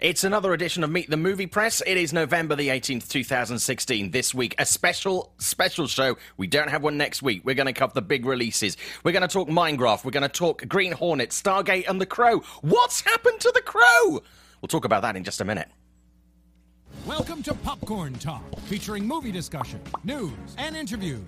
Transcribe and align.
It's 0.00 0.24
another 0.24 0.54
edition 0.54 0.82
of 0.82 0.88
Meet 0.88 1.10
the 1.10 1.18
Movie 1.18 1.46
Press. 1.46 1.82
It 1.86 1.98
is 1.98 2.10
November 2.14 2.56
the 2.56 2.68
18th, 2.68 3.06
2016. 3.08 4.12
This 4.12 4.34
week, 4.34 4.54
a 4.58 4.64
special, 4.64 5.34
special 5.36 5.86
show. 5.88 6.16
We 6.38 6.46
don't 6.46 6.70
have 6.70 6.82
one 6.82 6.96
next 6.96 7.20
week. 7.20 7.42
We're 7.44 7.54
going 7.54 7.66
to 7.66 7.74
cover 7.74 7.92
the 7.92 8.00
big 8.00 8.24
releases. 8.24 8.78
We're 9.04 9.12
going 9.12 9.20
to 9.20 9.28
talk 9.28 9.48
Minecraft. 9.48 10.06
We're 10.06 10.12
going 10.12 10.22
to 10.22 10.30
talk 10.30 10.66
Green 10.66 10.92
Hornet, 10.92 11.32
Stargate, 11.32 11.86
and 11.86 12.00
The 12.00 12.06
Crow. 12.06 12.38
What's 12.62 13.02
happened 13.02 13.40
to 13.40 13.52
The 13.54 13.60
Crow? 13.60 14.22
We'll 14.62 14.68
talk 14.68 14.86
about 14.86 15.02
that 15.02 15.16
in 15.16 15.24
just 15.24 15.42
a 15.42 15.44
minute. 15.44 15.68
Welcome 17.04 17.42
to 17.42 17.52
Popcorn 17.52 18.14
Talk, 18.14 18.42
featuring 18.60 19.06
movie 19.06 19.32
discussion, 19.32 19.82
news, 20.02 20.32
and 20.56 20.78
interviews. 20.78 21.20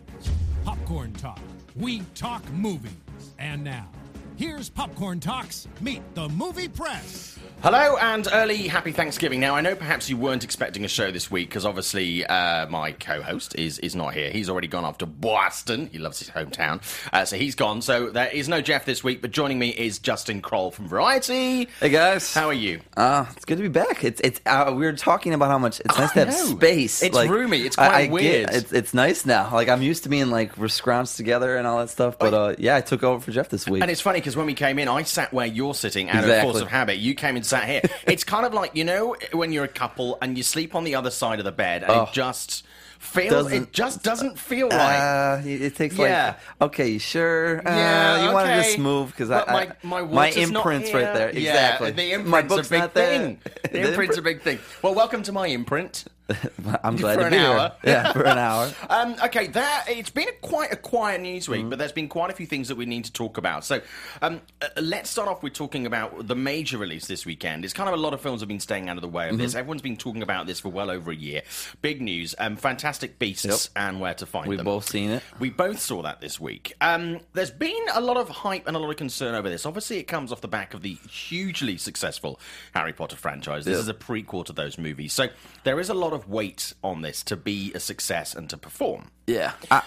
Popcorn 0.64 1.12
Talk, 1.12 1.40
we 1.76 2.00
talk 2.14 2.42
movies. 2.52 2.92
And 3.38 3.64
now, 3.64 3.86
here's 4.36 4.68
Popcorn 4.68 5.20
Talks 5.20 5.68
Meet 5.80 6.02
the 6.14 6.28
Movie 6.30 6.68
Press. 6.68 7.38
Hello 7.62 7.96
and 8.00 8.26
early 8.32 8.66
happy 8.66 8.90
Thanksgiving. 8.90 9.38
Now, 9.38 9.54
I 9.54 9.60
know 9.60 9.76
perhaps 9.76 10.10
you 10.10 10.16
weren't 10.16 10.42
expecting 10.42 10.84
a 10.84 10.88
show 10.88 11.12
this 11.12 11.30
week 11.30 11.48
because 11.48 11.64
obviously 11.64 12.26
uh, 12.26 12.66
my 12.66 12.90
co 12.90 13.22
host 13.22 13.54
is, 13.56 13.78
is 13.78 13.94
not 13.94 14.14
here. 14.14 14.30
He's 14.32 14.50
already 14.50 14.66
gone 14.66 14.84
off 14.84 14.98
to 14.98 15.06
Boston. 15.06 15.88
He 15.92 15.98
loves 15.98 16.18
his 16.18 16.28
hometown. 16.30 16.82
Uh, 17.12 17.24
so 17.24 17.36
he's 17.36 17.54
gone. 17.54 17.80
So 17.80 18.10
there 18.10 18.26
is 18.28 18.48
no 18.48 18.60
Jeff 18.62 18.84
this 18.84 19.04
week, 19.04 19.22
but 19.22 19.30
joining 19.30 19.60
me 19.60 19.68
is 19.68 20.00
Justin 20.00 20.42
Kroll 20.42 20.72
from 20.72 20.88
Variety. 20.88 21.68
Hey 21.78 21.90
guys, 21.90 22.34
How 22.34 22.48
are 22.48 22.52
you? 22.52 22.80
Uh, 22.96 23.26
it's 23.36 23.44
good 23.44 23.58
to 23.58 23.62
be 23.62 23.68
back. 23.68 24.02
It's 24.02 24.20
it's 24.24 24.40
uh, 24.44 24.72
we 24.74 24.84
were 24.84 24.92
talking 24.94 25.32
about 25.32 25.48
how 25.48 25.58
much 25.58 25.78
it's 25.78 25.96
nice 25.96 26.10
I 26.10 26.14
to 26.14 26.18
have 26.20 26.28
know. 26.30 26.56
space. 26.56 27.00
It's 27.00 27.16
roomy. 27.16 27.60
It's 27.60 27.76
quite 27.76 27.92
I, 27.92 27.98
I 27.98 28.02
get- 28.06 28.12
weird. 28.12 28.50
it's 28.50 28.72
it's 28.72 28.92
nice 28.94 29.24
now. 29.24 29.50
Like 29.52 29.68
I'm 29.68 29.82
used 29.82 30.02
to 30.02 30.08
being 30.08 30.30
like 30.30 30.56
we're 30.58 30.66
scrounched 30.66 31.16
together 31.16 31.56
and 31.56 31.66
all 31.68 31.78
that 31.78 31.90
stuff. 31.90 32.18
But 32.18 32.34
uh, 32.34 32.54
yeah, 32.58 32.74
I 32.74 32.80
took 32.80 33.04
over 33.04 33.20
for 33.20 33.30
Jeff 33.30 33.50
this 33.50 33.68
week. 33.68 33.82
And 33.82 33.90
it's 33.90 34.00
funny 34.00 34.18
because 34.22 34.36
when 34.36 34.46
we 34.46 34.54
came 34.54 34.78
in, 34.78 34.88
I 34.88 35.02
sat 35.02 35.32
where 35.32 35.46
you're 35.46 35.74
sitting 35.74 36.08
out 36.08 36.18
of 36.22 36.30
Exactly. 36.30 36.52
force 36.52 36.62
of 36.62 36.68
habit. 36.68 36.98
You 36.98 37.14
came 37.14 37.34
and 37.36 37.44
sat 37.44 37.64
here. 37.68 37.82
it's 38.06 38.24
kind 38.24 38.46
of 38.46 38.54
like, 38.54 38.76
you 38.76 38.84
know, 38.84 39.16
when 39.32 39.52
you're 39.52 39.64
a 39.64 39.68
couple 39.68 40.16
and 40.22 40.36
you 40.36 40.42
sleep 40.44 40.74
on 40.74 40.84
the 40.84 40.94
other 40.94 41.10
side 41.10 41.38
of 41.40 41.44
the 41.44 41.52
bed 41.52 41.82
and 41.82 41.90
Oh. 41.92 42.02
it 42.04 42.12
just 42.12 42.64
feels, 43.00 43.50
it 43.50 43.72
just 43.72 44.04
doesn't 44.04 44.38
feel 44.38 44.68
right. 44.68 45.38
Uh, 45.40 45.42
it 45.44 45.60
it 45.62 45.76
takes 45.76 45.96
Yeah. 45.98 46.36
like 46.60 46.70
okay, 46.70 46.98
sure? 46.98 47.58
Uh, 47.66 47.70
Yeah, 47.76 48.22
you 48.30 48.38
okay. 48.38 48.74
to 48.76 48.80
move 48.80 49.10
because 49.10 49.28
I, 49.30 49.38
But 49.44 49.82
my- 49.84 50.02
my 50.02 50.08
my 50.08 50.28
imprint's 50.30 50.94
right 50.94 51.02
here. 51.04 51.14
there. 51.14 51.30
Yeah, 51.36 51.50
Exactly. 51.50 51.90
the 51.90 52.16
my 52.18 52.38
imprint's 52.40 52.54
book's 52.54 52.66
a 52.68 52.70
big 52.70 52.90
thing. 52.92 53.38
The, 53.62 53.68
The 53.70 53.88
imprint's 53.88 54.18
a 54.18 54.22
big 54.22 54.42
thing. 54.42 54.58
Well, 54.82 54.94
welcome 54.94 55.22
to 55.24 55.32
my 55.32 55.48
imprint. 55.48 56.04
I'm 56.84 56.96
glad 56.96 57.14
For 57.14 57.20
to 57.20 57.26
an 57.26 57.32
be 57.32 57.38
hour. 57.38 57.58
here. 57.58 57.72
Yeah, 57.92 58.12
for 58.12 58.22
an 58.24 58.38
hour. 58.38 58.70
Um, 58.88 59.16
okay, 59.24 59.48
that 59.48 59.84
it's 59.88 60.10
been 60.10 60.28
a 60.28 60.32
quite 60.40 60.72
a 60.72 60.76
quiet 60.76 61.20
news 61.20 61.44
Mm-hmm. 61.44 61.52
week, 61.52 61.70
but 61.70 61.78
there's 61.78 61.92
been 61.92 62.08
quite 62.08 62.30
a 62.30 62.34
few 62.34 62.46
things 62.46 62.68
that 62.68 62.76
we 62.76 62.86
need 62.86 63.04
to 63.06 63.12
talk 63.12 63.38
about. 63.38 63.64
So, 63.64 63.80
um, 64.20 64.40
uh, 64.60 64.68
let's 64.80 65.10
start 65.10 65.28
off 65.28 65.42
with 65.42 65.52
talking 65.54 65.86
about 65.86 66.26
the 66.28 66.36
major 66.36 66.78
release 66.78 67.06
this 67.06 67.26
weekend. 67.26 67.64
It's 67.64 67.74
kind 67.74 67.88
of 67.88 67.94
a 67.94 67.98
lot 67.98 68.14
of 68.14 68.20
films 68.20 68.40
have 68.40 68.48
been 68.48 68.60
staying 68.60 68.88
out 68.88 68.96
of 68.96 69.02
the 69.02 69.08
way 69.08 69.26
of 69.28 69.32
Mm-hmm. 69.34 69.42
this. 69.42 69.54
Everyone's 69.54 69.82
been 69.82 69.96
talking 69.96 70.22
about 70.22 70.46
this 70.46 70.60
for 70.60 70.68
well 70.68 70.90
over 70.90 71.10
a 71.10 71.14
year. 71.16 71.42
Big 71.80 72.00
news: 72.00 72.34
um, 72.38 72.56
Fantastic 72.56 73.18
Beasts 73.18 73.44
Yep. 73.44 73.58
and 73.84 74.00
Where 74.00 74.14
to 74.14 74.26
Find 74.26 74.46
We've 74.48 74.58
Them. 74.58 74.64
both 74.66 74.88
seen 74.88 75.10
it. 75.10 75.22
We 75.40 75.50
both 75.50 75.80
saw 75.80 76.02
that 76.02 76.20
this 76.20 76.38
week. 76.40 76.74
Um, 76.80 77.20
there's 77.32 77.50
been 77.50 77.84
a 77.94 78.00
lot 78.00 78.16
of 78.16 78.28
hype 78.28 78.66
and 78.66 78.76
a 78.76 78.78
lot 78.78 78.90
of 78.90 78.96
concern 78.96 79.34
over 79.34 79.48
this. 79.48 79.66
Obviously, 79.66 79.98
it 79.98 80.04
comes 80.04 80.30
off 80.32 80.40
the 80.40 80.48
back 80.48 80.74
of 80.74 80.82
the 80.82 80.94
hugely 81.10 81.76
successful 81.76 82.38
Harry 82.74 82.92
Potter 82.92 83.16
franchise. 83.16 83.64
This 83.64 83.74
Yeah. 83.74 83.80
is 83.80 83.88
a 83.88 83.94
prequel 83.94 84.44
to 84.46 84.52
those 84.52 84.78
movies. 84.78 85.12
So 85.12 85.28
there 85.64 85.80
is 85.80 85.88
a 85.88 85.94
lot 85.94 86.11
of 86.14 86.28
weight 86.28 86.72
on 86.82 87.02
this 87.02 87.22
to 87.24 87.36
be 87.36 87.72
a 87.74 87.80
success 87.80 88.34
and 88.34 88.48
to 88.50 88.56
perform. 88.56 89.10
Yeah. 89.26 89.52
I, 89.70 89.82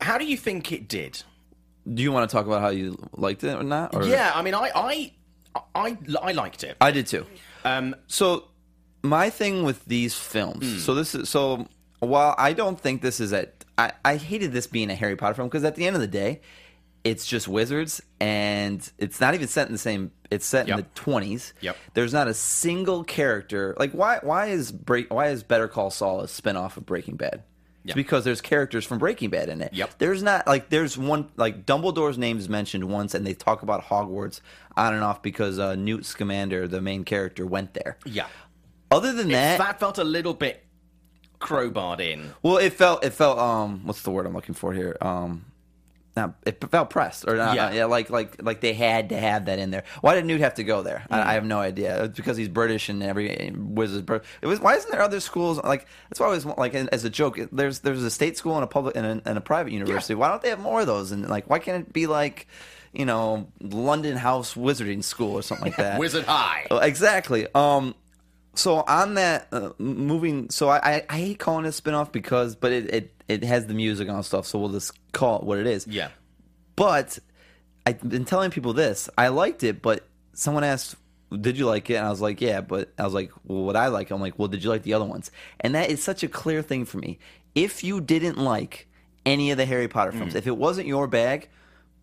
How 0.00 0.18
do 0.18 0.24
you 0.24 0.36
think 0.36 0.72
it 0.72 0.88
did? 0.88 1.22
do 1.94 2.02
you 2.02 2.10
want 2.10 2.28
to 2.28 2.36
talk 2.36 2.46
about 2.46 2.60
how 2.60 2.68
you 2.70 2.98
liked 3.12 3.44
it 3.44 3.54
or 3.54 3.62
not? 3.62 3.94
Or? 3.94 4.04
Yeah, 4.04 4.32
I 4.34 4.42
mean, 4.42 4.54
I, 4.54 4.70
I, 4.74 5.12
I, 5.74 5.96
I 6.20 6.32
liked 6.32 6.64
it. 6.64 6.76
I 6.80 6.90
did 6.90 7.06
too. 7.06 7.24
Um, 7.64 7.94
So 8.08 8.48
my 9.02 9.30
thing 9.30 9.62
with 9.62 9.84
these 9.84 10.14
films, 10.14 10.82
so 10.84 10.94
this 10.94 11.14
is 11.14 11.28
so 11.28 11.68
while 12.00 12.34
I 12.38 12.52
don't 12.54 12.78
think 12.80 13.02
this 13.02 13.20
is 13.20 13.32
at 13.32 13.64
I, 13.78 13.92
I 14.04 14.16
hated 14.16 14.52
this 14.52 14.66
being 14.66 14.90
a 14.90 14.94
Harry 14.96 15.14
Potter 15.16 15.34
film 15.34 15.48
because 15.48 15.62
at 15.64 15.76
the 15.76 15.86
end 15.86 15.94
of 15.94 16.02
the 16.02 16.08
day, 16.08 16.40
it's 17.06 17.24
just 17.26 17.46
wizards 17.46 18.02
and 18.20 18.90
it's 18.98 19.20
not 19.20 19.34
even 19.34 19.46
set 19.46 19.66
in 19.68 19.72
the 19.72 19.78
same 19.78 20.10
it's 20.30 20.44
set 20.44 20.68
in 20.68 20.76
the 20.76 20.82
twenties. 20.96 21.54
Yep. 21.60 21.76
There's 21.94 22.12
not 22.12 22.26
a 22.26 22.34
single 22.34 23.04
character 23.04 23.74
like 23.78 23.92
why 23.92 24.18
why 24.22 24.46
is 24.46 24.72
break 24.72 25.12
why 25.12 25.28
is 25.28 25.42
Better 25.44 25.68
Call 25.68 25.90
Saul 25.90 26.20
a 26.20 26.24
spinoff 26.26 26.76
of 26.76 26.84
Breaking 26.84 27.16
Bad? 27.16 27.42
It's 27.84 27.90
Yep. 27.90 27.94
because 27.94 28.24
there's 28.24 28.40
characters 28.40 28.84
from 28.84 28.98
Breaking 28.98 29.30
Bad 29.30 29.48
in 29.48 29.62
it. 29.62 29.72
Yep. 29.72 29.98
There's 29.98 30.20
not 30.20 30.48
like 30.48 30.68
there's 30.70 30.98
one 30.98 31.30
like 31.36 31.64
Dumbledore's 31.64 32.18
name 32.18 32.38
is 32.38 32.48
mentioned 32.48 32.82
once, 32.90 33.14
and 33.14 33.24
they 33.24 33.34
talk 33.34 33.62
about 33.62 33.84
Hogwarts 33.84 34.40
on 34.76 34.92
and 34.92 35.04
off 35.04 35.22
because 35.22 35.60
uh, 35.60 35.76
Newt 35.76 36.04
Scamander, 36.04 36.66
the 36.66 36.80
main 36.80 37.04
character, 37.04 37.46
went 37.46 37.74
there. 37.74 37.96
yeah, 38.04 38.26
Other 38.90 39.12
than 39.12 39.28
that, 39.28 39.58
that 39.58 39.78
felt 39.78 39.98
a 39.98 40.04
little 40.04 40.34
bit 40.34 40.64
crowbarred 41.38 42.00
in. 42.00 42.32
well, 42.42 42.56
it 42.56 42.72
felt 42.72 43.04
it 43.04 43.10
felt 43.12 43.38
um 43.38 43.82
what's 43.86 44.02
the 44.02 44.10
word 44.10 44.26
I'm 44.26 44.34
looking 44.34 44.56
for 44.56 44.72
here 44.72 44.96
um. 45.00 45.44
Not, 46.16 46.34
it 46.46 46.64
felt 46.70 46.88
pressed, 46.88 47.28
or 47.28 47.36
not, 47.36 47.54
Yeah. 47.54 47.68
yeah, 47.68 47.76
yeah, 47.76 47.84
like 47.84 48.08
like 48.08 48.42
like 48.42 48.62
they 48.62 48.72
had 48.72 49.10
to 49.10 49.18
have 49.20 49.44
that 49.46 49.58
in 49.58 49.70
there. 49.70 49.84
Why 50.00 50.14
did 50.14 50.24
Newt 50.24 50.40
have 50.40 50.54
to 50.54 50.64
go 50.64 50.82
there? 50.82 51.04
I, 51.10 51.20
I 51.20 51.32
have 51.34 51.44
no 51.44 51.58
idea. 51.60 52.04
It's 52.04 52.16
because 52.16 52.38
he's 52.38 52.48
British 52.48 52.88
and 52.88 53.02
every 53.02 53.52
wizard. 53.54 54.08
It 54.40 54.46
was 54.46 54.58
why 54.58 54.76
isn't 54.76 54.90
there 54.90 55.02
other 55.02 55.20
schools 55.20 55.62
like 55.62 55.86
that's 56.08 56.18
why 56.18 56.24
I 56.24 56.28
always 56.28 56.46
want- 56.46 56.58
like 56.58 56.74
as 56.74 57.04
a 57.04 57.10
joke. 57.10 57.38
There's 57.52 57.80
there's 57.80 58.02
a 58.02 58.10
state 58.10 58.38
school 58.38 58.54
and 58.54 58.64
a 58.64 58.66
public 58.66 58.96
and 58.96 59.04
a, 59.06 59.28
and 59.28 59.36
a 59.36 59.42
private 59.42 59.72
university. 59.74 60.14
Why 60.14 60.28
don't 60.28 60.40
they 60.40 60.48
have 60.48 60.58
more 60.60 60.80
of 60.80 60.86
those? 60.86 61.12
And 61.12 61.28
like 61.28 61.50
why 61.50 61.58
can't 61.58 61.86
it 61.86 61.92
be 61.92 62.06
like 62.06 62.46
you 62.94 63.04
know 63.04 63.48
London 63.60 64.16
House 64.16 64.54
Wizarding 64.54 65.04
School 65.04 65.34
or 65.34 65.42
something 65.42 65.66
like 65.66 65.76
that? 65.84 65.98
Wizard 66.00 66.24
High. 66.24 66.66
Oh, 66.70 66.78
exactly. 66.78 67.46
Um, 67.54 67.94
so 68.58 68.84
on 68.86 69.14
that 69.14 69.48
uh, 69.52 69.70
moving, 69.78 70.50
so 70.50 70.68
I, 70.68 70.78
I, 70.96 71.06
I 71.08 71.16
hate 71.18 71.38
calling 71.38 71.64
it 71.64 71.68
a 71.68 71.82
spinoff 71.82 72.12
because, 72.12 72.56
but 72.56 72.72
it, 72.72 72.94
it 72.94 73.22
it 73.28 73.44
has 73.44 73.66
the 73.66 73.74
music 73.74 74.08
and 74.08 74.16
all 74.16 74.22
stuff. 74.22 74.46
So 74.46 74.58
we'll 74.58 74.70
just 74.70 74.92
call 75.12 75.38
it 75.38 75.44
what 75.44 75.58
it 75.58 75.66
is. 75.66 75.86
Yeah. 75.86 76.08
But 76.76 77.18
I've 77.84 78.00
been 78.08 78.24
telling 78.24 78.50
people 78.50 78.72
this. 78.72 79.08
I 79.16 79.28
liked 79.28 79.62
it, 79.62 79.82
but 79.82 80.06
someone 80.32 80.64
asked, 80.64 80.96
"Did 81.40 81.58
you 81.58 81.66
like 81.66 81.88
it?" 81.90 81.94
And 81.94 82.06
I 82.06 82.10
was 82.10 82.20
like, 82.20 82.40
"Yeah." 82.40 82.60
But 82.60 82.92
I 82.98 83.04
was 83.04 83.14
like, 83.14 83.30
"Well, 83.44 83.64
what 83.64 83.76
I 83.76 83.88
like?" 83.88 84.10
I'm 84.10 84.20
like, 84.20 84.38
"Well, 84.38 84.48
did 84.48 84.62
you 84.64 84.70
like 84.70 84.82
the 84.82 84.94
other 84.94 85.04
ones?" 85.04 85.30
And 85.60 85.74
that 85.74 85.90
is 85.90 86.02
such 86.02 86.22
a 86.22 86.28
clear 86.28 86.62
thing 86.62 86.84
for 86.84 86.98
me. 86.98 87.18
If 87.54 87.82
you 87.84 88.00
didn't 88.00 88.38
like 88.38 88.88
any 89.24 89.50
of 89.50 89.56
the 89.56 89.66
Harry 89.66 89.88
Potter 89.88 90.12
films, 90.12 90.34
if 90.34 90.46
it 90.46 90.56
wasn't 90.56 90.86
your 90.86 91.06
bag, 91.06 91.48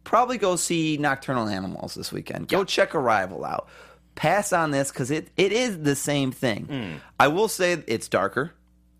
probably 0.03 0.37
go 0.37 0.55
see 0.55 0.97
Nocturnal 0.97 1.47
Animals 1.47 1.93
this 1.93 2.11
weekend. 2.11 2.47
Go 2.47 2.63
check 2.63 2.95
Arrival 2.95 3.45
out. 3.45 3.67
Pass 4.15 4.53
on 4.53 4.71
this 4.71 4.91
because 4.91 5.09
it, 5.11 5.29
it 5.37 5.51
is 5.51 5.81
the 5.83 5.95
same 5.95 6.31
thing. 6.31 6.99
I 7.19 7.27
will 7.29 7.47
say 7.47 7.83
it's 7.87 8.07
darker, 8.07 8.53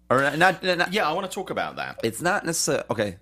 or 0.10 0.22
not. 0.36 0.64
not 0.64 0.92
Yeah, 0.94 1.08
I 1.08 1.14
want 1.14 1.30
to 1.30 1.34
talk 1.34 1.50
about 1.50 1.76
that. 1.76 2.00
it's 2.04 2.22
not 2.22 2.46
necessarily 2.46 2.86
okay. 2.90 3.18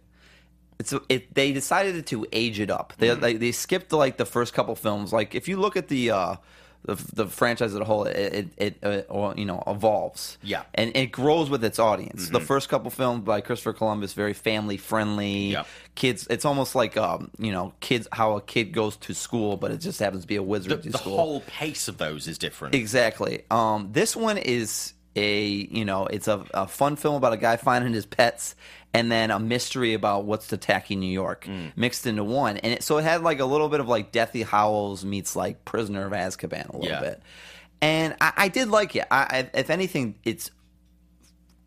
It's 0.80 0.94
it. 1.10 1.34
They 1.36 1.52
decided 1.52 2.08
to 2.08 2.26
age 2.32 2.60
it 2.60 2.72
up. 2.72 2.94
They 2.98 3.10
Mm-hmm. 3.10 3.22
they, 3.22 3.34
they 3.38 3.52
skipped 3.52 3.92
like 3.94 4.18
the 4.18 4.26
first 4.26 4.54
couple 4.54 4.76
films. 4.76 5.12
Like 5.14 5.36
if 5.36 5.48
you 5.48 5.58
look 5.58 5.76
at 5.78 5.90
the 5.90 6.12
uh, 6.12 6.36
the, 6.84 6.96
the 7.14 7.28
franchise 7.28 7.74
as 7.74 7.80
a 7.80 7.84
whole, 7.86 8.06
it 8.06 8.50
it, 8.58 8.76
it 8.84 9.08
uh, 9.10 9.34
you 9.38 9.46
know 9.46 9.64
evolves. 9.68 10.38
Yeah. 10.42 10.60
Mm-hmm. 10.60 10.70
and 10.76 10.98
it 10.98 11.12
grows 11.12 11.50
with 11.50 11.64
its 11.64 11.80
audience. 11.80 12.30
The 12.30 12.40
first 12.40 12.70
couple 12.70 12.90
films 12.90 13.24
by 13.24 13.42
Christopher 13.42 13.74
Columbus 13.74 14.14
very 14.14 14.34
family 14.34 14.78
friendly. 14.78 15.52
Yeah. 15.52 15.64
Kids, 15.96 16.26
it's 16.30 16.46
almost 16.46 16.74
like 16.76 16.98
um 16.98 17.30
you 17.38 17.52
know 17.52 17.74
kids 17.82 18.08
how 18.12 18.36
a 18.38 18.42
kid 18.42 18.72
goes 18.74 18.96
to 18.98 19.14
school, 19.14 19.58
but 19.58 19.72
it 19.72 19.78
just 19.78 20.00
happens 20.00 20.24
to 20.24 20.28
be 20.28 20.36
a 20.36 20.40
The, 20.40 20.44
wizard 20.44 20.84
the 20.84 20.98
school. 20.98 21.18
whole 21.18 21.42
pace 21.42 21.88
of 21.88 21.98
those 21.98 22.28
is 22.28 22.38
different. 22.38 22.74
Exactly. 22.76 23.44
Um, 23.52 23.90
this 23.92 24.16
one 24.16 24.38
is 24.38 24.94
a 25.16 25.46
you 25.48 25.84
know 25.84 26.06
it's 26.08 26.28
a, 26.30 26.44
a 26.54 26.66
fun 26.68 26.96
film 26.96 27.16
about 27.16 27.34
a 27.34 27.38
guy 27.38 27.58
finding 27.58 27.94
his 27.94 28.06
pets 28.06 28.56
and 28.94 29.12
then 29.12 29.32
a 29.32 29.40
mystery 29.40 29.94
about 29.94 30.26
what's 30.26 30.52
attacking 30.52 31.00
New 31.00 31.12
York 31.12 31.48
mixed 31.76 32.06
into 32.06 32.24
one. 32.24 32.58
And 32.58 32.74
it, 32.74 32.84
so 32.84 32.98
it 32.98 33.04
had 33.04 33.24
like 33.24 33.40
a 33.40 33.46
little 33.46 33.70
bit 33.70 33.80
of 33.80 33.88
like 33.88 34.12
Deathly 34.12 34.44
Hallows 34.44 35.06
meets 35.06 35.36
like 35.36 35.64
Prisoner 35.66 36.06
of 36.06 36.12
Azkaban 36.12 36.68
a 36.70 36.78
little 36.78 36.88
Yeah. 36.88 37.00
bit. 37.00 37.22
And 37.82 38.16
I, 38.22 38.34
I 38.38 38.48
did 38.50 38.68
like 38.70 38.96
it. 38.96 39.06
I, 39.10 39.48
I, 39.54 39.58
if 39.58 39.70
anything, 39.70 40.16
it's 40.24 40.52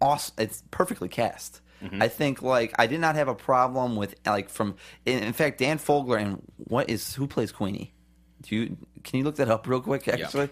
awesome. 0.00 0.34
It's 0.38 0.62
perfectly 0.70 1.08
cast. 1.08 1.60
I 2.00 2.08
think 2.08 2.40
like 2.40 2.72
I 2.78 2.86
did 2.86 2.98
not 3.00 3.14
have 3.14 3.28
a 3.28 3.34
problem 3.34 3.94
with 3.96 4.14
like 4.24 4.48
from 4.48 4.76
in, 5.04 5.22
in 5.22 5.34
fact 5.34 5.58
Dan 5.58 5.78
Fogler 5.78 6.18
and 6.18 6.40
what 6.56 6.88
is 6.88 7.14
who 7.14 7.26
plays 7.26 7.52
Queenie? 7.52 7.92
Do 8.40 8.56
you 8.56 8.76
can 9.02 9.18
you 9.18 9.24
look 9.24 9.36
that 9.36 9.50
up 9.50 9.66
real 9.68 9.82
quick 9.82 10.08
actually? 10.08 10.48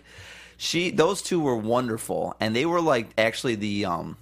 She 0.59 0.91
those 0.91 1.23
two 1.23 1.41
were 1.41 1.57
wonderful 1.57 2.37
and 2.39 2.55
they 2.55 2.67
were 2.67 2.83
like 2.83 3.09
actually 3.17 3.55
the 3.55 3.87
um 3.87 4.19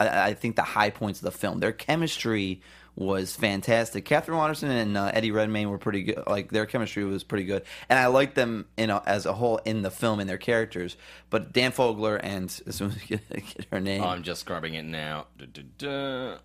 I, 0.00 0.28
I 0.28 0.34
think 0.34 0.56
the 0.56 0.62
high 0.62 0.90
points 0.90 1.20
of 1.20 1.24
the 1.24 1.38
film. 1.38 1.60
Their 1.60 1.72
chemistry 1.72 2.60
was 2.96 3.34
fantastic. 3.34 4.04
Katherine 4.04 4.38
Waterston 4.38 4.70
and 4.70 4.96
uh, 4.96 5.10
Eddie 5.12 5.30
Redmayne 5.30 5.68
were 5.68 5.78
pretty 5.78 6.04
good. 6.04 6.22
Like 6.26 6.50
their 6.50 6.66
chemistry 6.66 7.04
was 7.04 7.24
pretty 7.24 7.44
good, 7.44 7.64
and 7.88 7.98
I 7.98 8.06
liked 8.06 8.34
them 8.34 8.66
you 8.76 8.86
know 8.86 9.02
as 9.04 9.26
a 9.26 9.32
whole 9.32 9.58
in 9.58 9.82
the 9.82 9.90
film 9.90 10.20
and 10.20 10.28
their 10.28 10.38
characters. 10.38 10.96
But 11.30 11.52
Dan 11.52 11.72
Fogler 11.72 12.20
and 12.22 12.44
as 12.66 12.76
soon 12.76 12.90
as 12.90 12.96
we 12.96 13.02
get, 13.06 13.28
get 13.28 13.66
her 13.72 13.80
name, 13.80 14.02
I'm 14.02 14.22
just 14.22 14.46
grabbing 14.46 14.74
it 14.74 14.84
now. 14.84 15.26
Duh, 15.38 15.46
duh, 15.52 15.62
duh. 15.78 16.38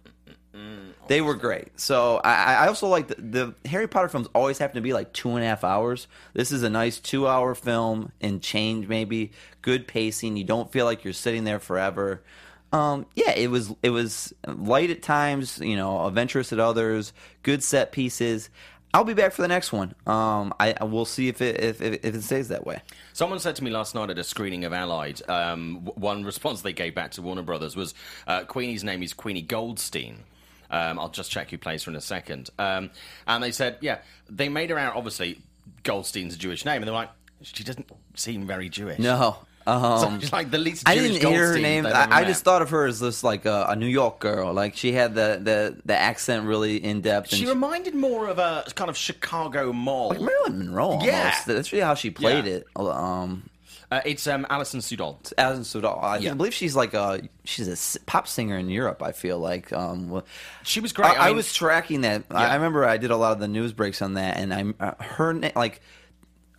they 1.07 1.22
were 1.22 1.36
great. 1.36 1.80
So 1.80 2.18
I, 2.24 2.56
I 2.56 2.68
also 2.68 2.88
like 2.88 3.07
the, 3.07 3.16
the 3.16 3.69
Harry 3.69 3.88
Potter 3.88 4.10
films 4.10 4.28
always 4.34 4.57
happen 4.57 4.75
to 4.75 4.81
be 4.81 4.94
like 4.94 5.13
two 5.13 5.30
and 5.30 5.44
a 5.44 5.48
half 5.48 5.63
hours. 5.63 6.07
This 6.34 6.51
is 6.51 6.63
a 6.63 6.69
nice 6.69 7.00
two 7.00 7.28
hour 7.28 7.54
film 7.54 8.12
and 8.19 8.42
change 8.42 8.88
maybe 8.88 9.31
good 9.62 9.88
pacing. 9.88 10.38
You 10.38 10.46
don't 10.46 10.72
feel 10.72 10.86
like 10.86 11.04
you're 11.04 11.13
sitting 11.13 11.44
there 11.44 11.60
forever. 11.60 12.24
Um, 12.71 13.06
yeah, 13.16 13.31
it 13.31 13.50
was 13.50 13.74
it 13.81 13.89
was 13.89 14.33
light 14.48 14.89
at 14.89 15.01
times, 15.01 15.60
you 15.60 15.75
know, 15.75 16.06
adventurous 16.06 16.54
at 16.54 16.60
others, 16.60 17.13
good 17.44 17.63
set 17.63 17.92
pieces. 17.92 18.50
I'll 18.94 19.04
be 19.04 19.13
back 19.13 19.33
for 19.33 19.44
the 19.44 19.48
next 19.48 19.71
one. 19.71 19.94
Um, 20.07 20.51
I, 20.60 20.75
I 20.81 20.83
will 20.86 21.06
see 21.06 21.27
if 21.27 21.42
it 21.42 21.60
if, 21.60 21.81
if 21.81 22.04
it 22.04 22.21
stays 22.24 22.48
that 22.50 22.66
way. 22.66 22.81
Someone 23.13 23.39
said 23.39 23.56
to 23.57 23.63
me 23.63 23.69
last 23.69 23.94
night 23.94 24.10
at 24.10 24.18
a 24.18 24.24
screening 24.24 24.66
of 24.66 24.74
Allied, 24.74 25.21
um, 25.30 25.86
one 25.95 26.24
response 26.24 26.62
they 26.62 26.74
gave 26.74 26.95
back 26.95 27.12
to 27.12 27.21
Warner 27.21 27.44
Brothers 27.44 27.75
was 27.75 27.94
uh, 28.27 28.44
Queenie's 28.45 28.83
name 28.83 29.04
is 29.04 29.13
Queenie 29.13 29.44
Goldstein. 29.44 30.24
Um, 30.72 31.00
I'll 31.00 31.10
just 31.10 31.31
check 31.31 31.50
who 31.50 31.57
plays 31.57 31.83
her 31.83 31.92
in 31.92 31.95
a 31.95 32.01
second. 32.01 32.50
Um, 32.60 32.92
and 33.27 33.44
they 33.44 33.51
said, 33.51 33.77
yeah, 33.81 34.00
they 34.30 34.50
made 34.50 34.69
her 34.69 34.77
out, 34.77 34.95
obviously, 34.95 35.39
Goldstein's 35.81 36.36
a 36.36 36.38
Jewish 36.38 36.63
name. 36.63 36.77
And 36.77 36.88
they're 36.88 36.94
like, 36.94 37.10
she 37.42 37.63
doesn't 37.63 37.89
seem 38.15 38.45
very 38.45 38.69
Jewish. 38.69 39.00
No, 39.00 39.38
um, 39.69 40.21
So 40.21 40.27
like 40.36 40.51
the 40.51 40.57
least 40.57 40.88
I 40.88 40.95
didn't 40.95 41.18
hear 41.21 41.54
her 41.54 41.57
name. 41.60 41.86
I, 41.86 42.07
I 42.10 42.24
just 42.25 42.44
thought 42.44 42.62
of 42.62 42.69
her 42.71 42.86
as 42.86 43.00
this 43.00 43.24
like 43.24 43.45
a, 43.45 43.68
a 43.69 43.75
New 43.75 43.88
York 43.88 44.19
girl. 44.19 44.54
Like 44.54 44.75
she 44.75 44.92
had 44.94 45.16
the 45.16 45.39
the, 45.42 45.77
the 45.86 45.95
accent 45.98 46.45
really 46.45 46.83
in 46.83 47.01
depth. 47.01 47.33
She 47.33 47.45
reminded 47.48 47.95
more 47.95 48.27
of 48.27 48.39
a 48.39 48.66
kind 48.75 48.89
of 48.89 48.98
Chicago 48.98 49.71
mall. 49.74 50.10
like 50.10 50.21
Marilyn 50.21 50.57
Monroe. 50.60 50.86
Almost. 50.86 51.06
Yeah. 51.07 51.36
that's 51.45 51.71
really 51.71 51.83
how 51.86 51.94
she 51.94 52.10
played 52.10 52.45
Yeah. 52.45 52.54
it. 52.57 52.68
Um, 52.75 53.50
Uh, 53.92 54.01
it's 54.06 54.27
um, 54.27 54.45
Alison 54.51 54.81
Sudol. 54.81 55.18
Alison 55.36 55.63
Sudol. 55.81 56.04
I, 56.04 56.18
Yeah. 56.19 56.36
Believe 56.36 56.54
she's 56.54 56.75
like 56.75 56.94
a 56.94 57.22
she's 57.44 57.68
a 57.68 58.00
pop 58.06 58.27
singer 58.27 58.56
in 58.57 58.69
Europe. 58.69 59.01
I 59.01 59.12
feel 59.13 59.39
like. 59.39 59.74
Um, 59.74 60.22
She 60.63 60.80
was 60.80 60.94
great. 60.94 61.10
I, 61.10 61.15
I 61.15 61.27
mean- 61.30 61.38
was 61.38 61.51
tracking 61.51 62.01
that. 62.01 62.24
I, 62.30 62.44
Yeah. 62.44 62.51
I 62.51 62.56
remember 62.56 62.86
I 62.86 62.98
did 62.98 63.10
a 63.10 63.18
lot 63.18 63.31
of 63.31 63.39
the 63.39 63.48
news 63.48 63.74
breaks 63.74 64.01
on 64.04 64.13
that, 64.13 64.38
and 64.38 64.54
I 64.54 64.63
uh, 64.80 64.94
her 65.04 65.33
like. 65.56 65.81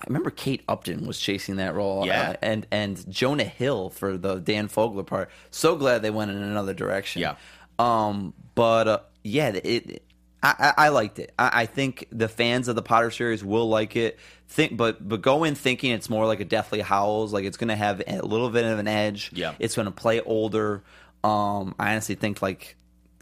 I 0.00 0.05
remember 0.08 0.31
Kate 0.31 0.62
Upton 0.69 1.06
was 1.06 1.19
chasing 1.20 1.56
that 1.56 1.75
role, 1.75 2.06
Yeah. 2.06 2.31
uh, 2.31 2.37
and 2.43 2.67
and 2.70 3.08
Jonah 3.11 3.44
Hill 3.44 3.91
for 3.91 4.17
the 4.17 4.37
Dan 4.37 4.69
Fogler 4.69 5.06
part. 5.06 5.31
So 5.50 5.76
glad 5.76 6.02
they 6.02 6.11
went 6.11 6.31
in 6.31 6.38
another 6.38 6.75
direction. 6.75 7.23
Yeah. 7.23 7.35
Um, 7.79 8.35
but 8.55 8.88
uh, 8.88 8.99
yeah, 9.23 9.49
it. 9.49 10.02
I, 10.43 10.73
I 10.79 10.87
I 10.87 10.88
liked 10.88 11.19
it. 11.19 11.32
I, 11.38 11.50
I 11.62 11.67
think 11.67 12.06
the 12.11 12.29
fans 12.29 12.69
of 12.69 12.76
the 12.76 12.82
Potter 12.82 13.11
series 13.11 13.44
will 13.44 13.69
like 13.69 13.94
it. 13.97 14.19
Think, 14.49 14.76
but 14.76 15.06
but 15.06 15.20
go 15.23 15.44
in 15.44 15.55
thinking 15.55 15.91
it's 15.93 16.08
more 16.11 16.26
like 16.26 16.41
a 16.41 16.44
Deathly 16.44 16.81
Hallows. 16.81 17.32
Like 17.32 17.44
it's 17.44 17.56
going 17.58 17.69
to 17.69 17.76
have 17.76 18.03
a 18.06 18.23
little 18.23 18.49
bit 18.50 18.64
of 18.64 18.79
an 18.79 18.88
edge. 18.88 19.31
Yeah. 19.35 19.55
It's 19.58 19.76
going 19.76 19.87
to 19.87 19.93
play 19.93 20.20
older. 20.20 20.82
Um, 21.23 21.75
I 21.79 21.91
honestly 21.93 22.14
think 22.14 22.41
like 22.41 22.76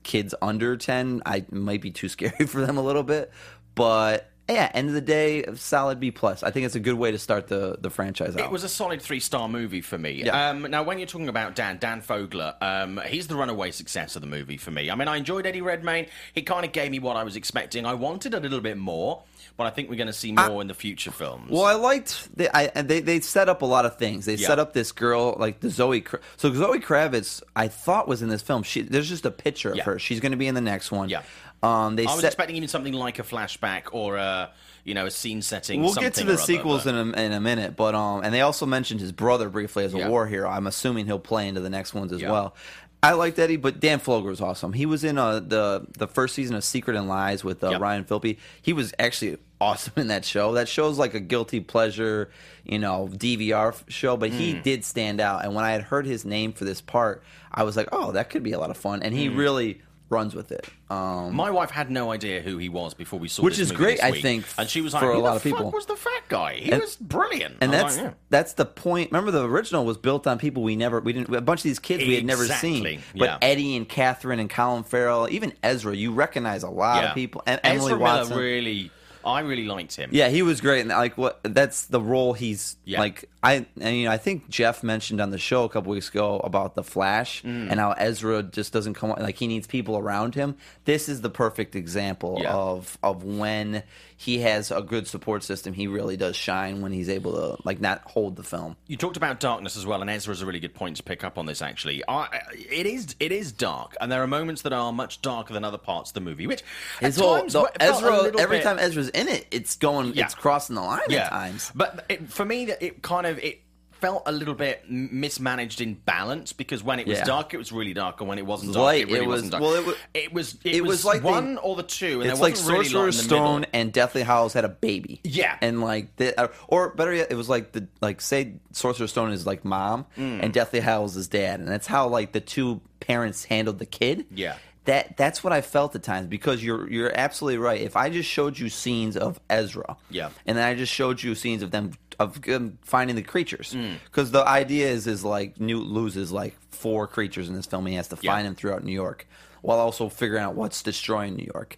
kids 0.05 0.35
under 0.41 0.77
10 0.77 1.23
i 1.27 1.45
might 1.51 1.83
be 1.83 1.91
too 1.91 2.09
scary 2.09 2.47
for 2.47 2.65
them 2.65 2.79
a 2.79 2.81
little 2.81 3.03
bit 3.03 3.31
but 3.75 4.31
yeah 4.49 4.71
end 4.75 4.89
of 4.89 4.95
the 4.95 5.01
day 5.01 5.45
solid 5.55 6.01
b 6.01 6.11
plus 6.11 6.43
i 6.43 6.51
think 6.51 6.65
it's 6.67 6.75
a 6.75 6.81
good 6.81 6.95
way 6.95 7.11
to 7.11 7.19
start 7.19 7.49
the 7.49 7.77
the 7.81 7.91
franchise 7.91 8.35
out 8.37 8.41
It 8.45 8.51
was 8.51 8.65
a 8.65 8.69
solid 8.69 9.03
three 9.03 9.21
star 9.21 9.49
movie 9.49 9.81
for 9.81 9.99
me. 9.99 10.23
Yeah. 10.25 10.51
Um, 10.51 10.63
now, 10.63 10.83
when 10.83 10.99
you're 10.99 11.07
talking 11.07 11.29
about 11.29 11.55
Dan, 11.55 11.79
Dan 11.79 12.01
Fogler, 12.03 12.55
um, 12.63 13.01
he's 13.07 13.27
the 13.27 13.37
runaway 13.37 13.71
success 13.71 14.17
of 14.17 14.23
the 14.23 14.29
movie 14.29 14.57
for 14.57 14.71
me. 14.71 14.91
I 14.91 14.95
mean, 14.95 15.09
I 15.09 15.17
enjoyed 15.17 15.47
Eddie 15.47 15.61
Redmayne. 15.61 16.07
He 16.35 16.43
kind 16.43 16.65
of 16.65 16.73
gave 16.73 16.91
me 16.91 16.99
what 16.99 17.17
I 17.17 17.25
was 17.25 17.37
expecting. 17.37 17.85
I 17.87 17.95
wanted 17.95 18.35
a 18.35 18.41
little 18.41 18.61
bit 18.61 18.77
more, 18.79 19.23
but 19.57 19.67
I 19.67 19.71
think 19.71 19.91
we're 19.91 19.97
going 19.97 20.07
to 20.09 20.13
see 20.13 20.33
more 20.33 20.61
in 20.63 20.69
the 20.69 20.75
future 20.75 21.11
films. 21.11 21.51
well 21.51 21.65
i 21.65 21.75
liked 21.75 22.29
the, 22.37 22.55
I, 22.57 22.83
they, 22.83 23.01
they 23.01 23.21
set 23.21 23.49
up 23.49 23.63
a 23.63 23.67
lot 23.67 23.85
of 23.85 23.97
things 23.97 24.25
they 24.25 24.35
Yeah. 24.37 24.47
set 24.49 24.59
up 24.59 24.73
this 24.73 24.93
girl 24.93 25.37
like 25.39 25.61
the 25.61 25.71
zoe 25.71 26.05
so 26.37 26.53
zoe 26.55 26.79
kravitz 26.81 27.43
i 27.57 27.67
thought 27.69 28.07
was 28.09 28.23
in 28.23 28.29
this 28.29 28.43
film 28.43 28.63
she 28.63 28.83
there's 28.83 29.09
just 29.09 29.27
a 29.27 29.31
picture 29.31 29.71
of 29.71 29.77
Yeah. 29.77 29.85
her 29.85 29.99
she's 29.99 30.21
going 30.21 30.33
to 30.33 30.39
be 30.39 30.47
in 30.47 30.55
the 30.55 30.61
next 30.61 30.91
one 30.93 31.09
Yeah. 31.09 31.23
Um 31.63 31.97
they 31.97 32.07
I 32.07 32.13
was 32.13 32.21
set 32.21 32.29
expecting 32.29 32.57
even 32.57 32.69
something 32.69 32.93
like 32.93 33.19
a 33.19 33.23
flashback 33.23 33.85
or 33.93 34.17
a, 34.17 34.51
you 34.85 34.95
know, 34.95 35.07
a 35.07 35.11
scene 35.11 35.43
setting. 35.43 35.83
We'll 35.83 35.95
get 35.95 36.15
to 36.15 36.25
the 36.25 36.35
other, 36.35 36.43
sequels 36.43 36.85
but- 36.85 36.95
in 36.95 37.15
a, 37.15 37.21
in 37.21 37.33
a 37.33 37.41
minute, 37.41 37.77
but 37.77 37.95
um, 37.95 38.23
and 38.23 38.33
they 38.33 38.41
also 38.43 38.65
mentioned 38.67 39.01
his 39.01 39.13
brother 39.13 39.49
briefly 39.49 39.85
as 39.85 39.95
a 39.95 39.99
Yeah. 39.99 40.09
war 40.09 40.27
hero. 40.27 40.49
I'm 40.49 40.67
assuming 40.67 41.07
he'll 41.07 41.19
play 41.19 41.49
into 41.49 41.61
the 41.61 41.71
next 41.71 41.95
ones 41.95 42.13
as 42.13 42.21
Yeah. 42.23 42.31
well. 42.33 42.55
I 43.01 43.13
liked 43.13 43.39
Eddie, 43.39 43.57
but 43.57 43.79
Dan 43.79 44.01
Fogler 44.01 44.25
was 44.25 44.41
awesome. 44.41 44.73
He 44.73 44.85
was 44.85 45.05
in 45.05 45.19
uh, 45.19 45.39
the 45.41 45.87
the 45.99 46.09
first 46.09 46.35
season 46.35 46.57
of 46.57 46.65
Secret 46.65 46.97
and 46.97 47.09
Lies 47.09 47.45
with 47.45 47.63
uh, 47.63 47.71
Yep. 47.71 47.81
Ryan 47.81 48.05
Phillippe. 48.05 48.39
He 48.61 48.73
was 48.73 48.93
actually 48.99 49.39
awesome 49.61 49.93
in 49.97 50.09
that 50.09 50.25
show. 50.25 50.53
That 50.55 50.69
show's 50.69 50.99
like 50.99 51.15
a 51.15 51.21
guilty 51.21 51.61
pleasure, 51.61 52.31
you 52.65 52.79
know, 52.79 53.09
DVR 53.13 53.75
show, 53.89 54.17
but 54.17 54.31
he 54.31 54.55
Mm. 54.55 54.63
did 54.63 54.85
stand 54.85 55.21
out. 55.21 55.45
And 55.45 55.55
when 55.55 55.65
I 55.65 55.71
had 55.73 55.83
heard 55.83 56.07
his 56.07 56.25
name 56.25 56.53
for 56.53 56.65
this 56.65 56.81
part, 56.81 57.23
I 57.53 57.63
was 57.65 57.77
like, 57.77 57.89
oh, 57.93 58.13
that 58.13 58.31
could 58.31 58.43
be 58.43 58.53
a 58.53 58.59
lot 58.59 58.71
of 58.71 58.77
fun. 58.77 59.03
And 59.03 59.15
Mm. 59.15 59.19
he 59.19 59.29
really 59.29 59.81
runs 60.11 60.35
with 60.35 60.51
it. 60.53 60.67
Um, 60.91 61.35
My 61.35 61.51
wife 61.51 61.71
had 61.71 61.91
no 61.91 62.11
idea 62.13 62.41
who 62.41 62.57
he 62.59 62.69
was 62.69 62.95
before 62.95 63.19
we 63.19 63.29
saw 63.29 63.43
Which 63.43 63.59
is 63.59 63.71
movie 63.71 63.85
great, 63.85 64.03
I 64.03 64.11
week. 64.13 64.23
think, 64.23 64.45
and 64.57 64.69
she 64.69 64.81
was 64.81 64.95
like, 64.95 65.03
for 65.03 65.11
a 65.11 65.19
lot 65.19 65.37
of 65.37 65.43
people." 65.43 65.71
was 65.71 65.87
the 65.87 65.97
fat 65.97 66.23
guy? 66.29 66.55
He 66.55 66.71
And- 66.71 66.81
was 66.81 66.97
brilliant." 66.97 67.57
and 67.61 67.73
that's 67.73 67.97
like, 67.97 68.05
yeah. 68.07 68.13
that's 68.31 68.55
the 68.55 68.65
point. 68.65 69.11
Remember, 69.13 69.31
the 69.31 69.45
original 69.47 69.85
was 69.85 69.99
built 69.99 70.27
on 70.27 70.39
people 70.39 70.63
we 70.63 70.77
never 70.77 71.01
we 71.01 71.13
didn't 71.13 71.35
a 71.35 71.41
bunch 71.41 71.61
of 71.61 71.65
these 71.65 71.79
kids 71.79 72.05
we 72.05 72.15
had 72.15 72.25
never 72.25 72.47
seen. 72.47 73.01
But 73.15 73.25
yeah. 73.25 73.39
Eddie 73.43 73.77
and 73.77 73.89
Katherine 73.89 74.41
and 74.41 74.49
Colin 74.49 74.83
Farrell, 74.83 75.29
even 75.31 75.53
Ezra, 75.63 75.95
you 75.95 76.13
recognize 76.13 76.63
a 76.63 76.71
lot 76.71 77.03
Yeah. 77.03 77.09
of 77.11 77.15
people. 77.15 77.43
And 77.47 77.61
Ezra 77.63 77.75
Emily 77.75 77.93
Miller 77.93 78.01
Watson. 78.03 78.39
really, 78.39 78.91
I 79.29 79.41
really 79.41 79.65
liked 79.67 79.95
him. 79.97 80.11
yeah, 80.13 80.29
he 80.29 80.43
was 80.43 80.61
great, 80.61 80.81
and 80.81 80.89
like 80.91 81.17
what 81.19 81.41
that's 81.43 81.87
the 81.87 82.01
role 82.01 82.33
he's 82.33 82.77
Yeah. 82.85 83.01
like. 83.01 83.29
I 83.43 83.67
and 83.81 83.97
you 83.97 84.05
know 84.07 84.11
I 84.11 84.17
think 84.19 84.49
Jeff 84.49 84.83
mentioned 84.83 85.21
on 85.21 85.31
the 85.31 85.39
show 85.39 85.63
a 85.65 85.69
couple 85.69 85.93
weeks 85.93 86.09
ago 86.09 86.41
about 86.43 86.75
the 86.75 86.83
Flash 86.83 87.43
Mm. 87.43 87.71
and 87.71 87.79
how 87.81 87.93
Ezra 87.93 88.43
just 88.43 88.73
doesn't 88.73 88.95
come 88.95 89.11
like 89.11 89.37
he 89.37 89.47
needs 89.47 89.67
people 89.67 89.97
around 89.97 90.35
him. 90.35 90.57
This 90.87 91.09
is 91.09 91.21
the 91.21 91.31
perfect 91.31 91.77
example 91.77 92.39
Yeah. 92.43 92.53
of 92.55 92.99
of 93.03 93.23
when 93.25 93.83
he 94.21 94.41
has 94.41 94.73
a 94.73 94.83
good 94.83 95.07
support 95.07 95.45
system. 95.45 95.73
He 95.73 95.87
really 95.87 96.17
does 96.17 96.35
shine 96.35 96.83
when 96.83 96.91
he's 96.91 97.09
able 97.09 97.35
to 97.35 97.63
like 97.65 97.81
not 97.81 98.03
hold 98.05 98.35
the 98.35 98.43
film. 98.43 98.77
You 98.89 98.97
talked 98.97 99.17
about 99.17 99.39
darkness 99.39 99.77
as 99.77 99.87
well, 99.87 100.01
and 100.01 100.11
Ezra's 100.11 100.43
a 100.43 100.47
really 100.47 100.59
good 100.59 100.75
point 100.75 100.97
to 100.97 101.05
pick 101.05 101.23
up 101.23 101.39
on 101.39 101.47
this. 101.47 101.63
Actually, 101.63 102.03
I, 102.09 102.41
it 102.53 102.85
is 102.85 103.15
it 103.21 103.31
is 103.31 103.53
dark, 103.53 103.97
and 104.01 104.11
there 104.11 104.21
are 104.21 104.27
moments 104.27 104.63
that 104.63 104.73
are 104.73 104.93
much 104.93 105.23
darker 105.23 105.55
than 105.55 105.63
other 105.63 105.79
parts 105.79 106.11
of 106.11 106.15
the 106.15 106.21
movie. 106.21 106.49
Which 106.49 106.65
at 107.01 107.15
whole 107.15 107.39
times 107.39 107.55
Ezra 107.79 108.33
every 108.41 108.57
bit- 108.59 108.65
time 108.65 108.81
Ezra's 108.81 109.09
in 109.11 109.29
it, 109.29 109.47
it's 109.53 109.77
going, 109.77 110.15
Yeah. 110.15 110.25
it's 110.25 110.35
crossing 110.35 110.75
the 110.75 110.83
line 110.83 111.01
yeah. 111.09 111.27
at 111.27 111.31
times. 111.31 111.71
But 111.73 112.05
it, 112.09 112.29
for 112.29 112.45
me, 112.45 112.65
it 112.65 113.03
kind 113.03 113.25
of 113.25 113.39
it 113.39 113.61
felt 114.01 114.23
a 114.27 114.33
little 114.33 114.55
bit 114.55 114.89
mismanaged 114.91 115.81
in 115.81 115.95
balance 115.95 116.53
because 116.53 116.83
when 116.83 116.99
it 117.01 117.07
was 117.07 117.19
Yeah. 117.19 117.25
dark, 117.25 117.55
it 117.55 117.57
was 117.59 117.73
really 117.73 117.95
dark, 117.95 118.21
and 118.21 118.29
when 118.29 118.39
it 118.39 118.47
wasn't 118.47 118.75
dark, 118.75 118.85
light. 118.85 119.01
it 119.03 119.07
really 119.07 119.25
It 119.25 119.27
was- 119.29 119.35
wasn't 119.43 119.53
dark. 119.53 119.63
well, 119.63 119.75
it 119.75 119.87
wa- 119.87 119.93
it 120.15 120.33
was 120.33 120.55
it, 120.65 120.77
it 120.77 120.81
was, 120.83 120.89
was 120.91 121.05
like 121.05 121.23
one 121.25 121.55
they- 121.57 121.61
or 121.61 121.77
the 121.77 121.83
two, 121.83 122.21
and 122.23 122.31
It's 122.31 122.41
like 122.41 122.55
really 122.55 122.85
Sorcerer's 122.85 123.23
middle. 123.23 123.39
Stone 123.39 123.67
and 123.73 123.93
Deathly 123.93 124.23
Hallows 124.23 124.53
had 124.53 124.65
a 124.65 124.69
baby. 124.69 125.21
Yeah. 125.25 125.57
and 125.61 125.81
like, 125.81 126.17
the, 126.17 126.39
uh, 126.41 126.49
or 126.69 126.91
better 126.95 127.13
yet, 127.15 127.29
it 127.31 127.35
was 127.37 127.49
like 127.49 127.73
the 127.73 127.87
like 128.01 128.21
say 128.21 128.55
Sorcerer's 128.73 129.11
Stone 129.11 129.33
is 129.33 129.47
like 129.47 129.65
mom 129.65 130.07
Mm. 130.17 130.43
and 130.43 130.53
Deathly 130.53 130.81
Hallows 130.81 131.17
is 131.17 131.29
dad, 131.29 131.61
and 131.61 131.69
that's 131.69 131.87
how 131.87 132.09
like 132.09 132.33
the 132.33 132.41
two 132.41 132.81
parents 133.01 133.45
handled 133.45 133.79
the 133.79 133.87
kid. 133.87 134.27
Yeah. 134.35 134.55
That 134.85 135.17
that's 135.19 135.45
what 135.45 135.53
I 135.53 135.61
felt 135.61 135.95
at 135.97 136.03
times 136.03 136.29
because 136.29 136.65
you're 136.65 136.89
you're 136.91 137.13
absolutely 137.15 137.59
right. 137.59 137.81
If 137.81 137.95
I 137.97 138.09
just 138.09 138.29
showed 138.29 138.59
you 138.59 138.69
scenes 138.71 139.17
of 139.19 139.39
Ezra, 139.51 139.97
Yeah. 140.09 140.31
and 140.47 140.57
then 140.57 140.67
I 140.67 140.75
just 140.75 140.93
showed 140.93 141.23
you 141.23 141.35
scenes 141.35 141.63
of 141.63 141.71
them 141.71 141.93
of 142.19 142.41
them 142.43 142.79
finding 142.83 143.15
the 143.15 143.23
creatures, 143.23 143.75
Mm. 143.75 143.97
because 144.07 144.31
the 144.31 144.47
idea 144.49 144.89
is 144.89 145.07
is 145.07 145.25
like 145.25 145.61
Newt 145.61 145.87
loses 145.87 146.33
like 146.33 146.57
four 146.71 147.07
creatures 147.07 147.49
in 147.49 147.55
this 147.55 147.67
film. 147.67 147.85
He 147.87 147.95
has 147.97 148.09
to 148.09 148.19
Yeah. 148.21 148.33
find 148.33 148.47
them 148.47 148.55
throughout 148.55 148.83
New 148.83 148.93
York, 148.93 149.27
while 149.61 149.79
also 149.79 150.09
figuring 150.09 150.43
out 150.43 150.55
what's 150.55 150.83
destroying 150.83 151.37
New 151.37 151.49
York. 151.55 151.77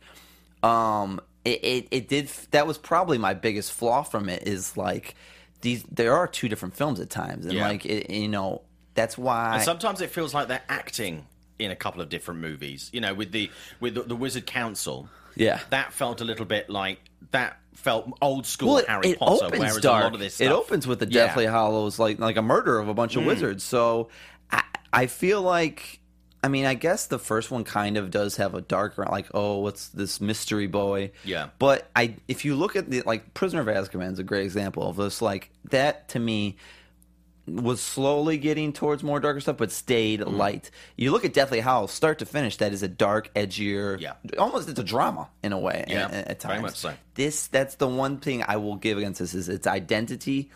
Um, 0.63 1.21
it, 1.45 1.65
it 1.65 1.89
it 1.91 2.09
did 2.09 2.29
that 2.53 2.67
was 2.67 2.79
probably 2.79 3.19
my 3.19 3.35
biggest 3.35 3.73
flaw 3.73 4.03
from 4.03 4.29
it 4.29 4.47
is 4.47 4.77
like 4.77 5.15
these 5.63 5.83
there 5.91 6.15
are 6.15 6.27
two 6.29 6.49
different 6.49 6.77
films 6.77 7.01
at 7.01 7.11
times, 7.11 7.45
and 7.47 7.55
Yeah. 7.55 7.67
like 7.69 7.85
it, 7.87 8.11
you 8.11 8.29
know 8.29 8.63
that's 8.95 9.17
why 9.19 9.55
And 9.55 9.63
sometimes 9.63 10.01
it 10.01 10.11
feels 10.11 10.33
like 10.35 10.49
they're 10.49 10.63
acting 10.69 11.27
in 11.61 11.71
a 11.71 11.77
couple 11.77 12.01
of 12.01 12.09
different 12.09 12.41
movies. 12.41 12.91
You 12.93 13.01
know, 13.01 13.15
with 13.15 13.33
the 13.33 13.51
with 13.79 13.95
the, 13.95 14.03
the 14.03 14.17
Wizard 14.17 14.47
Council. 14.47 15.09
Yeah. 15.37 15.61
that 15.71 15.93
felt 15.93 16.21
a 16.21 16.25
little 16.25 16.45
bit 16.45 16.69
like 16.69 16.99
that 17.31 17.57
felt 17.75 18.11
old 18.21 18.47
school 18.47 18.71
well, 18.71 18.79
it, 18.79 18.89
Harry 18.89 19.11
it 19.11 19.19
Potter. 19.21 19.45
opens 19.45 19.61
whereas 19.61 19.77
dark. 19.81 20.01
a 20.01 20.05
lot 20.07 20.15
of 20.15 20.21
this 20.21 20.41
it 20.41 20.51
opens 20.51 20.89
with 20.89 20.99
the 20.99 21.07
Yeah. 21.07 21.23
Mm. 21.23 21.27
Deathly 21.29 21.47
Hallows, 21.47 21.99
like 22.01 22.19
like 22.19 22.37
a 22.37 22.43
murder 22.43 22.79
of 22.81 22.89
a 22.89 22.95
bunch 22.95 23.15
of 23.15 23.25
wizards. 23.25 23.63
So 23.63 24.09
I, 24.51 24.65
I 24.93 25.07
feel 25.07 25.41
like, 25.41 26.01
I 26.43 26.49
mean, 26.49 26.65
I 26.65 26.75
guess 26.75 27.07
the 27.07 27.19
first 27.19 27.51
one 27.53 27.63
kind 27.63 27.97
of 27.97 28.11
does 28.11 28.37
have 28.37 28.55
a 28.57 28.61
darker, 28.61 29.07
like 29.09 29.29
oh, 29.33 29.61
what's 29.61 29.89
this 29.89 30.21
mystery 30.21 30.67
boy? 30.67 31.13
Yeah. 31.25 31.51
But 31.61 31.89
I, 31.95 32.17
if 32.27 32.45
you 32.45 32.57
look 32.57 32.75
at 32.75 32.91
the 32.91 33.03
like 33.03 33.33
Prisoner 33.33 33.61
of 33.61 33.69
Azkaban 33.69 34.13
is 34.13 34.19
a 34.19 34.25
great 34.25 34.45
example 34.45 34.89
of 34.89 34.97
this. 34.97 35.23
Like 35.23 35.51
that 35.71 36.09
to 36.09 36.19
me 36.19 36.57
was 37.47 37.81
slowly 37.81 38.39
getting 38.39 38.73
towards 38.73 39.03
more 39.03 39.19
darker 39.21 39.41
stuff, 39.41 39.57
but 39.57 39.73
stayed 39.73 40.21
Mm-hmm. 40.21 40.37
light. 40.37 40.71
You 40.97 41.11
look 41.11 41.25
at 41.25 41.33
Deathly 41.33 41.61
Hallows, 41.61 41.91
start 41.91 42.19
to 42.21 42.27
finish, 42.27 42.57
that 42.59 42.73
is 42.73 42.83
a 42.83 42.89
dark, 42.89 43.33
edgier, 43.35 44.01
Yeah. 44.01 44.13
almost 44.39 44.69
it's 44.69 44.79
a 44.79 44.85
drama 44.85 45.29
in 45.43 45.53
a 45.53 45.59
way. 45.59 45.85
Yeah, 45.89 46.07
at, 46.07 46.29
at 46.29 46.41
times. 46.41 46.77
so. 46.79 46.93
This 47.15 47.49
that's 47.49 47.75
the 47.77 47.89
one 47.89 48.19
thing 48.19 48.45
I 48.47 48.57
will 48.59 48.77
give 48.77 48.99
against 48.99 49.19
this 49.21 49.35
is 49.35 49.49
its 49.49 49.67
identity. 49.67 50.51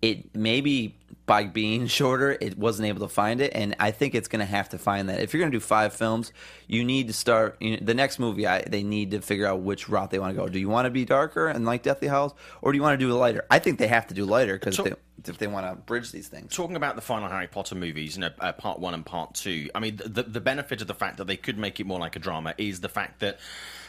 It 0.00 0.34
maybe 0.34 0.96
by 1.28 1.44
being 1.44 1.86
shorter, 1.98 2.36
it 2.40 2.58
wasn't 2.58 2.88
able 2.88 3.00
to 3.06 3.08
find 3.08 3.40
it, 3.40 3.52
and 3.54 3.76
I 3.78 3.92
think 3.92 4.16
it's 4.16 4.26
going 4.26 4.40
to 4.40 4.46
have 4.46 4.70
to 4.70 4.78
find 4.78 5.08
that. 5.08 5.20
If 5.20 5.32
you're 5.32 5.40
going 5.40 5.52
to 5.52 5.56
do 5.56 5.60
five 5.64 5.92
films, 5.92 6.32
you 6.66 6.82
need 6.82 7.06
to 7.06 7.12
start 7.12 7.56
you 7.60 7.72
know, 7.72 7.78
the 7.80 7.94
next 7.94 8.18
movie. 8.18 8.48
I, 8.48 8.62
they 8.62 8.82
need 8.82 9.12
to 9.12 9.20
figure 9.20 9.46
out 9.46 9.60
which 9.60 9.88
route 9.88 10.10
they 10.10 10.18
want 10.18 10.34
to 10.34 10.42
go. 10.42 10.48
Do 10.48 10.58
you 10.58 10.68
want 10.68 10.86
to 10.86 10.90
be 10.90 11.04
darker 11.04 11.46
and 11.46 11.64
like 11.64 11.84
Deathly 11.84 12.08
Hallows, 12.08 12.32
or 12.62 12.72
do 12.72 12.76
you 12.76 12.82
want 12.82 12.98
to 12.98 13.06
do 13.06 13.12
lighter? 13.12 13.46
I 13.48 13.60
think 13.60 13.78
they 13.78 13.86
have 13.86 14.08
to 14.08 14.14
do 14.14 14.24
lighter 14.24 14.54
because 14.54 14.74
So- 14.74 14.96
if 15.26 15.36
they 15.36 15.48
want 15.48 15.66
to 15.66 15.74
bridge 15.74 16.10
these 16.12 16.28
things. 16.28 16.54
talking 16.54 16.76
about 16.76 16.94
the 16.94 17.02
final 17.02 17.28
Harry 17.28 17.48
Potter 17.48 17.74
movies, 17.74 18.14
you 18.16 18.20
know, 18.22 18.30
uh, 18.40 18.52
part 18.52 18.78
one 18.78 18.94
and 18.94 19.04
part 19.04 19.34
two. 19.34 19.68
I 19.74 19.80
mean, 19.80 19.96
the 19.96 20.22
the 20.22 20.40
benefit 20.40 20.80
of 20.80 20.86
the 20.86 20.94
fact 20.94 21.18
that 21.18 21.26
they 21.26 21.36
could 21.36 21.58
make 21.58 21.80
it 21.80 21.86
more 21.86 21.98
like 21.98 22.16
a 22.16 22.18
drama 22.20 22.54
is 22.56 22.80
the 22.80 22.88
fact 22.88 23.20
that. 23.20 23.38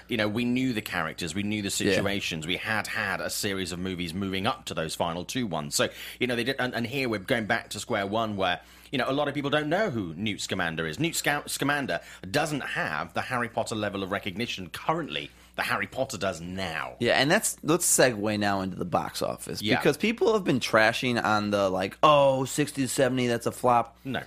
You 0.09 0.17
know, 0.17 0.27
we 0.27 0.43
knew 0.43 0.73
the 0.73 0.81
characters, 0.81 1.33
we 1.35 1.43
knew 1.43 1.61
the 1.61 1.69
situations. 1.69 2.45
We 2.47 2.57
had 2.57 2.87
had 2.87 3.21
a 3.21 3.29
series 3.29 3.71
of 3.71 3.79
movies 3.79 4.13
moving 4.13 4.47
up 4.47 4.65
to 4.65 4.73
those 4.73 4.95
final 4.95 5.23
two 5.23 5.47
ones. 5.47 5.75
So, 5.75 5.87
you 6.19 6.27
know, 6.27 6.35
they 6.35 6.43
did, 6.43 6.55
and, 6.59 6.73
and 6.75 6.85
here 6.85 7.07
we're 7.07 7.19
going 7.19 7.45
back 7.45 7.69
to 7.69 7.79
square 7.79 8.05
one, 8.07 8.35
where 8.35 8.59
you 8.91 8.97
know 8.97 9.05
a 9.07 9.13
lot 9.13 9.27
of 9.27 9.33
people 9.35 9.49
don't 9.51 9.69
know 9.69 9.89
who 9.91 10.13
Newt 10.15 10.41
Scamander 10.41 10.87
is. 10.87 10.99
Newt 10.99 11.15
Sca- 11.15 11.43
Scamander 11.45 11.99
doesn't 12.29 12.61
have 12.61 13.13
the 13.13 13.21
Harry 13.21 13.47
Potter 13.49 13.75
level 13.75 14.01
of 14.03 14.11
recognition 14.11 14.69
currently 14.69 15.29
that 15.55 15.65
Harry 15.67 15.87
Potter 15.87 16.17
does 16.17 16.41
now. 16.41 16.93
Yeah, 16.99 17.13
and 17.13 17.29
that's 17.29 17.57
let's 17.63 17.85
segue 17.85 18.39
now 18.39 18.61
into 18.61 18.77
the 18.77 18.85
box 18.85 19.21
office 19.21 19.61
Yeah. 19.61 19.77
because 19.77 19.97
people 19.97 20.33
have 20.33 20.43
been 20.43 20.59
trashing 20.59 21.23
on 21.23 21.51
the 21.51 21.69
like, 21.69 21.97
oh, 22.01 22.45
60 22.45 22.81
to 22.83 22.87
70, 22.87 23.27
that's 23.27 23.45
a 23.45 23.51
flop. 23.51 23.95
No. 24.05 24.21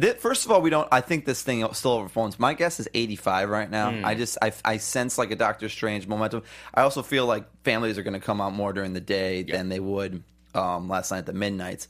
Th- 0.00 0.16
First 0.16 0.44
of 0.46 0.50
all, 0.50 0.62
we 0.62 0.70
don't. 0.70 0.88
I 0.90 1.00
think 1.02 1.24
this 1.26 1.42
thing 1.42 1.66
still 1.74 1.92
overphones. 1.92 2.38
My 2.38 2.54
guess 2.54 2.80
is 2.80 2.88
85 2.94 3.48
right 3.50 3.70
now. 3.70 3.90
I 4.06 4.14
just 4.14 4.38
I, 4.40 4.52
I 4.64 4.76
sense 4.78 5.18
like 5.18 5.30
a 5.30 5.36
Doctor 5.36 5.68
Strange 5.68 6.06
momentum. 6.06 6.42
I 6.74 6.82
also 6.82 7.02
feel 7.02 7.26
like 7.26 7.44
families 7.64 7.98
are 7.98 8.02
going 8.02 8.18
to 8.18 8.20
come 8.20 8.40
out 8.40 8.52
more 8.54 8.72
during 8.72 8.94
the 8.94 9.00
day 9.00 9.42
than 9.42 9.68
they 9.68 9.80
would 9.80 10.22
um, 10.54 10.88
last 10.88 11.10
night 11.10 11.18
at 11.18 11.26
the 11.26 11.32
midnights. 11.34 11.88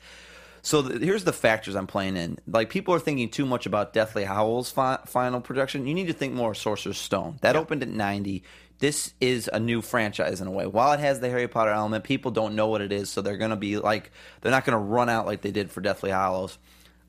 So 0.62 0.82
th- 0.86 1.00
here's 1.00 1.24
the 1.24 1.32
factors 1.32 1.74
I'm 1.76 1.86
playing 1.86 2.16
in. 2.16 2.38
Like 2.46 2.70
people 2.70 2.94
are 2.94 3.00
thinking 3.00 3.28
too 3.28 3.46
much 3.46 3.66
about 3.66 3.92
Deathly 3.92 4.24
Hallow's 4.24 4.70
fi- 4.70 5.00
final 5.06 5.40
production. 5.40 5.86
You 5.86 5.94
need 5.94 6.06
to 6.06 6.12
think 6.12 6.34
more 6.34 6.54
Sorcerer's 6.54 6.98
Stone. 6.98 7.38
That 7.42 7.56
opened 7.56 7.82
at 7.82 7.88
90. 7.88 8.42
This 8.78 9.14
is 9.20 9.48
a 9.52 9.60
new 9.60 9.80
franchise 9.80 10.40
in 10.40 10.48
a 10.48 10.50
way. 10.50 10.66
While 10.66 10.92
it 10.92 11.00
has 11.00 11.20
the 11.20 11.30
Harry 11.30 11.46
Potter 11.46 11.70
element, 11.70 12.02
people 12.02 12.32
don't 12.32 12.56
know 12.56 12.66
what 12.66 12.80
it 12.80 12.90
is, 12.90 13.10
so 13.10 13.22
they're 13.22 13.36
going 13.36 13.50
to 13.50 13.56
be 13.56 13.78
like 13.78 14.10
they're 14.40 14.50
not 14.50 14.64
going 14.64 14.76
to 14.76 14.84
run 14.84 15.08
out 15.08 15.24
like 15.24 15.40
they 15.40 15.52
did 15.52 15.70
for 15.70 15.80
Deathly 15.80 16.10
Hallows. 16.10 16.58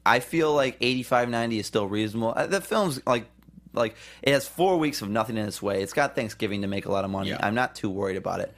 I 0.05 0.19
feel 0.19 0.53
like 0.53 0.77
85 0.81 1.29
90 1.29 1.59
is 1.59 1.65
still 1.67 1.87
reasonable. 1.87 2.33
Uh, 2.35 2.47
The 2.47 2.61
film's 2.61 3.01
like 3.05 3.25
like 3.73 3.95
it 4.21 4.31
has 4.33 4.47
4 4.47 4.77
weeks 4.77 5.01
of 5.01 5.09
nothing 5.09 5.37
in 5.37 5.47
its 5.47 5.61
way. 5.61 5.81
It's 5.81 5.93
got 5.93 6.15
Thanksgiving 6.15 6.61
to 6.61 6.67
make 6.67 6.85
a 6.85 6.91
lot 6.91 7.05
of 7.05 7.11
money. 7.11 7.29
Yeah. 7.29 7.39
I'm 7.41 7.55
not 7.55 7.73
too 7.75 7.89
worried 7.89 8.17
about 8.17 8.39
it. 8.39 8.53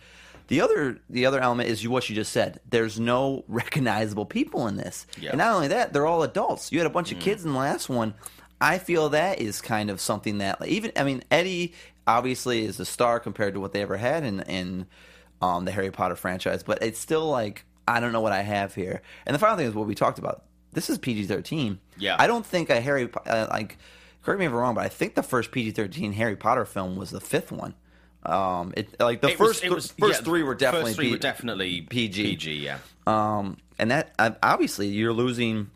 The 0.48 0.62
other 0.62 1.00
the 1.10 1.26
other 1.26 1.40
element 1.40 1.70
is 1.70 1.88
what 1.88 2.10
you 2.10 2.16
just 2.16 2.32
said. 2.32 2.60
There's 2.70 3.00
no 3.00 3.44
recognizable 3.48 4.26
people 4.26 4.68
in 4.68 4.76
this. 4.76 5.08
Yeah. 5.20 5.30
And 5.30 5.38
not 5.40 5.54
only 5.56 5.70
that, 5.70 5.94
they're 5.94 6.06
all 6.06 6.24
adults. 6.24 6.72
You 6.72 6.80
had 6.80 6.88
a 6.88 6.92
bunch 6.92 7.12
of 7.12 7.20
kids 7.20 7.46
in 7.46 7.54
the 7.54 7.60
last 7.60 7.90
one. 7.90 8.14
I 8.62 8.78
feel 8.78 9.10
that 9.10 9.40
is 9.40 9.62
kind 9.62 9.90
of 9.90 10.00
something 10.00 10.38
that 10.40 10.62
like, 10.62 10.70
even 10.70 10.92
I 10.96 11.04
mean 11.04 11.24
Eddie 11.32 11.74
obviously 12.08 12.64
is 12.66 12.80
a 12.80 12.86
star 12.86 13.20
compared 13.20 13.54
to 13.56 13.60
what 13.60 13.74
they 13.74 13.82
ever 13.82 13.98
had 13.98 14.24
in 14.24 14.42
in 14.42 14.86
um, 15.42 15.66
the 15.66 15.72
Harry 15.72 15.92
Potter 15.92 16.16
franchise, 16.16 16.64
but 16.64 16.82
it's 16.82 17.00
still 17.00 17.30
like 17.30 17.66
I 17.88 18.00
don't 18.00 18.12
know 18.14 18.22
what 18.22 18.32
I 18.32 18.42
have 18.42 18.74
here. 18.76 19.02
And 19.26 19.34
the 19.36 19.40
final 19.40 19.58
thing 19.58 19.68
is 19.68 19.74
what 19.76 19.88
we 19.88 19.96
talked 19.96 20.20
about. 20.20 20.44
This 20.76 20.90
is 20.92 20.98
PG-13. 21.00 21.80
Yeah. 21.98 22.16
I 22.20 22.28
don't 22.28 22.46
think 22.46 22.70
a 22.70 22.80
Harry 22.80 23.10
uh, 23.26 23.48
like 23.50 23.78
correct 24.22 24.40
me 24.40 24.46
if 24.46 24.52
I'm 24.52 24.58
wrong, 24.58 24.76
but 24.76 24.84
I 24.86 24.90
think 24.90 25.16
the 25.16 25.24
first 25.24 25.52
PG-13 25.52 26.14
Harry 26.14 26.36
Potter 26.36 26.66
film 26.66 26.96
was 26.96 27.10
the 27.10 27.20
fifth 27.22 27.52
one. 27.52 27.74
Um, 28.24 28.74
it 28.78 29.00
like 29.00 29.22
the 29.22 29.30
It 29.30 29.40
was- 29.40 29.50
first 29.60 29.64
it 29.64 29.72
was- 29.72 29.92
first 30.00 30.20
yeah, 30.22 30.26
three 30.26 30.44
were 30.44 30.56
definitely 30.56 30.92
first 30.92 30.96
three 30.98 31.06
P- 31.08 31.12
were 31.14 31.18
definitely 31.18 31.82
PG. 31.82 32.24
PG, 32.24 32.54
yeah. 32.56 32.78
um, 33.08 33.58
and 33.80 33.92
that 33.92 34.14
uh, 34.20 34.32
obviously 34.44 34.88
you're 34.88 35.14
losing 35.14 35.70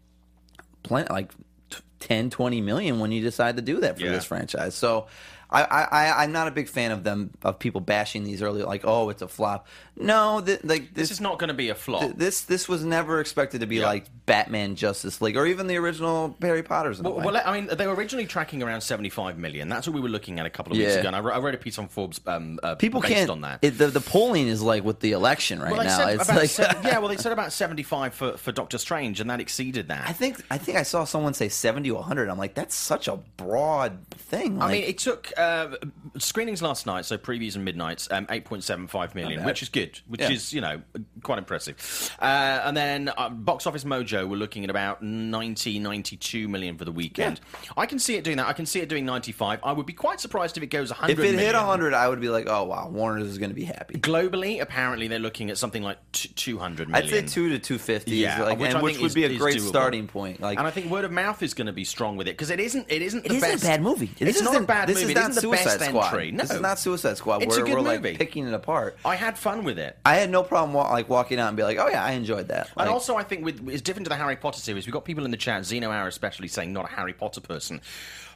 plenty, 0.83 1.11
like 1.13 1.31
t- 1.69 1.77
10, 1.99 2.29
20 2.31 2.61
million 2.61 2.99
when 2.99 3.11
you 3.11 3.21
decide 3.21 3.55
to 3.57 3.61
do 3.61 3.79
that 3.81 3.97
for 3.99 4.05
Yeah. 4.05 4.11
this 4.13 4.25
franchise. 4.25 4.73
So 4.73 5.07
I, 5.51 5.63
I, 5.63 5.81
I, 5.83 6.23
I'm 6.23 6.31
not 6.31 6.47
a 6.47 6.51
big 6.51 6.69
fan 6.69 6.91
of 6.91 7.03
them 7.03 7.31
of 7.43 7.59
people 7.59 7.81
bashing 7.81 8.23
these 8.23 8.41
early, 8.41 8.63
like, 8.63 8.81
oh, 8.83 9.09
it's 9.09 9.21
a 9.21 9.27
flop. 9.27 9.67
No, 9.99 10.41
th- 10.41 10.63
like 10.63 10.93
This 10.93 11.09
this, 11.09 11.11
is 11.11 11.21
not 11.21 11.39
going 11.39 11.49
to 11.49 11.53
be 11.53 11.69
a 11.69 11.75
flop. 11.75 12.01
th- 12.01 12.13
this, 12.15 12.41
this 12.41 12.69
was 12.69 12.83
never 12.83 13.19
expected 13.19 13.61
to 13.61 13.67
be 13.67 13.77
Yeah. 13.77 13.87
like 13.87 14.05
Batman, 14.25 14.75
Justice 14.75 15.21
League, 15.21 15.35
or 15.37 15.45
even 15.45 15.67
the 15.67 15.75
original 15.77 16.35
Harry 16.41 16.63
Potter's. 16.63 17.01
Well, 17.01 17.15
well, 17.15 17.41
I 17.43 17.59
mean, 17.59 17.69
they 17.75 17.85
were 17.87 17.95
originally 17.95 18.25
tracking 18.25 18.63
around 18.63 18.81
75 18.81 19.37
million. 19.37 19.67
That's 19.69 19.87
what 19.87 19.93
we 19.93 20.01
were 20.01 20.09
looking 20.09 20.39
at 20.39 20.45
a 20.45 20.49
couple 20.49 20.71
of 20.73 20.77
weeks 20.77 20.95
ago. 20.95 21.07
And 21.07 21.15
I 21.15 21.19
wrote, 21.19 21.33
I 21.35 21.39
wrote 21.39 21.55
a 21.55 21.57
piece 21.57 21.77
on 21.77 21.87
Forbes 21.87 22.21
um, 22.27 22.59
uh, 22.63 22.75
People 22.75 23.01
based 23.01 23.13
can't. 23.13 23.29
on 23.29 23.41
that. 23.41 23.59
It, 23.61 23.71
the, 23.77 23.87
the 23.87 24.01
polling 24.01 24.47
is 24.47 24.61
like 24.61 24.83
with 24.83 24.99
the 25.01 25.11
election 25.11 25.59
right 25.59 25.71
well, 25.71 25.83
now. 25.83 26.07
It's 26.07 26.29
like 26.59 26.83
yeah, 26.83 26.99
well, 26.99 27.09
they 27.09 27.17
said 27.17 27.31
about 27.31 27.51
75 27.51 28.13
for, 28.13 28.37
for 28.37 28.51
Doctor 28.51 28.77
Strange, 28.77 29.19
and 29.19 29.29
that 29.29 29.39
exceeded 29.41 29.87
that. 29.89 30.07
I 30.07 30.13
think 30.13 30.41
I 30.49 30.57
think 30.57 30.77
I 30.77 30.83
saw 30.83 31.03
someone 31.03 31.33
say 31.33 31.49
seventy 31.49 31.91
or 31.91 32.03
hundred. 32.03 32.29
I'm 32.29 32.37
like, 32.37 32.53
that's 32.53 32.75
such 32.75 33.07
a 33.07 33.17
broad 33.37 33.97
thing. 34.11 34.61
I 34.61 34.71
mean, 34.71 34.83
it 34.83 34.97
took 34.97 35.31
uh, 35.37 35.75
screenings 36.17 36.61
last 36.61 36.85
night, 36.85 37.05
so 37.05 37.17
previews 37.17 37.55
and 37.55 37.65
midnights, 37.65 38.07
um, 38.11 38.25
8.75 38.27 39.15
million, 39.15 39.43
which 39.43 39.61
is 39.63 39.69
good, 39.69 39.88
which 40.07 40.21
Yeah. 40.21 40.31
is, 40.31 40.53
you 40.53 40.61
know, 40.61 40.81
quite 41.23 41.37
impressive. 41.37 42.15
Uh, 42.21 42.25
and 42.65 42.75
then 42.77 43.11
uh, 43.17 43.29
Box 43.29 43.65
Office 43.67 43.83
Mojo, 43.83 44.27
we're 44.27 44.35
looking 44.37 44.63
at 44.63 44.69
about 44.69 45.01
90, 45.03 45.79
92 45.79 46.47
million 46.47 46.77
for 46.77 46.85
the 46.85 46.91
weekend. 46.91 47.39
I 47.77 47.85
can 47.85 47.99
see 47.99 48.15
it 48.15 48.23
doing 48.23 48.37
that. 48.37 48.47
I 48.47 48.53
can 48.53 48.65
see 48.65 48.79
it 48.79 48.89
doing 48.89 49.05
95. 49.05 49.59
I 49.63 49.71
would 49.71 49.85
be 49.85 49.93
quite 49.93 50.19
surprised 50.19 50.57
if 50.57 50.63
it 50.63 50.67
goes 50.67 50.89
100 50.91 51.11
if 51.11 51.19
it 51.19 51.37
hit 51.39 51.55
100, 51.55 51.93
I 51.93 52.07
would 52.07 52.21
be 52.21 52.29
like, 52.29 52.47
oh 52.49 52.63
wow, 52.65 52.89
Warner's 52.89 53.27
is 53.27 53.37
going 53.37 53.49
to 53.51 53.55
be 53.55 53.65
happy. 53.65 53.95
Globally, 53.99 54.61
apparently, 54.61 55.07
they're 55.07 55.19
looking 55.19 55.49
at 55.49 55.57
something 55.57 55.83
like 55.83 55.97
t- 56.11 56.29
200 56.35 56.89
million. 56.89 57.05
I'd 57.05 57.09
say 57.09 57.21
two 57.25 57.49
to 57.49 57.59
250, 57.59 58.11
Yeah, 58.15 58.43
like, 58.43 58.59
which 58.59 58.71
and 58.73 58.81
which 58.83 58.97
would 58.97 59.07
is- 59.07 59.13
be 59.15 59.23
a 59.25 59.37
great 59.37 59.57
doable. 59.57 59.67
starting 59.67 60.07
point. 60.07 60.39
Like, 60.41 60.57
and 60.57 60.67
I 60.67 60.71
think 60.71 60.91
word 60.91 61.05
of 61.05 61.11
mouth 61.11 61.41
is 61.43 61.53
going 61.53 61.67
to 61.67 61.73
be 61.73 61.83
strong 61.85 62.17
with 62.17 62.27
it 62.27 62.31
because 62.31 62.49
it 62.49 62.59
isn't. 62.59 62.85
It 62.89 63.01
isn't 63.01 63.23
the 63.23 63.31
it 63.31 63.35
isn't 63.37 63.49
best. 63.51 63.63
a 63.63 63.67
bad 63.67 63.81
movie. 63.81 64.09
It's 64.19 64.41
not 64.41 64.55
a 64.55 64.61
bad 64.61 64.87
this 64.89 65.01
movie. 65.01 65.13
is 65.13 65.15
not 65.15 65.29
isn't 65.31 65.35
the 65.35 65.41
Suicide 65.41 65.79
best 65.79 65.85
Squad. 65.89 66.05
entry. 66.07 66.31
No, 66.31 66.41
This 66.43 66.51
is 66.51 66.61
not 66.61 66.79
Suicide 66.79 67.17
Squad. 67.17 67.43
It's 67.43 67.57
a 67.57 67.61
good 67.61 67.73
we're 67.73 67.81
movie. 67.81 68.09
like 68.09 68.17
picking 68.17 68.47
it 68.47 68.53
apart. 68.53 68.97
I 69.05 69.15
had 69.15 69.37
fun 69.37 69.63
with 69.63 69.78
it. 69.79 69.97
I 70.05 70.15
had 70.15 70.29
no 70.29 70.43
problem 70.43 70.73
wa- 70.73 70.89
like 70.91 71.09
walking 71.09 71.39
out 71.39 71.47
and 71.49 71.57
be 71.57 71.63
like, 71.63 71.77
oh 71.77 71.87
yeah, 71.87 72.03
I 72.03 72.11
enjoyed 72.11 72.47
that. 72.49 72.69
And 72.77 72.89
also, 72.89 73.15
I 73.15 73.23
think 73.23 73.43
with, 73.45 73.67
it's 73.69 73.81
different 73.81 74.05
to 74.05 74.09
the 74.09 74.15
Harry 74.15 74.35
Potter 74.35 74.59
series. 74.59 74.85
We've 74.85 74.93
got 74.93 75.05
people 75.05 75.25
in 75.25 75.31
the 75.31 75.37
chat, 75.37 75.65
Zeno 75.65 75.91
Hour 75.91 76.07
especially, 76.07 76.47
saying 76.47 76.73
not 76.73 76.85
a 76.85 76.93
Harry 76.93 77.13
Potter 77.13 77.41
person. 77.41 77.81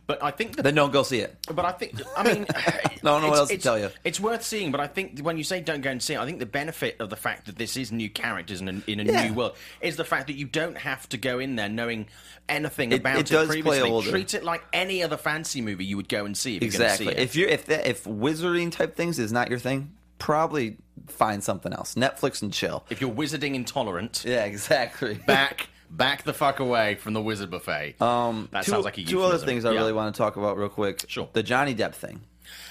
But 0.05 0.21
I 0.21 0.31
think 0.31 0.57
that 0.57 0.63
then 0.63 0.75
don't 0.75 0.91
go 0.91 1.01
see 1.03 1.19
it. 1.19 1.33
But 1.49 1.63
I 1.63 1.71
think, 1.71 1.93
I 2.17 2.23
mean, 2.23 2.45
No, 3.03 3.19
no, 3.21 3.27
what 3.29 3.35
it's- 3.35 3.39
else 3.39 3.47
to 3.49 3.53
it's- 3.55 3.63
tell 3.63 3.79
you? 3.79 3.89
It's 4.03 4.19
worth 4.19 4.43
seeing, 4.43 4.69
but 4.69 4.81
I 4.81 4.87
think 4.87 5.19
when 5.21 5.37
you 5.37 5.45
say 5.45 5.61
don't 5.61 5.79
go 5.79 5.91
and 5.91 6.03
see 6.03 6.15
it, 6.15 6.19
I 6.19 6.25
think 6.25 6.39
the 6.39 6.45
benefit 6.45 6.97
of 6.99 7.09
the 7.09 7.15
fact 7.15 7.45
that 7.45 7.57
this 7.57 7.77
is 7.77 7.89
new 7.89 8.09
characters 8.09 8.59
in 8.59 8.67
a, 8.67 8.91
in 8.91 8.99
a 8.99 9.03
Yeah. 9.03 9.27
new 9.29 9.33
world 9.33 9.55
is 9.79 9.95
the 9.95 10.03
fact 10.03 10.27
that 10.27 10.33
you 10.35 10.45
don't 10.45 10.77
have 10.77 11.07
to 11.09 11.17
go 11.17 11.39
in 11.39 11.55
there 11.55 11.69
knowing 11.69 12.07
anything 12.49 12.91
It- 12.91 12.99
about 12.99 13.15
it 13.15 13.31
it, 13.31 13.33
does 13.33 13.47
play 13.47 13.61
previously. 13.61 13.89
older. 13.89 14.09
Treat 14.11 14.33
it 14.33 14.43
like 14.43 14.65
any 14.73 15.03
other 15.03 15.15
fancy 15.15 15.61
movie 15.61 15.85
you 15.85 15.95
would 15.95 16.09
go 16.09 16.25
and 16.25 16.35
see 16.37 16.57
if 16.57 16.63
Exactly. 16.63 17.05
you're 17.05 17.13
going 17.13 17.27
to 17.27 17.33
see 17.33 17.41
it. 17.43 17.45
If 17.45 17.49
you 17.49 17.53
if 17.53 17.65
that, 17.67 17.87
if 17.89 18.03
wizarding 18.03 18.73
type 18.73 18.97
things 18.97 19.19
is 19.19 19.31
not 19.31 19.49
your 19.49 19.59
thing, 19.59 19.93
probably 20.19 20.77
find 21.07 21.43
something 21.43 21.73
else. 21.73 21.95
Netflix 21.95 22.41
and 22.41 22.53
chill. 22.53 22.85
if 22.89 23.01
you're 23.01 23.11
wizarding 23.11 23.55
intolerant, 23.55 24.23
Yeah, 24.27 24.45
exactly. 24.45 25.15
back 25.15 25.67
back 25.89 26.23
the 26.23 26.33
fuck 26.33 26.59
away 26.59 26.95
from 26.95 27.13
the 27.13 27.21
wizard 27.21 27.51
buffet. 27.51 28.01
Um, 28.01 28.49
that 28.51 28.65
two, 28.65 28.71
sounds 28.71 28.85
like 28.85 28.97
a 28.97 29.03
two 29.03 29.21
other 29.21 29.37
things 29.37 29.63
I 29.65 29.71
Yeah. 29.73 29.79
really 29.79 29.93
want 29.93 30.13
to 30.15 30.17
talk 30.17 30.37
about 30.37 30.57
real 30.57 30.69
quick. 30.69 31.05
Sure. 31.07 31.29
The 31.33 31.43
Johnny 31.43 31.75
Depp 31.75 31.93
thing. 31.93 32.21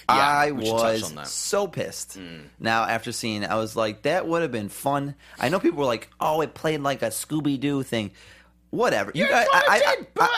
Yeah, 0.09 0.17
I 0.19 0.51
was 0.51 1.31
so 1.31 1.67
pissed. 1.69 2.19
Now 2.59 2.83
after 2.85 3.13
seeing, 3.13 3.45
it, 3.45 3.51
I 3.51 3.55
was 3.57 3.77
like, 3.77 4.03
that 4.03 4.27
would 4.27 4.43
have 4.43 4.51
been 4.53 4.69
fun. 4.69 5.15
I 5.39 5.49
know 5.49 5.61
people 5.61 5.79
were 5.79 5.85
like, 5.87 6.11
"Oh, 6.21 6.41
it 6.41 6.55
played 6.55 6.81
like 6.81 7.03
a 7.03 7.07
Scooby 7.07 7.59
Doo 7.59 7.83
thing." 7.83 8.11
Whatever. 8.71 9.13
You 9.15 9.25
Yeah, 9.27 9.31
guys, 9.31 9.47
I, 9.53 9.63
I- 9.69 9.79
did, 9.79 9.87
I- 10.05 10.07
but- 10.15 10.31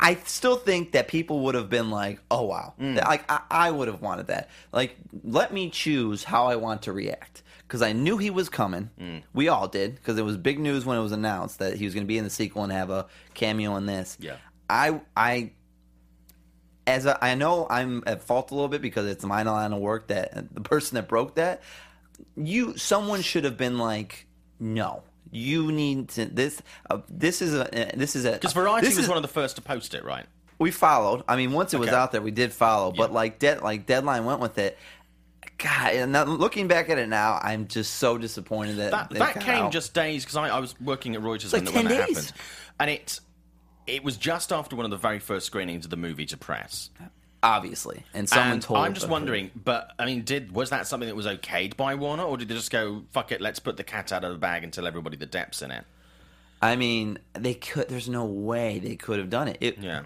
I 0.00 0.16
still 0.24 0.56
think 0.56 0.92
that 0.92 1.08
people 1.08 1.40
would 1.40 1.54
have 1.54 1.70
been 1.70 1.90
like, 1.90 2.20
"Oh 2.30 2.42
wow!" 2.42 2.74
Mm. 2.80 3.02
Like 3.04 3.24
I, 3.30 3.40
I 3.50 3.70
would 3.70 3.88
have 3.88 4.00
wanted 4.00 4.26
that. 4.28 4.50
Like, 4.72 4.96
let 5.22 5.52
me 5.52 5.70
choose 5.70 6.24
how 6.24 6.46
I 6.46 6.56
want 6.56 6.82
to 6.82 6.92
react 6.92 7.42
because 7.66 7.82
I 7.82 7.92
knew 7.92 8.18
he 8.18 8.30
was 8.30 8.48
coming. 8.48 8.90
Mm. 9.00 9.22
We 9.32 9.48
all 9.48 9.68
did 9.68 9.94
because 9.94 10.18
it 10.18 10.24
was 10.24 10.36
big 10.36 10.58
news 10.58 10.84
when 10.84 10.98
it 10.98 11.02
was 11.02 11.12
announced 11.12 11.58
that 11.60 11.76
he 11.76 11.84
was 11.84 11.94
going 11.94 12.04
to 12.04 12.08
be 12.08 12.18
in 12.18 12.24
the 12.24 12.30
sequel 12.30 12.64
and 12.64 12.72
have 12.72 12.90
a 12.90 13.06
cameo 13.34 13.76
in 13.76 13.86
this. 13.86 14.16
Yeah. 14.20 14.36
I 14.68 15.00
I 15.16 15.52
as 16.86 17.06
a, 17.06 17.22
I 17.24 17.34
know 17.34 17.66
I'm 17.70 18.02
at 18.06 18.22
fault 18.22 18.50
a 18.50 18.54
little 18.54 18.68
bit 18.68 18.82
because 18.82 19.06
it's 19.06 19.24
my 19.24 19.42
line 19.42 19.72
of 19.72 19.80
work 19.80 20.08
that 20.08 20.54
the 20.54 20.60
person 20.60 20.96
that 20.96 21.08
broke 21.08 21.36
that 21.36 21.62
you 22.36 22.76
someone 22.76 23.22
should 23.22 23.44
have 23.44 23.56
been 23.56 23.78
like 23.78 24.26
no 24.60 25.02
you 25.36 25.72
need 25.72 26.08
to 26.10 26.26
this 26.26 26.62
uh, 26.88 26.98
this 27.08 27.42
is 27.42 27.54
a 27.54 27.64
uh, 27.64 27.90
this 27.96 28.14
is 28.14 28.24
a 28.24 28.32
Because 28.32 28.52
Variety 28.52 28.86
this 28.86 28.96
was 28.96 29.04
is- 29.04 29.08
one 29.08 29.16
of 29.18 29.22
the 29.22 29.28
first 29.28 29.56
to 29.56 29.62
post 29.62 29.92
it, 29.94 30.04
right? 30.04 30.26
we 30.60 30.70
followed 30.70 31.24
I 31.26 31.34
mean 31.34 31.50
once 31.52 31.74
it 31.74 31.78
was 31.80 31.88
out 31.88 32.12
there 32.12 32.22
we 32.22 32.30
did 32.30 32.52
follow 32.52 32.92
but 32.92 33.12
like 33.12 33.40
dead 33.40 33.60
like 33.60 33.86
deadline 33.86 34.24
went 34.24 34.38
with 34.38 34.56
it 34.58 34.78
God 35.58 35.92
and 35.94 36.12
now, 36.12 36.22
looking 36.24 36.68
back 36.68 36.88
at 36.90 36.98
it 36.98 37.08
now 37.08 37.38
I'm 37.42 37.66
just 37.66 37.94
so 37.94 38.16
disappointed 38.18 38.76
that 38.76 38.92
That 38.92 39.10
that 39.10 39.40
came 39.40 39.64
out. 39.64 39.72
just 39.72 39.94
days 39.94 40.24
because 40.24 40.36
I, 40.36 40.48
I 40.48 40.60
was 40.60 40.78
working 40.80 41.16
at 41.16 41.22
Reuters 41.22 41.52
like 41.52 41.64
when, 41.64 41.74
when 41.74 41.84
10 41.86 41.92
that 41.98 42.08
happened, 42.08 42.32
and 42.78 42.90
it 42.90 43.20
it 43.86 44.04
was 44.04 44.16
just 44.16 44.52
after 44.52 44.76
one 44.76 44.84
of 44.84 44.90
the 44.90 44.96
very 44.96 45.18
first 45.18 45.46
screenings 45.46 45.84
of 45.84 45.90
the 45.90 45.96
movie 45.96 46.24
to 46.26 46.36
press. 46.36 46.88
Obviously 47.44 48.02
and 48.14 48.28
someone 48.28 48.52
and 48.52 48.62
told 48.62 48.80
I'm 48.80 48.94
just 48.94 49.08
wondering, 49.08 49.50
but 49.54 49.92
I 49.98 50.06
mean, 50.06 50.22
did 50.22 50.52
was 50.52 50.70
that 50.70 50.86
something 50.86 51.08
that 51.08 51.14
was 51.14 51.26
okayed 51.26 51.76
by 51.76 51.94
Warner, 51.94 52.24
or 52.24 52.36
did 52.36 52.48
they 52.48 52.54
just 52.54 52.70
go 52.70 53.04
fuck 53.12 53.30
it, 53.30 53.40
let's 53.40 53.58
put 53.60 53.76
the 53.76 53.84
cat 53.84 54.10
out 54.12 54.24
of 54.24 54.32
the 54.32 54.38
bag 54.38 54.64
and 54.64 54.72
tell 54.72 54.86
everybody 54.86 55.16
the 55.16 55.26
depths 55.26 55.60
in 55.62 55.70
it? 55.70 55.84
I 56.62 56.76
mean, 56.76 57.18
they 57.34 57.54
could. 57.54 57.88
There's 57.88 58.08
no 58.08 58.24
way 58.24 58.78
they 58.78 58.96
could 58.96 59.18
have 59.18 59.28
done 59.28 59.48
it. 59.48 59.58
it 59.60 59.78
Yeah. 59.78 60.04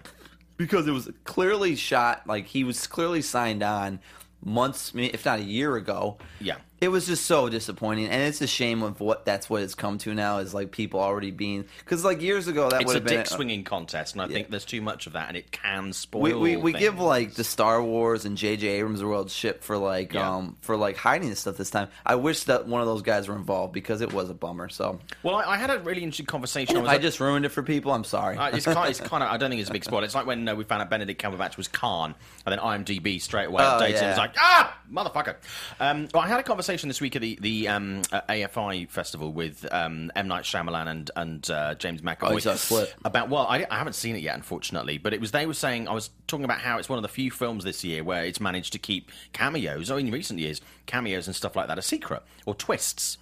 because 0.57 0.87
it 0.87 0.91
was 0.91 1.09
clearly 1.23 1.75
shot. 1.77 2.27
Like 2.27 2.47
he 2.47 2.65
was 2.65 2.85
clearly 2.85 3.21
signed 3.21 3.63
on 3.63 4.01
months, 4.43 4.91
if 4.93 5.25
not 5.25 5.39
a 5.39 5.43
year 5.43 5.77
ago. 5.77 6.17
Yeah. 6.41 6.57
It 6.81 6.87
was 6.89 7.05
just 7.07 7.25
so 7.25 7.49
disappointing, 7.49 8.07
and 8.07 8.21
it's 8.23 8.41
a 8.41 8.47
shame 8.47 8.83
of 8.83 8.99
what 9.01 9.25
that's 9.25 9.49
what 9.49 9.61
it's 9.63 9.75
come 9.75 9.97
to 9.99 10.13
now 10.13 10.37
is 10.37 10.53
like 10.53 10.71
people 10.71 10.99
already 10.99 11.31
being 11.31 11.65
because 11.79 12.05
like 12.05 12.21
years 12.21 12.47
ago 12.47 12.69
that 12.69 12.85
would 12.85 12.95
a 12.95 12.99
have 12.99 13.03
been 13.03 13.17
dick 13.17 13.27
swinging 13.27 13.63
contest, 13.65 14.13
and 14.15 14.21
I 14.21 14.27
think 14.27 14.49
there's 14.49 14.63
too 14.65 14.81
much 14.81 15.05
of 15.07 15.13
that, 15.13 15.27
and 15.27 15.35
it 15.35 15.51
can 15.51 15.91
spoil. 15.93 16.21
we 16.21 16.33
we, 16.33 16.55
we 16.57 16.73
give 16.73 16.97
like 16.99 17.33
the 17.33 17.43
Star 17.43 17.83
Wars 17.83 18.23
and 18.25 18.37
J.J. 18.37 18.65
Abrams 18.67 19.03
world 19.03 19.29
shit 19.29 19.63
for 19.63 19.77
like 19.77 20.13
Yeah. 20.13 20.35
um 20.37 20.55
for 20.61 20.77
like 20.77 20.95
hiding 20.95 21.29
this 21.29 21.41
stuff 21.41 21.57
this 21.57 21.69
time. 21.69 21.89
I 22.05 22.15
wish 22.15 22.45
that 22.45 22.65
one 22.67 22.79
of 22.79 22.87
those 22.87 23.01
guys 23.01 23.27
were 23.27 23.35
involved 23.35 23.73
because 23.73 23.99
it 24.01 24.13
was 24.13 24.29
a 24.29 24.33
bummer. 24.33 24.69
So 24.69 24.99
Well, 25.23 25.35
I, 25.35 25.55
I 25.55 25.57
had 25.57 25.69
a 25.69 25.79
really 25.79 26.01
interesting 26.01 26.27
conversation. 26.27 26.77
I 26.77 26.91
I 26.91 26.95
at- 26.95 27.01
just 27.01 27.19
ruined 27.19 27.45
it 27.45 27.49
for 27.49 27.61
people. 27.61 27.91
I'm 27.91 28.05
sorry. 28.05 28.37
Uh, 28.37 28.55
it's 28.55 28.65
kind, 28.65 28.89
it's 28.89 28.99
kind 29.09 29.21
of. 29.21 29.29
I 29.29 29.35
don't 29.37 29.49
think 29.49 29.59
it's 29.59 29.69
a 29.69 29.73
big 29.73 29.83
spoiler. 29.83 30.05
It's 30.05 30.15
like 30.15 30.25
when 30.25 30.47
uh, 30.47 30.55
we 30.55 30.63
found 30.63 30.81
out 30.81 30.89
Benedict 30.89 31.21
Cumberbatch 31.21 31.57
was 31.57 31.67
Khan, 31.67 32.15
and 32.45 32.53
then 32.53 32.59
IMDb 32.59 33.21
straight 33.21 33.47
away 33.47 33.63
Oh, 33.63 33.67
updated. 33.81 33.85
and 33.85 33.93
yeah. 33.95 34.09
was 34.09 34.17
like, 34.17 34.35
ah, 34.39 34.77
motherfucker. 34.91 35.35
Um, 35.81 36.07
well, 36.13 36.23
I 36.23 36.27
had 36.29 36.39
a 36.39 36.43
conversation 36.43 36.68
this 36.69 37.01
week 37.01 37.15
at 37.15 37.21
the 37.21 37.37
the 37.41 37.67
um, 37.67 38.01
uh, 38.11 38.21
AFI 38.29 38.87
festival 38.89 39.33
with 39.33 39.65
um, 39.73 40.11
M 40.15 40.27
Night 40.27 40.43
Shyamalan 40.43 40.87
and 40.87 41.11
and 41.15 41.49
uh, 41.49 41.73
James 41.75 42.01
McAvoy 42.01 42.21
Oh, 42.23 42.87
about. 43.03 43.29
Well, 43.29 43.47
I, 43.47 43.65
I 43.71 43.77
haven't 43.77 43.93
seen 43.93 44.15
it 44.15 44.21
yet, 44.21 44.35
unfortunately, 44.35 44.97
but 44.99 45.13
it 45.13 45.19
was 45.19 45.31
they 45.31 45.45
were 45.45 45.53
saying 45.53 45.87
I 45.87 45.93
was 45.93 46.11
talking 46.27 46.45
about 46.45 46.59
how 46.59 46.77
it's 46.77 46.87
one 46.87 46.97
of 46.99 47.03
the 47.03 47.09
few 47.09 47.31
films 47.31 47.63
this 47.63 47.83
year 47.83 48.03
where 48.03 48.23
it's 48.23 48.39
managed 48.39 48.73
to 48.73 48.79
keep 48.79 49.11
cameos, 49.33 49.89
or 49.89 49.97
in 49.99 50.11
recent 50.11 50.39
years, 50.39 50.61
cameos 50.85 51.27
and 51.27 51.35
stuff 51.35 51.55
like 51.55 51.67
that 51.67 51.79
a 51.79 51.81
secret 51.81 52.21
or 52.45 52.53
twists. 52.53 53.17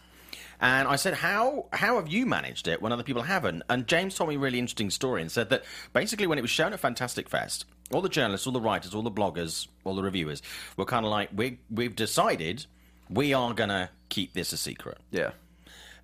And 0.60 0.88
I 0.88 0.96
said, 0.96 1.13
"How 1.13 1.68
how 1.72 1.96
have 1.96 2.08
you 2.08 2.25
managed 2.25 2.68
it 2.68 2.82
when 2.82 2.92
other 2.92 3.04
people 3.04 3.22
haven't?" 3.24 3.63
And 3.70 3.88
James 3.88 4.16
told 4.16 4.30
me 4.30 4.36
a 4.36 4.39
really 4.39 4.60
interesting 4.60 4.89
story 4.89 5.22
and 5.22 5.32
said 5.32 5.50
that 5.50 5.63
basically 5.94 6.27
when 6.27 6.38
it 6.38 6.42
was 6.42 6.51
shown 6.51 6.74
at 6.74 6.80
Fantastic 6.80 7.30
Fest, 7.30 7.66
all 7.92 8.01
the 8.01 8.10
journalists, 8.10 8.46
all 8.46 8.54
the 8.54 8.60
writers, 8.60 8.94
all 8.94 9.04
the 9.04 9.12
bloggers, 9.12 9.68
all 9.84 9.96
the 9.96 10.04
reviewers 10.04 10.42
were 10.75 10.86
kind 10.86 11.06
of 11.06 11.12
like, 11.12 11.30
we, 11.34 11.60
"We've 11.70 11.96
decided 11.96 12.66
we 13.10 13.34
are 13.34 13.54
going 13.54 13.70
to 13.70 13.90
keep 14.10 14.34
this 14.34 14.54
a 14.54 14.58
secret." 14.58 14.98
yeah. 15.12 15.32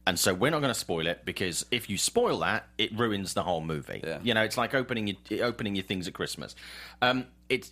And 0.05 0.19
so 0.19 0.33
we're 0.33 0.51
not 0.51 0.59
going 0.59 0.73
to 0.73 0.77
spoil 0.77 1.07
it 1.07 1.23
because 1.23 1.65
if 1.71 1.89
you 1.89 1.97
spoil 1.97 2.39
that, 2.39 2.67
it 2.77 2.91
ruins 2.99 3.35
the 3.35 3.43
whole 3.43 3.61
movie. 3.61 4.01
Yeah. 4.03 4.19
You 4.21 4.33
know, 4.33 4.43
it's 4.43 4.57
like 4.57 4.73
opening 4.73 5.15
your, 5.29 5.45
opening 5.45 5.75
your 5.75 5.85
things 5.85 6.09
at 6.09 6.13
Christmas. 6.13 6.55
Um, 7.01 7.27
it's 7.47 7.71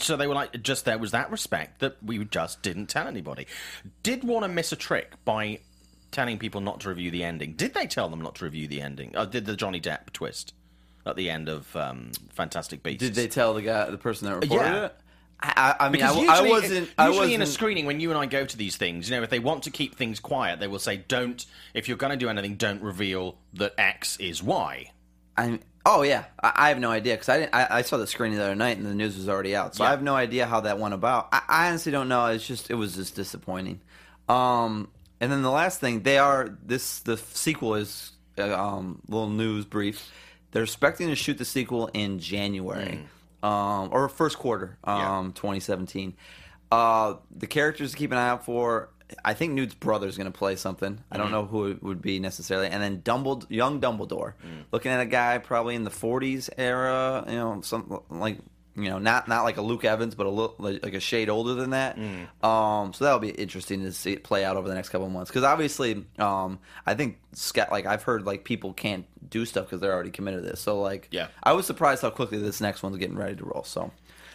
so 0.00 0.18
they 0.18 0.26
were 0.26 0.34
like, 0.34 0.60
just 0.62 0.84
there 0.84 0.98
was 0.98 1.12
that 1.12 1.30
respect 1.30 1.80
that 1.80 1.96
we 2.02 2.22
just 2.26 2.60
didn't 2.60 2.88
tell 2.88 3.06
anybody. 3.08 3.46
Did 4.02 4.24
want 4.24 4.44
to 4.44 4.48
miss 4.50 4.72
a 4.72 4.76
trick 4.76 5.14
by 5.24 5.60
telling 6.10 6.36
people 6.38 6.60
not 6.60 6.80
to 6.80 6.90
review 6.90 7.10
the 7.10 7.24
ending? 7.24 7.54
Did 7.54 7.72
they 7.72 7.86
tell 7.86 8.10
them 8.10 8.20
not 8.20 8.34
to 8.36 8.44
review 8.44 8.68
the 8.68 8.82
ending? 8.82 9.16
Uh, 9.16 9.24
did 9.24 9.46
the 9.46 9.56
Johnny 9.56 9.80
Depp 9.80 10.12
twist 10.12 10.52
at 11.06 11.16
the 11.16 11.30
end 11.30 11.48
of 11.48 11.74
um, 11.76 12.10
Fantastic 12.34 12.82
Beasts? 12.82 12.98
Did 13.02 13.14
they 13.14 13.26
tell 13.26 13.54
the 13.54 13.62
guy, 13.62 13.88
the 13.88 13.96
person 13.96 14.28
that 14.28 14.34
reported 14.34 14.54
Yeah. 14.54 14.84
it? 14.86 14.96
I, 15.42 15.74
I, 15.80 15.84
mean, 15.84 15.92
Because 15.92 16.16
I, 16.16 16.20
usually, 16.20 16.48
I 16.48 16.50
wasn't. 16.50 16.90
I 16.98 17.08
wasn't. 17.10 17.32
in 17.32 17.42
a 17.42 17.46
screening 17.46 17.86
when 17.86 17.98
you 18.00 18.10
and 18.10 18.18
I 18.18 18.26
go 18.26 18.44
to 18.44 18.56
these 18.56 18.76
things, 18.76 19.08
you 19.08 19.16
know, 19.16 19.22
if 19.22 19.30
they 19.30 19.38
want 19.38 19.62
to 19.64 19.70
keep 19.70 19.96
things 19.96 20.20
quiet, 20.20 20.60
they 20.60 20.66
will 20.68 20.78
say, 20.78 20.98
"Don't. 21.08 21.44
If 21.72 21.88
you're 21.88 21.96
going 21.96 22.10
to 22.10 22.16
do 22.16 22.28
anything, 22.28 22.56
don't 22.56 22.82
reveal 22.82 23.38
that 23.54 23.74
X 23.78 24.16
is 24.18 24.42
Y." 24.42 24.90
I'm, 25.36 25.60
oh 25.86 26.02
yeah, 26.02 26.24
I, 26.42 26.52
I 26.56 26.68
have 26.68 26.78
no 26.78 26.90
idea 26.90 27.14
because 27.14 27.28
I 27.30 27.38
didn't. 27.40 27.54
I, 27.54 27.66
I 27.70 27.82
saw 27.82 27.96
the 27.96 28.06
screening 28.06 28.38
the 28.38 28.44
other 28.44 28.54
night 28.54 28.76
and 28.76 28.84
the 28.84 28.94
news 28.94 29.16
was 29.16 29.28
already 29.28 29.56
out, 29.56 29.74
so 29.74 29.82
Yeah. 29.84 29.88
I 29.88 29.90
have 29.92 30.02
no 30.02 30.14
idea 30.14 30.46
how 30.46 30.60
that 30.60 30.78
went 30.78 30.92
about. 30.94 31.28
I, 31.32 31.40
I 31.48 31.68
honestly 31.68 31.92
don't 31.92 32.08
know. 32.08 32.26
It's 32.26 32.46
just 32.46 32.70
it 32.70 32.74
was 32.74 32.96
just 32.96 33.16
disappointing. 33.16 33.80
Um, 34.28 34.88
and 35.20 35.32
then 35.32 35.42
the 35.42 35.50
last 35.50 35.80
thing 35.80 36.02
they 36.02 36.18
are 36.18 36.56
this 36.64 37.00
the 37.00 37.16
sequel 37.16 37.76
is 37.76 38.12
uh, 38.38 38.52
um 38.52 39.00
little 39.08 39.28
news 39.30 39.64
brief. 39.64 40.10
They're 40.52 40.64
expecting 40.64 41.08
to 41.08 41.14
shoot 41.16 41.38
the 41.38 41.44
sequel 41.44 41.88
in 41.94 42.18
January, 42.18 43.06
um, 43.42 43.88
or 43.92 44.08
first 44.08 44.38
quarter, 44.38 44.78
Hmm. 44.84 44.90
Yeah. 44.90 45.18
um, 45.18 45.32
2017. 45.32 46.14
Uh, 46.72 47.14
the 47.36 47.46
characters 47.46 47.92
to 47.92 47.96
keep 47.96 48.12
an 48.12 48.18
eye 48.18 48.28
out 48.28 48.44
for. 48.44 48.90
I 49.24 49.34
think 49.34 49.54
Newt's 49.54 49.74
brother 49.74 50.06
is 50.06 50.16
going 50.16 50.30
to 50.30 50.38
play 50.38 50.54
something. 50.54 51.02
I 51.10 51.16
Hmm. 51.16 51.22
don't 51.22 51.30
know 51.32 51.44
who 51.44 51.66
it 51.66 51.82
would 51.82 52.00
be 52.00 52.20
necessarily. 52.20 52.68
And 52.68 52.80
then 52.80 53.02
Dumbledore, 53.02 53.46
young 53.48 53.80
Dumbledore, 53.80 54.34
Hmm. 54.40 54.60
looking 54.70 54.92
at 54.92 55.00
a 55.00 55.06
guy 55.06 55.38
probably 55.38 55.74
in 55.74 55.82
the 55.82 55.90
40s 55.90 56.48
era. 56.56 57.24
You 57.26 57.34
know, 57.34 57.60
some 57.62 58.00
like 58.08 58.38
you 58.82 58.90
know, 58.90 58.98
not 58.98 59.28
not 59.28 59.42
like 59.42 59.56
a 59.56 59.62
Luke 59.62 59.84
Evans, 59.84 60.14
but 60.14 60.26
a 60.26 60.30
little 60.30 60.54
like, 60.58 60.82
like 60.82 60.94
a 60.94 61.00
shade 61.00 61.28
older 61.28 61.54
than 61.54 61.70
that. 61.70 61.96
Hmm. 61.96 62.46
Um, 62.46 62.92
so 62.92 63.04
that'll 63.04 63.20
be 63.20 63.30
interesting 63.30 63.82
to 63.82 63.92
see 63.92 64.12
it 64.12 64.24
play 64.24 64.44
out 64.44 64.56
over 64.56 64.68
the 64.68 64.74
next 64.74 64.90
couple 64.90 65.06
of 65.06 65.12
months. 65.12 65.30
Because 65.30 65.44
obviously, 65.44 66.04
um, 66.18 66.58
I 66.86 66.94
think 66.94 67.18
Scott, 67.32 67.70
like 67.70 67.86
I've 67.86 68.02
heard 68.02 68.26
like 68.26 68.44
people 68.44 68.72
can't 68.72 69.06
do 69.28 69.44
stuff 69.44 69.66
because 69.66 69.80
they're 69.80 69.92
already 69.92 70.10
committed 70.10 70.42
to 70.42 70.50
this. 70.50 70.60
So 70.60 70.80
like, 70.80 71.08
Yeah. 71.10 71.28
I 71.42 71.52
was 71.52 71.66
surprised 71.66 72.02
how 72.02 72.10
quickly 72.10 72.38
this 72.38 72.60
next 72.60 72.82
one's 72.82 72.96
getting 72.96 73.16
ready 73.16 73.36
to 73.36 73.44
roll. 73.44 73.64
So. 73.64 73.90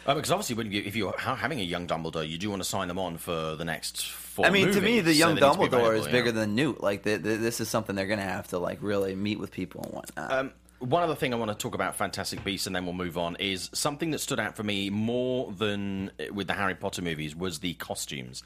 Uh, 0.06 0.14
because 0.14 0.30
obviously, 0.30 0.54
when 0.54 0.70
you, 0.70 0.82
if 0.86 0.94
you're 0.94 1.18
having 1.18 1.58
a 1.58 1.64
young 1.64 1.88
Dumbledore, 1.88 2.28
you 2.28 2.38
do 2.38 2.48
want 2.48 2.62
to 2.62 2.68
sign 2.68 2.86
them 2.86 2.98
on 2.98 3.16
for 3.16 3.56
the 3.56 3.64
next 3.64 4.06
four. 4.06 4.46
I 4.46 4.50
mean, 4.50 4.70
to 4.70 4.80
me, 4.80 5.00
the 5.00 5.12
young 5.12 5.34
they 5.34 5.40
need 5.40 5.52
to 5.52 5.58
be 5.58 5.66
Dumbledore 5.66 5.96
is 5.96 6.06
yeah. 6.06 6.12
bigger 6.12 6.30
than 6.30 6.54
Newt. 6.54 6.80
Like, 6.80 7.02
the, 7.02 7.16
the, 7.16 7.36
this 7.36 7.60
is 7.60 7.68
something 7.68 7.96
they're 7.96 8.06
going 8.06 8.20
to 8.20 8.24
have 8.24 8.46
to 8.48 8.58
like 8.58 8.78
really 8.82 9.16
meet 9.16 9.40
with 9.40 9.50
people 9.50 9.82
and 9.82 9.92
whatnot. 9.92 10.32
Um, 10.32 10.52
one 10.78 11.02
other 11.02 11.14
thing 11.14 11.32
I 11.32 11.36
want 11.36 11.50
to 11.50 11.56
talk 11.56 11.74
about 11.74 11.96
Fantastic 11.96 12.44
Beasts, 12.44 12.66
and 12.66 12.74
then 12.76 12.84
we'll 12.84 12.94
move 12.94 13.16
on, 13.18 13.36
is 13.36 13.70
something 13.72 14.10
that 14.12 14.18
stood 14.20 14.38
out 14.40 14.56
for 14.56 14.62
me 14.62 14.90
more 14.90 15.50
than 15.52 16.10
with 16.32 16.46
the 16.46 16.52
Harry 16.54 16.74
Potter 16.74 17.02
movies 17.02 17.34
was 17.34 17.60
the 17.60 17.74
costumes. 17.74 18.42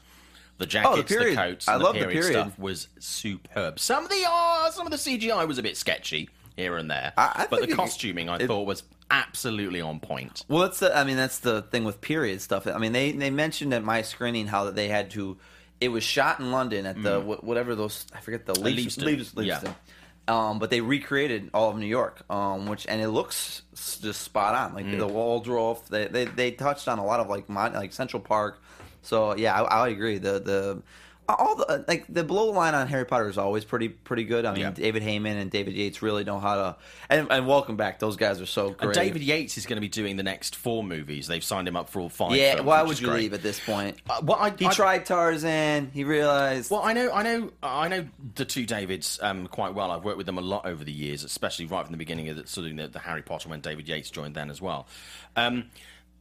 The 0.57 0.65
jackets, 0.67 1.09
the, 1.09 1.15
Oh, 1.15 1.19
period. 1.19 1.37
coats, 1.37 1.67
I 1.67 1.73
and 1.75 1.83
love 1.83 1.93
the 1.95 2.01
the 2.01 2.05
period, 2.07 2.21
period. 2.23 2.39
stuff 2.39 2.59
was 2.59 2.87
superb. 2.99 3.79
Some 3.79 4.03
of 4.03 4.09
the 4.11 4.23
uh, 4.29 4.69
some 4.71 4.85
of 4.85 4.91
the 4.91 4.97
CGI 4.97 5.47
was 5.47 5.57
a 5.57 5.63
bit 5.63 5.75
sketchy 5.75 6.29
here 6.55 6.77
and 6.77 6.89
there, 6.91 7.13
I- 7.17 7.31
I 7.43 7.47
but 7.49 7.61
the 7.61 7.69
it- 7.69 7.75
costuming 7.75 8.29
I 8.29 8.35
it- 8.37 8.47
thought 8.47 8.67
was 8.67 8.83
absolutely 9.09 9.81
on 9.81 9.99
point. 9.99 10.45
well, 10.47 10.61
that's 10.61 10.79
the. 10.79 10.95
I 10.95 11.03
mean, 11.03 11.17
that's 11.17 11.39
the 11.39 11.63
thing 11.63 11.83
with 11.83 11.99
period 12.01 12.41
stuff. 12.41 12.67
I 12.67 12.77
mean, 12.77 12.91
they 12.91 13.11
they 13.11 13.29
mentioned 13.31 13.73
at 13.73 13.83
my 13.83 14.03
screening 14.03 14.47
how 14.47 14.65
that 14.65 14.75
they 14.75 14.87
had 14.87 15.09
to. 15.11 15.37
It 15.79 15.89
was 15.89 16.03
shot 16.03 16.39
in 16.39 16.51
London 16.51 16.85
at 16.85 17.01
the 17.01 17.19
wh- 17.19 17.43
whatever 17.43 17.73
those 17.73 18.05
I 18.13 18.19
forget 18.19 18.45
the 18.45 18.53
Leaves, 18.59 18.97
Leavesden. 18.97 19.03
Leaves, 19.35 19.63
Yeah. 19.65 19.73
Um, 20.31 20.59
but 20.59 20.69
they 20.69 20.79
recreated 20.79 21.49
all 21.53 21.69
of 21.69 21.77
New 21.77 21.85
York, 21.85 22.23
um, 22.29 22.65
which 22.65 22.87
and 22.87 23.01
it 23.01 23.09
looks 23.09 23.63
just 23.75 24.21
spot 24.21 24.55
on. 24.55 24.73
Like 24.73 24.85
the 24.97 25.05
Waldorf, 25.05 25.89
they, 25.89 26.07
they 26.07 26.23
they 26.23 26.51
touched 26.51 26.87
on 26.87 26.99
a 26.99 27.05
lot 27.05 27.19
of 27.19 27.27
like 27.27 27.49
like 27.49 27.91
Central 27.91 28.21
Park. 28.21 28.61
So 29.01 29.35
yeah, 29.35 29.61
I, 29.61 29.63
I 29.63 29.89
agree. 29.89 30.19
The 30.19 30.39
the 30.39 30.81
all 31.37 31.55
the 31.55 31.85
like 31.87 32.05
the 32.07 32.23
below 32.23 32.47
the 32.47 32.57
line 32.57 32.73
on 32.75 32.87
Harry 32.87 33.05
Potter 33.05 33.27
is 33.29 33.37
always 33.37 33.65
pretty 33.65 33.89
pretty 33.89 34.23
good. 34.23 34.45
I 34.45 34.51
mean, 34.53 34.61
Yeah. 34.61 34.71
David 34.71 35.03
Heyman 35.03 35.39
and 35.41 35.49
David 35.51 35.73
Yates 35.73 36.01
really 36.01 36.23
know 36.23 36.39
how 36.39 36.55
to. 36.55 36.75
And, 37.09 37.27
and 37.31 37.47
welcome 37.47 37.75
back. 37.77 37.99
Those 37.99 38.15
guys 38.15 38.39
are 38.41 38.45
so 38.45 38.69
great. 38.69 38.81
And 38.81 38.93
David 38.93 39.21
Yates 39.21 39.57
is 39.57 39.65
going 39.65 39.77
to 39.77 39.81
be 39.81 39.89
doing 39.89 40.15
the 40.17 40.23
next 40.23 40.55
four 40.55 40.83
movies. 40.83 41.27
They've 41.27 41.43
signed 41.43 41.67
him 41.67 41.75
up 41.75 41.89
for 41.89 41.99
all 42.01 42.09
five. 42.09 42.35
Yeah, 42.35 42.55
films, 42.55 42.67
why 42.67 42.83
would 42.83 42.99
you 42.99 43.07
great. 43.07 43.21
leave 43.21 43.33
at 43.33 43.43
this 43.43 43.59
point? 43.59 43.97
Uh, 44.09 44.21
well, 44.23 44.37
I, 44.39 44.51
He 44.57 44.65
I- 44.65 44.71
tried 44.73 45.05
Tarzan. 45.05 45.91
He 45.93 46.03
realized. 46.03 46.71
Well, 46.71 46.81
I 46.83 46.93
know, 46.93 47.11
I 47.11 47.23
know, 47.23 47.51
I 47.61 47.87
know 47.87 48.07
the 48.35 48.45
two 48.45 48.65
Davids 48.65 49.19
um, 49.21 49.47
quite 49.47 49.73
well. 49.73 49.91
I've 49.91 50.03
worked 50.03 50.17
with 50.17 50.25
them 50.25 50.37
a 50.37 50.41
lot 50.41 50.65
over 50.65 50.83
the 50.83 50.91
years, 50.91 51.23
especially 51.23 51.65
right 51.65 51.83
from 51.85 51.91
the 51.91 51.97
beginning 51.97 52.29
of 52.29 52.37
the, 52.37 52.47
sort 52.47 52.67
of 52.67 52.75
the, 52.77 52.87
the 52.87 52.99
Harry 52.99 53.21
Potter 53.21 53.49
when 53.49 53.61
David 53.61 53.87
Yates 53.87 54.09
joined 54.09 54.35
then 54.35 54.49
as 54.49 54.61
well. 54.61 54.87
Um, 55.35 55.65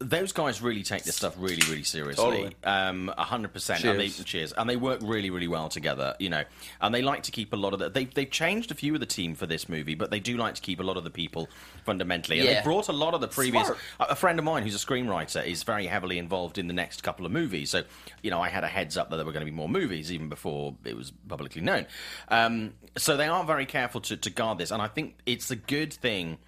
those 0.01 0.33
guys 0.33 0.61
really 0.61 0.83
take 0.83 1.05
this 1.05 1.17
stuff 1.17 1.35
really, 1.39 1.63
really 1.69 1.83
seriously. 1.83 2.25
Totally. 2.25 2.57
Um, 2.65 3.13
a 3.17 3.25
hundred 3.25 3.53
percent. 3.53 3.85
And 3.85 3.99
they 3.99 4.09
Cheers. 4.09 4.53
And 4.53 4.69
they 4.69 4.77
work 4.77 5.01
really, 5.03 5.31
really 5.31 5.49
well 5.49 5.69
together. 5.69 6.15
You 6.19 6.29
know, 6.29 6.45
and 6.81 6.95
they 6.95 7.03
like 7.03 7.23
to 7.25 7.31
keep 7.31 7.53
a 7.53 7.57
lot 7.57 7.73
of 7.73 7.79
the. 7.79 7.89
They 7.91 8.05
they've 8.05 8.31
changed 8.31 8.71
a 8.71 8.75
few 8.75 8.95
of 8.95 9.01
the 9.01 9.07
team 9.07 9.35
for 9.35 9.47
this 9.47 9.69
movie, 9.69 9.95
but 9.95 10.11
they 10.11 10.21
do 10.21 10.37
like 10.37 10.55
to 10.57 10.61
keep 10.61 10.81
a 10.81 10.83
lot 10.83 10.97
of 10.97 11.05
the 11.05 11.11
people 11.11 11.49
fundamentally. 11.85 12.41
And 12.41 12.49
they 12.49 12.61
brought 12.63 12.89
a 12.89 12.93
lot 12.93 13.15
of 13.15 13.21
the 13.21 13.29
previous. 13.29 13.67
Smart. 13.67 13.79
A 14.01 14.11
a 14.11 14.17
friend 14.17 14.39
of 14.39 14.45
mine 14.45 14.65
who's 14.65 14.75
a 14.75 14.85
screenwriter 14.85 15.45
is 15.47 15.63
very 15.63 15.87
heavily 15.87 16.19
involved 16.19 16.59
in 16.59 16.67
the 16.67 16.75
next 16.75 17.03
couple 17.03 17.25
of 17.25 17.33
movies. 17.33 17.71
So, 17.71 17.85
you 18.23 18.31
know, 18.31 18.41
I 18.41 18.49
had 18.49 18.65
a 18.65 18.69
heads 18.69 18.97
up 18.97 19.11
that 19.11 19.17
there 19.17 19.25
were 19.25 19.33
going 19.33 19.47
to 19.47 19.51
be 19.51 19.57
more 19.57 19.69
movies 19.69 20.13
even 20.13 20.29
before 20.29 20.75
it 20.85 20.97
was 20.97 21.13
publicly 21.29 21.63
known. 21.63 21.87
Um, 22.29 22.75
so 22.97 23.17
they 23.17 23.29
are 23.29 23.45
very 23.45 23.67
careful 23.67 24.01
to, 24.03 24.17
to 24.17 24.31
guard 24.31 24.59
this, 24.59 24.71
and 24.71 24.83
I 24.83 24.89
think 24.89 25.17
it's 25.27 25.51
a 25.51 25.57
good 25.57 25.93
thing. 25.93 26.39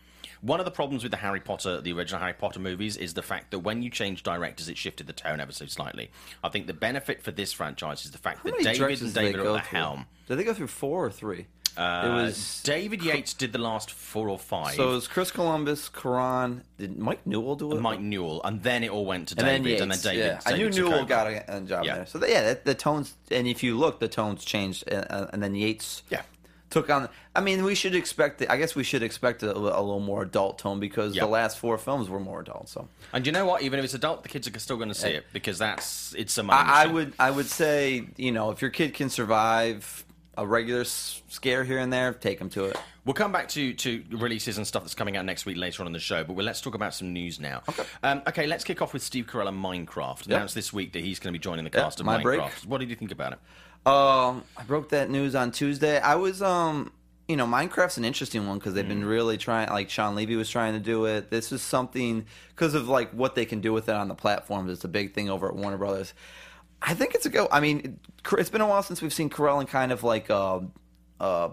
One 0.42 0.58
of 0.60 0.64
the 0.66 0.70
problems 0.72 1.02
with 1.04 1.12
the 1.12 1.18
Harry 1.18 1.40
Potter, 1.40 1.80
the 1.80 1.92
original 1.92 2.20
Harry 2.20 2.34
Potter 2.34 2.58
movies, 2.60 2.96
is 2.96 3.14
the 3.14 3.22
fact 3.22 3.52
that 3.52 3.60
when 3.60 3.80
you 3.80 3.90
change 3.90 4.22
directors, 4.24 4.68
it 4.68 4.76
shifted 4.76 5.06
the 5.06 5.12
tone 5.12 5.40
ever 5.40 5.52
so 5.52 5.66
slightly. 5.66 6.10
I 6.42 6.48
think 6.48 6.66
the 6.66 6.74
benefit 6.74 7.22
for 7.22 7.30
this 7.30 7.52
franchise 7.52 8.04
is 8.04 8.10
the 8.10 8.18
fact 8.18 8.40
How 8.42 8.50
that 8.50 8.62
David 8.62 9.00
and 9.02 9.14
David 9.14 9.36
are 9.40 9.46
at 9.48 9.52
the 9.52 9.58
helm. 9.60 10.06
Did 10.26 10.38
they 10.38 10.44
go 10.44 10.52
through 10.52 10.66
four 10.66 11.04
or 11.06 11.10
three? 11.10 11.46
Uh, 11.74 12.02
it 12.04 12.10
was 12.24 12.60
David 12.64 13.02
Yates 13.02 13.32
did 13.32 13.52
the 13.54 13.58
last 13.58 13.90
four 13.90 14.28
or 14.28 14.38
five. 14.38 14.74
so 14.74 14.90
it 14.90 14.94
was 14.94 15.08
Chris 15.08 15.30
Columbus, 15.30 15.88
Cuarón. 15.88 16.62
Did 16.76 16.98
Mike 16.98 17.26
Newell 17.26 17.56
do 17.56 17.72
it? 17.72 17.80
Mike 17.80 18.00
Newell, 18.00 18.42
and 18.44 18.62
then 18.62 18.84
it 18.84 18.90
all 18.90 19.06
went 19.06 19.28
to 19.28 19.34
and 19.38 19.46
David, 19.46 19.62
then 19.64 19.70
Yates. 19.70 19.80
and 19.82 19.90
then 19.92 19.98
David. 20.02 20.26
yeah. 20.26 20.40
I 20.44 20.56
knew 20.56 20.68
David 20.68 20.76
Newell 20.90 21.04
got 21.06 21.26
a, 21.28 21.56
a 21.56 21.60
job 21.62 21.84
Yeah. 21.86 21.94
there. 21.94 22.06
So 22.06 22.26
yeah, 22.26 22.52
the, 22.52 22.60
the 22.64 22.74
tones. 22.74 23.14
And 23.30 23.46
if 23.46 23.62
you 23.62 23.78
look, 23.78 24.00
the 24.00 24.08
tones 24.08 24.44
changed, 24.44 24.84
uh, 24.92 24.96
uh, 24.96 25.30
and 25.32 25.42
then 25.42 25.54
Yates. 25.54 26.02
Yeah. 26.10 26.22
Took 26.72 26.90
on. 26.90 27.08
I 27.36 27.40
mean, 27.40 27.62
we 27.64 27.74
should 27.74 27.94
expect. 27.94 28.42
I 28.50 28.56
guess 28.56 28.74
we 28.74 28.82
should 28.82 29.02
expect 29.02 29.42
a, 29.44 29.52
a 29.52 29.56
little 29.56 30.00
more 30.00 30.22
adult 30.22 30.58
tone 30.58 30.80
because 30.80 31.14
Yeah. 31.14 31.22
the 31.24 31.30
last 31.30 31.58
four 31.58 31.78
films 31.78 32.08
were 32.08 32.18
more 32.20 32.40
adult. 32.40 32.68
So 32.68 32.88
And 33.12 33.24
you 33.24 33.32
know 33.32 33.46
what? 33.46 33.62
Even 33.62 33.78
if 33.78 33.84
it's 33.84 33.94
adult, 33.94 34.22
the 34.24 34.28
kids 34.28 34.48
are 34.48 34.58
still 34.58 34.76
going 34.76 34.88
to 34.88 34.94
see 34.94 35.10
it 35.10 35.26
because 35.32 35.58
that's 35.58 36.14
it's 36.18 36.36
a 36.38 36.44
I, 36.48 36.84
I 36.84 36.86
would 36.86 37.12
I 37.18 37.30
would 37.30 37.46
say 37.46 38.06
you 38.16 38.32
know 38.32 38.50
if 38.50 38.60
your 38.60 38.70
kid 38.70 38.94
can 38.94 39.08
survive 39.10 40.04
a 40.38 40.46
regular 40.46 40.84
scare 40.84 41.62
here 41.62 41.78
and 41.78 41.92
there, 41.92 42.14
take 42.14 42.38
them 42.38 42.48
to 42.50 42.64
it. 42.64 42.76
We'll 43.04 43.12
come 43.12 43.32
back 43.32 43.48
to, 43.50 43.74
to 43.74 44.02
releases 44.12 44.56
and 44.56 44.66
stuff 44.66 44.82
that's 44.82 44.94
coming 44.94 45.14
out 45.16 45.26
next 45.26 45.44
week 45.44 45.58
later 45.58 45.82
on 45.82 45.88
in 45.88 45.92
the 45.92 45.98
show, 45.98 46.24
but 46.24 46.32
well, 46.34 46.46
let's 46.46 46.62
talk 46.62 46.74
about 46.74 46.94
some 46.94 47.12
news 47.12 47.38
now. 47.38 47.62
Okay. 47.68 47.82
Um, 48.02 48.22
okay, 48.26 48.46
let's 48.46 48.64
kick 48.64 48.80
off 48.80 48.94
with 48.94 49.02
Steve 49.02 49.26
Carell 49.26 49.48
and 49.48 49.62
Minecraft. 49.62 50.24
Announced 50.26 50.54
this 50.54 50.72
week 50.72 50.92
that 50.92 51.04
he's 51.04 51.18
going 51.18 51.34
to 51.34 51.38
be 51.38 51.42
joining 51.42 51.64
the 51.64 51.70
cast 51.70 52.00
of 52.00 52.06
my 52.06 52.16
Minecraft. 52.18 52.22
break. 52.22 52.52
What 52.66 52.78
did 52.78 52.88
you 52.88 52.96
think 52.96 53.10
about 53.10 53.32
it? 53.34 53.40
Um, 53.84 54.44
I 54.56 54.62
broke 54.66 54.90
that 54.90 55.10
news 55.10 55.34
on 55.34 55.50
Tuesday. 55.50 55.98
I 55.98 56.14
was 56.14 56.40
um, 56.42 56.92
you 57.28 57.36
know, 57.36 57.46
Minecraft's 57.46 57.96
an 57.98 58.04
interesting 58.04 58.46
one 58.46 58.58
because 58.58 58.74
they've 58.74 58.86
been 58.86 59.04
really 59.04 59.38
trying. 59.38 59.68
Like 59.70 59.90
Shawn 59.90 60.14
Levy 60.14 60.36
was 60.36 60.48
trying 60.50 60.74
to 60.74 60.80
do 60.80 61.06
it. 61.06 61.30
This 61.30 61.50
is 61.52 61.62
something 61.62 62.26
because 62.50 62.74
of 62.74 62.88
like 62.88 63.10
what 63.12 63.34
they 63.34 63.44
can 63.44 63.60
do 63.60 63.72
with 63.72 63.88
it 63.88 63.94
on 63.94 64.08
the 64.08 64.14
platforms. 64.14 64.70
It's 64.70 64.84
a 64.84 64.88
big 64.88 65.14
thing 65.14 65.30
over 65.30 65.48
at 65.48 65.56
Warner 65.56 65.78
Brothers. 65.78 66.14
I 66.80 66.94
think 66.94 67.14
it's 67.14 67.26
a 67.26 67.30
go. 67.30 67.48
I 67.50 67.60
mean, 67.60 67.80
it- 67.80 68.38
it's 68.38 68.50
been 68.50 68.60
a 68.60 68.66
while 68.66 68.82
since 68.82 69.00
we've 69.02 69.12
seen 69.12 69.30
Carell 69.30 69.60
in 69.60 69.66
kind 69.66 69.90
of 69.92 70.02
like 70.04 70.30
a, 70.30 70.64
a 71.20 71.50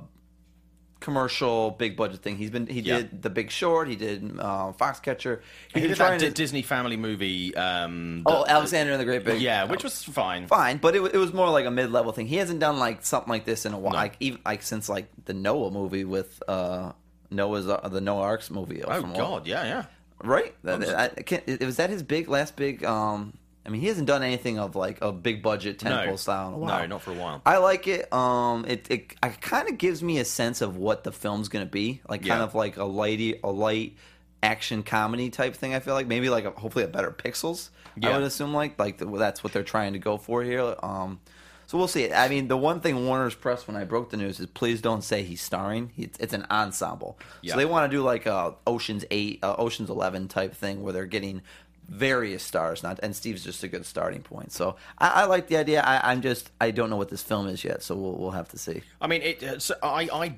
commercial 0.99 1.71
big 1.71 1.95
budget 1.95 2.21
thing. 2.21 2.35
He's 2.37 2.49
been 2.49 2.67
he 2.67 2.81
Yeah. 2.81 2.97
did 2.97 3.21
The 3.21 3.29
Big 3.29 3.51
Short. 3.51 3.87
He 3.87 3.95
did 3.95 4.23
uh, 4.39 4.73
Foxcatcher. 4.73 5.41
He 5.73 5.79
He's 5.81 5.89
did 5.89 5.97
that 5.97 6.19
Di- 6.19 6.29
Disney 6.31 6.61
family 6.61 6.97
movie. 6.97 7.55
Um, 7.55 8.23
Oh, 8.25 8.45
Alexander 8.47 8.91
and 8.91 8.99
the 9.01 9.05
Great 9.05 9.23
Big. 9.23 9.41
yeah, 9.41 9.63
which 9.65 9.83
was 9.83 10.03
fine. 10.03 10.47
fine, 10.47 10.77
but 10.77 10.95
it, 10.95 11.01
it 11.13 11.17
was 11.17 11.33
more 11.33 11.49
like 11.49 11.65
a 11.65 11.71
mid 11.71 11.91
level 11.91 12.11
thing. 12.11 12.27
He 12.27 12.35
hasn't 12.37 12.59
done 12.59 12.79
like 12.79 13.05
something 13.05 13.29
like 13.29 13.45
this 13.45 13.65
in 13.65 13.73
a 13.73 13.79
while, 13.79 13.93
like 13.93 14.15
even 14.19 14.41
like 14.45 14.61
since 14.61 14.89
like 14.89 15.07
the 15.25 15.33
Noah 15.33 15.71
movie 15.71 16.03
with 16.03 16.41
uh 16.47 16.91
Noah's 17.31 17.67
uh, 17.67 17.87
the 17.89 18.01
Noah 18.01 18.23
Arks 18.23 18.49
movie. 18.51 18.83
Oh. 18.83 19.01
God, 19.01 19.47
yeah, 19.47 19.63
yeah. 19.63 19.85
right? 20.23 20.53
That, 20.63 20.83
I, 20.89 21.03
I 21.05 21.41
it- 21.47 21.61
was 21.65 21.77
that 21.77 21.89
his 21.89 22.03
big 22.03 22.27
last 22.27 22.55
big? 22.55 22.83
um 22.83 23.33
I 23.69 23.71
mean, 23.71 23.81
he 23.81 23.87
hasn't 23.87 24.07
done 24.07 24.23
anything 24.23 24.57
of 24.57 24.75
like 24.75 24.99
a 25.01 25.11
big 25.11 25.43
budget 25.43 25.77
tentpole 25.77 26.05
No. 26.07 26.15
style 26.15 26.47
in 26.47 26.53
a 26.55 26.57
while. 26.57 26.79
No, 26.79 26.85
not 26.87 27.01
for 27.03 27.11
a 27.11 27.13
while. 27.13 27.39
I 27.45 27.57
like 27.57 27.87
it. 27.87 28.11
Um, 28.11 28.65
it 28.67 28.87
it, 28.89 29.13
it 29.23 29.41
kind 29.41 29.69
of 29.69 29.77
gives 29.77 30.01
me 30.01 30.17
a 30.17 30.25
sense 30.25 30.61
of 30.61 30.75
what 30.75 31.03
the 31.03 31.11
film's 31.11 31.49
gonna 31.49 31.67
be, 31.67 32.01
like 32.09 32.25
kind 32.25 32.41
of 32.41 32.55
like 32.55 32.77
a 32.77 32.81
lighty, 32.81 33.39
a 33.43 33.51
light 33.51 33.95
action 34.41 34.81
comedy 34.81 35.29
type 35.29 35.55
thing. 35.55 35.75
I 35.75 35.81
feel 35.81 35.93
like 35.93 36.07
maybe 36.07 36.29
like 36.31 36.45
a, 36.45 36.51
hopefully 36.51 36.83
a 36.83 36.87
better 36.87 37.11
Pixels. 37.11 37.69
I 38.01 38.11
would 38.13 38.23
assume 38.23 38.55
like 38.55 38.79
like 38.79 38.97
the, 38.97 39.05
that's 39.05 39.43
what 39.43 39.53
they're 39.53 39.61
trying 39.61 39.93
to 39.93 39.99
go 39.99 40.17
for 40.17 40.41
here. 40.41 40.75
Um, 40.81 41.19
so 41.67 41.77
we'll 41.77 41.87
see. 41.87 42.11
I 42.11 42.29
mean, 42.29 42.47
the 42.47 42.57
one 42.57 42.79
thing 42.81 43.05
Warner's 43.05 43.35
press 43.35 43.67
when 43.67 43.77
I 43.77 43.83
broke 43.83 44.09
the 44.09 44.17
news 44.17 44.39
is 44.39 44.47
please 44.47 44.81
don't 44.81 45.03
say 45.03 45.21
he's 45.21 45.41
starring. 45.41 45.91
It's, 45.95 46.17
it's 46.17 46.33
an 46.33 46.47
ensemble. 46.49 47.19
Yeah. 47.43 47.51
So 47.53 47.57
they 47.59 47.65
want 47.65 47.91
to 47.91 47.95
do 47.95 48.01
like 48.01 48.25
a 48.25 48.55
Ocean's 48.65 49.05
Eight, 49.11 49.37
uh, 49.43 49.53
Ocean's 49.59 49.91
Eleven 49.91 50.27
type 50.27 50.55
thing 50.55 50.81
where 50.81 50.93
they're 50.93 51.05
getting 51.05 51.43
various 51.89 52.43
stars. 52.43 52.83
Not 52.83 52.99
and 53.01 53.15
Steve's 53.15 53.43
just 53.43 53.63
a 53.63 53.67
good 53.67 53.85
starting 53.85 54.21
point. 54.21 54.51
So 54.51 54.75
I, 54.97 55.23
I 55.23 55.25
like 55.25 55.47
the 55.47 55.57
idea. 55.57 55.81
I, 55.81 56.11
I'm 56.11 56.21
just 56.21 56.49
I 56.61 56.71
don't 56.71 56.89
know 56.89 56.97
what 56.97 57.09
this 57.09 57.23
film 57.23 57.47
is 57.47 57.63
yet, 57.63 57.81
so 57.83 57.95
we'll 57.95 58.13
we'll 58.15 58.31
have 58.31 58.49
to 58.49 58.57
see. 58.57 58.81
I 59.01 59.07
mean, 59.07 59.21
it. 59.21 59.43
uh, 59.43 59.59
So 59.59 59.75
I, 59.81 60.09
I, 60.13 60.35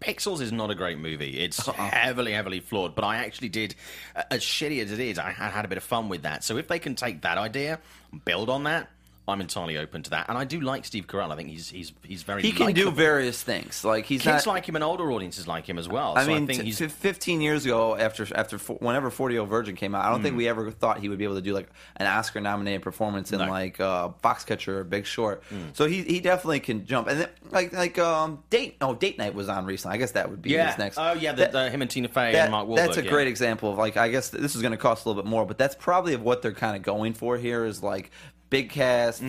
Pixels 0.00 0.40
is 0.40 0.52
not 0.52 0.70
a 0.70 0.74
great 0.74 0.98
movie. 0.98 1.38
It's 1.40 1.68
Uh-uh. 1.68 1.72
heavily, 1.74 2.32
heavily 2.32 2.60
flawed. 2.60 2.94
But 2.94 3.04
I 3.04 3.16
actually 3.18 3.50
did, 3.50 3.74
uh, 4.16 4.22
as 4.30 4.40
shitty 4.42 4.82
as 4.82 4.90
it 4.92 4.98
is, 5.00 5.18
I 5.18 5.30
had, 5.30 5.50
had 5.52 5.64
a 5.64 5.68
bit 5.68 5.78
of 5.78 5.84
fun 5.84 6.08
with 6.08 6.22
that. 6.22 6.42
So 6.44 6.56
if 6.56 6.66
they 6.68 6.78
can 6.78 6.94
take 6.94 7.22
that 7.22 7.38
idea, 7.38 7.78
build 8.24 8.50
on 8.50 8.64
that, 8.64 8.88
I'm 9.30 9.40
entirely 9.40 9.78
open 9.78 10.02
to 10.04 10.10
that. 10.10 10.28
And 10.28 10.36
I 10.36 10.44
do 10.44 10.60
like 10.60 10.84
Steve 10.84 11.06
Carell. 11.06 11.30
I 11.32 11.36
think 11.36 11.48
he's 11.48 11.68
he's 11.70 11.92
he's 12.04 12.22
very. 12.22 12.42
He 12.42 12.52
can 12.52 12.72
do 12.72 12.90
various 12.90 13.42
things. 13.42 13.84
Like 13.84 14.04
he's 14.04 14.22
Kids 14.22 14.46
not. 14.46 14.52
like 14.52 14.66
him 14.68 14.74
and 14.76 14.84
older 14.84 15.10
audiences 15.10 15.48
like 15.48 15.66
him 15.68 15.78
as 15.78 15.88
well. 15.88 16.14
I 16.16 16.22
So 16.24 16.28
mean, 16.32 16.42
I 16.44 16.46
think 16.46 16.60
t- 16.60 16.66
he's. 16.66 16.80
15 16.80 17.40
years 17.40 17.64
ago, 17.64 17.96
after 17.96 18.26
after 18.34 18.58
whenever 18.58 19.10
40 19.10 19.34
Year 19.34 19.40
Old 19.40 19.48
Virgin 19.50 19.76
came 19.76 19.94
out, 19.94 20.04
I 20.04 20.08
don't 20.10 20.18
Hmm. 20.18 20.24
think 20.24 20.36
we 20.36 20.48
ever 20.48 20.70
thought 20.70 20.98
he 20.98 21.08
would 21.08 21.18
be 21.18 21.24
able 21.24 21.36
to 21.36 21.40
do 21.42 21.54
like 21.54 21.68
an 21.96 22.06
Oscar 22.06 22.40
nominated 22.40 22.82
performance 22.82 23.32
in 23.32 23.38
No. 23.38 23.48
like 23.48 23.80
uh, 23.80 24.08
Foxcatcher 24.22 24.68
or 24.68 24.84
Big 24.84 25.06
Short. 25.06 25.42
Hmm. 25.48 25.56
So 25.72 25.86
he 25.86 26.02
he 26.02 26.20
definitely 26.20 26.60
can 26.60 26.84
jump. 26.86 27.08
And 27.08 27.20
then, 27.20 27.28
like 27.50 27.72
like 27.72 27.98
um 27.98 28.42
date 28.50 28.76
oh 28.80 28.94
date 28.94 29.18
night 29.18 29.34
was 29.34 29.48
on 29.48 29.64
recently. 29.64 29.94
I 29.94 29.98
guess 29.98 30.12
that 30.12 30.30
would 30.30 30.42
be 30.42 30.50
yeah. 30.50 30.68
his 30.68 30.78
next. 30.78 30.98
Oh 30.98 31.12
yeah. 31.12 31.32
The, 31.32 31.42
That- 31.42 31.52
the, 31.52 31.70
him 31.70 31.82
and 31.82 31.90
Tina 31.90 32.08
Fey 32.08 32.32
that- 32.32 32.42
and 32.44 32.52
Mark 32.52 32.66
Wahlberg. 32.68 32.76
that's 32.76 32.96
a 32.96 33.04
yeah. 33.04 33.10
great 33.10 33.28
example 33.28 33.70
of 33.72 33.78
like 33.78 33.96
I 33.96 34.08
guess 34.08 34.30
this 34.30 34.54
is 34.56 34.62
going 34.62 34.72
to 34.72 34.78
cost 34.78 35.04
a 35.04 35.08
little 35.08 35.22
bit 35.22 35.28
more, 35.28 35.44
but 35.46 35.58
that's 35.58 35.74
probably 35.74 36.14
of 36.14 36.22
what 36.22 36.42
they're 36.42 36.52
kind 36.52 36.76
of 36.76 36.82
going 36.82 37.12
for 37.14 37.36
here 37.38 37.64
is 37.64 37.82
like 37.82 38.10
big 38.50 38.70
cast, 38.70 39.22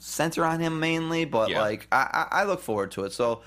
center 0.00 0.44
on 0.44 0.60
him 0.60 0.80
mainly, 0.80 1.24
but. 1.24 1.50
Yeah. 1.50 1.60
like 1.60 1.86
I, 1.92 2.26
I 2.30 2.44
look 2.44 2.60
forward 2.60 2.90
to 2.92 3.04
it. 3.04 3.12
So 3.12 3.42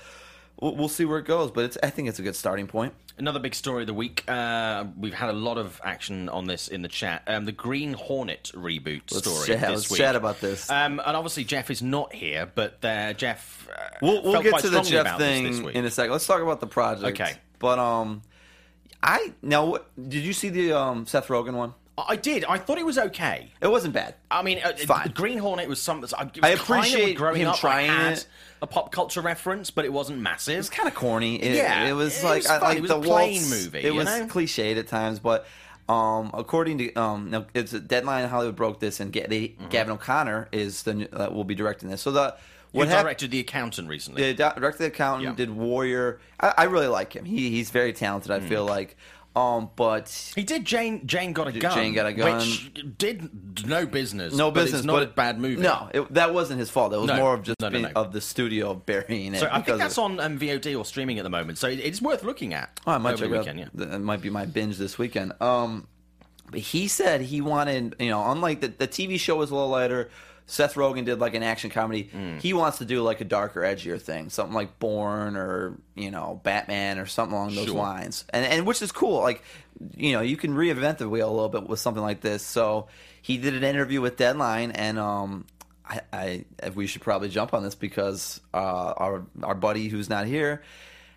we'll, 0.60 0.74
we'll 0.76 0.88
see 0.88 1.04
where 1.04 1.18
it 1.18 1.26
goes, 1.26 1.50
but 1.50 1.64
it's 1.64 1.78
I 1.82 1.90
think 1.90 2.08
it's 2.08 2.18
a 2.18 2.22
good 2.22 2.36
starting 2.36 2.66
point. 2.66 2.94
Another 3.18 3.40
big 3.40 3.56
story 3.56 3.82
of 3.82 3.88
the 3.88 3.94
week. 3.94 4.22
Uh, 4.28 4.84
we've 4.96 5.12
had 5.12 5.28
a 5.28 5.32
lot 5.32 5.58
of 5.58 5.80
action 5.84 6.28
on 6.28 6.44
this 6.46 6.68
in 6.68 6.82
the 6.82 6.88
chat. 6.88 7.24
Um, 7.26 7.46
the 7.46 7.52
Green 7.52 7.92
Hornet 7.94 8.52
reboot 8.54 9.02
Let's 9.10 9.18
story 9.28 9.46
chat- 9.58 9.70
let's 9.70 9.90
week. 9.90 9.98
chat 9.98 10.14
about 10.14 10.40
this. 10.40 10.70
Um, 10.70 11.02
and 11.04 11.16
obviously 11.16 11.42
Jeff 11.42 11.68
is 11.68 11.82
not 11.82 12.14
here, 12.14 12.48
but 12.54 12.78
uh, 12.84 13.12
Jeff. 13.14 13.68
Uh, 13.68 13.82
We'll, 14.00 14.22
we'll 14.22 14.42
get 14.42 14.60
to 14.60 14.70
the 14.70 14.82
Jeff 14.82 15.18
thing 15.18 15.64
in 15.70 15.84
a 15.84 15.90
second. 15.90 16.12
Let's 16.12 16.26
talk 16.28 16.40
about 16.40 16.60
the 16.60 16.68
project. 16.68 17.20
Okay. 17.20 17.34
but 17.58 17.80
um, 17.80 18.22
I 19.02 19.32
now 19.42 19.78
did 19.96 20.22
you 20.24 20.32
see 20.32 20.50
the 20.50 20.72
um 20.72 21.04
Seth 21.06 21.26
Rogen 21.26 21.54
one? 21.54 21.74
I 22.08 22.16
did. 22.16 22.44
I 22.44 22.58
thought 22.58 22.78
it 22.78 22.86
was 22.86 22.98
okay. 22.98 23.50
It 23.60 23.68
wasn't 23.68 23.94
bad. 23.94 24.14
I 24.30 24.42
mean, 24.42 24.60
uh, 24.62 24.72
fine. 24.86 25.10
Green 25.14 25.38
Hornet 25.38 25.68
was 25.68 25.80
something. 25.80 26.08
I, 26.16 26.22
it 26.24 26.34
was 26.36 26.36
I 26.36 26.40
kind 26.40 26.54
of 26.54 26.60
appreciate 26.60 27.14
growing 27.16 27.40
him 27.42 27.48
up. 27.48 27.56
trying 27.56 27.90
I 27.90 28.12
it. 28.12 28.26
a 28.62 28.66
pop 28.66 28.92
culture 28.92 29.20
reference, 29.20 29.70
but 29.70 29.84
it 29.84 29.92
wasn't 29.92 30.20
massive. 30.20 30.58
It's 30.58 30.68
kind 30.70 30.88
of 30.88 30.94
corny. 30.94 31.36
It, 31.42 31.56
Yeah, 31.56 31.86
it 31.88 31.92
was 31.94 32.22
it 32.22 32.26
like 32.26 32.36
was 32.42 32.46
I 32.46 32.58
like 32.58 32.76
It 32.78 32.82
was 32.82 32.90
the 32.90 32.98
a 32.98 33.02
plain 33.02 33.42
movie, 33.48 33.80
It 33.80 33.94
was 33.94 34.06
know? 34.06 34.26
cliched 34.26 34.78
at 34.78 34.86
times, 34.88 35.18
but 35.18 35.46
um, 35.88 36.30
according 36.34 36.78
to 36.78 36.94
um, 36.94 37.46
it's 37.54 37.72
a 37.72 37.80
Deadline 37.80 38.28
Hollywood 38.28 38.56
broke 38.56 38.78
this, 38.78 39.00
and 39.00 39.10
Ga- 39.12 39.26
they, 39.26 39.48
Gavin 39.70 39.92
O'Connor 39.94 40.48
is 40.52 40.82
the 40.82 41.08
uh, 41.12 41.30
will 41.30 41.44
be 41.44 41.54
directing 41.54 41.88
this. 41.88 42.02
So 42.02 42.10
the 42.12 42.36
what 42.72 42.88
directed 42.90 43.30
The 43.30 43.40
Accountant 43.40 43.88
recently. 43.88 44.22
The 44.22 44.34
di- 44.34 44.54
director, 44.54 44.78
the 44.80 44.86
accountant, 44.88 45.24
Yeah. 45.30 45.34
did 45.34 45.50
Warrior. 45.50 46.20
I, 46.38 46.52
I 46.58 46.64
really 46.64 46.86
like 46.88 47.14
him. 47.14 47.24
He 47.24 47.48
he's 47.48 47.70
very 47.70 47.94
talented. 47.94 48.30
I 48.30 48.40
feel 48.40 48.66
like, 48.66 48.94
um, 49.36 49.70
but 49.76 50.08
He 50.34 50.42
did 50.42 50.64
Jane. 50.64 51.06
Jane 51.06 51.32
got 51.32 51.46
a 51.48 51.52
gun. 51.52 51.74
Jane 51.74 51.94
Got 51.94 52.06
a 52.06 52.12
Gun. 52.12 52.38
which 52.38 52.72
did 52.98 53.66
no 53.68 53.86
business. 53.86 54.34
no 54.34 54.50
but 54.50 54.62
business. 54.64 54.80
It's 54.80 54.86
not 54.86 54.94
but 54.94 55.02
a 55.04 55.06
bad 55.12 55.38
movie. 55.38 55.62
No, 55.62 55.88
it, 55.94 56.12
that 56.14 56.34
wasn't 56.34 56.58
his 56.58 56.70
fault. 56.70 56.92
It 56.92 56.96
was 56.96 57.06
No. 57.08 57.16
more 57.16 57.34
of 57.34 57.42
just 57.42 57.60
No, 57.60 57.68
no, 57.68 57.78
being, 57.80 57.92
of 57.94 58.12
the 58.12 58.20
studio 58.20 58.74
burying 58.74 59.34
it. 59.34 59.40
So 59.40 59.48
I 59.50 59.60
think 59.62 59.78
that's 59.78 59.98
on 59.98 60.18
um, 60.18 60.38
VOD 60.38 60.76
or 60.76 60.84
streaming 60.84 61.18
at 61.18 61.22
the 61.24 61.30
moment. 61.30 61.58
So 61.58 61.68
it- 61.68 61.78
it's 61.80 62.02
worth 62.02 62.24
looking 62.24 62.52
at 62.54 62.80
Oh, 62.86 62.92
I 62.92 62.98
might 62.98 63.16
check 63.16 63.26
it 63.26 63.30
weekend. 63.30 63.60
out. 63.60 63.68
Yeah. 63.76 63.84
That 63.86 64.00
might 64.00 64.20
be 64.22 64.30
my 64.30 64.44
binge 64.46 64.76
this 64.76 64.98
weekend. 64.98 65.32
Um, 65.40 65.86
but 66.50 66.60
he 66.60 66.88
said 66.88 67.20
he 67.20 67.40
wanted, 67.40 67.94
you 68.00 68.08
know, 68.08 68.30
unlike 68.30 68.60
the, 68.62 68.68
the 68.68 68.88
TV 68.88 69.20
show 69.20 69.36
was 69.36 69.50
a 69.50 69.54
little 69.54 69.68
lighter. 69.68 70.10
Seth 70.50 70.74
Rogen 70.76 71.04
did 71.04 71.18
like 71.20 71.34
an 71.34 71.42
action 71.42 71.68
comedy. 71.68 72.10
Mm. 72.12 72.40
He 72.40 72.54
wants 72.54 72.78
to 72.78 72.86
do 72.86 73.02
like 73.02 73.20
a 73.20 73.24
darker, 73.24 73.60
edgier 73.60 74.00
thing, 74.00 74.30
something 74.30 74.54
like 74.54 74.78
Bourne 74.78 75.36
or 75.36 75.76
you 75.94 76.10
know 76.10 76.40
Batman 76.42 76.98
or 76.98 77.04
something 77.06 77.36
along 77.36 77.54
those 77.54 77.66
Sure. 77.66 77.76
lines, 77.76 78.24
and 78.30 78.44
and 78.46 78.66
which 78.66 78.80
is 78.80 78.90
cool. 78.90 79.20
Like, 79.20 79.42
you 79.94 80.12
know, 80.14 80.22
you 80.22 80.38
can 80.38 80.54
reinvent 80.54 80.98
the 80.98 81.08
wheel 81.08 81.28
a 81.28 81.34
little 81.34 81.50
bit 81.50 81.68
with 81.68 81.80
something 81.80 82.02
like 82.02 82.22
this. 82.22 82.42
So 82.42 82.88
he 83.20 83.36
did 83.36 83.54
an 83.54 83.62
interview 83.62 84.00
with 84.00 84.16
Deadline, 84.16 84.70
and 84.70 84.98
um, 84.98 85.44
I, 85.86 86.00
I 86.12 86.44
we 86.74 86.86
should 86.86 87.02
probably 87.02 87.28
jump 87.28 87.52
on 87.52 87.62
this 87.62 87.74
because 87.74 88.40
uh, 88.54 88.56
our 88.96 89.26
our 89.42 89.54
buddy 89.54 89.88
who's 89.88 90.08
not 90.08 90.26
here 90.26 90.62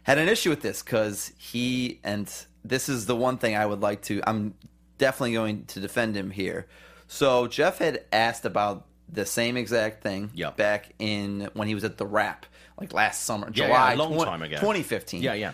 had 0.03 0.17
an 0.17 0.27
issue 0.27 0.49
with 0.49 0.61
this 0.61 0.83
because 0.83 1.31
he 1.37 2.01
and 2.03 2.29
this 2.65 2.89
is 2.89 3.05
the 3.05 3.15
one 3.15 3.37
thing 3.37 3.55
I 3.55 3.65
would 3.65 3.79
like 3.79 4.01
to. 4.03 4.21
I'm 4.27 4.55
definitely 4.97 5.33
going 5.33 5.65
to 5.67 5.79
defend 5.79 6.17
him 6.17 6.31
here. 6.31 6.67
So 7.07 7.47
Jeff 7.47 7.77
had 7.79 8.03
asked 8.11 8.43
about 8.45 8.87
the 9.11 9.25
same 9.25 9.57
exact 9.57 10.01
thing 10.03 10.31
Yep. 10.33 10.57
back 10.57 10.93
in 10.99 11.49
when 11.53 11.67
he 11.67 11.75
was 11.75 11.83
at 11.83 11.97
the 11.97 12.05
Wrap, 12.05 12.45
like 12.79 12.93
last 12.93 13.23
summer, 13.23 13.47
Yeah, 13.47 13.65
July, 13.67 13.93
yeah, 13.93 13.95
a 13.95 13.97
long 13.97 14.25
time 14.25 14.41
ago. 14.41 14.55
2015. 14.57 15.21
Yeah, 15.21 15.33
yeah. 15.33 15.51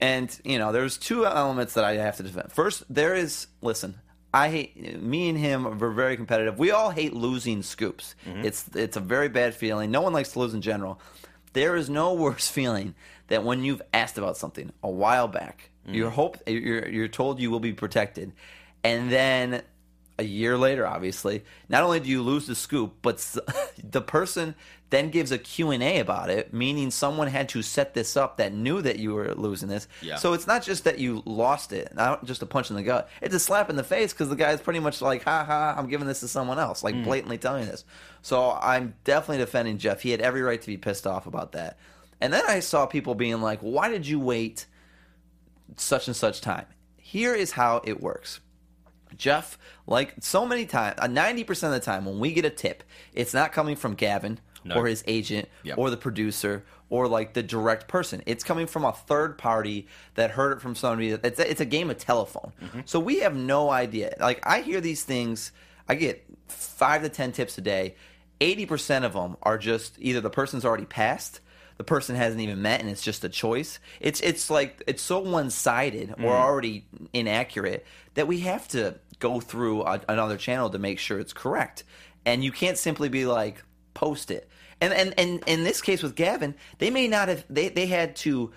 And 0.00 0.40
you 0.44 0.58
know, 0.58 0.72
there's 0.72 0.96
two 0.96 1.26
elements 1.26 1.74
that 1.74 1.84
I 1.84 1.94
have 1.96 2.16
to 2.16 2.22
defend. 2.22 2.52
First, 2.52 2.84
there 2.88 3.14
is 3.14 3.48
listen. 3.60 3.98
I 4.32 4.48
hate 4.48 5.02
me 5.02 5.28
and 5.28 5.36
him 5.36 5.78
were 5.78 5.90
very 5.90 6.16
competitive. 6.16 6.58
We 6.58 6.70
all 6.70 6.90
hate 6.90 7.12
losing 7.12 7.62
scoops. 7.62 8.14
Mm-hmm. 8.26 8.44
It's 8.46 8.64
it's 8.74 8.96
a 8.96 9.00
very 9.00 9.28
bad 9.28 9.54
feeling. 9.54 9.90
No 9.90 10.00
one 10.00 10.12
likes 10.14 10.32
to 10.32 10.38
lose 10.38 10.54
in 10.54 10.62
general. 10.62 11.00
There 11.52 11.76
is 11.76 11.90
no 11.90 12.14
worse 12.14 12.48
feeling 12.58 12.94
than 13.28 13.44
when 13.44 13.62
you've 13.62 13.82
asked 13.92 14.16
about 14.16 14.38
something 14.38 14.72
a 14.82 14.88
while 14.90 15.28
back. 15.28 15.68
Mm. 15.86 15.94
You're 15.96 16.10
hope 16.10 16.38
you're 16.46 16.88
you're 16.88 17.08
told 17.08 17.38
you 17.38 17.50
will 17.50 17.60
be 17.60 17.74
protected, 17.74 18.32
and 18.82 19.10
then 19.12 19.60
a 20.20 20.24
year 20.24 20.56
later, 20.58 20.86
obviously, 20.86 21.42
not 21.68 21.82
only 21.82 22.00
do 22.00 22.08
you 22.10 22.22
lose 22.22 22.46
the 22.46 22.54
scoop, 22.54 22.96
but 23.02 23.16
the 23.82 24.00
person 24.00 24.54
then 24.90 25.10
gives 25.10 25.30
a 25.30 25.38
Q&A 25.38 26.00
about 26.00 26.30
it, 26.30 26.52
meaning 26.52 26.90
someone 26.90 27.28
had 27.28 27.48
to 27.50 27.62
set 27.62 27.94
this 27.94 28.16
up 28.16 28.38
that 28.38 28.52
knew 28.52 28.82
that 28.82 28.98
you 28.98 29.14
were 29.14 29.34
losing 29.34 29.68
this. 29.68 29.86
Yeah. 30.02 30.16
So 30.16 30.32
it's 30.32 30.46
not 30.48 30.62
just 30.64 30.82
that 30.84 30.98
you 30.98 31.22
lost 31.24 31.72
it, 31.72 31.94
not 31.94 32.24
just 32.24 32.42
a 32.42 32.46
punch 32.46 32.70
in 32.70 32.76
the 32.76 32.82
gut. 32.82 33.08
It's 33.22 33.34
a 33.34 33.38
slap 33.38 33.70
in 33.70 33.76
the 33.76 33.84
face 33.84 34.12
because 34.12 34.28
the 34.28 34.34
guy's 34.36 34.60
pretty 34.60 34.80
much 34.80 35.00
like, 35.00 35.22
ha 35.24 35.44
ha, 35.44 35.74
I'm 35.78 35.88
giving 35.88 36.08
this 36.08 36.20
to 36.20 36.28
someone 36.28 36.58
else, 36.58 36.80
Mm. 36.80 36.84
like 36.84 37.04
blatantly 37.04 37.38
telling 37.38 37.66
this. 37.66 37.84
So 38.22 38.50
I'm 38.60 38.94
definitely 39.04 39.38
defending 39.38 39.78
Jeff. 39.78 40.02
He 40.02 40.10
had 40.10 40.20
every 40.20 40.42
right 40.42 40.60
to 40.60 40.66
be 40.66 40.76
pissed 40.76 41.06
off 41.06 41.26
about 41.26 41.52
that. 41.52 41.78
And 42.20 42.32
then 42.32 42.42
I 42.48 42.60
saw 42.60 42.84
people 42.86 43.14
being 43.14 43.40
like, 43.40 43.60
why 43.60 43.88
did 43.88 44.06
you 44.06 44.18
wait 44.20 44.66
such 45.76 46.06
and 46.08 46.16
such 46.16 46.40
time? 46.40 46.66
Here 46.96 47.34
is 47.34 47.52
how 47.52 47.80
it 47.84 48.00
works. 48.00 48.40
Jeff, 49.16 49.58
like 49.86 50.14
so 50.20 50.46
many 50.46 50.66
times, 50.66 50.96
uh, 50.98 51.06
ninety 51.06 51.44
percent 51.44 51.74
of 51.74 51.80
the 51.80 51.84
time 51.84 52.04
when 52.04 52.18
we 52.18 52.32
get 52.32 52.44
a 52.44 52.50
tip, 52.50 52.82
it's 53.12 53.34
not 53.34 53.52
coming 53.52 53.76
from 53.76 53.94
Gavin 53.94 54.38
No. 54.64 54.76
or 54.76 54.86
his 54.86 55.02
agent 55.06 55.48
Yep. 55.64 55.78
or 55.78 55.90
the 55.90 55.96
producer 55.96 56.64
or 56.88 57.06
like 57.06 57.34
the 57.34 57.42
direct 57.42 57.86
person. 57.88 58.22
It's 58.26 58.42
coming 58.44 58.66
from 58.66 58.84
a 58.84 58.92
third 58.92 59.38
party 59.38 59.86
that 60.14 60.32
heard 60.32 60.52
it 60.56 60.60
from 60.60 60.74
somebody. 60.74 61.10
It's, 61.10 61.38
a, 61.38 61.48
it's 61.50 61.60
a 61.60 61.64
game 61.64 61.88
of 61.88 61.98
telephone. 61.98 62.52
Mm-hmm. 62.60 62.80
So 62.84 62.98
we 62.98 63.20
have 63.20 63.36
no 63.36 63.70
idea. 63.70 64.14
Like 64.18 64.44
I 64.46 64.60
hear 64.62 64.80
these 64.80 65.04
things, 65.04 65.52
I 65.88 65.94
get 65.94 66.24
five 66.48 67.02
to 67.02 67.08
ten 67.08 67.32
tips 67.32 67.56
a 67.58 67.60
day. 67.60 67.94
Eighty 68.40 68.64
percent 68.66 69.04
of 69.04 69.12
them 69.12 69.36
are 69.42 69.58
just 69.58 69.96
either 69.98 70.20
the 70.20 70.30
person's 70.30 70.64
already 70.64 70.86
passed, 70.86 71.40
the 71.80 71.84
person 71.84 72.14
hasn't 72.14 72.42
even 72.42 72.60
met, 72.60 72.82
and 72.82 72.90
it's 72.90 73.00
just 73.00 73.24
a 73.24 73.28
choice. 73.30 73.78
It's 74.00 74.20
it's 74.20 74.50
like 74.50 74.82
it's 74.86 75.00
so 75.00 75.20
one 75.20 75.48
sided 75.48 76.10
or 76.10 76.32
mm. 76.32 76.38
already 76.38 76.84
inaccurate 77.14 77.86
that 78.16 78.26
we 78.26 78.40
have 78.40 78.68
to 78.68 78.96
go 79.18 79.40
through 79.40 79.84
a, 79.84 79.98
another 80.06 80.36
channel 80.36 80.68
to 80.68 80.78
make 80.78 80.98
sure 80.98 81.18
it's 81.18 81.32
correct. 81.32 81.84
And 82.26 82.44
you 82.44 82.52
can't 82.52 82.76
simply 82.76 83.08
be 83.08 83.24
like 83.24 83.64
post 83.94 84.30
it. 84.30 84.46
And 84.82 84.92
and 84.92 85.14
and 85.16 85.42
in 85.46 85.64
this 85.64 85.80
case 85.80 86.02
with 86.02 86.16
Gavin, 86.16 86.54
they 86.76 86.90
may 86.90 87.08
not 87.08 87.28
have 87.28 87.46
they 87.48 87.70
they 87.70 87.86
had 87.86 88.14
to 88.16 88.52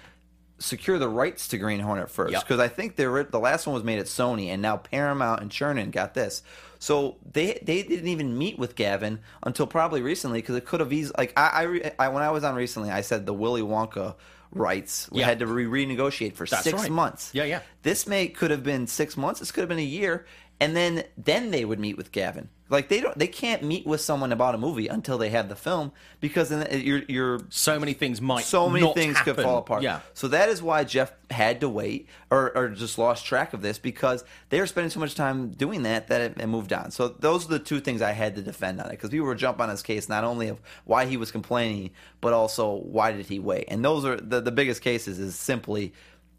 secure 0.59 0.99
the 0.99 1.07
rights 1.07 1.47
to 1.47 1.57
Green 1.57 1.79
Hornet 1.79 2.12
first 2.12 2.33
Yep. 2.33 2.41
because 2.41 2.59
I 2.59 2.67
think 2.67 2.97
the 2.97 3.25
the 3.31 3.39
last 3.39 3.65
one 3.65 3.73
was 3.73 3.86
made 3.86 3.99
at 3.99 4.07
Sony 4.07 4.47
and 4.47 4.62
now 4.62 4.75
Paramount 4.75 5.39
and 5.39 5.49
Chernin 5.49 5.91
got 5.91 6.13
this. 6.13 6.43
So 6.84 7.15
they 7.32 7.60
they 7.63 7.82
didn't 7.82 8.10
even 8.10 8.38
meet 8.38 8.60
with 8.60 8.76
Gavin 8.76 9.19
until 9.41 9.65
probably 9.65 10.02
recently 10.02 10.39
because 10.41 10.58
it 10.58 10.65
could 10.65 10.82
have 10.82 10.91
easily 10.91 11.15
like 11.17 11.32
I, 11.38 11.48
I, 11.48 11.62
re- 11.62 11.91
I 11.98 12.10
when 12.10 12.22
I 12.22 12.30
was 12.32 12.43
on 12.43 12.56
recently 12.56 12.91
I 12.91 13.00
said 13.00 13.26
the 13.26 13.34
Willy 13.34 13.62
Wonka 13.62 14.15
rights 14.52 15.10
we 15.10 15.22
Yeah. 15.22 15.28
had 15.28 15.39
to 15.39 15.48
re- 15.48 15.86
renegotiate 15.86 16.36
for 16.36 16.46
That's 16.46 16.65
six 16.65 16.82
right. 16.82 16.91
months. 16.91 17.30
Yeah, 17.34 17.46
yeah. 17.46 17.62
This 17.84 18.06
may 18.06 18.28
could 18.28 18.52
have 18.52 18.63
been 18.63 18.88
six 18.88 19.15
months. 19.15 19.39
This 19.39 19.50
could 19.54 19.62
have 19.62 19.69
been 19.69 19.80
a 19.80 19.82
year, 19.82 20.26
and 20.59 20.75
then 20.75 21.03
then 21.17 21.51
they 21.51 21.65
would 21.65 21.79
meet 21.79 21.97
with 21.97 22.11
Gavin. 22.11 22.49
Like 22.69 22.89
they 22.89 23.01
don't 23.01 23.17
they 23.17 23.27
can't 23.27 23.61
meet 23.61 23.85
with 23.85 24.01
someone 24.01 24.31
about 24.31 24.55
a 24.55 24.57
movie 24.57 24.87
until 24.87 25.17
they 25.17 25.29
have 25.29 25.47
the 25.47 25.55
film 25.55 25.91
because 26.19 26.49
then 26.49 26.65
you're 26.83 27.03
you're 27.07 27.41
So 27.49 27.79
many 27.79 27.93
things 27.93 28.19
might 28.19 28.45
so 28.45 28.67
many 28.69 28.91
things 28.93 29.19
could 29.21 29.35
fall 29.35 29.59
apart. 29.59 29.83
Yeah. 29.83 29.99
So 30.13 30.29
that 30.29 30.49
is 30.49 30.63
why 30.63 30.83
Jeff 30.83 31.11
had 31.29 31.61
to 31.61 31.69
wait 31.69 32.07
or, 32.31 32.55
or 32.57 32.69
just 32.69 32.97
lost 32.97 33.25
track 33.25 33.53
of 33.53 33.61
this 33.61 33.77
because 33.77 34.23
they 34.49 34.59
were 34.59 34.65
spending 34.65 34.89
so 34.89 34.99
much 34.99 35.13
time 35.13 35.49
doing 35.49 35.83
that 35.83 36.07
that 36.07 36.21
it, 36.21 36.37
it 36.39 36.47
moved 36.47 36.73
on. 36.73 36.89
So 36.91 37.09
those 37.09 37.45
are 37.45 37.49
the 37.49 37.59
two 37.59 37.79
things 37.79 38.01
I 38.01 38.11
had 38.11 38.35
to 38.37 38.41
defend 38.41 38.79
on 38.79 38.87
it 38.87 38.91
because 38.91 39.09
people 39.11 39.27
were 39.27 39.35
jumping 39.35 39.63
on 39.63 39.69
his 39.69 39.83
case 39.83 40.09
not 40.09 40.23
only 40.23 40.47
of 40.47 40.59
why 40.85 41.05
he 41.05 41.17
was 41.17 41.31
complaining 41.31 41.91
but 42.21 42.33
also 42.33 42.73
why 42.73 43.11
did 43.11 43.27
he 43.27 43.39
wait. 43.39 43.65
And 43.67 43.85
those 43.85 44.05
are 44.05 44.15
the 44.15 44.41
the 44.41 44.51
biggest 44.51 44.81
cases 44.81 45.19
is 45.19 45.35
simply 45.35 45.93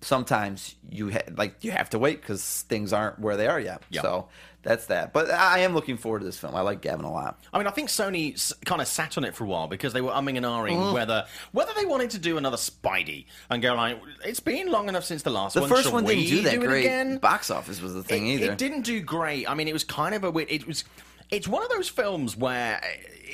sometimes 0.04 0.74
you 0.90 1.10
ha- 1.10 1.18
like 1.36 1.62
you 1.64 1.70
have 1.72 1.90
to 1.90 1.98
wait 1.98 2.20
because 2.20 2.62
things 2.68 2.92
aren't 2.92 3.18
where 3.18 3.36
they 3.36 3.46
are 3.46 3.58
yet. 3.60 3.82
Yeah. 3.90 4.02
So 4.02 4.28
that's 4.62 4.86
that. 4.86 5.12
But 5.12 5.30
I 5.30 5.58
am 5.60 5.74
looking 5.74 5.96
forward 5.98 6.20
to 6.20 6.24
this 6.24 6.38
film. 6.38 6.54
I 6.54 6.60
like 6.62 6.80
Gavin 6.80 7.04
a 7.04 7.12
lot. 7.12 7.38
I 7.52 7.58
mean, 7.58 7.66
I 7.66 7.70
think 7.70 7.88
Sony 7.90 8.52
kind 8.64 8.80
of 8.80 8.86
sat 8.88 9.18
on 9.18 9.24
it 9.24 9.34
for 9.34 9.44
a 9.44 9.46
while 9.46 9.66
because 9.68 9.92
they 9.92 10.00
were 10.00 10.10
umming 10.12 10.36
and 10.36 10.46
ahhing 10.46 10.76
Mm-hmm. 10.76 10.94
whether 10.94 11.26
whether 11.52 11.72
they 11.76 11.84
wanted 11.84 12.10
to 12.10 12.18
do 12.18 12.38
another 12.38 12.56
Spidey 12.56 13.26
and 13.50 13.62
go 13.62 13.74
like, 13.74 14.00
it's 14.24 14.40
been 14.40 14.70
long 14.70 14.88
enough 14.88 15.04
since 15.04 15.22
the 15.22 15.30
last 15.30 15.54
The 15.54 15.60
one. 15.62 15.70
first 15.70 15.84
shall 15.84 15.92
one 15.92 16.04
didn't 16.04 16.26
do 16.26 16.42
that 16.42 16.54
it 16.54 16.60
great. 16.60 16.84
again? 16.86 17.18
Box 17.18 17.50
office 17.50 17.80
was 17.82 17.94
the 17.94 18.02
thing 18.02 18.28
it, 18.28 18.34
either. 18.40 18.52
It 18.52 18.58
didn't 18.58 18.82
do 18.82 19.00
great. 19.00 19.48
I 19.50 19.54
mean, 19.54 19.68
it 19.68 19.72
was 19.72 19.84
kind 19.84 20.14
of 20.14 20.24
a 20.24 20.30
weird. 20.30 20.50
It 20.50 20.66
was. 20.66 20.84
It's 21.30 21.48
one 21.48 21.62
of 21.62 21.70
those 21.70 21.88
films 21.88 22.36
where 22.36 22.80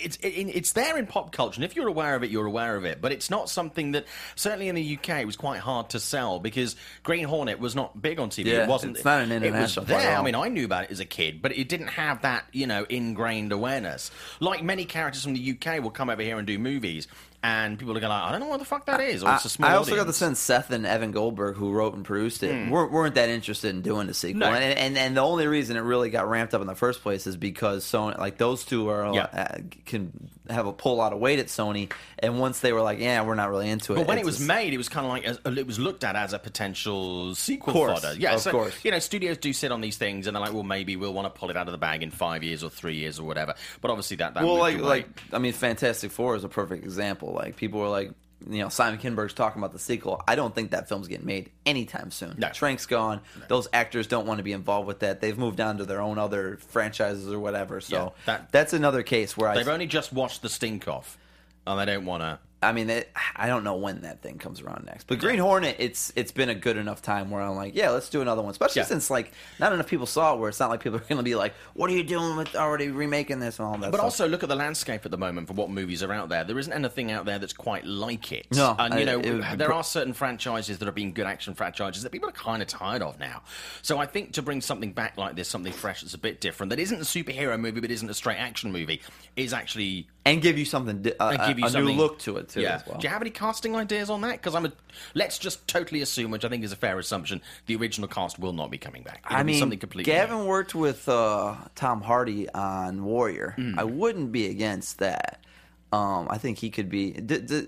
it's 0.02 0.16
it, 0.16 0.28
it's 0.28 0.72
there 0.72 0.96
in 0.98 1.06
pop 1.06 1.32
culture, 1.32 1.56
and 1.56 1.64
if 1.64 1.76
you're 1.76 1.88
aware 1.88 2.14
of 2.14 2.22
it, 2.22 2.30
you're 2.30 2.46
aware 2.46 2.76
of 2.76 2.84
it. 2.84 3.00
But 3.00 3.12
it's 3.12 3.30
not 3.30 3.48
something 3.50 3.92
that 3.92 4.06
certainly 4.34 4.68
in 4.68 4.74
the 4.74 4.98
UK 4.98 5.24
was 5.26 5.36
quite 5.36 5.60
hard 5.60 5.90
to 5.90 6.00
sell 6.00 6.38
because 6.40 6.76
Green 7.02 7.24
Hornet 7.24 7.58
was 7.58 7.74
not 7.74 8.00
big 8.00 8.18
on 8.18 8.30
TV. 8.30 8.46
Yeah, 8.46 8.64
it 8.64 8.68
wasn't. 8.68 8.96
it's 8.96 9.04
not 9.04 9.22
an 9.22 9.30
It 9.32 9.52
was 9.52 9.74
there. 9.74 10.16
I 10.16 10.22
mean, 10.22 10.34
I 10.34 10.48
knew 10.48 10.64
about 10.64 10.84
it 10.84 10.90
as 10.90 11.00
a 11.00 11.04
kid, 11.04 11.42
but 11.42 11.56
it 11.56 11.68
didn't 11.68 11.88
have 11.88 12.22
that 12.22 12.44
you 12.52 12.66
know 12.66 12.84
ingrained 12.88 13.52
awareness. 13.52 14.10
Like 14.40 14.62
many 14.62 14.84
characters 14.84 15.22
from 15.24 15.34
the 15.34 15.50
UK 15.58 15.82
will 15.82 15.90
come 15.90 16.10
over 16.10 16.22
here 16.22 16.38
and 16.38 16.46
do 16.46 16.58
movies, 16.58 17.06
and 17.42 17.78
people 17.78 17.96
are 17.96 18.00
going 18.00 18.10
like, 18.12 18.22
I 18.22 18.30
don't 18.32 18.40
know 18.40 18.48
what 18.48 18.58
the 18.58 18.64
fuck 18.66 18.86
that 18.86 19.00
is. 19.00 19.22
Or 19.22 19.32
it's 19.34 19.44
a 19.46 19.48
small 19.48 19.70
I 19.70 19.74
also 19.76 19.90
got 19.92 19.96
the 19.96 20.00
audience. 20.02 20.16
sense 20.18 20.38
Seth 20.40 20.70
and 20.70 20.84
Evan 20.86 21.10
Goldberg, 21.12 21.56
who 21.56 21.72
wrote 21.72 21.94
and 21.94 22.04
produced 22.04 22.42
it, 22.42 22.70
weren't, 22.70 22.92
weren't 22.92 23.14
that 23.14 23.28
interested 23.30 23.70
in 23.74 23.80
doing 23.82 24.06
the 24.06 24.14
sequel. 24.14 24.40
No. 24.40 24.46
And, 24.46 24.78
and 24.78 24.98
and 24.98 25.16
the 25.16 25.22
only 25.22 25.46
reason 25.46 25.76
it 25.76 25.80
really 25.80 26.10
got 26.10 26.28
ramped 26.28 26.52
up 26.54 26.60
in 26.60 26.66
the 26.66 26.74
first 26.74 27.00
place 27.02 27.26
is 27.26 27.36
because 27.36 27.84
Sony, 27.84 28.18
like 28.18 28.36
those 28.38 28.64
two, 28.64 28.88
are 28.90 29.14
Yeah. 29.14 29.22
uh, 29.32 29.58
can 29.90 30.31
have 30.48 30.66
a 30.66 30.72
pull 30.72 31.00
out 31.00 31.12
of 31.12 31.18
weight 31.18 31.38
at 31.38 31.46
Sony. 31.48 31.92
And 32.18 32.38
once 32.40 32.61
they 32.61 32.72
were 32.72 32.81
like, 32.81 32.98
yeah, 32.98 33.22
we're 33.22 33.35
not 33.35 33.50
really 33.50 33.68
into 33.68 33.92
it. 33.92 33.96
But 33.96 34.07
when 34.07 34.16
it 34.18 34.24
was 34.24 34.37
just- 34.38 34.48
made, 34.48 34.72
it 34.72 34.79
was 34.79 34.88
kind 34.88 35.05
of 35.05 35.12
like 35.12 35.24
as- 35.24 35.59
it 35.59 35.66
was 35.66 35.79
looked 35.79 36.03
at 36.05 36.16
as 36.16 36.33
a 36.33 36.38
potential 36.38 37.35
sequel 37.35 37.72
Course, 37.72 38.00
fodder. 38.00 38.18
Yeah, 38.18 38.35
of 38.35 38.40
so 38.40 38.50
course. 38.50 38.74
you 38.85 38.90
know, 38.90 38.98
studios 38.98 39.37
do 39.37 39.53
sit 39.53 39.70
on 39.72 39.81
these 39.83 39.96
things, 39.98 40.26
and 40.26 40.35
they're 40.35 40.42
like, 40.42 40.55
well, 40.55 40.62
maybe 40.62 40.96
we'll 40.96 41.12
want 41.12 41.33
to 41.33 41.38
pull 41.38 41.50
it 41.50 41.57
out 41.57 41.68
of 41.68 41.72
the 41.72 41.79
bag 41.79 42.03
in 42.03 42.11
five 42.11 42.42
years 42.42 42.62
or 42.64 42.70
three 42.70 42.94
years 42.94 43.18
or 43.20 43.24
whatever. 43.24 43.55
But 43.81 43.90
obviously, 43.90 44.16
that 44.18 44.35
that 44.35 44.44
well, 44.44 44.57
like 44.57 44.79
like 44.79 45.07
I 45.33 45.38
mean, 45.38 45.53
Fantastic 45.53 46.11
Four 46.11 46.37
is 46.37 46.44
a 46.44 46.48
perfect 46.48 46.85
example. 46.85 47.33
Like 47.33 47.57
people 47.57 47.81
were 47.81 47.88
like. 47.88 48.12
You 48.48 48.61
know, 48.62 48.68
Simon 48.70 48.98
Kinberg's 48.98 49.35
talking 49.35 49.61
about 49.61 49.72
the 49.72 49.79
sequel. 49.79 50.22
I 50.26 50.35
don't 50.35 50.55
think 50.55 50.70
that 50.70 50.88
film's 50.88 51.09
getting 51.09 51.26
made 51.26 51.50
anytime 51.66 52.11
soon. 52.11 52.37
No. 52.38 52.48
Trank's 52.48 52.87
gone. 52.87 53.20
Those 53.48 53.68
actors 53.72 54.07
don't 54.07 54.26
want 54.26 54.38
to 54.38 54.42
be 54.44 54.53
involved 54.53 54.87
with 54.88 55.00
that. 55.00 55.20
They've 55.20 55.37
moved 55.37 55.61
on 55.61 55.76
to 55.79 55.85
their 55.85 56.00
own 56.00 56.18
other 56.18 56.57
franchises 56.68 57.31
or 57.31 57.38
whatever. 57.38 57.81
So 57.81 57.96
Yeah, 57.96 58.09
that- 58.26 58.53
that's 58.53 58.72
another 58.72 59.03
case 59.03 59.37
where 59.37 59.50
I 59.50 59.55
they've 59.57 59.68
only 59.68 59.87
just 59.87 60.12
watched 60.12 60.42
the 60.42 60.48
stink 60.48 60.88
off, 60.88 61.18
and 61.66 61.79
they 61.81 61.85
don't 61.92 62.07
want 62.07 62.22
to. 62.22 62.38
I 62.62 62.73
mean, 62.73 62.90
it, 62.90 63.11
I 63.37 63.46
don't 63.46 63.64
know 63.64 63.77
when 63.77 64.03
that 64.03 64.20
thing 64.23 64.37
comes 64.37 64.61
around 64.61 64.85
next. 64.85 65.07
But 65.07 65.18
Green 65.18 65.38
Hornet, 65.38 65.77
it's 65.79 66.12
it's 66.14 66.31
been 66.31 66.51
a 66.51 66.55
good 66.55 66.77
enough 66.77 67.01
time 67.01 67.31
where 67.31 67.40
I'm 67.40 67.57
like, 67.57 67.75
yeah, 67.75 67.88
let's 67.90 68.11
do 68.11 68.20
another 68.20 68.42
one. 68.42 68.51
Especially 68.51 68.81
Yeah. 68.81 68.87
since 68.87 69.09
like 69.09 69.33
not 69.59 69.73
enough 69.73 69.87
people 69.87 70.05
saw 70.07 70.35
it, 70.35 70.38
where 70.40 70.51
it's 70.51 70.61
not 70.61 70.68
like 70.68 70.83
people 70.83 70.96
are 70.99 71.03
going 71.09 71.16
to 71.16 71.23
be 71.23 71.35
like, 71.35 71.55
what 71.75 71.88
are 71.90 71.94
you 71.94 72.03
doing 72.05 72.37
with 72.37 72.55
already 72.55 72.88
remaking 72.88 73.40
this 73.40 73.59
and 73.59 73.66
all 73.66 73.73
that. 73.79 73.90
But 73.90 73.96
stuff. 73.99 74.05
also 74.05 74.29
look 74.29 74.42
at 74.42 74.51
the 74.51 74.57
landscape 74.57 75.07
at 75.07 75.11
the 75.11 75.16
moment 75.16 75.49
for 75.49 75.55
what 75.55 75.70
movies 75.70 76.03
are 76.03 76.12
out 76.12 76.29
there. 76.29 76.44
There 76.44 76.59
isn't 76.59 76.73
anything 76.73 77.11
out 77.11 77.25
there 77.25 77.38
that's 77.38 77.55
quite 77.55 77.87
like 77.87 78.31
it. 78.33 78.46
No, 78.53 78.77
and 78.79 78.92
I- 78.92 78.99
you 78.99 79.07
know 79.07 79.20
it 79.20 79.57
there 79.59 79.73
are 79.73 79.83
certain 79.85 80.12
franchises 80.12 80.79
that 80.79 80.85
have 80.87 80.94
been 80.94 81.12
good 81.12 81.27
action 81.27 81.55
franchises 81.55 82.03
that 82.03 82.12
people 82.12 82.29
are 82.29 82.33
kind 82.33 82.61
of 82.61 82.68
tired 82.68 83.01
of 83.01 83.18
now. 83.18 83.42
So 83.81 83.99
I 83.99 84.05
think 84.07 84.33
to 84.35 84.42
bring 84.42 84.61
something 84.61 84.92
back 84.92 85.16
like 85.16 85.35
this, 85.35 85.49
something 85.49 85.73
fresh 85.73 86.03
that's 86.03 86.12
a 86.14 86.18
bit 86.18 86.42
different, 86.42 86.68
that 86.70 86.79
isn't 86.79 86.99
a 87.01 87.05
superhero 87.05 87.59
movie 87.59 87.81
but 87.81 87.90
isn't 87.90 88.11
a 88.11 88.14
straight 88.14 88.38
action 88.38 88.70
movie, 88.70 89.01
is 89.35 89.55
actually 89.55 90.09
and 90.27 90.42
give 90.42 90.59
you 90.59 90.66
something, 90.66 91.11
uh, 91.18 91.29
and 91.29 91.49
give 91.49 91.59
you 91.59 91.66
a 91.66 91.83
new 91.83 91.92
look 91.92 92.18
to 92.18 92.37
it 92.37 92.49
too. 92.50 92.60
Yeah. 92.60 92.82
Well. 92.86 92.98
Do 92.98 93.06
you 93.06 93.10
have 93.10 93.22
any 93.22 93.30
casting 93.30 93.74
ideas 93.76 94.10
on 94.10 94.20
that? 94.22 94.32
Because 94.32 94.54
I'm 94.54 94.66
a. 94.66 94.72
Let's 95.14 95.38
just 95.38 95.66
totally 95.66 96.02
assume, 96.02 96.30
which 96.30 96.44
I 96.44 96.48
think 96.48 96.62
is 96.64 96.72
a 96.72 96.76
fair 96.76 96.98
assumption, 96.98 97.40
the 97.66 97.76
original 97.76 98.08
cast 98.08 98.38
will 98.38 98.52
not 98.52 98.70
be 98.70 98.78
coming 98.78 99.02
back. 99.02 99.22
It'll 99.26 99.38
I 99.38 99.42
mean, 99.42 99.58
something 99.58 99.78
completely. 99.78 100.12
Gavin 100.12 100.38
new. 100.40 100.44
worked 100.46 100.74
with 100.74 101.08
uh, 101.08 101.54
Tom 101.74 102.02
Hardy 102.02 102.48
on 102.50 103.04
Warrior. 103.04 103.54
Hmm. 103.56 103.78
I 103.78 103.84
wouldn't 103.84 104.32
be 104.32 104.46
against 104.48 104.98
that. 104.98 105.44
Um, 105.92 106.28
I 106.30 106.38
think 106.38 106.58
he 106.58 106.70
could 106.70 106.88
be. 106.88 107.12
D- 107.12 107.40
d- 107.40 107.66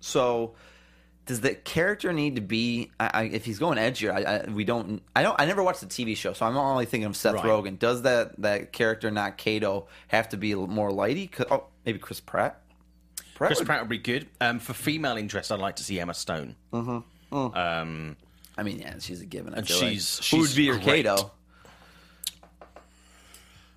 so, 0.00 0.54
does 1.26 1.40
the 1.40 1.54
character 1.54 2.12
need 2.12 2.36
to 2.36 2.40
be? 2.42 2.90
I, 2.98 3.10
I, 3.14 3.22
if 3.24 3.44
he's 3.44 3.58
going 3.58 3.78
edgier, 3.78 4.12
I, 4.12 4.36
I, 4.38 4.50
we 4.50 4.64
don't. 4.64 5.02
I 5.14 5.22
don't. 5.22 5.40
I 5.40 5.44
never 5.46 5.62
watched 5.62 5.80
the 5.80 5.86
TV 5.86 6.16
show, 6.16 6.32
so 6.32 6.46
I'm 6.46 6.56
only 6.56 6.86
thinking 6.86 7.06
of 7.06 7.16
Seth 7.16 7.34
Right. 7.34 7.44
Rogen. 7.44 7.78
Does 7.78 8.02
that 8.02 8.40
that 8.42 8.72
character, 8.72 9.10
not 9.10 9.36
Kato, 9.38 9.86
have 10.08 10.28
to 10.30 10.36
be 10.36 10.54
more 10.54 10.90
lighty 10.90 11.30
Oh, 11.50 11.64
maybe 11.84 11.98
Chris 11.98 12.20
Pratt. 12.20 12.60
Pratt 13.36 13.48
Chris 13.50 13.58
would- 13.60 13.66
Pratt 13.66 13.80
would 13.82 13.88
be 13.90 13.98
good. 13.98 14.26
Um, 14.40 14.58
for 14.58 14.72
female 14.72 15.16
interest, 15.16 15.52
I'd 15.52 15.60
like 15.60 15.76
to 15.76 15.84
see 15.84 16.00
Emma 16.00 16.14
Stone. 16.14 16.56
Um, 16.72 18.16
I 18.58 18.62
mean, 18.62 18.78
yeah, 18.78 18.94
she's 18.98 19.20
a 19.20 19.26
given. 19.26 19.52
I 19.54 19.58
And 19.58 19.68
feel 19.68 19.78
like. 19.80 19.90
she's- 19.92 20.30
who 20.30 20.38
would 20.38 20.46
she's 20.48 20.56
be 20.56 20.62
your. 20.64 20.78
Kato? 20.78 21.30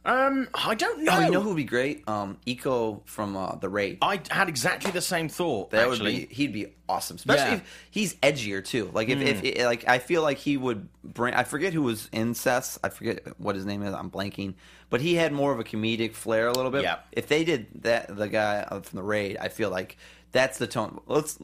Um, 0.05 0.47
I 0.53 0.75
don't 0.75 1.03
know. 1.03 1.11
Oh, 1.13 1.19
you 1.25 1.31
know 1.31 1.41
who 1.41 1.49
would 1.49 1.57
be 1.57 1.65
great? 1.65 2.07
Um, 2.07 2.37
Iko 2.47 3.01
from 3.05 3.35
uh, 3.35 3.55
the 3.55 3.67
Raid. 3.67 3.97
I 4.01 4.21
had 4.31 4.47
exactly 4.47 4.91
the 4.91 5.01
same 5.01 5.27
thought. 5.27 5.71
That 5.71 5.87
actually. 5.89 6.19
would 6.21 6.29
be 6.29 6.33
he'd 6.35 6.53
be 6.53 6.67
awesome, 6.87 7.17
especially 7.17 7.51
Yeah. 7.51 7.55
if 7.57 7.87
he's 7.91 8.13
edgier 8.15 8.63
too. 8.63 8.89
Like 8.93 9.09
if, 9.09 9.19
if 9.19 9.43
if 9.43 9.65
like 9.65 9.87
I 9.87 9.99
feel 9.99 10.21
like 10.21 10.37
he 10.37 10.55
would 10.55 10.87
bring. 11.03 11.33
I 11.33 11.43
forget 11.43 11.73
who 11.73 11.81
was 11.83 12.07
incest. 12.13 12.79
I 12.83 12.89
forget 12.89 13.23
what 13.39 13.55
his 13.55 13.65
name 13.65 13.83
is. 13.83 13.93
I'm 13.93 14.09
blanking, 14.09 14.53
but 14.89 15.01
he 15.01 15.15
had 15.15 15.33
more 15.33 15.51
of 15.51 15.59
a 15.59 15.63
comedic 15.65 16.13
flair 16.13 16.47
a 16.47 16.53
little 16.53 16.71
bit. 16.71 16.83
Yeah. 16.83 16.99
If 17.11 17.27
they 17.27 17.43
did 17.43 17.67
that, 17.83 18.15
the 18.15 18.29
guy 18.29 18.65
from 18.69 18.83
the 18.97 19.03
raid, 19.03 19.37
I 19.39 19.49
feel 19.49 19.69
like 19.69 19.97
that's 20.31 20.57
the 20.59 20.67
tone. 20.67 21.01
Let's 21.07 21.39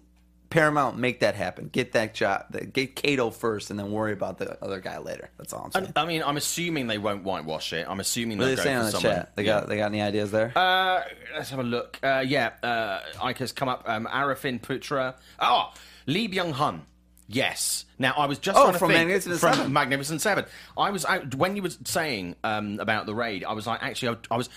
Paramount 0.50 0.98
make 0.98 1.22
that 1.22 1.36
happen. 1.36 1.70
Get 1.72 1.94
that 1.94 2.14
job. 2.14 2.46
Get 2.74 2.96
Kato 2.96 3.30
first, 3.30 3.70
and 3.70 3.80
then 3.80 3.92
worry 3.92 4.14
about 4.14 4.38
the 4.38 4.64
other 4.64 4.80
guy 4.80 4.98
later. 5.00 5.30
That's 5.38 5.54
all 5.54 5.66
I'm 5.66 5.72
saying. 5.72 5.94
I 5.96 6.06
mean, 6.06 6.24
I'm 6.24 6.38
assuming 6.38 6.88
they 6.88 6.98
won't 6.98 7.24
whitewash 7.24 7.74
it. 7.74 7.86
I'm 7.88 8.00
assuming 8.00 8.38
what 8.38 8.46
are 8.46 8.48
they'll 8.48 8.56
they 8.58 8.64
saying 8.64 8.78
on 8.78 8.86
the 8.86 8.92
someone. 8.92 9.12
chat? 9.16 9.36
They 9.36 9.44
yeah. 9.44 9.60
got 9.60 9.70
they 9.70 9.78
got 9.78 9.88
any 9.88 10.02
ideas 10.02 10.32
there? 10.32 10.52
Uh, 10.56 11.02
let's 11.36 11.50
have 11.50 11.60
a 11.60 11.64
look. 11.64 12.00
Uh, 12.02 12.24
yeah, 12.26 12.52
uh, 12.64 13.28
Iko's 13.30 13.52
come 13.52 13.70
up. 13.70 13.84
Um, 13.88 14.08
Arifin 14.12 14.60
Putra. 14.62 15.16
Oh, 15.40 15.74
Lee 16.06 16.28
Byung 16.28 16.52
Hun. 16.52 16.84
Yes. 17.28 17.86
Now, 17.98 18.14
I 18.18 18.26
was 18.26 18.40
just 18.40 18.58
Oh, 18.58 18.72
from 18.74 18.90
think 18.90 19.00
Magnificent 19.00 19.40
from 19.40 19.54
Seven. 19.54 19.74
Magnificent 19.74 20.22
Seven. 20.22 20.46
I 20.78 20.92
was 20.92 21.06
out, 21.06 21.34
when 21.36 21.56
you 21.56 21.64
were 21.64 21.70
saying 21.86 22.36
um, 22.44 22.80
about 22.80 23.06
the 23.06 23.16
raid. 23.16 23.44
I 23.44 23.54
was 23.54 23.66
like, 23.66 23.82
actually, 23.82 24.18
I, 24.30 24.36
I 24.36 24.38
was 24.38 24.50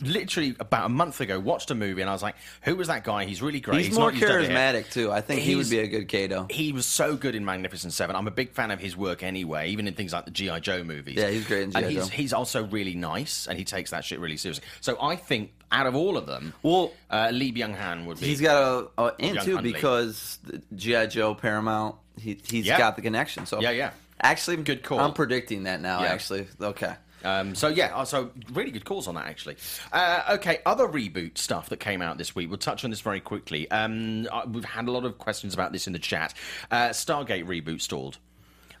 literally 0.00 0.56
about 0.58 0.86
a 0.86 0.88
month 0.88 1.20
ago 1.20 1.38
watched 1.38 1.70
a 1.70 1.74
movie, 1.74 2.00
and 2.00 2.10
I 2.10 2.12
was 2.12 2.22
like, 2.22 2.36
who 2.62 2.74
was 2.74 2.88
that 2.88 3.04
guy? 3.04 3.26
He's 3.26 3.42
really 3.42 3.60
great. 3.60 3.84
He's, 3.84 3.96
more 3.96 4.10
not 4.10 4.20
charismatic 4.20 4.90
too. 4.90 5.12
I 5.12 5.20
think 5.20 5.42
he 5.42 5.54
would 5.54 5.70
be 5.70 5.78
a 5.78 5.86
good 5.86 6.08
Kato. 6.08 6.46
He 6.50 6.72
was 6.72 6.86
so 6.86 7.16
good 7.16 7.34
in 7.34 7.44
Magnificent 7.44 7.92
Seven. 7.92 8.16
I'm 8.16 8.26
a 8.26 8.32
big 8.32 8.52
fan 8.52 8.70
of 8.70 8.80
his 8.80 8.96
work 8.96 9.22
anyway, 9.22 9.68
even 9.70 9.86
in 9.86 9.94
things 9.94 10.12
like 10.12 10.24
the 10.24 10.30
GI 10.30 10.60
Joe 10.60 10.82
movies. 10.82 11.16
Yeah, 11.16 11.28
he's 11.28 11.46
great 11.46 11.64
in 11.64 11.72
G.I. 11.72 11.88
he's, 11.88 12.08
Joe. 12.08 12.14
he's 12.16 12.32
also 12.32 12.64
really 12.64 12.94
nice, 12.94 13.46
and 13.46 13.58
he 13.58 13.64
takes 13.64 13.90
that 13.90 14.04
shit 14.04 14.18
really 14.18 14.36
seriously. 14.36 14.64
So 14.80 14.96
I 15.00 15.16
think 15.16 15.52
out 15.70 15.86
of 15.86 15.94
all 15.94 16.16
of 16.16 16.26
them, 16.26 16.54
Well, 16.62 16.92
uh, 17.10 17.30
Lee 17.32 17.52
Byung 17.52 17.76
Hun 17.76 18.06
would 18.06 18.20
be. 18.20 18.26
He's 18.26 18.40
got 18.40 18.90
a, 18.96 19.02
a 19.02 19.14
in 19.18 19.36
too 19.36 19.60
because 19.60 20.38
GI 20.74 21.08
Joe 21.08 21.34
Paramount. 21.34 21.96
He 22.18 22.38
he's 22.48 22.66
Yeah. 22.66 22.78
got 22.78 22.96
the 22.96 23.02
connection. 23.02 23.46
So 23.46 23.60
Yeah, 23.60 23.70
yeah. 23.70 23.90
Actually, 24.20 24.56
Good 24.58 24.82
call. 24.82 24.98
I'm 25.00 25.12
predicting 25.12 25.64
that 25.64 25.80
now. 25.80 26.00
Yeah. 26.02 26.06
Actually, 26.08 26.46
okay. 26.60 26.94
Um, 27.24 27.54
so 27.54 27.68
yeah, 27.68 27.94
uh, 27.96 28.04
so 28.04 28.30
really 28.52 28.70
good 28.70 28.84
calls 28.84 29.08
on 29.08 29.16
that 29.16 29.26
actually. 29.26 29.56
Uh, 29.92 30.22
okay, 30.34 30.58
other 30.64 30.86
reboot 30.86 31.38
stuff 31.38 31.68
that 31.70 31.80
came 31.80 32.00
out 32.00 32.18
this 32.18 32.34
week. 32.34 32.48
We'll 32.48 32.58
touch 32.58 32.84
on 32.84 32.90
this 32.90 33.00
very 33.00 33.20
quickly. 33.20 33.68
Um, 33.70 34.28
we've 34.48 34.64
had 34.64 34.86
a 34.86 34.92
lot 34.92 35.04
of 35.04 35.18
questions 35.18 35.52
about 35.52 35.72
this 35.72 35.86
in 35.86 35.92
the 35.92 35.98
chat. 35.98 36.34
Uh, 36.70 36.90
Stargate 36.90 37.44
reboot 37.46 37.80
stalled. 37.80 38.18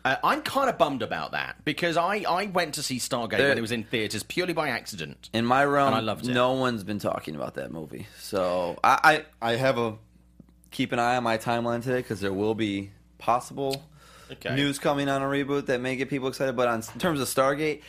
Uh, 0.04 0.16
I'm 0.22 0.42
kind 0.42 0.70
of 0.70 0.78
bummed 0.78 1.02
about 1.02 1.32
that 1.32 1.56
because 1.64 1.96
I, 1.96 2.18
I 2.28 2.46
went 2.46 2.74
to 2.74 2.82
see 2.84 2.98
Stargate 2.98 3.38
There- 3.38 3.48
when 3.48 3.58
it 3.58 3.62
was 3.62 3.72
in 3.72 3.82
theaters 3.82 4.22
purely 4.22 4.52
by 4.52 4.68
accident. 4.68 5.28
In 5.32 5.44
my 5.44 5.64
realm, 5.64 5.92
I 5.94 6.00
loved 6.00 6.28
it. 6.28 6.32
no 6.32 6.52
one's 6.52 6.84
been 6.84 7.00
talking 7.00 7.34
about 7.34 7.54
that 7.54 7.72
movie. 7.72 8.06
So 8.20 8.78
I 8.84 9.24
I, 9.42 9.50
I 9.52 9.56
have 9.56 9.78
a 9.78 9.96
keep 10.70 10.92
an 10.92 11.00
eye 11.00 11.16
on 11.16 11.24
my 11.24 11.38
timeline 11.38 11.82
today 11.82 11.98
because 11.98 12.20
there 12.20 12.32
will 12.32 12.54
be 12.54 12.92
possible 13.18 13.84
Okay. 14.30 14.54
news 14.56 14.78
coming 14.80 15.08
on 15.08 15.22
a 15.22 15.24
reboot 15.26 15.66
that 15.66 15.80
may 15.80 15.94
get 15.96 16.08
people 16.10 16.28
excited. 16.28 16.56
But 16.56 16.68
on 16.68 16.82
in 16.94 16.98
terms 17.00 17.20
of 17.20 17.28
Stargate, 17.28 17.82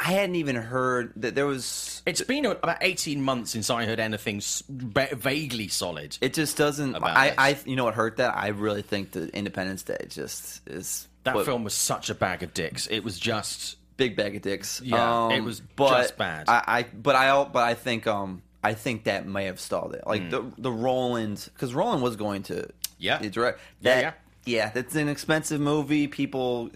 I 0.00 0.12
hadn't 0.12 0.36
even 0.36 0.56
heard 0.56 1.12
that 1.16 1.34
there 1.34 1.46
was. 1.46 2.02
It's 2.06 2.22
been 2.22 2.46
about 2.46 2.78
18 2.80 3.20
months 3.22 3.50
since 3.52 3.68
I 3.70 3.84
heard 3.84 4.00
anything 4.00 4.40
vaguely 4.68 5.68
solid. 5.68 6.16
It 6.20 6.34
just 6.34 6.56
doesn't. 6.56 6.96
I, 6.96 7.28
this. 7.28 7.34
I 7.38 7.58
you 7.66 7.76
know 7.76 7.84
what 7.84 7.94
hurt 7.94 8.16
that? 8.16 8.34
I 8.36 8.48
really 8.48 8.82
think 8.82 9.12
that 9.12 9.30
Independence 9.30 9.82
Day 9.82 9.98
just 10.08 10.66
is 10.68 11.06
That 11.24 11.34
what- 11.34 11.44
film 11.44 11.64
was 11.64 11.74
such 11.74 12.10
a 12.10 12.14
bag 12.14 12.42
of 12.42 12.54
dicks. 12.54 12.86
It 12.88 13.04
was 13.04 13.18
just 13.18 13.76
big 13.96 14.16
bag 14.16 14.34
of 14.34 14.42
dicks. 14.42 14.80
Yeah, 14.82 15.26
Um, 15.26 15.32
it 15.32 15.40
was 15.42 15.60
but 15.60 16.02
just 16.02 16.16
bad. 16.16 16.48
I, 16.48 16.64
I 16.66 16.82
but 16.84 17.14
I 17.14 17.44
but 17.44 17.62
I 17.62 17.74
think 17.74 18.06
um 18.06 18.42
I 18.64 18.74
think 18.74 19.04
that 19.04 19.26
may 19.26 19.44
have 19.44 19.60
stalled 19.60 19.94
it. 19.94 20.04
Like 20.06 20.30
the 20.30 20.50
the 20.58 20.72
Roland 20.72 21.48
because 21.52 21.74
Roland 21.74 22.02
was 22.02 22.16
going 22.16 22.44
to. 22.44 22.68
Yeah. 22.98 23.18
direct. 23.18 23.58
That, 23.80 23.96
yeah. 23.96 24.00
yeah. 24.00 24.12
Yeah, 24.44 24.70
that's 24.70 24.94
an 24.96 25.08
expensive 25.08 25.60
movie. 25.60 26.08
People, 26.08 26.70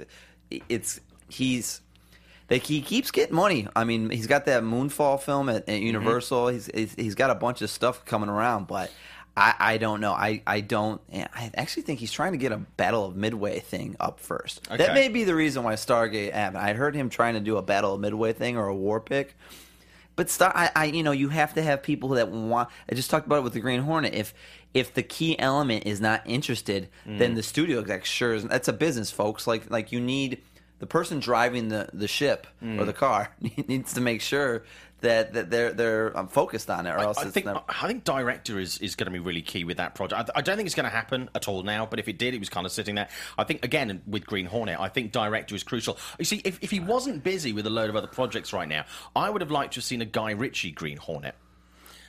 it's 0.50 1.00
he's. 1.28 1.80
They, 2.48 2.58
he 2.58 2.80
keeps 2.80 3.10
getting 3.10 3.34
money. 3.34 3.66
I 3.74 3.82
mean, 3.82 4.08
he's 4.08 4.28
got 4.28 4.44
that 4.44 4.62
Moonfall 4.62 5.20
film 5.20 5.48
at, 5.48 5.66
Mm-hmm. 5.66 5.82
Universal. 5.84 6.48
He's, 6.48 6.70
he's 6.72 6.94
he's 6.94 7.14
got 7.16 7.30
a 7.30 7.34
bunch 7.34 7.60
of 7.62 7.70
stuff 7.70 8.04
coming 8.04 8.28
around, 8.28 8.68
but 8.68 8.92
I, 9.36 9.54
I 9.58 9.78
don't 9.78 10.00
know. 10.00 10.12
I, 10.12 10.42
I 10.46 10.60
don't. 10.60 11.00
I 11.12 11.50
actually 11.56 11.82
think 11.82 11.98
he's 11.98 12.12
trying 12.12 12.32
to 12.32 12.38
get 12.38 12.52
a 12.52 12.58
Battle 12.58 13.04
of 13.04 13.16
Midway 13.16 13.58
thing 13.58 13.96
up 13.98 14.20
first. 14.20 14.66
Okay. 14.68 14.76
That 14.76 14.94
may 14.94 15.08
be 15.08 15.24
the 15.24 15.34
reason 15.34 15.64
why 15.64 15.74
Stargate 15.74 16.32
happened. 16.32 16.62
I 16.62 16.72
heard 16.74 16.94
him 16.94 17.10
trying 17.10 17.34
to 17.34 17.40
do 17.40 17.56
a 17.56 17.62
Battle 17.62 17.94
of 17.94 18.00
Midway 18.00 18.32
thing 18.32 18.56
or 18.56 18.68
a 18.68 18.74
war 18.74 19.00
pick. 19.00 19.36
But 20.16 20.30
Star, 20.30 20.50
I, 20.54 20.70
I, 20.74 20.84
you 20.86 21.02
know, 21.02 21.12
you 21.12 21.28
have 21.28 21.54
to 21.54 21.62
have 21.62 21.82
people 21.82 22.10
that 22.10 22.30
want. 22.30 22.70
I 22.90 22.94
just 22.94 23.10
talked 23.10 23.26
about 23.26 23.38
it 23.38 23.42
with 23.42 23.52
the 23.52 23.60
Green 23.60 23.82
Hornet. 23.82 24.14
If 24.14 24.34
if 24.74 24.92
the 24.94 25.02
key 25.02 25.38
element 25.38 25.86
is 25.86 26.00
not 26.00 26.22
interested, 26.24 26.88
mm. 27.06 27.18
then 27.18 27.34
the 27.34 27.42
studio 27.42 27.80
exec 27.80 28.04
sure 28.06 28.34
is. 28.34 28.44
That's 28.44 28.68
a 28.68 28.72
business, 28.72 29.10
folks. 29.10 29.46
Like 29.46 29.70
like 29.70 29.92
you 29.92 30.00
need 30.00 30.42
the 30.78 30.86
person 30.86 31.20
driving 31.20 31.68
the, 31.68 31.88
the 31.92 32.08
ship 32.08 32.46
or 32.60 32.66
mm. 32.66 32.86
the 32.86 32.92
car 32.92 33.34
needs 33.66 33.94
to 33.94 34.00
make 34.00 34.20
sure 34.20 34.64
that, 35.00 35.34
that 35.34 35.50
they're 35.50 35.72
they're 35.72 36.16
um, 36.16 36.28
focused 36.28 36.70
on 36.70 36.86
it, 36.86 36.90
or 36.90 36.98
else 36.98 37.18
I 37.18 37.22
it's 37.22 37.32
think 37.32 37.46
never, 37.46 37.62
I 37.68 37.86
think 37.86 38.04
director 38.04 38.58
is, 38.58 38.78
is 38.78 38.94
going 38.96 39.06
to 39.06 39.10
be 39.10 39.18
really 39.18 39.42
key 39.42 39.64
with 39.64 39.76
that 39.76 39.94
project. 39.94 40.30
I, 40.34 40.38
I 40.38 40.42
don't 40.42 40.56
think 40.56 40.66
it's 40.66 40.74
going 40.74 40.84
to 40.84 40.90
happen 40.90 41.28
at 41.34 41.48
all 41.48 41.62
now, 41.62 41.84
but 41.86 41.98
if 41.98 42.08
it 42.08 42.18
did, 42.18 42.34
it 42.34 42.40
was 42.40 42.48
kind 42.48 42.64
of 42.64 42.72
sitting 42.72 42.94
there. 42.94 43.08
I 43.36 43.44
think 43.44 43.64
again 43.64 44.02
with 44.06 44.26
Green 44.26 44.46
Hornet, 44.46 44.80
I 44.80 44.88
think 44.88 45.12
director 45.12 45.54
is 45.54 45.62
crucial. 45.62 45.98
You 46.18 46.24
see, 46.24 46.40
if, 46.44 46.58
if 46.62 46.70
he 46.70 46.80
wasn't 46.80 47.22
busy 47.22 47.52
with 47.52 47.66
a 47.66 47.70
load 47.70 47.90
of 47.90 47.96
other 47.96 48.06
projects 48.06 48.52
right 48.52 48.68
now, 48.68 48.84
I 49.14 49.28
would 49.28 49.42
have 49.42 49.50
liked 49.50 49.74
to 49.74 49.78
have 49.78 49.84
seen 49.84 50.00
a 50.00 50.06
Guy 50.06 50.30
Ritchie 50.32 50.72
Green 50.72 50.96
Hornet. 50.96 51.34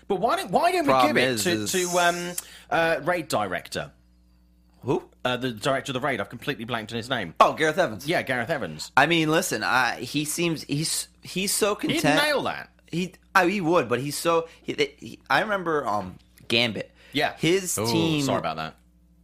But 0.08 0.22
why 0.22 0.38
don't 0.38 0.52
why 0.52 0.72
don't 0.72 0.86
we 0.86 0.92
Problem 0.94 1.16
give 1.16 1.24
it 1.32 1.38
to, 1.40 1.52
is- 1.52 1.72
to 1.74 2.00
um, 2.00 2.32
uh, 2.70 3.02
Raid 3.04 3.28
director, 3.28 3.92
who? 4.84 5.04
uh, 5.26 5.36
the 5.36 5.52
director 5.52 5.90
of 5.92 5.96
the 5.96 6.00
Raid? 6.00 6.22
I've 6.22 6.30
completely 6.30 6.64
blanked 6.64 6.94
on 6.94 6.98
his 6.98 7.10
name. 7.10 7.34
Oh, 7.42 7.52
Gareth 7.52 7.78
Evans. 7.78 8.08
Yeah, 8.08 8.22
Gareth 8.22 8.50
Evans. 8.50 8.94
I 8.96 9.06
mean, 9.06 9.30
listen, 9.30 9.64
I, 9.64 9.98
he 10.00 10.24
seems 10.24 10.64
he's 10.64 11.10
he's 11.24 11.54
so 11.54 11.76
content. 11.76 12.04
He'd 12.04 12.16
nail 12.16 12.44
that. 12.44 12.70
He 12.92 13.14
I, 13.36 13.48
he 13.48 13.62
would, 13.62 13.88
but 13.88 14.00
he's 14.00 14.18
so. 14.18 14.48
He, 14.62 14.74
he, 14.98 15.20
I 15.30 15.42
remember 15.42 15.86
um 15.88 16.18
Gambit. 16.48 16.92
Yeah, 17.14 17.34
his 17.38 17.78
Ooh, 17.78 17.86
team. 17.86 18.24
Sorry 18.24 18.40
about 18.40 18.58
that. 18.58 18.76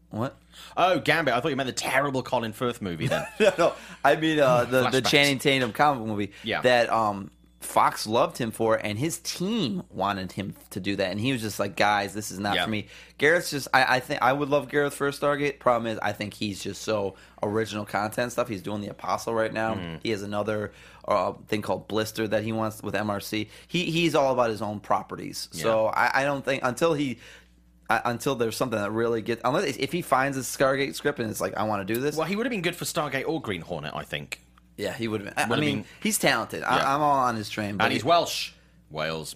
what? 0.09 0.37
Oh, 0.75 0.99
Gambit. 0.99 1.33
I 1.33 1.39
thought 1.39 1.49
you 1.49 1.55
meant 1.55 1.67
the 1.67 1.73
terrible 1.73 2.23
Colin 2.23 2.53
Firth 2.53 2.81
movie. 2.81 3.07
Then 3.07 3.25
no, 3.39 3.53
no. 3.57 3.73
I 4.03 4.15
mean 4.15 4.39
uh, 4.39 4.65
the 4.65 4.89
the 4.89 5.01
Channing 5.01 5.39
Tatum 5.39 5.71
comic 5.71 6.05
movie. 6.07 6.31
Yeah. 6.43 6.61
That 6.61 6.89
um 6.91 7.31
Fox 7.63 8.05
loved 8.05 8.37
him 8.37 8.51
for, 8.51 8.75
and 8.75 8.97
his 8.99 9.17
team 9.19 9.83
wanted 9.89 10.31
him 10.31 10.55
to 10.71 10.79
do 10.79 10.95
that, 10.97 11.11
and 11.11 11.19
he 11.19 11.31
was 11.31 11.41
just 11.41 11.59
like, 11.59 11.75
"Guys, 11.75 12.13
this 12.13 12.31
is 12.31 12.39
not 12.39 12.55
Yeah. 12.55 12.65
for 12.65 12.69
me." 12.69 12.87
Gareth's 13.17 13.49
just. 13.51 13.67
I, 13.73 13.95
I 13.95 13.99
think 13.99 14.21
I 14.21 14.33
would 14.33 14.49
love 14.49 14.69
Gareth 14.69 14.93
for 14.93 15.07
a 15.07 15.11
Stargate. 15.11 15.59
Problem 15.59 15.91
is, 15.91 15.99
I 15.99 16.11
think 16.11 16.33
he's 16.33 16.61
just 16.61 16.81
so 16.83 17.15
original 17.41 17.85
content 17.85 18.31
stuff. 18.31 18.47
He's 18.47 18.61
doing 18.61 18.81
the 18.81 18.89
Apostle 18.89 19.33
right 19.33 19.51
now. 19.53 19.75
Mm-hmm. 19.75 19.95
He 20.03 20.09
has 20.11 20.21
another 20.21 20.71
uh, 21.07 21.33
thing 21.47 21.61
called 21.61 21.87
Blister 21.87 22.27
that 22.27 22.43
he 22.43 22.51
wants 22.51 22.81
with 22.83 22.93
MRC. 22.93 23.47
He 23.67 23.85
he's 23.91 24.15
all 24.15 24.33
about 24.33 24.49
his 24.49 24.61
own 24.61 24.79
properties. 24.79 25.49
So 25.51 25.87
I, 25.87 26.21
I 26.21 26.23
don't 26.25 26.43
think 26.45 26.63
until 26.63 26.93
he. 26.93 27.19
I, 27.89 28.01
until 28.05 28.35
there's 28.35 28.55
something 28.55 28.79
that 28.79 28.91
really 28.91 29.21
gets, 29.21 29.41
unless 29.43 29.75
if 29.75 29.91
he 29.91 30.01
finds 30.01 30.37
a 30.37 30.39
Stargate 30.39 30.95
script 30.95 31.19
and 31.19 31.29
it's 31.29 31.41
like 31.41 31.57
I 31.57 31.63
want 31.63 31.85
to 31.85 31.93
do 31.93 31.99
this, 31.99 32.15
well, 32.15 32.25
he 32.25 32.37
would 32.37 32.45
have 32.45 32.51
been 32.51 32.61
good 32.61 32.77
for 32.77 32.85
Stargate 32.85 33.27
or 33.27 33.41
Green 33.41 33.59
Hornet, 33.59 33.91
I 33.93 34.03
think. 34.03 34.39
Yeah, 34.77 34.93
he 34.93 35.07
would 35.07 35.21
have 35.21 35.35
been. 35.35 35.51
I, 35.51 35.55
I 35.55 35.59
mean, 35.59 35.77
been- 35.79 35.85
he's 36.01 36.17
talented. 36.17 36.61
Yeah. 36.61 36.69
I, 36.69 36.95
I'm 36.95 37.01
all 37.01 37.19
on 37.19 37.35
his 37.35 37.49
train. 37.49 37.77
But 37.77 37.85
and 37.85 37.93
he's 37.93 38.03
Welsh. 38.03 38.51
Wales. 38.93 39.35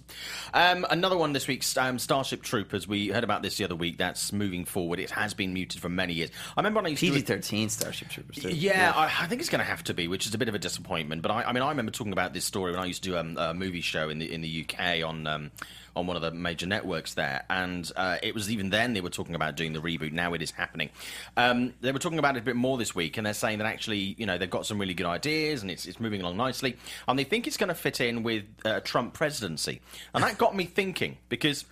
Um, 0.54 0.86
another 0.88 1.18
one 1.18 1.32
this 1.32 1.48
week, 1.48 1.64
um, 1.76 1.98
Starship 1.98 2.42
Troopers. 2.42 2.86
We 2.86 3.08
heard 3.08 3.24
about 3.24 3.42
this 3.42 3.56
the 3.56 3.64
other 3.64 3.74
week. 3.74 3.98
That's 3.98 4.32
moving 4.32 4.64
forward. 4.64 5.00
It 5.00 5.10
has 5.10 5.34
been 5.34 5.52
muted 5.52 5.82
for 5.82 5.88
many 5.88 6.14
years. 6.14 6.30
I 6.56 6.60
remember 6.60 6.78
when 6.78 6.86
I 6.86 6.88
used 6.90 7.02
to. 7.02 7.10
PG-13 7.10 7.68
Starship 7.68 8.08
Troopers. 8.08 8.36
Too. 8.36 8.50
Yeah, 8.50 8.92
I, 8.94 9.06
I 9.06 9.26
think 9.26 9.40
it's 9.40 9.50
going 9.50 9.58
to 9.58 9.68
have 9.68 9.82
to 9.84 9.94
be, 9.94 10.06
which 10.08 10.26
is 10.26 10.34
a 10.34 10.38
bit 10.38 10.48
of 10.48 10.54
a 10.54 10.58
disappointment. 10.60 11.22
But 11.22 11.32
I, 11.32 11.42
I 11.42 11.52
mean, 11.52 11.62
I 11.62 11.70
remember 11.70 11.90
talking 11.90 12.12
about 12.12 12.32
this 12.34 12.44
story 12.44 12.70
when 12.70 12.80
I 12.80 12.86
used 12.86 13.02
to 13.02 13.10
do 13.10 13.18
um, 13.18 13.36
a 13.36 13.52
movie 13.52 13.80
show 13.80 14.08
in 14.08 14.20
the 14.20 14.32
in 14.32 14.40
the 14.40 14.64
UK 14.64 15.04
on 15.04 15.26
um, 15.26 15.50
on 15.98 16.06
one 16.06 16.16
of 16.16 16.22
the 16.22 16.30
major 16.30 16.66
networks 16.66 17.14
there, 17.14 17.44
and 17.50 17.90
uh, 17.96 18.18
it 18.22 18.34
was 18.34 18.50
even 18.50 18.70
then 18.70 18.92
they 18.92 19.00
were 19.00 19.10
talking 19.10 19.34
about 19.34 19.56
doing 19.56 19.72
the 19.72 19.80
reboot. 19.80 20.12
Now 20.12 20.32
it 20.34 20.42
is 20.42 20.52
happening. 20.52 20.90
Um, 21.36 21.74
they 21.80 21.92
were 21.92 21.98
talking 21.98 22.18
about 22.18 22.36
it 22.36 22.40
a 22.40 22.42
bit 22.42 22.56
more 22.56 22.78
this 22.78 22.94
week, 22.94 23.16
and 23.16 23.26
they're 23.26 23.34
saying 23.34 23.58
that 23.58 23.66
actually, 23.66 24.14
you 24.18 24.26
know, 24.26 24.38
they've 24.38 24.48
got 24.48 24.66
some 24.66 24.78
really 24.78 24.94
good 24.94 25.06
ideas, 25.06 25.62
and 25.62 25.70
it's 25.70 25.86
it's 25.86 26.00
moving 26.00 26.20
along 26.20 26.36
nicely, 26.36 26.76
and 27.06 27.18
they 27.18 27.24
think 27.24 27.46
it's 27.46 27.56
going 27.56 27.68
to 27.68 27.74
fit 27.74 28.00
in 28.00 28.22
with 28.22 28.44
uh, 28.64 28.80
Trump 28.80 29.14
presidency, 29.14 29.80
and 30.14 30.22
that 30.22 30.38
got 30.38 30.56
me 30.56 30.64
thinking 30.64 31.18
because. 31.28 31.64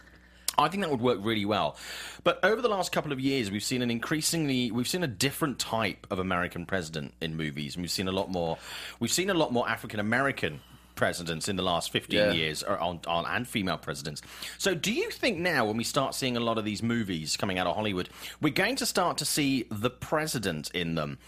I 0.58 0.68
think 0.68 0.82
that 0.82 0.90
would 0.90 1.02
work 1.02 1.18
really 1.20 1.44
well. 1.44 1.76
But 2.24 2.42
over 2.42 2.62
the 2.62 2.68
last 2.70 2.90
couple 2.90 3.12
of 3.12 3.20
years, 3.20 3.50
we've 3.50 3.62
seen 3.62 3.82
an 3.82 3.90
increasingly, 3.90 4.70
we've 4.70 4.88
seen 4.88 5.02
a 5.02 5.06
different 5.06 5.58
type 5.58 6.06
of 6.10 6.18
American 6.18 6.64
president 6.64 7.12
in 7.20 7.36
movies, 7.36 7.74
and 7.76 7.82
we've 7.82 7.90
seen 7.90 8.08
a 8.08 8.12
lot 8.12 8.30
more, 8.30 8.56
we've 8.98 9.12
seen 9.12 9.28
a 9.28 9.34
lot 9.34 9.52
more 9.52 9.68
African 9.68 10.00
American 10.00 10.60
presidents 10.96 11.48
in 11.48 11.54
the 11.56 11.62
last 11.62 11.92
15 11.92 12.18
Yeah. 12.18 12.32
years 12.32 12.62
or 12.64 12.76
on, 12.78 13.00
on, 13.06 13.24
and 13.26 13.46
female 13.46 13.78
presidents. 13.78 14.20
So 14.58 14.74
do 14.74 14.92
you 14.92 15.10
think 15.10 15.38
now 15.38 15.64
when 15.66 15.76
we 15.76 15.84
start 15.84 16.14
seeing 16.16 16.36
a 16.36 16.40
lot 16.40 16.58
of 16.58 16.64
these 16.64 16.82
movies 16.82 17.36
coming 17.36 17.58
out 17.58 17.66
of 17.68 17.76
Hollywood, 17.76 18.08
we're 18.40 18.52
going 18.52 18.76
to 18.76 18.86
start 18.86 19.18
to 19.18 19.24
see 19.24 19.66
the 19.70 19.90
president 19.90 20.70
in 20.74 20.96
them 20.96 21.18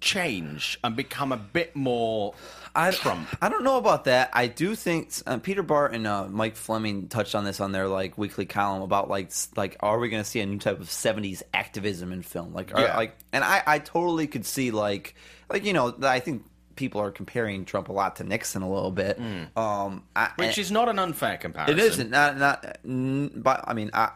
change 0.00 0.78
and 0.82 0.96
become 0.96 1.30
a 1.32 1.36
bit 1.36 1.76
more 1.76 2.34
I, 2.74 2.90
Trump? 2.92 3.28
I 3.42 3.48
don't 3.48 3.64
know 3.64 3.76
about 3.76 4.04
that. 4.04 4.30
I 4.32 4.46
do 4.46 4.74
think 4.74 5.10
uh, 5.26 5.38
Peter 5.38 5.62
Bart 5.62 5.92
and 5.94 6.06
uh, 6.06 6.26
Mike 6.28 6.56
Fleming 6.56 7.08
touched 7.08 7.34
on 7.34 7.44
this 7.44 7.60
on 7.60 7.72
their 7.72 7.88
like 7.88 8.16
weekly 8.16 8.46
column 8.46 8.80
about 8.82 9.10
like 9.10 9.30
like 9.56 9.76
are 9.80 9.98
we 9.98 10.08
going 10.08 10.22
to 10.22 10.28
see 10.28 10.40
a 10.40 10.46
new 10.46 10.58
type 10.58 10.80
of 10.80 10.86
'70s 10.86 11.42
activism 11.52 12.12
in 12.12 12.22
film? 12.22 12.54
Like, 12.54 12.72
are, 12.74 12.80
Yeah. 12.80 12.96
like, 12.96 13.16
and 13.32 13.44
I 13.44 13.62
I 13.66 13.78
totally 13.78 14.26
could 14.26 14.46
see 14.46 14.70
like 14.70 15.14
like 15.50 15.64
you 15.64 15.72
know 15.72 15.94
I 16.02 16.20
think 16.20 16.44
people 16.80 17.00
are 17.00 17.10
comparing 17.10 17.64
Trump 17.64 17.88
a 17.90 17.92
lot 17.92 18.16
to 18.16 18.24
Nixon 18.24 18.62
a 18.62 18.70
little 18.72 18.90
bit. 18.90 19.18
Um, 19.56 20.02
I, 20.16 20.24
Hmm. 20.26 20.42
which 20.42 20.58
is 20.58 20.70
not 20.72 20.88
an 20.88 20.98
unfair 20.98 21.36
comparison. 21.36 21.78
It 21.78 21.84
isn't 21.84 22.10
not 22.10 22.38
not. 22.38 22.78
But 22.84 23.64
I 23.68 23.74
mean, 23.74 23.90
I 23.94 24.10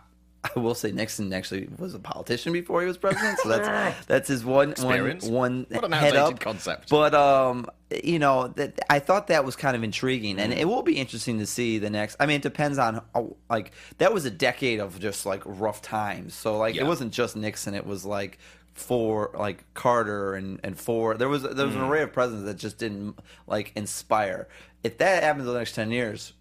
I 0.57 0.59
will 0.59 0.75
say 0.75 0.93
Nixon 0.93 1.33
actually 1.33 1.69
was 1.79 1.95
a 1.95 1.99
politician 1.99 2.53
before 2.53 2.81
he 2.83 2.87
was 2.87 2.99
president, 2.99 3.39
so 3.39 3.49
that's 3.49 4.07
that's 4.13 4.29
his 4.29 4.45
one 4.45 4.73
Experience. 4.73 5.25
one 5.25 5.67
one 5.71 5.81
What 5.81 5.85
an 5.85 5.93
head 5.93 6.17
up 6.17 6.39
concept. 6.41 6.89
But 6.91 7.15
um, 7.15 7.67
you 8.03 8.19
know, 8.19 8.49
that 8.49 8.79
I 8.91 8.99
thought 8.99 9.29
that 9.29 9.45
was 9.45 9.57
kind 9.57 9.75
of 9.77 9.83
intriguing, 9.83 10.37
Mm. 10.37 10.41
and 10.41 10.53
it 10.53 10.67
will 10.69 10.83
be 10.83 10.97
interesting 10.99 11.39
to 11.39 11.47
see 11.47 11.79
the 11.79 11.89
next. 11.91 12.17
I 12.21 12.27
mean, 12.27 12.37
it 12.37 12.43
depends 12.43 12.77
on 12.79 13.01
how, 13.15 13.37
like 13.49 13.73
that 13.99 14.13
was 14.13 14.25
a 14.27 14.31
decade 14.31 14.81
of 14.81 14.99
just 15.01 15.25
like 15.27 15.43
rough 15.47 15.81
times. 15.81 16.35
So 16.35 16.59
like 16.59 16.75
Yeah. 16.75 16.83
it 16.83 16.87
wasn't 16.87 17.13
just 17.13 17.37
Nixon; 17.37 17.75
it 17.75 17.87
was 17.87 18.05
like 18.05 18.39
for 18.75 19.31
like 19.35 19.65
Carter 19.75 20.35
and 20.35 20.61
and 20.63 20.79
Ford. 20.79 21.19
There 21.19 21.29
was 21.29 21.43
there 21.43 21.67
was 21.67 21.75
an 21.75 21.83
mm. 21.83 21.89
array 21.89 22.03
of 22.03 22.13
presidents 22.13 22.47
that 22.47 22.57
just 22.57 22.79
didn't 22.79 23.19
like 23.47 23.73
inspire. 23.75 24.49
If 24.83 24.99
that 24.99 25.23
happens 25.23 25.47
in 25.47 25.53
the 25.53 25.59
next 25.59 25.75
ten 25.75 25.91
years, 25.91 26.35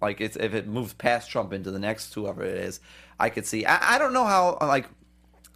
like 0.00 0.20
it's, 0.20 0.36
if 0.36 0.54
it 0.54 0.66
moves 0.66 0.94
past 0.94 1.30
Trump 1.30 1.52
into 1.52 1.70
the 1.70 1.78
next 1.78 2.12
whoever 2.14 2.42
it 2.42 2.56
is, 2.56 2.80
I 3.20 3.30
could 3.30 3.46
see. 3.46 3.64
I, 3.66 3.96
I 3.96 3.98
don't 3.98 4.12
know 4.12 4.24
how 4.24 4.58
like 4.60 4.88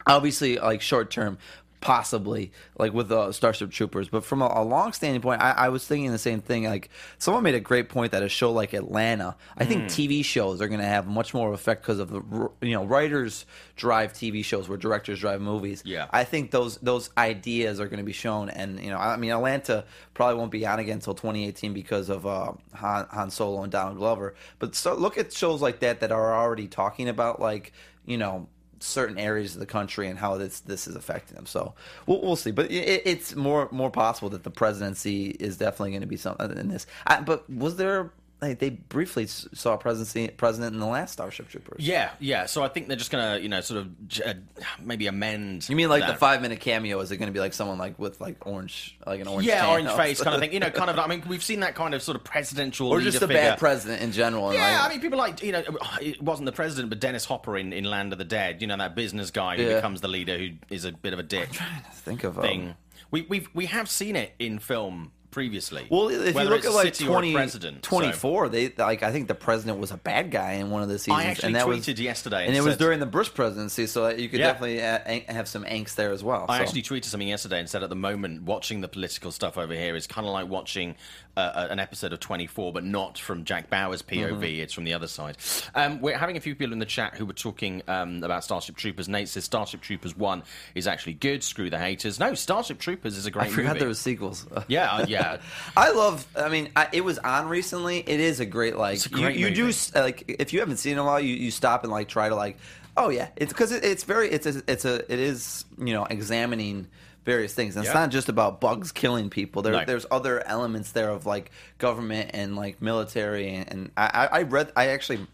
obviously 0.07 0.57
like 0.57 0.81
short 0.81 1.11
term 1.11 1.39
possibly 1.81 2.51
like 2.79 2.93
with 2.93 3.09
the 3.09 3.33
starship 3.33 3.71
troopers. 3.71 4.09
But 4.09 4.25
from 4.25 4.43
a, 4.43 4.51
a 4.53 4.65
long 4.65 4.93
standing 4.93 5.21
point 5.21 5.41
I, 5.41 5.53
I 5.53 5.69
was 5.69 5.87
thinking 5.87 6.11
the 6.11 6.19
same 6.19 6.41
thing. 6.41 6.65
Like 6.65 6.91
someone 7.19 7.43
made 7.43 7.55
a 7.55 7.61
great 7.61 7.89
point 7.89 8.13
that 8.13 8.23
a 8.23 8.29
show 8.29 8.53
like 8.53 8.73
atlanta 8.73 9.37
i 9.57 9.65
think 9.65 9.85
tv 9.85 10.25
shows 10.25 10.61
are 10.61 10.69
going 10.69 10.81
to 10.81 10.87
have 10.87 11.07
much 11.07 11.35
more 11.35 11.53
effect 11.53 11.83
because 11.83 11.99
of 11.99 12.11
the 12.11 12.51
you 12.61 12.73
know 12.73 12.85
writers 12.85 13.47
drive 13.77 14.13
tv 14.13 14.45
shows 14.45 14.69
where 14.69 14.79
directors 14.79 15.21
drive 15.21 15.41
movies. 15.41 15.83
Yeah. 15.85 16.07
i 16.11 16.25
think 16.25 16.51
those 16.51 16.79
those 16.79 17.11
ideas 17.17 17.81
are 17.81 17.87
going 17.87 17.99
to 17.99 18.05
be 18.05 18.13
shown. 18.13 18.51
And 18.51 18.81
you 18.81 18.91
know 18.91 18.99
i 18.99 19.17
mean 19.17 19.31
atlanta 19.31 19.85
probably 20.15 20.37
won't 20.37 20.51
be 20.51 20.67
on 20.67 20.79
again 20.79 20.95
until 20.95 21.15
2018 21.15 21.73
because 21.73 22.09
of 22.09 22.27
uh, 22.27 22.53
han, 22.75 23.07
han 23.11 23.31
solo 23.31 23.63
and 23.63 23.71
donald 23.71 23.99
glover. 23.99 24.35
But 24.59 24.75
so 24.75 24.95
look 24.95 25.19
at 25.19 25.33
shows 25.33 25.63
like 25.63 25.81
that 25.81 26.01
that 26.01 26.13
are 26.13 26.35
already 26.35 26.67
talking 26.67 27.09
about 27.09 27.41
like 27.41 27.73
you 28.05 28.19
know 28.19 28.49
certain 28.81 29.19
areas 29.19 29.55
of 29.55 29.61
the 29.61 29.67
country 29.67 30.09
and 30.09 30.19
how 30.19 30.37
this 30.37 30.61
this 30.61 30.87
is 30.87 30.97
affecting 30.97 31.37
them. 31.37 31.47
So 31.47 31.75
we'll, 32.07 32.21
we'll 32.21 32.37
see. 32.37 32.51
But 32.51 32.71
it, 32.71 33.03
it's 33.05 33.35
more 33.35 33.69
more 33.71 33.91
possible 33.91 34.29
that 34.31 34.45
the 34.45 34.51
presidency 34.51 35.29
is 35.29 35.57
definitely 35.57 35.91
going 35.91 36.03
to 36.03 36.07
be 36.07 36.17
something 36.17 36.57
in 36.57 36.69
this. 36.69 36.87
I, 37.07 37.21
but 37.21 37.49
was 37.51 37.77
there? 37.77 38.13
Like, 38.41 38.61
they 38.61 38.71
briefly 38.71 39.27
saw 39.27 39.75
a 39.75 39.79
presidency 39.79 40.29
president 40.29 40.73
in 40.75 40.79
the 40.81 40.87
last 40.87 41.13
Starship 41.13 41.49
Troopers. 41.49 41.85
Yeah, 41.85 42.11
yeah. 42.21 42.47
So 42.47 42.63
I 42.63 42.69
think 42.69 42.87
they're 42.87 42.97
just 42.97 43.11
gonna, 43.11 43.39
you 43.41 43.49
know, 43.49 43.61
sort 43.61 43.81
of 43.81 43.89
uh, 44.25 44.35
maybe 44.81 45.09
amend. 45.09 45.69
You 45.69 45.75
mean 45.75 45.89
like 45.89 46.07
the 46.07 46.15
five 46.15 46.41
minute 46.41 46.61
cameo? 46.61 47.01
Is 47.01 47.11
it 47.11 47.17
going 47.17 47.27
to 47.29 47.33
be 47.33 47.41
like 47.41 47.53
someone 47.53 47.79
like 47.79 47.99
with 47.99 48.21
like 48.21 48.47
orange, 48.47 48.97
like 49.05 49.21
an 49.21 49.27
orange? 49.27 49.47
Yeah, 49.47 49.69
orange 49.69 49.91
face 49.91 50.23
kind 50.23 50.37
of 50.37 50.41
thing. 50.41 50.53
You 50.53 50.61
know, 50.61 50.71
kind 50.71 50.89
of. 50.89 50.99
I 51.01 51.09
mean, 51.09 51.25
we've 51.29 51.43
seen 51.43 51.61
that 51.61 51.75
kind 51.75 51.95
of 51.95 52.03
sort 52.03 52.17
of 52.17 52.23
presidential 52.23 52.89
or 52.89 53.01
just 53.01 53.17
a 53.17 53.21
figure. 53.27 53.35
bad 53.35 53.59
president 53.59 54.03
in 54.03 54.13
general. 54.13 54.55
Yeah, 54.55 54.83
like- 54.83 54.87
I 54.87 54.89
mean, 54.91 55.01
people 55.01 55.19
like 55.19 55.43
you 55.43 55.51
know, 55.53 55.65
it 56.01 56.23
wasn't 56.23 56.47
the 56.47 56.53
president, 56.53 56.91
but 56.91 57.01
Dennis 57.01 57.25
Hopper 57.25 57.57
in, 57.59 57.73
in 57.73 57.85
Land 57.85 58.13
of 58.13 58.19
the 58.19 58.25
Dead. 58.25 58.61
You 58.61 58.69
know, 58.69 58.77
that 58.77 58.95
business 58.95 59.33
guy 59.33 59.57
who 59.57 59.65
Yeah. 59.65 59.75
becomes 59.77 60.01
the 60.01 60.09
leader, 60.09 60.39
who 60.39 60.51
is 60.71 60.85
a 60.85 60.93
bit 60.93 61.13
of 61.13 61.19
a 61.19 61.25
dick 61.25 61.49
think 61.93 62.23
of 62.23 62.39
um, 62.39 62.45
thing. 62.45 62.75
We 63.11 63.23
we've 63.23 63.49
we 63.53 63.67
have 63.67 63.91
seen 63.91 64.15
it 64.17 64.33
in 64.39 64.59
film 64.59 65.11
previously. 65.31 65.87
Well, 65.91 66.09
if 66.09 66.35
you 66.35 66.43
look 66.45 66.65
at 66.65 66.73
like 66.73 66.95
city 66.95 67.05
20, 67.07 67.33
president, 67.33 67.85
so- 67.85 67.91
24, 67.91 68.49
they 68.49 68.73
like 68.77 69.03
I 69.03 69.13
think 69.13 69.29
the 69.29 69.35
president 69.35 69.79
was 69.79 69.91
a 69.91 69.97
bad 69.97 70.31
guy 70.31 70.53
in 70.55 70.71
one 70.71 70.83
of 70.83 70.89
the 70.89 70.99
seasons. 70.99 71.19
I 71.19 71.25
actually 71.25 71.47
and 71.49 71.57
that 71.57 71.67
tweeted 71.67 71.89
was, 71.89 72.01
yesterday 72.01 72.41
and 72.47 72.49
and 72.49 72.57
it 72.57 72.63
was 72.63 72.77
during 72.77 73.01
the 73.01 73.07
Bush 73.07 73.33
presidency, 73.33 73.87
so 73.87 74.09
you 74.09 74.29
could 74.29 74.41
Yeah. 74.41 74.53
definitely 74.53 74.83
uh, 74.83 75.33
have 75.33 75.49
some 75.49 75.65
angst 75.65 75.95
there 75.97 76.13
as 76.13 76.25
well. 76.25 76.47
I 76.49 76.59
so. 76.59 76.63
actually 76.65 76.83
tweeted 76.83 77.05
something 77.07 77.29
yesterday 77.29 77.61
and 77.61 77.69
said 77.69 77.83
at 77.83 77.91
the 77.91 77.97
moment 77.97 78.43
watching 78.43 78.81
the 78.81 78.89
political 78.89 79.31
stuff 79.31 79.59
over 79.59 79.75
here 79.75 79.95
is 79.97 80.07
kind 80.07 80.27
of 80.27 80.33
like 80.33 80.49
watching 80.49 80.97
uh, 81.39 81.69
an 81.71 81.79
episode 81.79 82.13
of 82.13 82.21
24, 82.21 82.73
but 82.73 82.85
not 82.85 83.19
from 83.19 83.45
Jack 83.45 83.71
Bauer's 83.71 84.03
POV. 84.03 84.31
Mm-hmm. 84.31 84.45
It's 84.45 84.73
from 84.73 84.85
the 84.85 84.95
other 84.95 85.07
side. 85.07 85.37
Um, 85.75 86.01
we're 86.01 86.19
having 86.19 86.37
a 86.37 86.41
few 86.41 86.55
people 86.55 86.73
in 86.73 86.79
the 86.79 86.87
chat 86.87 87.15
who 87.17 87.25
were 87.25 87.33
talking 87.33 87.83
um, 87.89 88.23
about 88.23 88.45
Starship 88.45 88.77
Troopers. 88.77 89.09
Nate 89.09 89.29
says 89.29 89.45
Starship 89.45 89.81
Troopers 89.81 90.17
1 90.17 90.43
is 90.75 90.87
actually 90.87 91.15
good. 91.15 91.43
Screw 91.43 91.71
the 91.71 91.79
haters. 91.79 92.19
No, 92.19 92.35
Starship 92.35 92.79
Troopers 92.79 93.17
is 93.17 93.27
a 93.27 93.31
great 93.31 93.47
I 93.47 93.51
forgot 93.51 93.69
movie. 93.69 93.79
there 93.81 93.89
was 93.89 93.99
sequels. 93.99 94.47
Yeah, 94.69 94.93
uh, 94.93 95.07
yeah. 95.09 95.39
I 95.77 95.93
love. 95.93 96.27
I 96.37 96.49
mean, 96.49 96.71
I, 96.77 96.89
it 96.93 97.03
was 97.03 97.19
on 97.19 97.49
recently. 97.49 98.01
It 98.01 98.21
is 98.21 98.41
a 98.41 98.45
great 98.45 98.77
like. 98.77 99.05
A 99.07 99.09
great 99.09 99.37
you, 99.37 99.49
you 99.49 99.55
do 99.55 99.73
like 99.95 100.25
if 100.29 100.53
you 100.53 100.61
haven't 100.61 100.77
seen 100.79 100.93
it 100.93 100.95
in 100.95 100.99
a 100.99 101.05
while, 101.05 101.21
you, 101.21 101.35
you 101.35 101.51
stop 101.51 101.85
and 101.85 101.93
like 101.93 102.09
try 102.09 102.29
to 102.29 102.35
like. 102.35 102.59
Oh 102.97 103.09
yeah, 103.09 103.29
it's 103.37 103.53
because 103.53 103.73
it, 103.73 103.85
it's 103.85 104.05
very 104.05 104.29
it's 104.29 104.47
a, 104.47 104.63
it's 104.67 104.85
a 104.85 104.97
it 105.11 105.19
is 105.19 105.65
you 105.79 105.95
know 105.95 106.05
examining 106.05 106.89
various 107.29 107.53
things. 107.53 107.77
And 107.77 107.85
it's 107.85 107.95
not 107.95 108.11
just 108.11 108.31
about 108.31 108.59
bugs 108.59 108.91
killing 108.91 109.29
people. 109.29 109.61
There, 109.61 109.75
No. 109.75 109.85
there's 109.85 110.07
other 110.11 110.45
elements 110.47 110.93
there 110.93 111.11
of 111.11 111.27
like 111.27 111.51
government 111.77 112.31
and 112.33 112.57
like 112.57 112.81
military. 112.81 113.51
And, 113.55 113.71
and 113.71 113.91
I, 113.99 114.29
I 114.33 114.43
read. 114.43 114.73
I 114.75 114.89
actually 114.89 115.27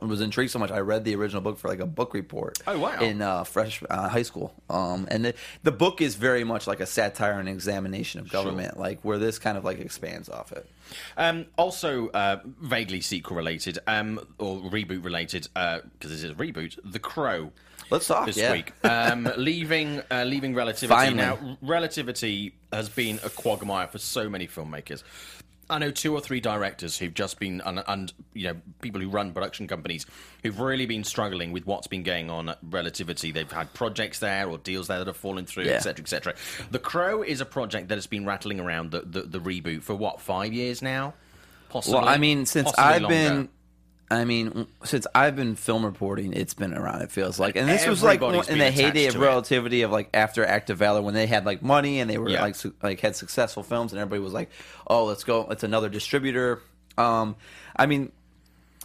was 0.00 0.20
intrigued 0.20 0.50
so 0.50 0.58
much. 0.58 0.70
I 0.70 0.80
read 0.80 1.04
the 1.04 1.14
original 1.14 1.40
book 1.40 1.58
for 1.58 1.68
like 1.68 1.80
a 1.80 1.86
book 1.86 2.12
report. 2.12 2.58
Oh, 2.66 2.78
wow. 2.78 3.00
In 3.00 3.22
uh, 3.22 3.44
fresh 3.44 3.82
uh, 3.88 4.08
high 4.08 4.22
school, 4.22 4.52
um, 4.68 5.08
and 5.10 5.24
the, 5.24 5.34
the 5.62 5.72
book 5.72 6.00
is 6.02 6.14
very 6.14 6.44
much 6.44 6.66
like 6.66 6.80
a 6.80 6.86
satire 6.86 7.38
and 7.40 7.48
examination 7.48 8.20
of 8.20 8.28
government, 8.30 8.78
like 8.78 9.00
where 9.02 9.18
this 9.18 9.38
kind 9.38 9.56
of 9.56 9.64
like 9.64 9.78
expands 9.78 10.28
off 10.28 10.52
it. 10.52 10.68
Um, 11.16 11.46
also, 11.56 12.08
uh, 12.10 12.40
vaguely 12.60 13.00
sequel 13.00 13.36
related 13.36 13.78
um, 13.86 14.20
or 14.38 14.58
reboot 14.60 15.04
related, 15.04 15.48
because 15.54 15.82
this 16.10 16.22
is 16.22 16.30
a 16.30 16.34
reboot. 16.34 16.78
The 16.84 16.98
Crow. 16.98 17.52
Let's 17.90 18.06
talk, 18.06 18.26
this 18.26 18.36
yeah. 18.36 18.52
week. 18.52 18.72
Um, 18.84 19.28
leaving, 19.36 20.02
uh, 20.10 20.24
leaving 20.24 20.54
relativity. 20.54 20.94
Finally. 20.94 21.16
Now, 21.16 21.58
relativity 21.62 22.54
has 22.72 22.88
been 22.88 23.18
a 23.24 23.30
quagmire 23.30 23.88
for 23.88 23.98
so 23.98 24.28
many 24.28 24.46
filmmakers. 24.46 25.02
I 25.70 25.78
know 25.78 25.92
two 25.92 26.12
or 26.12 26.20
three 26.20 26.40
directors 26.40 26.98
who've 26.98 27.14
just 27.14 27.38
been, 27.38 27.60
and, 27.64 27.82
and 27.86 28.12
you 28.34 28.48
know, 28.48 28.56
people 28.80 29.00
who 29.00 29.08
run 29.08 29.32
production 29.32 29.68
companies 29.68 30.04
who've 30.42 30.58
really 30.58 30.84
been 30.84 31.04
struggling 31.04 31.52
with 31.52 31.64
what's 31.64 31.86
been 31.86 32.02
going 32.02 32.28
on 32.28 32.48
at 32.48 32.58
Relativity. 32.62 33.30
They've 33.30 33.50
had 33.50 33.72
projects 33.72 34.18
there 34.18 34.48
or 34.48 34.58
deals 34.58 34.88
there 34.88 34.98
that 34.98 35.06
have 35.06 35.16
fallen 35.16 35.46
through, 35.46 35.64
Yeah. 35.64 35.74
etc., 35.74 36.02
etc. 36.02 36.34
The 36.72 36.80
Crow 36.80 37.22
is 37.22 37.40
a 37.40 37.44
project 37.44 37.88
that 37.88 37.94
has 37.94 38.08
been 38.08 38.26
rattling 38.26 38.58
around 38.58 38.90
the, 38.90 39.02
the, 39.02 39.22
the 39.22 39.38
reboot 39.38 39.82
for 39.82 39.94
what 39.94 40.20
five 40.20 40.52
years 40.52 40.82
now, 40.82 41.14
possibly. 41.68 42.00
Well, 42.00 42.08
I 42.08 42.18
mean, 42.18 42.46
since 42.46 42.72
I've 42.76 43.02
longer. 43.02 43.16
been, 43.16 43.48
I 44.12 44.24
mean, 44.24 44.66
since 44.82 45.06
I've 45.14 45.36
been 45.36 45.54
film 45.54 45.84
reporting, 45.84 46.32
it's 46.32 46.54
been 46.54 46.74
around. 46.74 47.02
It 47.02 47.12
feels 47.12 47.38
like, 47.38 47.54
and 47.54 47.68
this 47.68 47.86
was 47.86 48.02
like 48.02 48.20
in 48.20 48.58
the 48.58 48.70
heyday 48.72 49.06
of 49.06 49.14
to 49.14 49.20
it. 49.20 49.24
relativity 49.24 49.82
of 49.82 49.92
like 49.92 50.08
after 50.12 50.44
Act 50.44 50.68
of 50.70 50.78
Valor 50.78 51.00
when 51.00 51.14
they 51.14 51.26
had 51.28 51.46
like 51.46 51.62
money 51.62 52.00
and 52.00 52.10
they 52.10 52.18
were 52.18 52.28
Yeah. 52.28 52.42
like 52.42 52.56
su- 52.56 52.74
like 52.82 52.98
had 53.00 53.14
successful 53.14 53.62
films 53.62 53.92
and 53.92 54.00
everybody 54.00 54.20
was 54.22 54.32
like, 54.32 54.50
oh, 54.88 55.04
let's 55.04 55.22
go, 55.22 55.46
it's 55.50 55.62
another 55.62 55.88
distributor. 55.88 56.60
Um, 56.98 57.36
I 57.76 57.86
mean. 57.86 58.12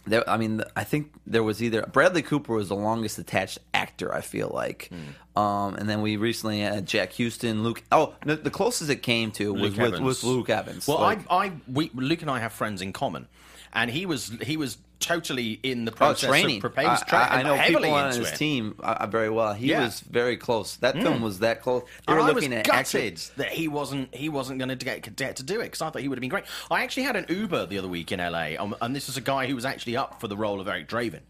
There, 0.08 0.22
I 0.30 0.36
mean, 0.36 0.62
I 0.76 0.84
think 0.84 1.10
there 1.26 1.42
was 1.42 1.60
either 1.60 1.82
Bradley 1.82 2.22
Cooper 2.22 2.54
was 2.54 2.68
the 2.68 2.76
longest 2.76 3.18
attached 3.18 3.58
actor. 3.74 4.14
I 4.14 4.20
feel 4.20 4.48
like, 4.54 4.88
Hmm. 5.34 5.36
um, 5.36 5.74
and 5.74 5.88
then 5.90 6.00
we 6.00 6.16
recently 6.16 6.60
had 6.60 6.86
Jack 6.86 7.12
Huston, 7.16 7.64
Luke. 7.64 7.82
Oh, 7.90 8.14
no, 8.24 8.36
the 8.36 8.48
closest 8.52 8.88
it 8.88 9.02
came 9.02 9.32
to 9.32 9.52
was 9.52 9.62
Luke 9.62 9.70
with, 9.72 9.80
Evans. 9.94 10.00
with 10.04 10.22
Luke 10.22 10.48
Evans. 10.48 10.86
Well, 10.86 11.00
Like- 11.00 11.28
I, 11.28 11.46
I, 11.46 11.52
we, 11.66 11.90
Luke 11.92 12.22
and 12.22 12.30
I 12.30 12.38
have 12.38 12.52
friends 12.52 12.82
in 12.82 12.92
common, 12.92 13.26
and 13.72 13.90
he 13.90 14.06
was, 14.06 14.28
he 14.44 14.56
was 14.56 14.78
totally 14.98 15.52
in 15.62 15.84
the 15.84 15.92
Oh, 15.92 15.94
process 15.94 16.28
training. 16.30 16.56
of 16.56 16.60
proposed 16.62 16.88
I, 16.88 17.06
tra- 17.08 17.18
I, 17.18 17.38
I 17.38 17.42
know 17.42 17.58
people 17.62 17.84
on 17.92 18.08
his 18.08 18.32
it. 18.32 18.36
team 18.36 18.74
uh, 18.80 19.06
very 19.06 19.28
well. 19.30 19.52
He 19.54 19.66
Yeah. 19.68 19.84
was 19.84 20.00
very 20.00 20.36
close. 20.36 20.76
That 20.76 20.94
film 20.94 21.20
was 21.22 21.40
that 21.40 21.60
close. 21.62 21.82
They 22.06 22.12
were 22.14 22.20
I 22.20 22.24
was 22.24 22.34
looking 22.34 22.54
at 22.54 22.66
gutted 22.66 23.18
that 23.36 23.50
he 23.50 23.68
wasn't 23.68 24.14
he 24.14 24.28
wasn't 24.28 24.58
going 24.58 24.70
to 24.70 24.76
get 24.76 25.14
get 25.16 25.36
to 25.36 25.42
do 25.42 25.60
it 25.60 25.64
because 25.64 25.82
I 25.82 25.90
thought 25.90 26.00
he 26.02 26.08
would 26.08 26.16
have 26.18 26.22
been 26.22 26.30
great. 26.30 26.44
I 26.70 26.82
actually 26.82 27.02
had 27.04 27.16
an 27.16 27.26
Uber 27.28 27.66
the 27.66 27.78
other 27.78 27.88
week 27.88 28.10
in 28.12 28.20
LA, 28.20 28.52
um, 28.58 28.74
and 28.80 28.96
this 28.96 29.06
was 29.06 29.16
a 29.16 29.20
guy 29.20 29.46
who 29.46 29.54
was 29.54 29.64
actually 29.64 29.96
up 29.96 30.20
for 30.20 30.28
the 30.28 30.36
role 30.36 30.60
of 30.60 30.68
Eric 30.68 30.88
Draven, 30.88 31.20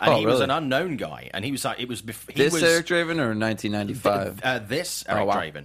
and 0.00 0.12
Oh, 0.12 0.18
he 0.18 0.26
was 0.26 0.40
an 0.40 0.50
unknown 0.50 0.96
guy, 0.96 1.30
and 1.34 1.44
he 1.44 1.52
was 1.52 1.64
like 1.64 1.80
it 1.80 1.88
was 1.88 2.00
bef- 2.02 2.30
he 2.30 2.42
this 2.42 2.52
was, 2.54 2.62
Eric 2.62 2.86
Draven 2.86 3.18
or 3.20 3.34
1995. 3.34 4.40
uh, 4.42 4.58
this 4.60 5.04
Eric 5.08 5.22
Oh, 5.22 5.26
wow. 5.26 5.34
Draven. 5.40 5.64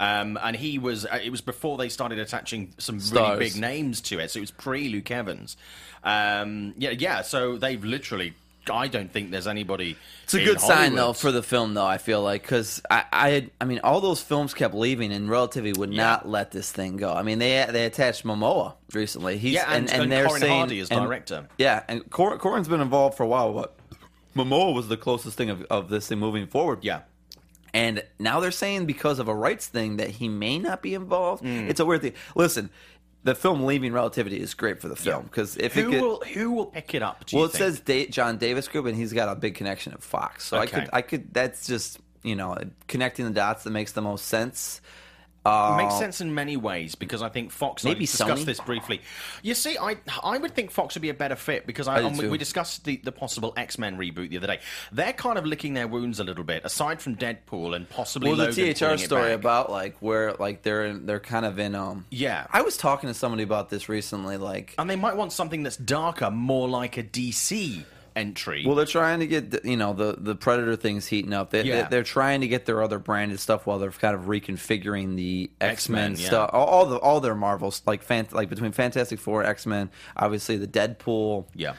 Um, 0.00 0.38
and 0.42 0.56
he 0.56 0.78
was. 0.78 1.04
Uh, 1.04 1.20
it 1.22 1.30
was 1.30 1.42
before 1.42 1.76
they 1.76 1.88
started 1.90 2.18
attaching 2.18 2.72
some 2.78 2.98
Stars. 3.00 3.38
really 3.38 3.50
big 3.50 3.60
names 3.60 4.00
to 4.00 4.18
it. 4.18 4.30
So 4.30 4.38
it 4.38 4.40
was 4.40 4.50
pre 4.50 4.88
Luke 4.88 5.10
Evans. 5.10 5.56
Um, 6.02 6.74
yeah, 6.78 6.90
yeah. 6.90 7.22
So 7.22 7.56
they've 7.56 7.82
literally. 7.84 8.34
I 8.70 8.88
don't 8.88 9.10
think 9.10 9.30
there's 9.30 9.46
anybody. 9.46 9.96
it's 10.24 10.34
a 10.34 10.44
good 10.44 10.60
sign 10.60 10.94
though 10.94 11.12
for 11.14 11.32
the 11.32 11.42
film 11.42 11.74
though. 11.74 11.84
I 11.86 11.98
feel 11.98 12.22
like 12.22 12.42
because 12.42 12.80
I, 12.90 13.04
I, 13.10 13.28
had, 13.30 13.50
I 13.60 13.64
mean, 13.64 13.80
all 13.82 14.00
those 14.00 14.20
films 14.22 14.54
kept 14.54 14.74
leaving, 14.74 15.12
and 15.12 15.28
Relativity 15.30 15.78
would 15.78 15.92
Yeah. 15.92 16.02
not 16.04 16.28
let 16.28 16.50
this 16.50 16.70
thing 16.70 16.96
go. 16.96 17.12
I 17.12 17.22
mean, 17.22 17.38
they 17.38 17.66
they 17.70 17.86
attached 17.86 18.24
Momoa 18.24 18.74
recently. 18.92 19.38
He's 19.38 19.54
Yeah, 19.54 19.64
and- 19.72 19.90
and 19.90 20.12
they're 20.12 20.26
Corin 20.26 20.40
saying, 20.40 20.58
Hardy 20.58 20.80
as 20.80 20.90
and- 20.90 21.00
director. 21.00 21.48
Yeah, 21.58 21.82
and 21.88 22.08
Cor- 22.10 22.38
Corin's 22.38 22.68
been 22.68 22.82
involved 22.82 23.16
for 23.16 23.22
a 23.24 23.26
while, 23.26 23.52
but 23.52 23.74
Momoa 24.36 24.74
was 24.74 24.88
the 24.88 24.96
closest 24.98 25.36
thing 25.36 25.50
of, 25.50 25.62
of 25.70 25.88
this 25.88 26.06
thing 26.08 26.18
moving 26.18 26.46
forward. 26.46 26.80
Yeah. 26.82 27.00
And 27.72 28.02
now 28.18 28.40
they're 28.40 28.50
saying 28.50 28.86
because 28.86 29.18
of 29.18 29.28
a 29.28 29.34
rights 29.34 29.66
thing 29.66 29.96
that 29.96 30.10
he 30.10 30.28
may 30.28 30.58
not 30.58 30.82
be 30.82 30.94
involved. 30.94 31.44
Mm. 31.44 31.68
It's 31.68 31.80
a 31.80 31.84
weird 31.84 32.02
thing. 32.02 32.14
Listen, 32.34 32.70
the 33.22 33.34
film 33.34 33.64
Leaving 33.64 33.92
Relativity 33.92 34.40
is 34.40 34.54
great 34.54 34.80
for 34.80 34.88
the 34.88 34.96
film 34.96 35.24
because 35.24 35.56
if 35.56 35.74
Who 35.74 35.80
it 35.80 35.90
get, 35.90 36.00
will 36.02 36.20
who 36.20 36.52
will 36.52 36.66
pick 36.66 36.94
it 36.94 37.02
up? 37.02 37.24
Well, 37.32 37.44
it 37.44 37.52
think? 37.52 37.58
says 37.58 37.80
da- 37.80 38.06
John 38.06 38.38
Davis 38.38 38.66
Group, 38.68 38.86
and 38.86 38.96
he's 38.96 39.12
got 39.12 39.28
a 39.28 39.38
big 39.38 39.54
connection 39.54 39.92
at 39.92 40.02
Fox. 40.02 40.44
So 40.44 40.58
I 40.58 40.66
could, 40.66 40.88
I 40.92 41.02
could. 41.02 41.32
That's 41.34 41.66
just 41.66 41.98
you 42.22 42.34
know 42.34 42.56
connecting 42.88 43.26
the 43.26 43.30
dots 43.30 43.64
that 43.64 43.70
makes 43.70 43.92
the 43.92 44.02
most 44.02 44.26
sense. 44.26 44.80
Uh, 45.44 45.74
makes 45.78 45.96
sense 45.96 46.20
in 46.20 46.34
many 46.34 46.56
ways 46.58 46.94
because 46.94 47.22
I 47.22 47.30
think 47.30 47.50
Fox. 47.50 47.82
Maybe 47.82 47.96
I 47.96 48.00
discussed 48.00 48.42
Sony? 48.42 48.44
this 48.44 48.60
briefly. 48.60 49.00
You 49.42 49.54
see, 49.54 49.78
I 49.78 49.96
I 50.22 50.36
would 50.36 50.54
think 50.54 50.70
Fox 50.70 50.94
would 50.94 51.02
be 51.02 51.08
a 51.08 51.14
better 51.14 51.36
fit 51.36 51.66
because 51.66 51.88
I, 51.88 51.96
I 51.96 52.00
and 52.00 52.30
we, 52.30 52.36
discussed 52.36 52.84
the, 52.84 53.00
the 53.02 53.12
possible 53.12 53.54
X 53.56 53.78
Men 53.78 53.96
reboot 53.96 54.28
the 54.28 54.36
other 54.36 54.46
day. 54.46 54.60
They're 54.92 55.14
kind 55.14 55.38
of 55.38 55.46
licking 55.46 55.72
their 55.72 55.88
wounds 55.88 56.20
a 56.20 56.24
little 56.24 56.44
bit, 56.44 56.64
aside 56.64 57.00
from 57.00 57.16
Deadpool 57.16 57.74
and 57.74 57.88
possibly 57.88 58.28
Well, 58.28 58.36
the 58.36 58.48
Logan 58.48 58.74
THR 58.74 58.78
pulling 58.78 58.94
it 58.94 59.04
story 59.04 59.32
about 59.32 59.70
like 59.70 59.96
where 60.00 60.34
like 60.34 60.62
they're 60.62 60.84
in, 60.84 61.06
they're 61.06 61.20
kind 61.20 61.46
of 61.46 61.58
in 61.58 61.74
um 61.74 62.04
Yeah. 62.10 62.46
I 62.50 62.60
was 62.60 62.76
talking 62.76 63.08
to 63.08 63.14
somebody 63.14 63.42
about 63.42 63.70
this 63.70 63.88
recently 63.88 64.36
like 64.36 64.74
and 64.78 64.90
they 64.90 64.96
might 64.96 65.16
want 65.16 65.32
something 65.32 65.62
that's 65.62 65.78
darker, 65.78 66.30
more 66.30 66.68
like 66.68 66.98
a 66.98 67.02
DC 67.02 67.84
entry. 68.20 68.64
Well, 68.66 68.76
they're 68.76 68.86
trying 68.86 69.20
to 69.20 69.26
get 69.26 69.64
you 69.64 69.76
know 69.76 69.92
the 69.92 70.14
the 70.18 70.34
Predator 70.34 70.76
things 70.76 71.06
heating 71.06 71.32
up. 71.32 71.50
They, 71.50 71.62
Yeah. 71.64 71.88
they, 71.88 71.98
are 71.98 72.02
trying 72.04 72.40
to 72.42 72.48
get 72.48 72.66
their 72.66 72.82
other 72.82 72.98
branded 72.98 73.40
stuff 73.40 73.66
while 73.66 73.78
they're 73.78 73.90
kind 73.90 74.14
of 74.14 74.22
reconfiguring 74.22 75.16
the 75.16 75.50
X 75.60 75.88
Men 75.88 76.16
yeah. 76.16 76.26
stuff. 76.26 76.50
All, 76.52 76.66
all 76.66 76.86
the 76.86 76.96
all 76.98 77.20
their 77.20 77.34
Marvels 77.34 77.82
like 77.86 78.08
like 78.32 78.48
between 78.48 78.72
Fantastic 78.72 79.18
Four, 79.20 79.44
X 79.44 79.66
Men, 79.66 79.90
obviously 80.16 80.56
the 80.56 80.66
Deadpool. 80.68 81.46
yeah. 81.54 81.74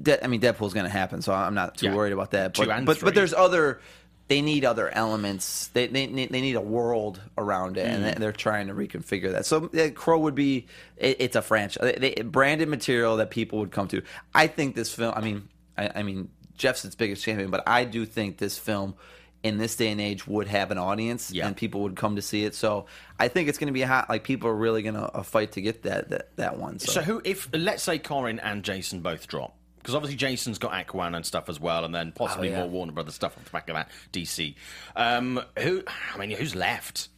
De- 0.00 0.22
I 0.22 0.26
mean, 0.26 0.40
Deadpool's 0.40 0.74
going 0.74 0.84
to 0.86 0.90
happen, 0.90 1.22
so 1.22 1.32
I'm 1.32 1.54
not 1.54 1.76
too 1.76 1.86
Yeah. 1.86 1.94
worried 1.94 2.12
about 2.12 2.32
that. 2.32 2.54
But 2.56 2.84
but, 2.84 3.00
but 3.00 3.14
there's 3.14 3.32
other. 3.32 3.80
They 4.26 4.40
need 4.40 4.64
other 4.64 4.88
elements. 4.88 5.66
They 5.68 5.86
they 5.86 6.06
need, 6.06 6.30
they 6.30 6.40
need 6.40 6.56
a 6.56 6.60
world 6.60 7.20
around 7.36 7.76
it, 7.76 7.86
Mm. 7.86 7.90
and 7.90 8.04
they- 8.04 8.14
they're 8.14 8.32
trying 8.32 8.68
to 8.68 8.74
reconfigure 8.74 9.32
that. 9.32 9.44
So 9.46 9.68
yeah, 9.72 9.90
Crow 9.90 10.18
would 10.18 10.34
be 10.34 10.66
it, 10.96 11.16
it's 11.20 11.36
a 11.36 11.42
franchise, 11.42 11.94
they, 11.98 12.14
branded 12.24 12.68
material 12.70 13.18
that 13.18 13.30
people 13.30 13.58
would 13.60 13.70
come 13.70 13.86
to. 13.88 14.02
I 14.34 14.46
think 14.46 14.74
this 14.76 14.92
film. 14.94 15.12
I 15.14 15.20
mean, 15.20 15.48
I, 15.76 15.90
I 15.96 16.02
mean, 16.02 16.28
Jeff's 16.56 16.84
its 16.84 16.94
biggest 16.94 17.24
champion, 17.24 17.50
but 17.50 17.62
I 17.66 17.84
do 17.84 18.04
think 18.06 18.38
this 18.38 18.58
film. 18.58 18.94
In 19.42 19.58
this 19.58 19.76
day 19.76 19.88
and 19.90 20.00
age, 20.00 20.26
would 20.26 20.48
have 20.48 20.70
an 20.70 20.78
audience, 20.78 21.30
Yeah. 21.30 21.46
and 21.46 21.54
people 21.54 21.82
would 21.82 21.96
come 21.96 22.16
to 22.16 22.22
see 22.22 22.44
it. 22.46 22.54
So 22.54 22.86
I 23.20 23.28
think 23.28 23.50
it's 23.50 23.58
going 23.58 23.66
to 23.66 23.74
be 23.74 23.82
hot. 23.82 24.08
Like 24.08 24.24
people 24.24 24.48
are 24.48 24.54
really 24.54 24.80
going 24.80 24.94
to 24.94 25.02
uh, 25.02 25.22
fight 25.22 25.52
to 25.52 25.60
get 25.60 25.82
that 25.82 26.08
that, 26.08 26.34
that 26.36 26.56
one. 26.56 26.78
So, 26.78 26.92
So 26.92 27.02
who, 27.02 27.20
if 27.26 27.50
let's 27.52 27.82
say 27.82 27.98
Corin 27.98 28.38
and 28.40 28.62
Jason 28.64 29.00
both 29.00 29.26
drop, 29.28 29.54
because 29.76 29.94
obviously 29.94 30.16
Jason's 30.16 30.56
got 30.56 30.72
Aquaman 30.72 31.14
and 31.14 31.26
stuff 31.26 31.50
as 31.50 31.60
well, 31.60 31.84
and 31.84 31.94
then 31.94 32.10
possibly 32.12 32.48
Oh, 32.48 32.52
yeah. 32.52 32.58
more 32.60 32.68
Warner 32.70 32.92
Brothers 32.92 33.16
stuff 33.16 33.36
off 33.36 33.44
the 33.44 33.50
back 33.50 33.68
of 33.68 33.74
that 33.74 33.90
DC. 34.14 34.54
Um, 34.96 35.38
who? 35.58 35.82
I 36.14 36.16
mean, 36.16 36.30
who's 36.30 36.54
left? 36.54 37.10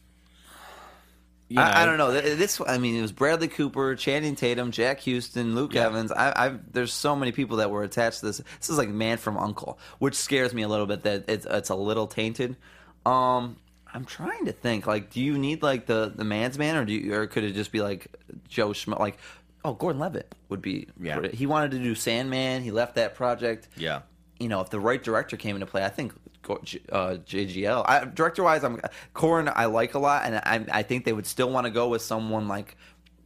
You 1.49 1.61
I, 1.61 1.83
I 1.83 1.87
don't 1.87 1.97
know. 1.99 2.11
This, 2.13 2.61
I 2.67 2.79
mean, 2.79 2.97
it 2.97 3.03
was 3.03 3.13
Bradley 3.13 3.47
Cooper, 3.49 3.95
Channing 3.95 4.35
Tatum, 4.35 4.73
Jack 4.73 5.05
Huston, 5.05 5.55
Luke 5.55 5.75
Yeah. 5.75 5.87
Evans. 5.87 6.11
I, 6.11 6.33
I've 6.35 6.73
there's 6.73 6.93
so 6.93 7.15
many 7.15 7.31
people 7.31 7.59
that 7.59 7.71
were 7.71 7.85
attached 7.85 8.21
to 8.21 8.27
this. 8.27 8.39
This 8.59 8.69
is 8.71 8.79
like 8.79 8.89
Man 8.89 9.17
from 9.19 9.37
Uncle, 9.39 9.79
which 10.01 10.15
scares 10.17 10.53
me 10.53 10.63
a 10.63 10.69
little 10.69 10.87
bit 10.87 11.05
that 11.05 11.25
it's 11.29 11.47
it's 11.49 11.71
a 11.71 11.77
little 11.77 12.09
tainted. 12.09 12.57
Um, 13.05 13.57
I'm 13.95 14.05
trying 14.05 14.47
to 14.47 14.53
think. 14.53 14.87
Like, 14.89 15.11
do 15.11 15.21
you 15.21 15.39
need 15.39 15.63
like 15.63 15.87
the 15.87 16.13
the 16.15 16.25
man's 16.25 16.59
man, 16.59 16.77
or 16.77 16.85
do 16.85 16.93
you, 16.93 17.15
or 17.15 17.27
could 17.29 17.45
it 17.45 17.53
just 17.53 17.71
be 17.71 17.81
like 17.81 18.09
Joe 18.49 18.71
Schmo? 18.71 18.99
Like, 18.99 19.17
oh, 19.65 19.73
Gordon 19.75 20.01
Levitt 20.01 20.35
would 20.49 20.61
be. 20.63 20.89
Yeah. 21.01 21.29
He 21.29 21.47
wanted 21.47 21.71
to 21.73 21.79
do 21.79 21.95
Sandman. 21.95 22.63
He 22.63 22.73
left 22.73 22.97
that 22.97 23.15
project 23.15 23.69
Yeah. 23.77 24.03
you 24.41 24.49
know, 24.49 24.61
if 24.61 24.71
the 24.71 24.81
right 24.81 25.03
director 25.03 25.37
came 25.37 25.55
into 25.57 25.67
play, 25.67 25.85
I 25.85 25.89
think 25.91 26.13
uh, 26.51 27.17
JGL. 27.27 27.85
I, 27.87 28.05
director 28.05 28.43
wise, 28.43 28.65
I'm 28.65 28.81
Corin. 29.15 29.51
I 29.55 29.67
like 29.67 29.95
a 29.95 29.99
lot, 29.99 30.25
and 30.27 30.37
I, 30.37 30.79
I 30.79 30.83
think 30.83 31.05
they 31.05 31.13
would 31.13 31.27
still 31.27 31.51
want 31.51 31.67
to 31.67 31.71
go 31.71 31.89
with 31.89 32.03
someone 32.03 32.49
like 32.49 32.77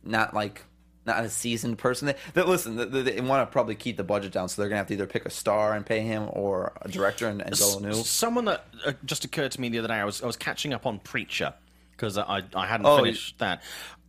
not 0.04 0.34
like 0.34 0.64
not 1.06 1.24
a 1.24 1.30
seasoned 1.30 1.78
person. 1.78 2.06
They, 2.06 2.14
they 2.34 2.42
listen, 2.42 2.76
they, 2.76 3.02
they 3.02 3.20
want 3.20 3.48
to 3.48 3.52
probably 3.52 3.74
keep 3.74 3.96
the 3.96 4.04
budget 4.04 4.32
down, 4.32 4.48
so 4.48 4.60
they're 4.60 4.68
gonna 4.68 4.78
have 4.78 4.86
to 4.88 4.94
either 4.94 5.06
pick 5.06 5.24
a 5.26 5.30
star 5.30 5.72
and 5.74 5.84
pay 5.84 6.00
him 6.00 6.28
or 6.32 6.72
a 6.82 6.88
director 6.88 7.26
and, 7.28 7.40
and 7.42 7.58
go 7.58 7.78
new. 7.78 7.92
Someone 7.94 8.44
that 8.46 8.66
uh, 8.84 8.92
just 9.04 9.24
occurred 9.24 9.52
to 9.52 9.60
me 9.60 9.68
the 9.68 9.78
other 9.78 9.88
day. 9.88 9.94
I 9.94 10.04
was 10.04 10.22
I 10.22 10.26
was 10.26 10.36
catching 10.36 10.72
up 10.74 10.86
on 10.86 10.98
Preacher 11.00 11.54
because 11.92 12.18
I 12.18 12.42
I 12.54 12.66
hadn't 12.66 12.86
Oh, 12.86 12.96
finished 12.98 13.38
that. 13.38 13.62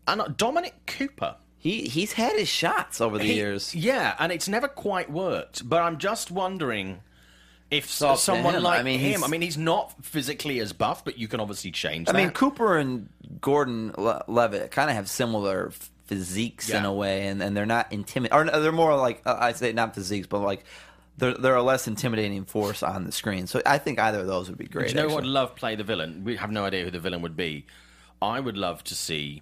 And 0.08 0.22
uh, 0.22 0.28
Dominic 0.36 0.74
Cooper. 0.88 1.36
He 1.58 1.88
he's 1.88 2.14
had 2.14 2.36
his 2.38 2.50
shots 2.50 3.00
over 3.00 3.20
the 3.20 3.24
He- 3.24 3.36
years. 3.36 3.76
Yeah, 3.76 4.16
and 4.18 4.32
it's 4.32 4.48
never 4.50 4.68
quite 4.68 5.12
worked. 5.12 5.70
But 5.70 5.84
I'm 5.84 6.00
just 6.00 6.32
wondering 6.32 7.02
if 7.72 7.90
someone 7.90 8.56
him. 8.56 8.64
like 8.64 8.82
I 8.82 8.84
mean, 8.84 9.00
him. 9.00 9.24
I 9.24 9.28
mean, 9.28 9.42
he's 9.42 9.58
not 9.58 9.94
physically 10.04 10.60
as 10.60 10.74
buff, 10.74 11.06
but 11.06 11.18
you 11.18 11.28
can 11.28 11.40
obviously 11.40 11.72
change. 11.72 12.10
I 12.10 12.12
mean. 12.12 12.32
Cooper 12.32 12.78
and 12.78 13.10
Gordon 13.40 13.94
Le- 13.98 14.24
Levitt 14.28 14.72
kind 14.72 14.90
of 14.90 14.96
have 14.98 15.10
similar 15.10 15.72
physiques 16.06 16.70
in 16.70 16.84
a 16.84 16.94
way, 16.94 17.28
and, 17.28 17.42
and 17.42 17.56
they're 17.56 17.66
not 17.66 17.92
intimidating. 17.92 18.54
Or 18.54 18.60
they're 18.60 18.74
more 18.74 18.96
like 18.98 19.22
uh, 19.26 19.38
I 19.40 19.54
say 19.54 19.72
not 19.72 19.96
physiques, 19.96 20.28
but 20.28 20.40
like 20.40 20.66
they're 21.18 21.34
they're 21.34 21.56
a 21.56 21.64
less 21.64 21.88
intimidating 21.88 22.44
force 22.44 22.84
on 22.84 23.06
the 23.06 23.12
screen. 23.14 23.48
So 23.48 23.62
I 23.66 23.78
think 23.78 24.00
either 24.00 24.20
of 24.20 24.28
those 24.28 24.50
would 24.50 24.58
be 24.58 24.68
great. 24.68 24.90
Do 24.90 25.02
you 25.02 25.08
know 25.08 25.18
I'd 25.18 25.24
love 25.24 25.56
play 25.56 25.76
the 25.76 25.86
villain? 25.86 26.26
We 26.26 26.36
have 26.36 26.52
no 26.52 26.66
idea 26.66 26.84
who 26.84 26.92
the 26.92 27.00
villain 27.00 27.22
would 27.22 27.38
be. 27.38 27.66
I 28.22 28.40
would 28.40 28.58
love 28.58 28.84
to 28.86 28.96
see. 28.96 29.42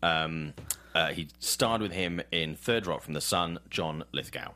Um, 0.00 0.54
uh, 0.94 1.08
he 1.08 1.28
starred 1.40 1.82
with 1.82 1.92
him 1.92 2.22
in 2.30 2.54
Third 2.54 2.86
Rock 2.86 3.02
from 3.02 3.14
the 3.14 3.20
Sun, 3.20 3.58
John 3.68 4.04
Lithgow. 4.12 4.52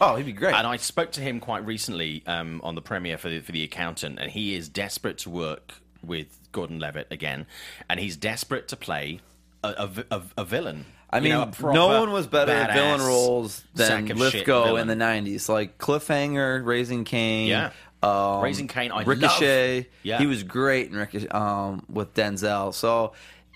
Oh, 0.00 0.16
he'd 0.16 0.26
be 0.26 0.32
great. 0.32 0.54
And 0.54 0.66
I 0.66 0.76
spoke 0.76 1.12
to 1.12 1.20
him 1.20 1.40
quite 1.40 1.64
recently 1.64 2.22
um, 2.26 2.60
on 2.64 2.74
the 2.74 2.82
premiere 2.82 3.16
for 3.18 3.28
the, 3.28 3.40
for 3.40 3.52
the 3.52 3.62
Accountant, 3.64 4.18
and 4.18 4.30
he 4.30 4.54
is 4.54 4.68
desperate 4.68 5.18
to 5.18 5.30
work 5.30 5.74
with 6.04 6.26
Gordon 6.52 6.78
Levitt 6.78 7.08
again, 7.10 7.46
and 7.88 7.98
he's 8.00 8.16
desperate 8.16 8.68
to 8.68 8.76
play 8.76 9.20
a, 9.62 9.68
a 10.10 10.16
a- 10.16 10.22
a 10.38 10.44
villain. 10.44 10.84
I 11.10 11.18
You 11.18 11.22
mean, 11.22 11.32
know, 11.32 11.72
no 11.72 11.86
one 12.00 12.10
was 12.12 12.26
better 12.26 12.50
at 12.52 12.74
villain 12.74 13.00
roles 13.00 13.62
than 13.74 13.86
sack 13.86 14.10
of 14.10 14.18
Lithgow 14.18 14.64
villain. 14.64 14.90
in 14.90 14.98
the 14.98 15.04
'90s, 15.04 15.48
like 15.48 15.78
Cliffhanger, 15.78 16.64
Raising 16.64 17.04
Cain. 17.04 17.46
Yeah. 17.48 17.70
um, 18.02 18.42
Raising 18.42 18.66
Cain, 18.68 18.90
I 18.90 19.04
Ricochet. 19.04 19.76
love. 19.76 19.86
Yeah. 20.02 20.18
he 20.18 20.26
was 20.26 20.42
great 20.42 20.90
in 20.90 20.96
Ricochet 20.96 21.28
um, 21.28 21.84
with 21.88 22.14
Denzel. 22.14 22.74
So. 22.74 23.12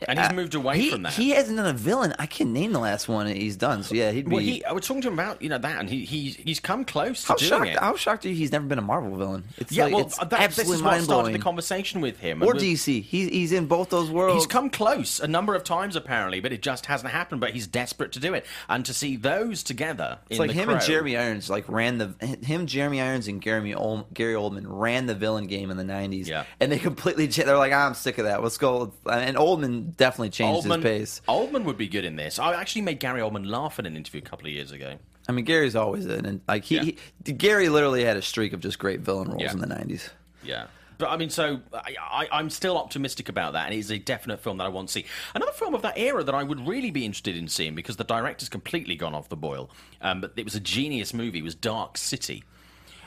And 0.06 0.18
he's 0.18 0.28
uh, 0.28 0.32
moved 0.32 0.54
away 0.54 0.78
he- 0.78 0.90
from 0.90 1.02
that. 1.02 1.12
He 1.12 1.30
hasn't 1.30 1.56
done 1.56 1.66
a 1.66 1.72
villain. 1.72 2.14
I 2.18 2.26
can 2.26 2.52
name 2.52 2.72
the 2.72 2.78
last 2.78 3.08
one 3.08 3.26
he's 3.26 3.56
done. 3.56 3.82
So 3.82 3.94
yeah, 3.94 4.10
he'd 4.12 4.28
be. 4.28 4.34
Well, 4.34 4.42
he, 4.44 4.64
I 4.64 4.72
was 4.72 4.86
talking 4.86 5.02
to 5.02 5.08
him 5.08 5.14
about 5.14 5.42
you 5.42 5.48
know 5.48 5.58
that, 5.58 5.80
and 5.80 5.88
he, 5.90 6.04
he 6.04 6.30
he's 6.30 6.60
come 6.60 6.84
close 6.84 7.22
to 7.22 7.28
how 7.28 7.36
doing 7.36 7.48
shocked? 7.48 7.66
it. 7.66 7.78
How 7.78 7.96
shocked 7.96 8.26
are 8.26 8.28
you? 8.28 8.34
He's 8.34 8.52
never 8.52 8.66
been 8.66 8.78
a 8.78 8.82
Marvel 8.82 9.16
villain. 9.16 9.44
It's 9.56 9.72
yeah, 9.72 9.84
like, 9.84 9.94
well, 9.94 10.06
it's 10.06 10.18
that, 10.18 10.30
this 10.30 10.40
absolutely 10.40 10.76
is 10.76 10.82
what 10.82 10.90
mind 10.90 11.04
started 11.04 11.34
the 11.34 11.38
conversation 11.38 12.00
with 12.00 12.18
him. 12.18 12.42
Or 12.42 12.54
DC. 12.54 13.02
He's 13.02 13.28
he's 13.28 13.52
in 13.52 13.66
both 13.66 13.90
those 13.90 14.10
worlds. 14.10 14.42
He's 14.42 14.46
come 14.46 14.70
close 14.70 15.20
a 15.20 15.26
number 15.26 15.54
of 15.54 15.64
times 15.64 15.96
apparently, 15.96 16.40
but 16.40 16.52
it 16.52 16.62
just 16.62 16.86
hasn't 16.86 17.12
happened. 17.12 17.40
But 17.40 17.50
he's 17.50 17.66
desperate 17.66 18.12
to 18.12 18.20
do 18.20 18.34
it, 18.34 18.46
and 18.68 18.84
to 18.84 18.94
see 18.94 19.16
those 19.16 19.62
together. 19.62 20.18
It's 20.30 20.38
like 20.38 20.48
the 20.50 20.54
him 20.54 20.68
and 20.68 20.80
Jeremy 20.80 21.16
Irons 21.16 21.50
like 21.50 21.68
ran 21.68 21.98
the 21.98 22.14
him 22.42 22.66
Jeremy 22.66 23.00
Irons 23.00 23.28
and 23.28 23.40
Gary 23.40 23.74
Gary 24.14 24.34
Oldman 24.34 24.64
ran 24.66 25.06
the 25.06 25.14
villain 25.14 25.46
game 25.46 25.70
in 25.70 25.76
the 25.76 25.84
'90s. 25.84 26.26
Yeah. 26.26 26.44
and 26.60 26.70
they 26.70 26.78
completely 26.78 27.26
they're 27.26 27.56
like 27.56 27.72
I'm 27.72 27.94
sick 27.94 28.18
of 28.18 28.24
that. 28.24 28.42
Let's 28.42 28.58
go. 28.58 28.92
And 29.10 29.36
Oldman 29.36 29.87
definitely 29.96 30.30
changed 30.30 30.66
Oldman, 30.66 30.76
his 30.76 30.82
pace. 30.84 31.20
Oldman 31.28 31.64
would 31.64 31.78
be 31.78 31.88
good 31.88 32.04
in 32.04 32.16
this. 32.16 32.38
I 32.38 32.54
actually 32.60 32.82
made 32.82 33.00
Gary 33.00 33.20
Oldman 33.20 33.46
laugh 33.48 33.78
in 33.78 33.86
an 33.86 33.96
interview 33.96 34.20
a 34.24 34.24
couple 34.28 34.46
of 34.46 34.52
years 34.52 34.72
ago. 34.72 34.96
I 35.28 35.32
mean, 35.32 35.44
Gary's 35.44 35.76
always 35.76 36.06
in, 36.06 36.24
and 36.24 36.40
like 36.48 36.64
he, 36.64 36.76
Yeah. 36.76 36.92
he 37.24 37.32
Gary 37.32 37.68
literally 37.68 38.04
had 38.04 38.16
a 38.16 38.22
streak 38.22 38.52
of 38.52 38.60
just 38.60 38.78
great 38.78 39.00
villain 39.00 39.28
roles 39.28 39.42
Yeah. 39.42 39.52
in 39.52 39.58
the 39.58 39.66
'90s. 39.66 40.08
Yeah. 40.42 40.66
But 40.96 41.10
I 41.10 41.16
mean, 41.16 41.30
so 41.30 41.60
I, 41.72 42.26
I'm 42.32 42.50
still 42.50 42.76
optimistic 42.76 43.28
about 43.28 43.52
that, 43.52 43.66
and 43.66 43.74
it's 43.74 43.90
a 43.90 43.98
definite 43.98 44.40
film 44.40 44.56
that 44.56 44.64
I 44.64 44.68
want 44.68 44.88
to 44.88 44.92
see. 44.92 45.04
Another 45.34 45.52
film 45.52 45.74
of 45.74 45.82
that 45.82 45.96
era 45.96 46.24
that 46.24 46.34
I 46.34 46.42
would 46.42 46.66
really 46.66 46.90
be 46.90 47.04
interested 47.04 47.36
in 47.36 47.46
seeing 47.46 47.76
because 47.76 47.96
the 47.96 48.04
director's 48.04 48.48
completely 48.48 48.96
gone 48.96 49.14
off 49.14 49.28
the 49.28 49.36
boil, 49.36 49.70
um, 50.00 50.20
but 50.20 50.32
it 50.36 50.44
was 50.44 50.56
a 50.56 50.60
genius 50.60 51.14
movie. 51.14 51.40
Was 51.40 51.54
Dark 51.54 51.98
City? 51.98 52.42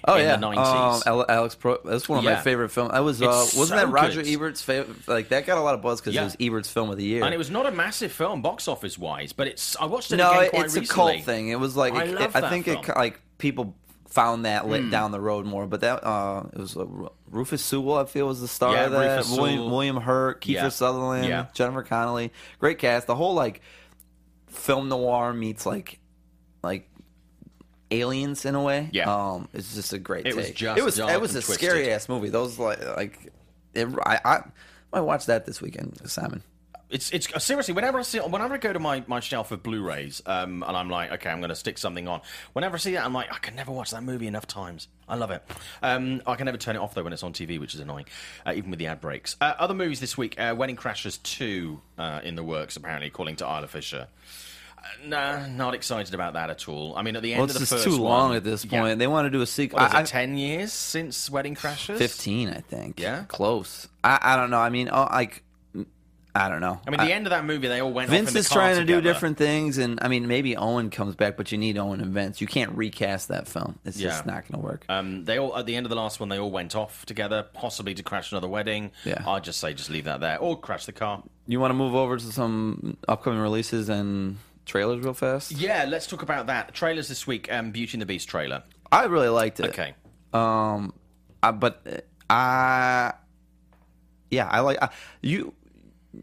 Oh 0.08 0.16
in 0.16 0.24
yeah, 0.26 0.36
the 0.38 0.48
90s. 0.48 1.08
Um, 1.08 1.26
Alex 1.30 1.56
Pro. 1.56 1.78
That's 1.86 2.10
one 2.10 2.20
of 2.20 2.24
Yeah. 2.26 2.36
my 2.36 2.42
favorite 2.42 2.70
films. 2.70 2.92
That 2.92 3.04
was 3.04 3.22
uh, 3.22 3.26
It's 3.46 3.56
wasn't 3.56 3.80
so 3.80 3.86
that 3.86 3.92
Roger 3.92 4.24
good. 4.24 4.32
Ebert's 4.34 4.62
favorite? 4.62 5.08
Like 5.08 5.30
that 5.30 5.46
got 5.46 5.58
a 5.58 5.62
lot 5.62 5.76
of 5.76 5.82
buzz 5.82 6.02
because 6.02 6.16
Yeah. 6.16 6.22
it 6.22 6.26
was 6.26 6.36
Ebert's 6.40 6.70
film 6.70 6.90
of 6.90 6.98
the 6.98 7.04
year. 7.04 7.24
And 7.24 7.34
it 7.34 7.38
was 7.38 7.52
not 7.52 7.66
a 7.68 7.72
massive 7.72 8.12
film, 8.12 8.42
box 8.42 8.68
office 8.68 8.98
wise, 8.98 9.32
but 9.34 9.48
it's. 9.48 9.76
I 9.80 9.86
watched 9.86 10.12
it 10.12 10.18
no, 10.18 10.32
again 10.32 10.44
it- 10.46 10.50
quite 10.52 10.66
it's 10.66 10.76
recently. 10.76 11.12
a 11.12 11.14
cult 11.16 11.26
thing. 11.26 11.48
It 11.50 11.60
was 11.60 11.76
like 11.78 11.94
I 11.94 12.04
it- 12.06 12.16
love 12.16 12.36
I 12.36 12.42
that 12.42 12.50
think 12.50 12.66
film. 12.66 12.84
Hmm. 12.84 12.92
it 12.92 12.98
like 12.98 13.20
people 13.38 13.76
found 14.10 14.44
that 14.46 14.68
lit 14.68 14.90
down 14.92 15.12
the 15.12 15.22
road 15.22 15.46
more. 15.46 15.66
But 15.68 15.82
that 15.82 16.04
uh, 16.04 16.44
it 16.52 16.58
was 16.60 16.76
uh, 16.76 16.86
Ru- 16.86 17.12
Rufus 17.30 17.64
Sewell. 17.64 17.98
I 17.98 18.06
feel 18.06 18.28
was 18.28 18.42
the 18.42 18.48
star 18.48 18.74
Yeah, 18.74 18.86
of 18.88 18.92
that. 18.92 19.18
Rufus 19.18 19.32
William, 19.38 19.58
Sewell. 19.60 19.70
William 19.70 19.98
Hurt, 19.98 20.42
Kiefer 20.42 20.48
Yeah. 20.54 20.70
Sutherland, 20.70 21.26
Yeah. 21.28 21.46
Jennifer 21.54 21.84
Connelly. 21.84 22.32
Great 22.60 22.78
cast. 22.80 23.08
The 23.08 23.16
whole 23.16 23.34
like 23.36 23.62
film 24.48 24.90
noir 24.90 25.32
meets 25.34 25.66
like 25.66 26.00
like 26.64 26.90
aliens 27.92 28.46
in 28.46 28.56
a 28.56 28.62
way. 28.62 28.90
Yeah. 28.92 29.14
um, 29.14 29.48
it's 29.54 29.76
just 29.76 29.94
a 29.94 30.00
great. 30.00 30.26
It 30.26 30.36
was 30.36 30.52
just 30.52 30.80
it 30.80 30.84
was 30.84 31.00
it 31.00 31.22
was 31.22 31.36
a 31.36 31.42
twisted. 31.42 31.56
scary 31.56 31.92
ass 31.92 32.10
movie. 32.10 32.30
Those 32.30 32.58
like 32.58 32.84
like 32.96 33.32
it, 33.74 33.88
I 34.06 34.20
I 34.24 34.44
might 34.94 35.02
watch 35.02 35.26
that 35.28 35.46
this 35.46 35.62
weekend, 35.62 36.00
Simon. 36.06 36.44
It's 36.90 37.10
it's 37.12 37.34
uh, 37.34 37.40
seriously 37.40 37.74
whenever 37.74 38.00
I 38.00 38.02
see 38.02 38.20
whenever 38.20 38.56
I 38.56 38.58
go 38.58 38.74
to 38.74 38.80
my, 38.80 39.02
my 39.08 39.22
shelf 39.22 39.52
of 39.54 39.64
Blu-rays 39.64 40.22
um, 40.26 40.62
and 40.68 40.76
I'm 40.76 40.90
like 40.90 41.10
okay 41.14 41.30
I'm 41.30 41.40
going 41.40 41.48
to 41.48 41.56
stick 41.56 41.78
something 41.78 42.06
on 42.10 42.20
whenever 42.52 42.76
I 42.76 42.80
see 42.80 42.92
that 42.92 43.06
I'm 43.06 43.14
like 43.14 43.34
I 43.34 43.38
can 43.38 43.56
never 43.56 43.72
watch 43.72 43.92
that 43.92 44.04
movie 44.04 44.28
enough 44.28 44.46
times 44.46 44.90
I 45.08 45.16
love 45.16 45.32
it 45.32 45.42
um, 45.82 46.22
I 46.28 46.36
can 46.36 46.48
never 46.48 46.58
turn 46.58 46.76
it 46.76 46.80
off 46.80 46.94
though 46.94 47.04
when 47.04 47.14
it's 47.14 47.24
on 47.24 47.32
TV 47.32 47.62
which 47.62 47.74
is 47.74 47.80
annoying 47.80 48.08
uh, 48.46 48.52
even 48.54 48.72
with 48.72 48.80
the 48.80 48.88
ad 48.88 49.00
breaks 49.00 49.38
uh, 49.40 49.54
other 49.58 49.74
movies 49.74 50.02
this 50.02 50.18
week 50.18 50.38
uh, 50.38 50.54
Wedding 50.58 50.76
Crashers 50.76 51.24
2 51.24 51.80
uh, 51.98 52.20
in 52.26 52.36
the 52.36 52.44
works 52.44 52.76
apparently 52.76 53.08
according 53.08 53.38
to 53.38 53.46
Isla 53.46 53.68
Fisher 53.70 54.08
nah 55.06 55.46
not 55.48 55.74
excited 55.74 56.14
about 56.14 56.34
that 56.34 56.50
at 56.50 56.68
all 56.68 56.96
I 56.96 57.02
mean 57.04 57.16
at 57.16 57.22
the 57.24 57.34
end 57.34 57.40
Well, 57.42 57.50
of 57.50 57.54
the 57.54 57.66
first 57.66 57.84
too 57.84 57.92
long 57.98 58.30
one- 58.30 58.38
at 58.38 58.44
this 58.44 58.66
Yeah. 58.66 58.80
point. 58.82 59.00
They 59.00 59.08
want 59.08 59.26
to 59.26 59.30
do 59.30 59.42
a 59.42 59.46
sequel. 59.48 59.80
What 59.80 59.94
I- 59.94 60.04
10 60.04 60.38
years 60.38 60.74
since 60.74 61.30
Wedding 61.30 61.56
Crashers 61.56 61.98
15 61.98 62.50
i 62.50 62.60
think 62.62 63.00
Yeah? 63.00 63.24
close 63.28 63.88
i, 64.04 64.20
I 64.22 64.36
don't 64.36 64.50
know 64.50 64.60
i 64.60 64.70
mean 64.70 64.90
oh, 64.92 65.08
like 65.12 65.44
i 66.34 66.48
don't 66.48 66.62
know 66.62 66.80
I 66.88 66.92
mean 66.92 67.00
the 67.06 67.12
end 67.14 67.28
of 67.28 67.32
that 67.32 67.44
movie 67.46 67.68
they 67.68 67.82
all 67.82 67.92
went 67.92 68.10
off 68.10 68.16
vince 68.16 68.30
in 68.30 68.34
the 68.36 68.40
is 68.40 68.50
trying 68.50 68.78
to 68.78 68.86
do 68.86 69.02
different 69.02 69.38
things 69.38 69.78
and 69.78 70.00
i 70.02 70.08
mean 70.08 70.28
maybe 70.28 70.56
owen 70.56 70.90
comes 70.90 71.14
back 71.16 71.36
but 71.36 71.52
you 71.52 71.58
need 71.58 71.78
owen 71.78 72.00
and 72.00 72.14
vince 72.14 72.40
you 72.40 72.48
can't 72.48 72.72
recast 72.72 73.28
that 73.28 73.48
film 73.50 73.78
it's 73.84 73.98
just 74.00 74.26
not 74.26 74.48
going 74.48 74.62
to 74.62 74.66
work 74.66 74.86
Um, 74.88 75.26
they 75.26 75.38
all 75.40 75.58
at 75.58 75.66
the 75.66 75.76
end 75.76 75.86
of 75.86 75.90
the 75.90 75.96
last 75.98 76.20
one, 76.22 76.30
they 76.30 76.40
all 76.40 76.50
went 76.52 76.76
off 76.76 77.06
together, 77.06 77.46
possibly 77.54 77.94
to 77.96 78.04
crash 78.04 78.32
another 78.32 78.48
wedding. 78.48 78.92
Yeah. 79.06 79.24
I'd 79.28 79.44
just 79.44 79.60
say 79.60 79.74
just 79.74 79.90
leave 79.90 80.06
that 80.06 80.22
there, 80.22 80.38
or 80.40 80.58
crash 80.60 80.86
the 80.86 80.92
car. 80.94 81.24
you 81.48 81.60
want 81.60 81.72
to 81.72 81.76
move 81.76 81.96
over 81.96 82.16
to 82.18 82.24
some 82.32 82.98
upcoming 83.10 83.40
releases 83.40 83.90
and 83.90 84.38
trailers 84.72 85.04
real 85.04 85.14
fast 85.14 85.52
Yeah, 85.52 85.86
let's 85.86 86.08
talk 86.08 86.22
about 86.22 86.48
that. 86.48 86.74
Trailers 86.74 87.10
this 87.10 87.28
week. 87.28 87.52
Um, 87.52 87.72
Beauty 87.72 87.96
and 87.96 88.02
the 88.02 88.06
Beast 88.06 88.30
trailer. 88.30 88.64
I 88.90 89.04
really 89.06 89.28
liked 89.28 89.60
it. 89.60 89.68
Okay. 89.68 89.96
Um, 90.32 90.94
I, 91.44 91.52
but 91.52 91.82
uh, 91.86 92.00
I, 92.30 93.14
yeah, 94.30 94.48
I 94.48 94.62
like 94.62 94.82
I, 94.82 94.90
you. 95.22 95.54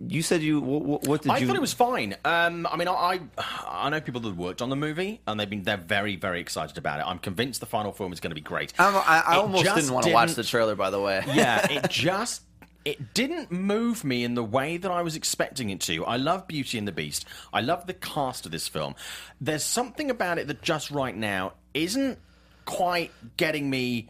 You 0.07 0.22
said 0.22 0.42
you. 0.42 0.61
What, 0.61 1.05
what 1.05 1.22
did 1.22 1.30
I 1.30 1.38
you? 1.38 1.44
I 1.44 1.46
thought 1.46 1.57
it 1.57 1.61
was 1.61 1.74
fine. 1.74 2.14
Um, 2.24 2.66
I 2.70 2.76
mean, 2.76 2.88
I 2.88 3.20
I 3.66 3.88
know 3.90 4.01
people 4.01 4.20
that 4.22 4.36
worked 4.36 4.61
on 4.61 4.70
the 4.70 4.76
movie, 4.76 5.20
and 5.26 5.38
they've 5.38 5.49
been 5.49 5.62
they're 5.62 5.76
very 5.76 6.16
very 6.16 6.40
excited 6.40 6.76
about 6.78 7.01
it. 7.01 7.05
I'm 7.07 7.18
convinced 7.18 7.61
the 7.61 7.66
final 7.66 7.92
film 7.92 8.12
is 8.12 8.20
going 8.20 8.30
to 8.30 8.34
be 8.34 8.40
great. 8.40 8.72
I, 8.78 9.22
I, 9.26 9.34
I 9.34 9.36
almost 9.36 9.64
didn't 9.64 9.92
want 9.92 10.07
to 10.07 10.12
watch 10.12 10.34
the 10.34 10.44
trailer. 10.44 10.74
By 10.74 10.90
the 10.90 11.01
way, 11.01 11.22
yeah, 11.34 11.66
it 11.70 11.90
just 11.90 12.42
it 12.84 13.12
didn't 13.14 13.50
move 13.52 14.04
me 14.04 14.24
in 14.24 14.34
the 14.34 14.44
way 14.44 14.76
that 14.76 14.90
I 14.90 15.02
was 15.02 15.16
expecting 15.16 15.70
it 15.70 15.80
to. 15.82 16.04
I 16.06 16.16
love 16.16 16.46
Beauty 16.48 16.78
and 16.78 16.88
the 16.88 16.92
Beast. 16.92 17.24
I 17.52 17.60
love 17.60 17.86
the 17.86 17.94
cast 17.94 18.46
of 18.46 18.52
this 18.52 18.68
film. 18.68 18.94
There's 19.40 19.64
something 19.64 20.10
about 20.10 20.38
it 20.38 20.46
that 20.46 20.62
just 20.62 20.90
right 20.90 21.16
now 21.16 21.52
isn't 21.74 22.18
quite 22.64 23.10
getting 23.36 23.68
me 23.68 24.08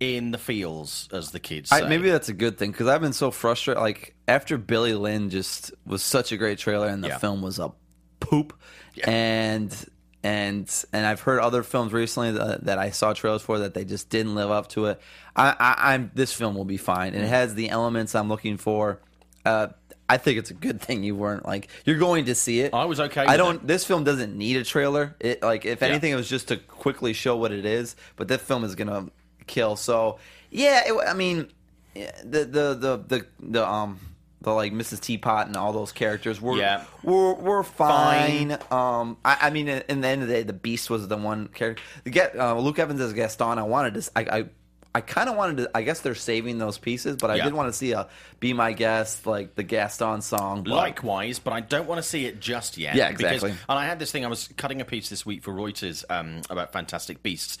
in 0.00 0.30
the 0.32 0.38
feels, 0.38 1.08
as 1.12 1.30
the 1.30 1.40
kids 1.40 1.70
say. 1.70 1.82
I, 1.82 1.88
maybe 1.88 2.10
that's 2.10 2.28
a 2.28 2.34
good 2.34 2.58
thing 2.58 2.72
because 2.72 2.86
I've 2.88 3.00
been 3.00 3.12
so 3.12 3.30
frustrated. 3.30 3.80
Like 3.82 4.14
after 4.28 4.58
Billy 4.58 4.94
Lynn 4.94 5.30
just 5.30 5.72
was 5.86 6.02
such 6.02 6.32
a 6.32 6.36
great 6.36 6.58
trailer, 6.58 6.88
and 6.88 7.02
the 7.02 7.08
Yeah. 7.08 7.18
film 7.18 7.42
was 7.42 7.58
a 7.58 7.72
poop, 8.20 8.58
and 9.04 9.74
and 10.24 10.68
and 10.92 11.06
I've 11.06 11.20
heard 11.20 11.38
other 11.38 11.62
films 11.62 11.92
recently 11.92 12.32
that, 12.32 12.64
that 12.64 12.78
I 12.78 12.90
saw 12.90 13.12
trailers 13.12 13.42
for 13.42 13.60
that 13.60 13.74
they 13.74 13.84
just 13.84 14.08
didn't 14.08 14.34
live 14.34 14.50
up 14.50 14.68
to 14.70 14.86
it. 14.86 15.00
I, 15.36 15.54
I, 15.60 15.94
I'm 15.94 16.10
this 16.14 16.32
film 16.32 16.56
will 16.56 16.64
be 16.64 16.78
fine, 16.78 17.14
and 17.14 17.22
it 17.22 17.28
has 17.28 17.54
the 17.54 17.68
elements 17.68 18.14
I'm 18.16 18.28
looking 18.28 18.56
for. 18.56 18.98
Uh, 19.44 19.68
I 20.08 20.16
think 20.16 20.38
it's 20.38 20.50
a 20.50 20.54
good 20.54 20.80
thing 20.80 21.04
you 21.04 21.14
weren't 21.14 21.44
like 21.46 21.68
you're 21.84 21.98
going 21.98 22.24
to 22.26 22.34
see 22.34 22.60
it. 22.60 22.72
I 22.74 22.86
was 22.86 23.00
okay 23.00 23.20
I 23.26 23.36
don't. 23.36 23.56
it. 23.56 23.66
This 23.66 23.84
film 23.84 24.02
doesn't 24.04 24.36
need 24.36 24.56
a 24.56 24.64
trailer. 24.64 25.14
It 25.20 25.42
like 25.42 25.64
if 25.66 25.80
Yeah. 25.82 25.88
anything, 25.88 26.12
it 26.12 26.16
was 26.16 26.28
just 26.28 26.48
to 26.48 26.56
quickly 26.56 27.12
show 27.12 27.36
what 27.36 27.52
it 27.52 27.64
is. 27.66 27.94
But 28.16 28.28
this 28.28 28.40
film 28.40 28.64
is 28.64 28.74
gonna 28.74 29.10
kill. 29.46 29.76
So 29.76 30.18
yeah, 30.50 30.82
it, 30.86 30.94
I 31.06 31.12
mean, 31.14 31.50
the 31.94 32.44
the 32.44 32.74
the 32.74 33.04
the 33.06 33.26
the 33.40 33.68
um 33.68 34.00
the 34.44 34.52
like 34.52 34.72
Mrs. 34.72 35.00
Teapot 35.00 35.46
and 35.48 35.56
all 35.56 35.72
those 35.72 35.92
characters 35.92 36.40
were 36.40 36.56
Yeah. 36.56 36.84
were 37.02 37.34
were 37.34 37.62
fine. 37.64 38.52
Um, 38.70 39.16
I, 39.24 39.38
I 39.42 39.50
mean, 39.50 39.68
in 39.68 40.00
the 40.00 40.08
end 40.08 40.22
of 40.22 40.28
the 40.28 40.34
day, 40.34 40.42
the 40.42 40.52
Beast 40.52 40.90
was 40.90 41.08
the 41.08 41.16
one 41.16 41.48
character. 41.48 41.82
The 42.04 42.10
get 42.10 42.36
uh, 42.38 42.58
Luke 42.58 42.78
Evans 42.78 43.00
as 43.00 43.12
Gaston. 43.12 43.58
I 43.58 43.62
wanted 43.64 43.94
to. 43.94 44.10
I. 44.16 44.20
I 44.38 44.44
I 44.96 45.00
kind 45.00 45.28
of 45.28 45.34
wanted 45.34 45.56
to. 45.56 45.70
I 45.74 45.82
guess 45.82 46.02
they're 46.02 46.14
saving 46.14 46.58
those 46.58 46.78
pieces, 46.78 47.16
but 47.16 47.28
I 47.28 47.34
Yeah. 47.34 47.44
did 47.46 47.52
want 47.54 47.68
to 47.68 47.72
see 47.72 47.90
a 47.90 48.06
"Be 48.38 48.52
My 48.52 48.72
Guest" 48.72 49.26
like 49.26 49.56
the 49.56 49.64
Gaston 49.64 50.22
song. 50.22 50.62
but- 50.62 50.70
Likewise, 50.72 51.40
but 51.40 51.52
I 51.52 51.58
don't 51.62 51.88
want 51.88 51.98
to 52.00 52.08
see 52.08 52.26
it 52.26 52.38
just 52.38 52.78
yet. 52.78 52.94
Yeah, 52.94 53.08
because- 53.10 53.24
exactly. 53.42 53.50
and 53.68 53.76
I 53.76 53.86
had 53.86 53.98
this 53.98 54.12
thing. 54.12 54.24
I 54.24 54.28
was 54.28 54.46
cutting 54.56 54.80
a 54.80 54.84
piece 54.84 55.08
this 55.08 55.26
week 55.26 55.42
for 55.42 55.52
Reuters 55.52 56.04
um, 56.10 56.42
about 56.48 56.72
Fantastic 56.72 57.24
Beasts, 57.24 57.58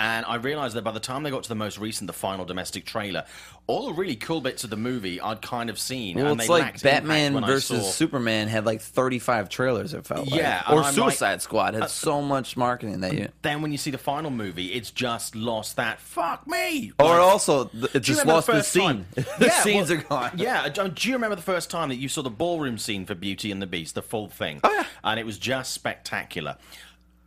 and 0.00 0.24
I 0.24 0.36
realised 0.36 0.74
that 0.76 0.82
by 0.82 0.92
the 0.92 0.98
time 1.00 1.22
they 1.24 1.30
got 1.30 1.42
to 1.42 1.48
the 1.50 1.54
most 1.54 1.78
recent, 1.78 2.06
the 2.06 2.14
final 2.14 2.46
domestic 2.46 2.86
trailer, 2.86 3.26
all 3.66 3.86
the 3.86 3.92
really 3.92 4.16
cool 4.16 4.40
bits 4.40 4.64
of 4.64 4.70
the 4.70 4.76
movie 4.76 5.20
I'd 5.20 5.42
kind 5.42 5.68
of 5.68 5.78
seen. 5.78 6.16
Well, 6.16 6.32
and 6.32 6.40
it's 6.40 6.48
they 6.48 6.52
like 6.54 6.82
Batman 6.82 7.38
versus 7.44 7.84
saw- 7.84 7.90
Superman 7.92 8.48
had 8.48 8.64
like 8.64 8.80
35 8.80 9.50
trailers. 9.50 9.92
It 9.92 10.06
felt. 10.06 10.26
Yeah, 10.28 10.62
and 10.66 10.78
or 10.78 10.84
Suicide 10.84 11.26
like- 11.32 11.36
uh, 11.36 11.38
Squad 11.40 11.74
had 11.74 11.90
so 11.90 12.22
much 12.22 12.56
marketing 12.56 13.00
that 13.00 13.12
you. 13.12 13.28
Then 13.42 13.60
when 13.60 13.72
you 13.72 13.78
see 13.78 13.90
the 13.90 13.98
final 13.98 14.30
movie, 14.30 14.72
it's 14.72 14.90
just 14.90 15.36
lost 15.36 15.76
that. 15.76 16.00
Fuck 16.00 16.46
me. 16.46 16.92
Or 16.98 17.04
Like- 17.06 17.20
also, 17.20 17.64
th- 17.66 17.94
it 17.94 18.00
just 18.00 18.24
lost 18.24 18.46
the, 18.46 18.54
first 18.54 18.72
scene. 18.72 19.04
the 19.14 19.26
Yeah, 19.38 19.62
scenes 19.62 19.90
well, 19.90 19.98
are 19.98 20.02
gone. 20.02 20.32
Yeah, 20.36 20.68
do 20.70 20.88
do 20.88 21.08
you 21.10 21.14
remember 21.14 21.36
the 21.36 21.42
first 21.42 21.70
time 21.70 21.90
that 21.90 21.96
you 21.96 22.08
saw 22.08 22.22
the 22.22 22.30
ballroom 22.30 22.78
scene 22.78 23.04
for 23.04 23.14
Beauty 23.14 23.52
and 23.52 23.60
the 23.60 23.66
Beast, 23.66 23.94
the 23.94 24.02
full 24.02 24.28
thing? 24.28 24.60
Oh, 24.64 24.72
yeah. 24.72 24.84
and 25.04 25.20
it 25.20 25.26
was 25.26 25.36
just 25.38 25.72
spectacular. 25.74 26.56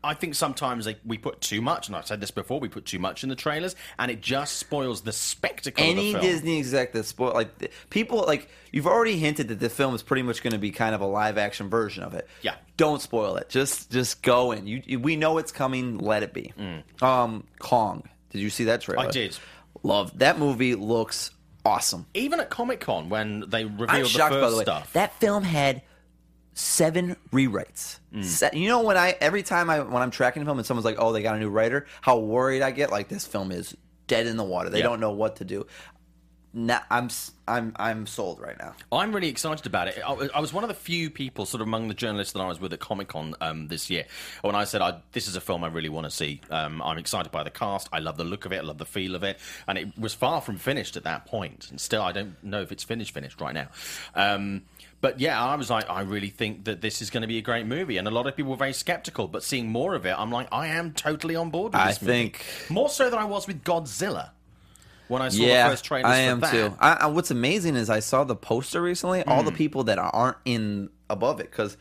I 0.04 0.14
think 0.14 0.36
sometimes 0.36 0.86
they, 0.86 0.98
we 1.06 1.18
put 1.18 1.40
too 1.42 1.62
much, 1.62 1.88
and 1.88 1.96
I've 1.96 2.06
said 2.06 2.20
this 2.20 2.32
before. 2.32 2.60
We 2.60 2.68
put 2.68 2.86
too 2.86 3.00
much 3.00 3.24
in 3.24 3.30
the 3.30 3.36
trailers, 3.36 3.76
and 3.98 4.12
it 4.12 4.22
just 4.22 4.58
spoils 4.58 5.02
the 5.02 5.12
spectacle 5.14 5.84
Any 5.84 6.10
of 6.10 6.14
the 6.16 6.20
film. 6.20 6.34
Disney 6.34 6.60
exec 6.60 6.92
that 6.94 7.06
spoil 7.06 7.34
like 7.34 7.58
th- 7.60 7.72
people 7.90 8.24
like 8.28 8.50
you've 8.72 8.88
already 8.88 9.18
hinted 9.18 9.48
that 9.48 9.60
the 9.60 9.70
film 9.70 9.96
is 9.96 10.04
pretty 10.04 10.24
much 10.24 10.44
going 10.44 10.54
to 10.54 10.60
be 10.60 10.72
kind 10.72 10.94
of 10.94 11.02
a 11.02 11.06
live 11.06 11.38
action 11.38 11.70
version 11.70 12.04
of 12.04 12.14
it. 12.14 12.28
Yeah. 12.42 12.56
Don't 12.76 13.02
spoil 13.02 13.38
it. 13.38 13.50
Just 13.50 13.92
just 13.92 14.22
go 14.22 14.52
in. 14.52 14.68
You, 14.68 14.82
you 14.86 15.00
we 15.00 15.16
know 15.16 15.38
it's 15.38 15.52
coming. 15.52 15.98
Let 16.00 16.24
it 16.24 16.34
be. 16.34 16.54
Um, 17.02 17.46
Kong. 17.60 18.04
Did 18.32 18.42
you 18.42 18.50
see 18.50 18.66
that 18.66 18.82
trailer? 18.82 19.04
Mm. 19.06 19.08
I 19.08 19.12
did. 19.12 19.38
Love 19.84 20.18
that 20.20 20.40
movie. 20.40 20.76
Looks 20.76 21.32
awesome. 21.66 22.06
Even 22.14 22.40
at 22.40 22.50
Comic 22.50 22.80
Con, 22.80 23.10
when 23.10 23.46
they 23.48 23.66
revealed 23.66 23.90
I'm 23.90 24.04
the 24.04 24.10
shocked 24.10 24.34
first 24.34 24.44
by 24.44 24.50
the 24.50 24.58
way. 24.58 24.64
stuff, 24.64 24.94
That 24.94 25.14
film 25.20 25.44
had 25.44 25.82
seven 26.54 27.16
rewrites. 27.32 28.00
Mm. 28.14 28.24
Se- 28.24 28.50
you 28.54 28.68
know 28.68 28.82
when 28.84 28.98
I 28.98 29.16
every 29.22 29.44
time 29.44 29.70
I 29.70 29.80
when 29.82 30.02
I'm 30.02 30.12
tracking 30.12 30.42
a 30.42 30.46
film 30.46 30.58
and 30.58 30.66
someone's 30.68 30.86
like, 30.86 30.98
"Oh, 31.00 31.12
they 31.12 31.22
got 31.22 31.36
a 31.36 31.40
new 31.40 31.50
writer," 31.50 31.86
how 32.02 32.18
worried 32.20 32.62
I 32.62 32.72
get. 32.72 32.92
Like 32.92 33.08
this 33.10 33.26
film 33.26 33.52
is 33.52 33.76
dead 34.08 34.28
in 34.28 34.38
the 34.38 34.44
water. 34.44 34.70
They 34.70 34.80
Yeah. 34.80 34.84
don't 34.86 35.00
know 35.00 35.12
what 35.12 35.38
to 35.38 35.46
do. 35.46 35.66
Now, 36.56 36.82
I'm 36.92 37.10
I'm 37.48 37.74
I'm 37.78 38.06
sold 38.06 38.40
right 38.40 38.56
now. 38.60 38.76
I'm 38.92 39.12
really 39.12 39.28
excited 39.30 39.66
about 39.66 39.88
it. 39.88 39.98
I, 40.06 40.30
I 40.36 40.40
was 40.40 40.54
one 40.54 40.64
of 40.64 40.68
the 40.68 40.76
few 40.76 41.10
people, 41.10 41.48
sort 41.48 41.62
of 41.62 41.68
among 41.68 41.88
the 41.88 41.96
journalists 41.96 42.34
that 42.34 42.42
I 42.42 42.48
was 42.48 42.60
with 42.60 42.72
at 42.74 42.80
Comic 42.80 43.08
Con 43.08 43.34
um, 43.42 43.70
this 43.70 43.90
year, 43.90 44.06
when 44.44 44.54
I 44.54 44.66
said, 44.66 44.80
I, 44.80 45.02
"This 45.14 45.28
is 45.28 45.36
a 45.36 45.42
film 45.42 45.64
I 45.64 45.68
really 45.70 45.90
want 45.90 46.06
to 46.06 46.12
see." 46.12 46.42
Um, 46.52 46.80
I'm 46.84 47.00
excited 47.00 47.32
by 47.32 47.42
the 47.42 47.50
cast. 47.50 47.90
I 47.92 47.98
love 47.98 48.18
the 48.18 48.24
look 48.24 48.46
of 48.46 48.52
it. 48.52 48.58
I 48.58 48.62
love 48.62 48.78
the 48.78 48.86
feel 48.86 49.16
of 49.16 49.24
it, 49.24 49.40
and 49.68 49.80
it 49.80 49.98
was 49.98 50.14
far 50.14 50.42
from 50.42 50.58
finished 50.58 50.96
at 50.96 51.06
that 51.06 51.26
point. 51.26 51.72
And 51.72 51.82
still, 51.82 52.04
I 52.04 52.12
don't 52.12 52.36
know 52.44 52.62
if 52.62 52.72
it's 52.72 52.84
finished 52.84 53.16
finished 53.16 53.42
right 53.42 53.56
now. 53.56 53.70
Um, 54.14 54.62
but 55.04 55.20
yeah, 55.20 55.40
I 55.44 55.56
was 55.56 55.70
like, 55.70 55.88
I 55.90 56.02
really 56.02 56.30
think 56.30 56.64
that 56.64 56.80
this 56.82 57.02
is 57.02 57.10
going 57.10 57.22
to 57.22 57.28
be 57.28 57.38
a 57.38 57.42
great 57.42 57.66
movie, 57.68 57.98
and 57.98 58.08
a 58.08 58.12
lot 58.12 58.26
of 58.26 58.36
people 58.38 58.52
were 58.52 58.58
very 58.58 58.72
skeptical. 58.74 59.28
But 59.28 59.44
seeing 59.44 59.68
more 59.70 59.94
of 59.96 60.06
it, 60.06 60.16
I'm 60.18 60.32
like, 60.32 60.48
I 60.52 60.68
am 60.68 60.94
totally 60.94 61.36
on 61.36 61.50
board 61.50 61.74
with 61.74 61.82
I 61.82 61.90
this 61.90 62.02
movie. 62.02 62.14
think- 62.30 62.46
more 62.70 62.88
so 62.90 63.10
than 63.10 63.20
I 63.20 63.26
was 63.26 63.46
with 63.46 63.64
Godzilla 63.66 64.30
when 65.10 65.22
I 65.22 65.28
saw 65.30 65.44
yeah, 65.44 65.66
the 65.66 65.74
first 65.74 65.84
trailer. 65.86 66.08
I 66.08 66.16
for 66.16 66.32
am 66.32 66.40
that. 66.40 66.52
too. 66.52 66.78
I, 66.80 66.94
I, 66.94 67.06
what's 67.08 67.32
amazing 67.32 67.76
is 67.76 67.90
I 67.90 68.00
saw 68.00 68.24
the 68.24 68.36
poster 68.38 68.82
recently. 68.82 69.24
All 69.26 69.42
Hmm. 69.42 69.46
the 69.48 69.52
people 69.52 69.84
that 69.84 70.00
aren't 70.00 70.38
in 70.46 70.90
above 71.10 71.40
it 71.42 71.52
because 71.52 71.76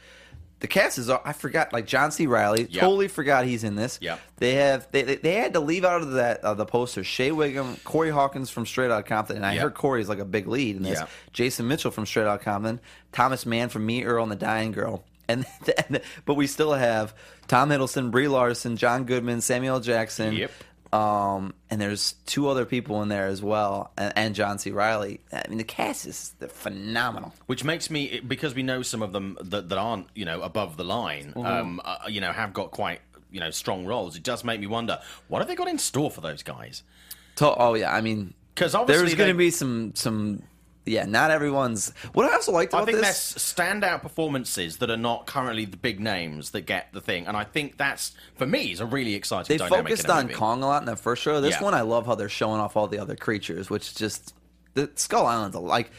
the 0.63 0.67
cast 0.69 0.97
is. 0.97 1.11
I 1.11 1.35
forgot 1.35 1.73
like 1.75 1.87
John 1.87 2.11
C. 2.11 2.27
Reilly. 2.27 2.67
Yeah. 2.71 2.81
Totally 2.81 3.09
forgot 3.09 3.45
he's 3.45 3.63
in 3.65 3.75
this. 3.75 3.99
Yeah. 4.01 4.17
They 4.39 4.55
have 4.55 4.89
they, 4.93 5.03
they 5.03 5.35
had 5.35 5.53
to 5.53 5.61
leave 5.61 5.85
out 5.85 6.01
of 6.01 6.13
that 6.13 6.43
uh, 6.43 6.55
the 6.55 6.65
poster 6.65 7.05
Shea 7.05 7.31
Whigham, 7.33 7.77
Corey 7.85 8.09
Hawkins 8.11 8.49
from 8.49 8.65
Straight 8.65 8.91
Outta 8.91 9.03
Compton, 9.03 9.37
and 9.37 9.45
I 9.45 9.55
Yeah. 9.55 9.63
heard 9.63 9.75
Corey 9.75 10.01
is 10.01 10.09
like 10.09 10.19
a 10.21 10.25
big 10.25 10.47
lead 10.49 10.77
in 10.77 10.83
this. 10.85 10.99
Yeah. 11.01 11.07
Jason 11.35 11.69
Mitchell 11.69 11.91
from 11.91 12.07
Straight 12.07 12.27
Outta 12.27 12.43
Compton, 12.43 12.81
Thomas 13.13 13.45
Mann 13.45 13.69
from 13.69 13.85
Me, 13.85 14.03
Earl, 14.05 14.23
and 14.23 14.33
the 14.33 14.37
Dying 14.37 14.73
Girl. 14.73 15.05
And 15.29 15.45
then, 15.65 16.01
but 16.25 16.35
we 16.35 16.47
still 16.47 16.73
have 16.73 17.15
Tom 17.49 17.69
Hiddleston, 17.71 18.11
Brie 18.11 18.29
Larson, 18.29 18.77
John 18.77 19.05
Goodman, 19.05 19.41
Samuel 19.41 19.81
Jackson. 19.81 20.35
Yep. 20.35 20.51
Um, 20.93 21.55
and 21.71 21.81
there's 21.81 22.13
two 22.27 22.49
other 22.49 22.67
people 22.67 23.01
in 23.03 23.09
there 23.09 23.27
as 23.27 23.41
well, 23.43 23.91
and, 23.97 24.13
and 24.15 24.35
John 24.35 24.59
C. 24.59 24.71
Reilly. 24.73 25.21
I 25.33 25.43
mean, 25.49 25.57
the 25.59 25.65
cast 25.65 26.07
is 26.07 26.35
phenomenal. 26.49 27.33
Which 27.47 27.65
makes 27.65 27.89
me 27.91 28.21
because 28.27 28.55
we 28.55 28.63
know 28.63 28.83
some 28.83 29.01
of 29.03 29.13
them 29.13 29.39
that, 29.41 29.71
that 29.71 29.79
aren't 29.79 30.09
you 30.15 30.25
know 30.27 30.43
above 30.43 30.77
the 30.77 30.85
line, 30.85 31.33
Mm-hmm. 31.35 31.47
um, 31.47 31.81
uh, 31.85 31.97
you 32.09 32.21
know, 32.21 32.31
have 32.33 32.53
got 32.53 32.71
quite 32.73 33.01
you 33.31 33.41
know 33.41 33.51
strong 33.51 33.87
roles. 33.87 34.17
It 34.17 34.23
does 34.23 34.45
make 34.45 34.61
me 34.61 34.67
wonder 34.67 35.01
what 35.29 35.39
have 35.39 35.49
they 35.49 35.55
got 35.55 35.69
in 35.69 35.79
store 35.79 36.11
for 36.11 36.21
those 36.21 36.43
guys? 36.43 36.83
To, 37.37 37.55
oh 37.55 37.73
yeah, 37.75 37.91
I 37.95 38.03
mean, 38.03 38.35
'Cause 38.55 38.75
obviously 38.75 39.07
there's 39.07 39.17
going 39.17 39.31
to 39.33 39.39
be 39.39 39.51
some 39.51 39.95
some. 39.95 40.43
Yeah, 40.85 41.05
not 41.07 41.31
everyone's. 41.31 41.93
What 42.13 42.29
I 42.31 42.35
also 42.35 42.51
liked 42.53 42.75
I 42.75 42.79
about 42.79 42.87
think 42.87 42.99
this, 42.99 43.35
there's 43.35 43.45
standout 43.81 44.03
performances 44.03 44.79
that 44.79 44.91
are 44.91 44.97
not 44.97 45.27
currently 45.27 45.65
the 45.65 45.77
big 45.77 46.01
names 46.01 46.51
that 46.51 46.63
get 46.63 46.93
the 46.93 47.01
thing, 47.01 47.27
and 47.29 47.37
I 47.37 47.45
think 47.45 47.77
that's 47.77 48.13
for 48.35 48.47
me 48.47 48.73
is 48.73 48.81
a 48.81 48.87
really 48.87 49.15
exciting. 49.15 49.57
they 49.59 49.69
focused 49.69 50.09
on 50.11 50.25
movie. 50.25 50.35
Kong 50.35 50.63
a 50.63 50.67
lot 50.67 50.83
in 50.83 50.87
that 50.87 50.99
first 50.99 51.23
show. 51.23 51.41
This 51.41 51.53
Yeah. 51.57 51.63
one, 51.63 51.75
I 51.75 51.83
love 51.83 52.07
how 52.07 52.17
they're 52.17 52.29
showing 52.29 52.61
off 52.61 52.77
all 52.77 52.89
the 52.89 52.99
other 52.99 53.15
creatures, 53.15 53.71
which 53.71 53.95
just 53.95 54.35
the 54.75 54.91
Skull 54.97 55.25
Island's 55.27 55.55
like 55.57 55.93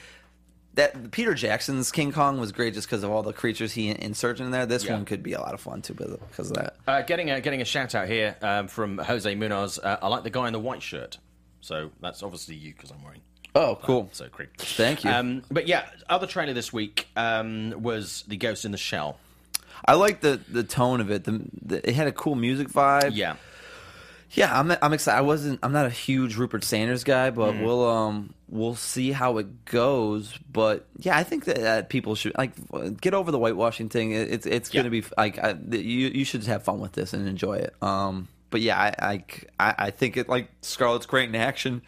that. 0.73 1.11
Peter 1.11 1.34
Jackson's 1.34 1.89
King 1.91 2.11
Kong 2.11 2.38
was 2.39 2.51
great 2.51 2.73
just 2.73 2.88
because 2.88 3.03
of 3.03 3.11
all 3.11 3.23
the 3.23 3.31
creatures 3.31 3.71
he 3.71 3.88
inserted 3.89 4.45
in 4.45 4.51
there. 4.51 4.65
This 4.65 4.84
Yeah. 4.84 4.93
one 4.95 5.05
could 5.05 5.23
be 5.23 5.31
a 5.31 5.39
lot 5.39 5.53
of 5.53 5.61
fun 5.61 5.81
too 5.81 5.93
because 5.93 6.49
of 6.51 6.57
that. 6.57 6.75
Uh, 6.86 7.01
getting 7.03 7.29
a 7.31 7.39
getting 7.39 7.61
a 7.61 7.65
shout 7.65 7.95
out 7.95 8.09
here 8.09 8.36
um, 8.41 8.67
from 8.67 8.97
Jose 8.97 9.34
Munoz. 9.34 9.79
Uh, 9.79 9.97
I 10.01 10.07
like 10.09 10.23
the 10.23 10.29
guy 10.29 10.47
in 10.47 10.53
the 10.53 10.59
white 10.59 10.81
shirt, 10.84 11.19
so 11.61 11.91
that's 12.01 12.21
obviously 12.21 12.55
you 12.55 12.73
because 12.73 12.91
I'm 12.91 13.01
wearing. 13.01 13.21
Oh, 13.56 13.78
cool. 13.84 14.10
So 14.14 14.28
creep. 14.30 14.56
Thank 14.58 15.04
you. 15.04 15.12
Um, 15.12 15.43
but 15.51 15.68
yeah, 15.68 15.86
other 16.10 16.26
trailer 16.28 16.54
this 16.54 16.74
week 16.74 17.08
um, 17.16 17.74
was 17.82 18.24
the 18.28 18.38
Ghost 18.38 18.66
in 18.66 18.72
the 18.72 18.78
Shell. 18.78 19.20
I 19.86 19.93
like 19.95 20.22
the 20.22 20.39
the 20.49 20.64
tone 20.64 21.01
of 21.01 21.12
it. 21.12 21.24
The, 21.26 21.43
the 21.62 21.89
it 21.89 21.93
had 21.95 22.08
a 22.08 22.12
cool 22.12 22.36
music 22.36 22.70
vibe. 22.70 23.12
Yeah. 23.14 23.36
yeah. 24.32 24.58
I'm 24.60 24.72
I'm 24.82 24.93
excited. 24.93 25.18
I 25.18 25.22
wasn't. 25.22 25.60
I'm 25.62 25.72
not 25.74 25.86
a 25.86 25.89
huge 25.89 26.36
Rupert 26.38 26.64
Sanders 26.64 27.04
guy, 27.04 27.30
but 27.32 27.54
Mm-hmm. 27.54 27.64
we'll 27.66 27.88
um 27.89 28.34
we'll 28.49 28.76
see 28.76 29.12
how 29.12 29.38
it 29.39 29.66
goes. 29.66 30.38
But 30.51 30.86
yeah, 30.99 31.18
I 31.18 31.24
think 31.24 31.45
that 31.45 31.60
uh, 31.60 31.82
people 31.84 32.16
should 32.16 32.36
like 32.38 32.54
get 33.01 33.14
over 33.14 33.30
the 33.32 33.39
whitewashing 33.39 33.89
thing. 33.89 34.14
It, 34.14 34.32
it's 34.32 34.45
it's 34.45 34.74
Yeah. 34.74 34.80
gonna 34.82 34.89
be 34.91 35.04
like 35.18 35.38
I, 35.38 35.56
you 35.72 36.08
you 36.08 36.24
should 36.26 36.43
have 36.45 36.64
fun 36.64 36.80
with 36.80 36.93
this 36.93 37.14
and 37.14 37.28
enjoy 37.28 37.56
it. 37.58 37.76
Um, 37.84 38.30
but 38.51 38.62
yeah, 38.62 38.80
I 38.80 38.93
I, 39.14 39.24
I 39.60 39.76
I 39.88 39.91
think 39.91 40.16
it 40.18 40.30
like 40.30 40.47
Scarlett's 40.62 41.06
great 41.08 41.28
in 41.30 41.36
action. 41.36 41.82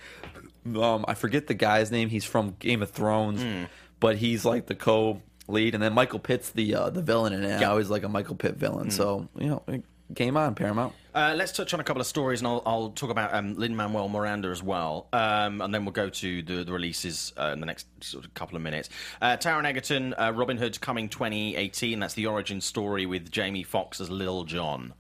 Um, 0.66 1.06
I 1.08 1.14
forget 1.14 1.48
the 1.48 1.54
guy's 1.54 1.92
name. 1.92 2.10
He's 2.10 2.26
from 2.26 2.56
Game 2.60 2.82
of 2.82 2.92
Thrones, 2.92 3.42
Hmm. 3.42 3.64
but 4.00 4.18
he's 4.18 4.46
like 4.46 4.66
the 4.68 4.76
co 4.76 5.22
lead, 5.48 5.74
and 5.76 5.84
then 5.84 5.94
Michael 5.94 6.20
Pitt's 6.20 6.50
the 6.52 6.74
uh, 6.76 6.90
the 6.90 7.02
villain 7.02 7.34
in 7.34 7.44
it. 7.44 7.60
Yeah. 7.62 7.68
I 7.68 7.72
always 7.72 7.90
like 7.90 8.04
a 8.04 8.10
Michael 8.10 8.36
Pitt 8.36 8.56
villain. 8.56 8.86
Hmm. 8.86 8.90
So 8.92 9.28
you 9.38 9.48
know, 9.48 9.64
game 10.14 10.38
on 10.38 10.56
Paramount. 10.56 10.94
Uh, 11.14 11.34
let's 11.36 11.52
touch 11.54 11.74
on 11.74 11.80
a 11.80 11.84
couple 11.84 12.02
of 12.02 12.08
stories, 12.08 12.42
and 12.42 12.48
I'll, 12.48 12.62
I'll 12.66 12.90
talk 12.90 13.10
about 13.10 13.34
um, 13.34 13.56
Lin 13.56 13.74
Manuel 13.76 14.10
Miranda 14.10 14.50
as 14.50 14.62
well, 14.62 15.08
um, 15.14 15.62
and 15.62 15.74
then 15.74 15.86
we'll 15.86 15.94
go 15.94 16.10
to 16.10 16.42
the, 16.44 16.66
the 16.66 16.74
releases 16.74 17.32
uh, 17.38 17.52
in 17.54 17.62
the 17.62 17.66
next 17.66 17.88
sort 18.04 18.26
of 18.26 18.34
couple 18.34 18.58
of 18.58 18.62
minutes. 18.62 18.90
Uh, 19.22 19.38
Taron 19.38 19.64
Egerton, 19.66 20.14
uh, 20.18 20.34
Robin 20.36 20.58
Hood 20.58 20.82
coming 20.82 21.08
2018. 21.08 22.00
That's 22.02 22.16
the 22.16 22.26
origin 22.26 22.60
story 22.60 23.06
with 23.06 23.32
Jamie 23.32 23.64
Foxx 23.64 24.02
as 24.02 24.10
Little 24.10 24.44
John. 24.44 24.94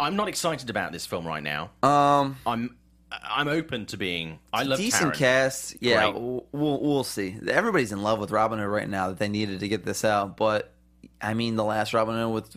I'm 0.00 0.16
not 0.16 0.26
excited 0.28 0.68
about 0.70 0.90
this 0.92 1.06
film 1.06 1.24
right 1.26 1.42
now. 1.42 1.70
Um, 1.84 2.36
I'm 2.46 2.76
I'm 3.10 3.48
open 3.48 3.86
to 3.86 3.96
being. 3.96 4.38
I 4.52 4.64
love 4.64 4.78
decent 4.78 5.14
Taron. 5.14 5.16
cast. 5.16 5.76
Yeah, 5.80 6.08
we'll, 6.08 6.46
we'll 6.52 6.80
we'll 6.80 7.04
see. 7.04 7.36
Everybody's 7.48 7.92
in 7.92 8.02
love 8.02 8.18
with 8.18 8.30
Robin 8.30 8.58
Hood 8.58 8.68
right 8.68 8.88
now. 8.88 9.08
That 9.08 9.18
they 9.18 9.28
needed 9.28 9.60
to 9.60 9.68
get 9.68 9.84
this 9.84 10.04
out, 10.04 10.36
but 10.36 10.72
I 11.20 11.34
mean, 11.34 11.56
the 11.56 11.64
last 11.64 11.94
Robin 11.94 12.16
Hood 12.16 12.34
with 12.34 12.56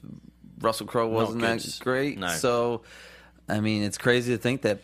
Russell 0.60 0.88
Crowe 0.88 1.08
wasn't 1.08 1.41
that 1.41 1.80
great. 1.80 2.18
No. 2.18 2.28
So, 2.30 2.82
I 3.47 3.60
mean, 3.60 3.84
it's 3.84 3.97
crazy 3.97 4.34
to 4.34 4.38
think 4.38 4.64
that 4.64 4.80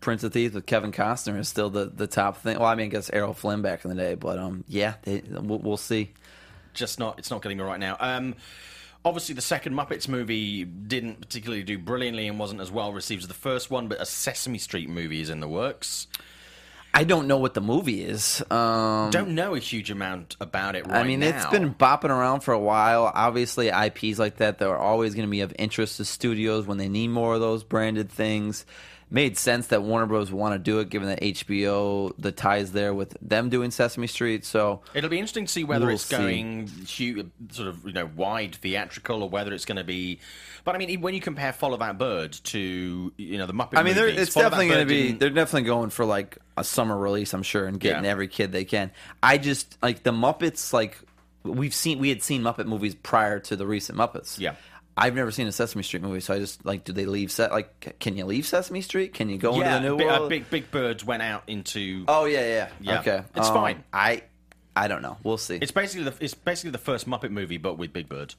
Prince 0.00 0.24
of 0.24 0.32
Thieves 0.32 0.54
with 0.54 0.66
Kevin 0.66 0.92
Costner 0.92 1.38
is 1.38 1.48
still 1.48 1.70
the, 1.70 1.86
the 1.86 2.06
top 2.06 2.38
thing. 2.38 2.58
Well, 2.58 2.68
I 2.68 2.74
mean, 2.74 2.86
I 2.86 2.88
guess 2.88 3.10
Errol 3.10 3.34
Flynn 3.34 3.62
back 3.62 3.84
in 3.84 3.90
the 3.90 3.96
day, 3.96 4.14
but 4.14 4.38
um, 4.38 4.64
yeah, 4.66 4.94
they, 5.02 5.22
we'll, 5.30 5.58
we'll 5.58 5.76
see. 5.76 6.10
just 6.74 6.98
not 6.98 7.18
it's 7.18 7.30
not 7.30 7.42
getting 7.42 7.58
me 7.58 7.64
right 7.64 7.80
now. 7.80 7.96
Um, 8.00 8.34
obviously, 9.04 9.34
the 9.34 9.42
second 9.42 9.74
Muppets 9.74 10.08
movie 10.08 10.64
didn't 10.64 11.20
particularly 11.20 11.62
do 11.62 11.78
brilliantly 11.78 12.28
and 12.28 12.38
wasn't 12.38 12.60
as 12.60 12.70
well 12.70 12.92
received 12.92 13.22
as 13.22 13.28
the 13.28 13.34
first 13.34 13.70
one, 13.70 13.88
but 13.88 14.00
a 14.00 14.06
Sesame 14.06 14.58
Street 14.58 14.88
movie 14.88 15.20
is 15.20 15.30
in 15.30 15.40
the 15.40 15.48
works. 15.48 16.06
I 16.94 17.04
don't 17.04 17.26
know 17.26 17.38
what 17.38 17.54
the 17.54 17.62
movie 17.62 18.04
is. 18.04 18.44
Um, 18.50 19.10
Don't 19.10 19.34
know 19.34 19.54
a 19.54 19.58
huge 19.58 19.90
amount 19.90 20.36
about 20.42 20.76
it 20.76 20.86
right 20.86 21.00
I 21.00 21.04
mean, 21.04 21.20
now. 21.20 21.28
it's 21.28 21.46
been 21.46 21.74
bopping 21.74 22.10
around 22.10 22.40
for 22.40 22.52
a 22.52 22.58
while. 22.58 23.10
Obviously, 23.14 23.68
IPs 23.68 24.18
like 24.18 24.36
that 24.36 24.58
they're 24.58 24.76
always 24.76 25.14
going 25.14 25.26
to 25.26 25.30
be 25.30 25.40
of 25.40 25.54
interest 25.58 25.96
to 25.96 26.04
studios 26.04 26.66
when 26.66 26.76
they 26.76 26.90
need 26.90 27.08
more 27.08 27.34
of 27.34 27.40
those 27.40 27.64
branded 27.64 28.10
things. 28.10 28.66
Made 29.14 29.36
sense 29.36 29.66
that 29.66 29.82
Warner 29.82 30.06
Bros. 30.06 30.32
want 30.32 30.54
to 30.54 30.58
do 30.58 30.78
it, 30.78 30.88
given 30.88 31.08
that 31.08 31.20
HBO 31.20 32.12
the 32.18 32.32
ties 32.32 32.72
there 32.72 32.94
with 32.94 33.14
them 33.20 33.50
doing 33.50 33.70
Sesame 33.70 34.06
Street. 34.06 34.42
So 34.46 34.80
It'll 34.94 35.10
be 35.10 35.18
interesting 35.18 35.44
to 35.44 35.52
see 35.52 35.64
whether 35.64 35.84
We'll 35.84 35.96
it's 35.96 36.08
going 36.08 36.68
hu 36.96 37.30
sort 37.50 37.68
of 37.68 37.84
you 37.84 37.92
know 37.92 38.08
wide 38.16 38.54
theatrical 38.54 39.22
or 39.22 39.28
whether 39.28 39.52
it's 39.52 39.66
going 39.66 39.76
to 39.76 39.84
be. 39.84 40.18
But 40.64 40.76
I 40.76 40.78
mean, 40.78 41.02
when 41.02 41.12
you 41.12 41.20
compare 41.20 41.52
Follow 41.52 41.76
That 41.76 41.98
Bird 41.98 42.32
to 42.44 43.12
you 43.18 43.36
know 43.36 43.46
the 43.46 43.52
Muppet, 43.52 43.76
I 43.76 43.82
mean, 43.82 43.96
movies, 43.96 44.18
it's 44.18 44.32
Follow 44.32 44.46
definitely 44.46 44.68
going 44.68 44.80
to 44.80 44.86
be. 44.86 45.02
didn't- 45.08 45.18
They're 45.20 45.28
definitely 45.30 45.66
going 45.66 45.90
for 45.90 46.06
like 46.06 46.38
a 46.56 46.64
summer 46.64 46.96
release. 46.96 47.34
I'm 47.34 47.42
sure, 47.42 47.66
and 47.66 47.78
getting 47.78 48.04
Yeah. 48.04 48.10
every 48.10 48.28
kid 48.28 48.50
they 48.50 48.64
can. 48.64 48.92
I 49.22 49.36
just 49.36 49.76
like 49.82 50.04
the 50.04 50.12
Muppets. 50.12 50.72
Like 50.72 50.98
we've 51.42 51.74
seen, 51.74 51.98
we 51.98 52.08
had 52.08 52.22
seen 52.22 52.42
Muppet 52.42 52.66
movies 52.66 52.94
prior 52.94 53.40
to 53.40 53.56
the 53.56 53.66
recent 53.66 53.98
Muppets. 53.98 54.38
Yeah. 54.38 54.54
I've 54.96 55.14
never 55.14 55.30
seen 55.30 55.46
a 55.46 55.52
Sesame 55.52 55.82
Street 55.82 56.02
movie, 56.02 56.20
so 56.20 56.34
I 56.34 56.38
just 56.38 56.64
like, 56.66 56.84
do 56.84 56.92
they 56.92 57.06
leave 57.06 57.30
set? 57.32 57.50
Like, 57.50 57.98
can 57.98 58.16
you 58.16 58.26
leave 58.26 58.46
Sesame 58.46 58.82
Street? 58.82 59.14
Can 59.14 59.30
you 59.30 59.38
go 59.38 59.56
yeah, 59.58 59.76
into 59.78 59.88
the 59.88 59.96
new 59.96 59.98
Bi- 60.04 60.10
uh, 60.14 60.18
world? 60.18 60.28
Big 60.30 60.50
Big 60.50 60.70
Bird 60.70 61.02
went 61.02 61.22
out 61.22 61.44
into. 61.46 62.04
oh 62.08 62.26
yeah, 62.26 62.40
yeah, 62.46 62.68
Yeah. 62.80 63.00
Okay, 63.00 63.22
It's 63.34 63.48
Um, 63.48 63.54
fine. 63.54 63.84
I, 63.92 64.22
I 64.76 64.88
don't 64.88 65.02
know. 65.02 65.16
We'll 65.22 65.38
see. 65.38 65.56
It's 65.56 65.72
basically 65.72 66.04
the 66.10 66.14
it's 66.24 66.34
basically 66.34 66.70
the 66.72 66.78
first 66.78 67.08
Muppet 67.08 67.30
movie, 67.30 67.56
but 67.58 67.78
with 67.78 67.92
Big 67.92 68.08
Bird. 68.08 68.34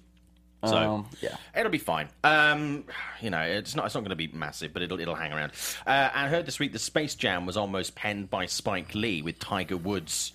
So 0.66 0.78
Um, 0.78 1.10
yeah. 1.22 1.36
it'll 1.58 1.72
be 1.72 1.78
fine. 1.78 2.08
Um, 2.24 2.86
you 3.20 3.30
know, 3.30 3.42
it's 3.42 3.76
not 3.76 3.86
it's 3.88 3.96
not 3.96 4.02
going 4.02 4.12
to 4.12 4.16
be 4.16 4.28
massive, 4.28 4.72
but 4.74 4.82
it'll 4.82 5.00
it'll 5.00 5.16
hang 5.16 5.34
around. 5.34 5.52
Uh, 5.86 6.10
I 6.14 6.28
heard 6.30 6.46
this 6.46 6.58
week 6.60 6.72
the 6.72 6.80
Space 6.80 7.16
Jam 7.16 7.46
was 7.46 7.58
almost 7.58 7.96
penned 7.96 8.30
by 8.30 8.46
Spike 8.46 8.96
Lee 8.96 9.22
with 9.22 9.40
Tiger 9.40 9.76
Woods 9.76 10.32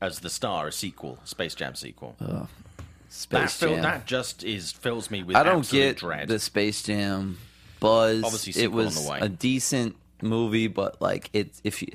as 0.00 0.18
the 0.20 0.30
star, 0.30 0.66
a 0.68 0.72
sequel, 0.72 1.18
Space 1.24 1.54
Jam 1.54 1.74
sequel. 1.76 2.16
Space 3.08 3.56
fil- 3.56 3.74
Jam. 3.74 3.82
that 3.82 4.06
just 4.06 4.44
is 4.44 4.72
fills 4.72 5.10
me 5.10 5.22
with 5.22 5.36
I 5.36 5.42
don't 5.42 5.68
get 5.68 5.98
dread. 5.98 6.28
the 6.28 6.38
Space 6.38 6.82
Jam 6.82 7.38
buzz. 7.80 8.24
Obviously, 8.24 8.62
it 8.62 8.72
was 8.72 9.08
a 9.08 9.28
decent 9.28 9.96
movie, 10.22 10.66
but 10.66 11.00
like 11.00 11.30
it, 11.32 11.52
if 11.64 11.82
you, 11.82 11.88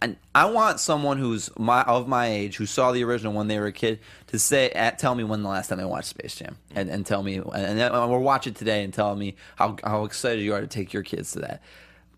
and 0.00 0.16
I 0.34 0.46
want 0.46 0.80
someone 0.80 1.18
who's 1.18 1.50
my 1.58 1.82
of 1.82 2.08
my 2.08 2.26
age 2.26 2.56
who 2.56 2.66
saw 2.66 2.92
the 2.92 3.04
original 3.04 3.32
when 3.32 3.48
they 3.48 3.58
were 3.58 3.66
a 3.66 3.72
kid 3.72 4.00
to 4.28 4.38
say, 4.38 4.70
at, 4.70 4.98
tell 4.98 5.14
me 5.14 5.24
when 5.24 5.42
the 5.42 5.48
last 5.48 5.68
time 5.68 5.78
they 5.78 5.84
watched 5.84 6.08
Space 6.08 6.34
Jam, 6.34 6.56
mm. 6.70 6.76
and, 6.76 6.90
and 6.90 7.06
tell 7.06 7.22
me, 7.22 7.36
and 7.36 7.78
then 7.78 7.92
or 7.92 8.20
watch 8.20 8.46
it 8.46 8.56
today 8.56 8.84
and 8.84 8.92
tell 8.92 9.14
me 9.16 9.36
how 9.56 9.76
how 9.84 10.04
excited 10.04 10.42
you 10.42 10.54
are 10.54 10.60
to 10.60 10.66
take 10.66 10.92
your 10.92 11.02
kids 11.02 11.32
to 11.32 11.40
that. 11.40 11.62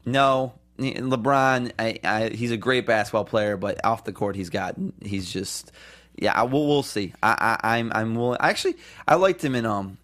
No. 0.04 0.54
LeBron, 0.76 1.70
I, 1.78 2.00
I, 2.02 2.28
he's 2.30 2.50
a 2.50 2.56
great 2.56 2.84
basketball 2.84 3.24
player, 3.24 3.56
but 3.56 3.84
off 3.84 4.02
the 4.02 4.12
court, 4.12 4.34
he's 4.34 4.50
got 4.50 4.74
he's 5.00 5.32
just 5.32 5.70
yeah. 6.16 6.32
I- 6.34 6.42
We'll, 6.44 6.66
we'll 6.66 6.82
see. 6.82 7.12
I, 7.22 7.58
I, 7.62 7.76
I'm 7.78 7.92
I'm 7.94 8.14
willing. 8.14 8.38
Actually, 8.40 8.76
I 9.08 9.14
liked 9.16 9.44
him 9.44 9.54
in 9.54 9.66
um 9.66 9.98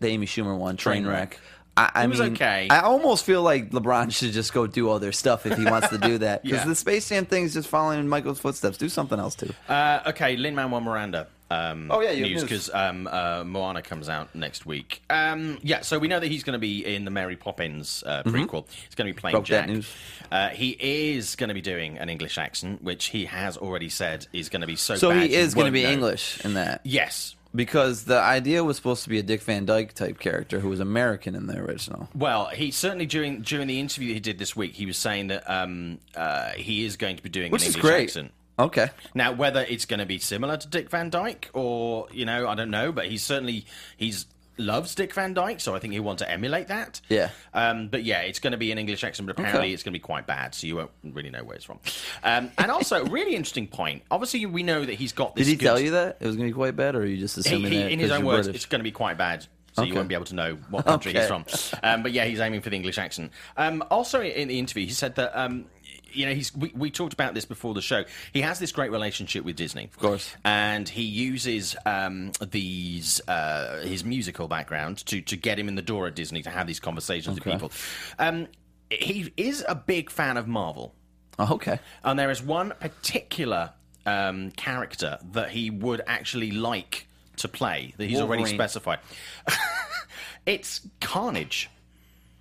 the 0.00 0.08
Amy 0.08 0.26
Schumer 0.26 0.56
one, 0.56 0.76
Trainwreck. 0.76 1.34
I, 1.74 1.90
I 1.94 2.06
mean, 2.06 2.20
okay. 2.34 2.66
I 2.70 2.80
almost 2.80 3.24
feel 3.24 3.40
like 3.42 3.70
LeBron 3.70 4.12
should 4.12 4.32
just 4.32 4.52
go 4.52 4.66
do 4.66 4.90
other 4.90 5.10
stuff 5.10 5.46
if 5.46 5.56
he 5.56 5.64
wants 5.64 5.88
to 5.88 5.96
do 5.96 6.18
that. 6.18 6.42
Because 6.42 6.58
Yeah. 6.62 6.64
the 6.66 6.74
Space 6.74 7.08
Jam 7.08 7.24
thing 7.24 7.44
is 7.44 7.54
just 7.54 7.66
following 7.66 7.98
in 7.98 8.08
Michael's 8.10 8.38
footsteps. 8.40 8.76
Do 8.76 8.90
something 8.90 9.18
else 9.18 9.34
too. 9.34 9.54
Uh, 9.70 10.00
okay, 10.08 10.36
Lin 10.36 10.54
Manuel 10.54 10.82
Miranda. 10.82 11.28
Um, 11.52 11.90
Oh, 11.90 12.00
yeah, 12.00 12.12
news 12.14 12.42
because 12.42 12.70
um, 12.72 13.06
uh, 13.10 13.44
Moana 13.44 13.82
comes 13.82 14.08
out 14.08 14.34
next 14.34 14.64
week. 14.66 15.02
Um, 15.10 15.58
yeah, 15.62 15.80
so 15.82 15.98
we 15.98 16.08
know 16.08 16.20
that 16.20 16.28
he's 16.28 16.42
going 16.44 16.54
to 16.54 16.58
be 16.58 16.84
in 16.84 17.04
the 17.04 17.10
Mary 17.10 17.36
Poppins 17.36 18.02
uh, 18.06 18.22
prequel. 18.24 18.66
He's 18.86 18.94
going 18.94 19.08
to 19.08 19.14
be 19.14 19.20
playing 19.20 19.36
Mm-hmm. 19.36 19.72
Broke 19.72 19.84
Jack. 19.84 20.30
Uh, 20.30 20.48
he 20.50 20.70
is 21.14 21.36
going 21.36 21.48
to 21.48 21.54
be 21.54 21.60
doing 21.60 21.98
an 21.98 22.08
English 22.08 22.38
accent, 22.38 22.82
which 22.82 23.06
he 23.06 23.26
has 23.26 23.56
already 23.56 23.88
said 23.88 24.26
is 24.32 24.48
going 24.48 24.60
to 24.62 24.66
be 24.66 24.76
so. 24.76 24.94
So 24.94 25.10
he 25.10 25.34
is 25.34 25.54
going 25.54 25.66
to 25.66 25.72
be 25.72 25.82
know. 25.82 25.90
English 25.90 26.44
in 26.44 26.54
that. 26.54 26.80
Yes. 26.84 27.34
Because 27.54 28.04
the 28.04 28.18
idea 28.18 28.64
was 28.64 28.76
supposed 28.78 29.02
to 29.04 29.10
be 29.10 29.18
a 29.18 29.22
Dick 29.22 29.42
Van 29.42 29.66
Dyke 29.66 29.92
type 29.92 30.18
character 30.18 30.58
who 30.58 30.70
was 30.70 30.80
American 30.80 31.34
in 31.34 31.46
the 31.48 31.58
original. 31.58 32.08
Well, 32.14 32.46
he 32.46 32.70
certainly 32.70 33.04
during 33.04 33.42
during 33.42 33.66
the 33.68 33.78
interview 33.78 34.14
he 34.14 34.20
did 34.20 34.38
this 34.38 34.56
week, 34.56 34.72
he 34.72 34.86
was 34.86 34.96
saying 34.96 35.26
that 35.26 35.42
um, 35.50 35.98
uh, 36.16 36.52
he 36.52 36.86
is 36.86 36.96
going 36.96 37.16
to 37.16 37.22
be 37.22 37.28
doing 37.28 37.52
Which 37.52 37.62
an 37.64 37.68
is 37.68 37.76
English 37.76 37.90
great. 37.92 38.02
accent. 38.04 38.32
Okay. 38.58 38.88
Now, 39.14 39.32
whether 39.32 39.60
it's 39.68 39.86
going 39.86 40.00
to 40.00 40.06
be 40.06 40.18
similar 40.18 40.56
to 40.56 40.68
Dick 40.68 40.90
Van 40.90 41.10
Dyke 41.10 41.50
or 41.54 42.06
you 42.12 42.24
know, 42.24 42.48
I 42.48 42.54
don't 42.54 42.70
know, 42.70 42.92
but 42.92 43.06
he's 43.06 43.22
certainly 43.22 43.64
he's 43.96 44.26
loves 44.58 44.94
Dick 44.94 45.14
Van 45.14 45.32
Dyke, 45.32 45.60
so 45.60 45.74
I 45.74 45.78
think 45.78 45.94
he'll 45.94 46.02
want 46.02 46.18
to 46.18 46.30
emulate 46.30 46.68
that. 46.68 47.00
Yeah. 47.08 47.30
Um, 47.54 47.88
but 47.88 48.04
yeah, 48.04 48.20
it's 48.20 48.38
going 48.38 48.50
to 48.52 48.58
be 48.58 48.70
an 48.70 48.78
English 48.78 49.02
accent, 49.02 49.26
but 49.26 49.32
apparently 49.38 49.68
Okay. 49.68 49.72
it's 49.72 49.82
going 49.82 49.92
to 49.92 49.98
be 49.98 50.02
quite 50.02 50.26
bad, 50.26 50.54
so 50.54 50.66
you 50.66 50.76
won't 50.76 50.90
really 51.02 51.30
know 51.30 51.42
where 51.42 51.56
it's 51.56 51.64
from. 51.64 51.80
Um, 52.22 52.50
and 52.58 52.70
also, 52.70 53.04
really 53.06 53.34
interesting 53.34 53.66
point. 53.66 54.02
Obviously, 54.10 54.44
we 54.44 54.62
know 54.62 54.84
that 54.84 54.94
he's 54.94 55.12
got 55.12 55.34
this. 55.34 55.46
Did 55.46 55.50
he 55.52 55.56
good- 55.56 55.64
tell 55.64 55.80
you 55.80 55.92
that 55.92 56.18
it 56.20 56.26
was 56.26 56.36
going 56.36 56.48
to 56.48 56.52
be 56.52 56.56
quite 56.56 56.76
bad, 56.76 56.94
or 56.94 57.00
are 57.00 57.06
you 57.06 57.16
just 57.16 57.38
assuming 57.38 57.72
he- 57.72 57.78
that 57.78 57.90
in 57.92 57.98
his 57.98 58.10
own 58.10 58.24
words, 58.26 58.46
British? 58.46 58.56
it's 58.56 58.66
going 58.66 58.80
to 58.80 58.84
be 58.84 58.92
quite 58.92 59.16
bad. 59.16 59.46
So 59.74 59.84
you 59.84 59.94
won't 59.94 60.08
be 60.08 60.14
able 60.14 60.26
to 60.26 60.34
know 60.34 60.58
what 60.68 60.84
country 60.84 61.14
he's 61.14 61.26
from. 61.26 61.46
Um, 61.82 62.02
but 62.02 62.12
yeah, 62.12 62.26
he's 62.26 62.40
aiming 62.40 62.60
for 62.60 62.68
the 62.68 62.76
English 62.76 62.98
accent. 62.98 63.32
Um, 63.56 63.82
also, 63.90 64.20
in 64.20 64.48
the 64.48 64.58
interview, 64.58 64.84
he 64.84 64.92
said 64.92 65.14
that 65.14 65.32
um, 65.34 65.64
you 66.14 66.26
know 66.26 66.34
he's. 66.34 66.54
We, 66.54 66.72
we 66.74 66.90
talked 66.90 67.12
about 67.12 67.34
this 67.34 67.44
before 67.44 67.74
the 67.74 67.82
show. 67.82 68.04
He 68.32 68.40
has 68.42 68.58
this 68.58 68.72
great 68.72 68.90
relationship 68.90 69.44
with 69.44 69.56
Disney, 69.56 69.84
of 69.84 69.98
course. 69.98 70.34
and 70.44 70.88
he 70.88 71.02
uses 71.02 71.76
um, 71.86 72.32
these 72.50 73.20
uh, 73.28 73.80
his 73.82 74.04
musical 74.04 74.48
background 74.48 74.98
to 75.06 75.20
to 75.22 75.36
get 75.36 75.58
him 75.58 75.68
in 75.68 75.74
the 75.74 75.82
door 75.82 76.06
at 76.06 76.14
Disney 76.14 76.42
to 76.42 76.50
have 76.50 76.66
these 76.66 76.80
conversations 76.80 77.38
Okay. 77.38 77.50
with 77.50 77.60
people. 77.60 77.72
Um, 78.18 78.48
he 78.90 79.32
is 79.36 79.64
a 79.68 79.74
big 79.74 80.10
fan 80.10 80.36
of 80.36 80.46
Marvel. 80.46 80.94
Oh, 81.38 81.54
okay. 81.54 81.78
And 82.04 82.18
there 82.18 82.30
is 82.30 82.42
one 82.42 82.72
particular 82.78 83.70
um, 84.04 84.50
character 84.52 85.18
that 85.32 85.50
he 85.50 85.70
would 85.70 86.02
actually 86.06 86.50
like 86.50 87.06
to 87.38 87.48
play 87.48 87.94
that 87.96 88.06
he's 88.10 88.20
already 88.20 88.44
specified. 88.44 88.98
it's 90.46 90.80
Carnage. 91.00 91.70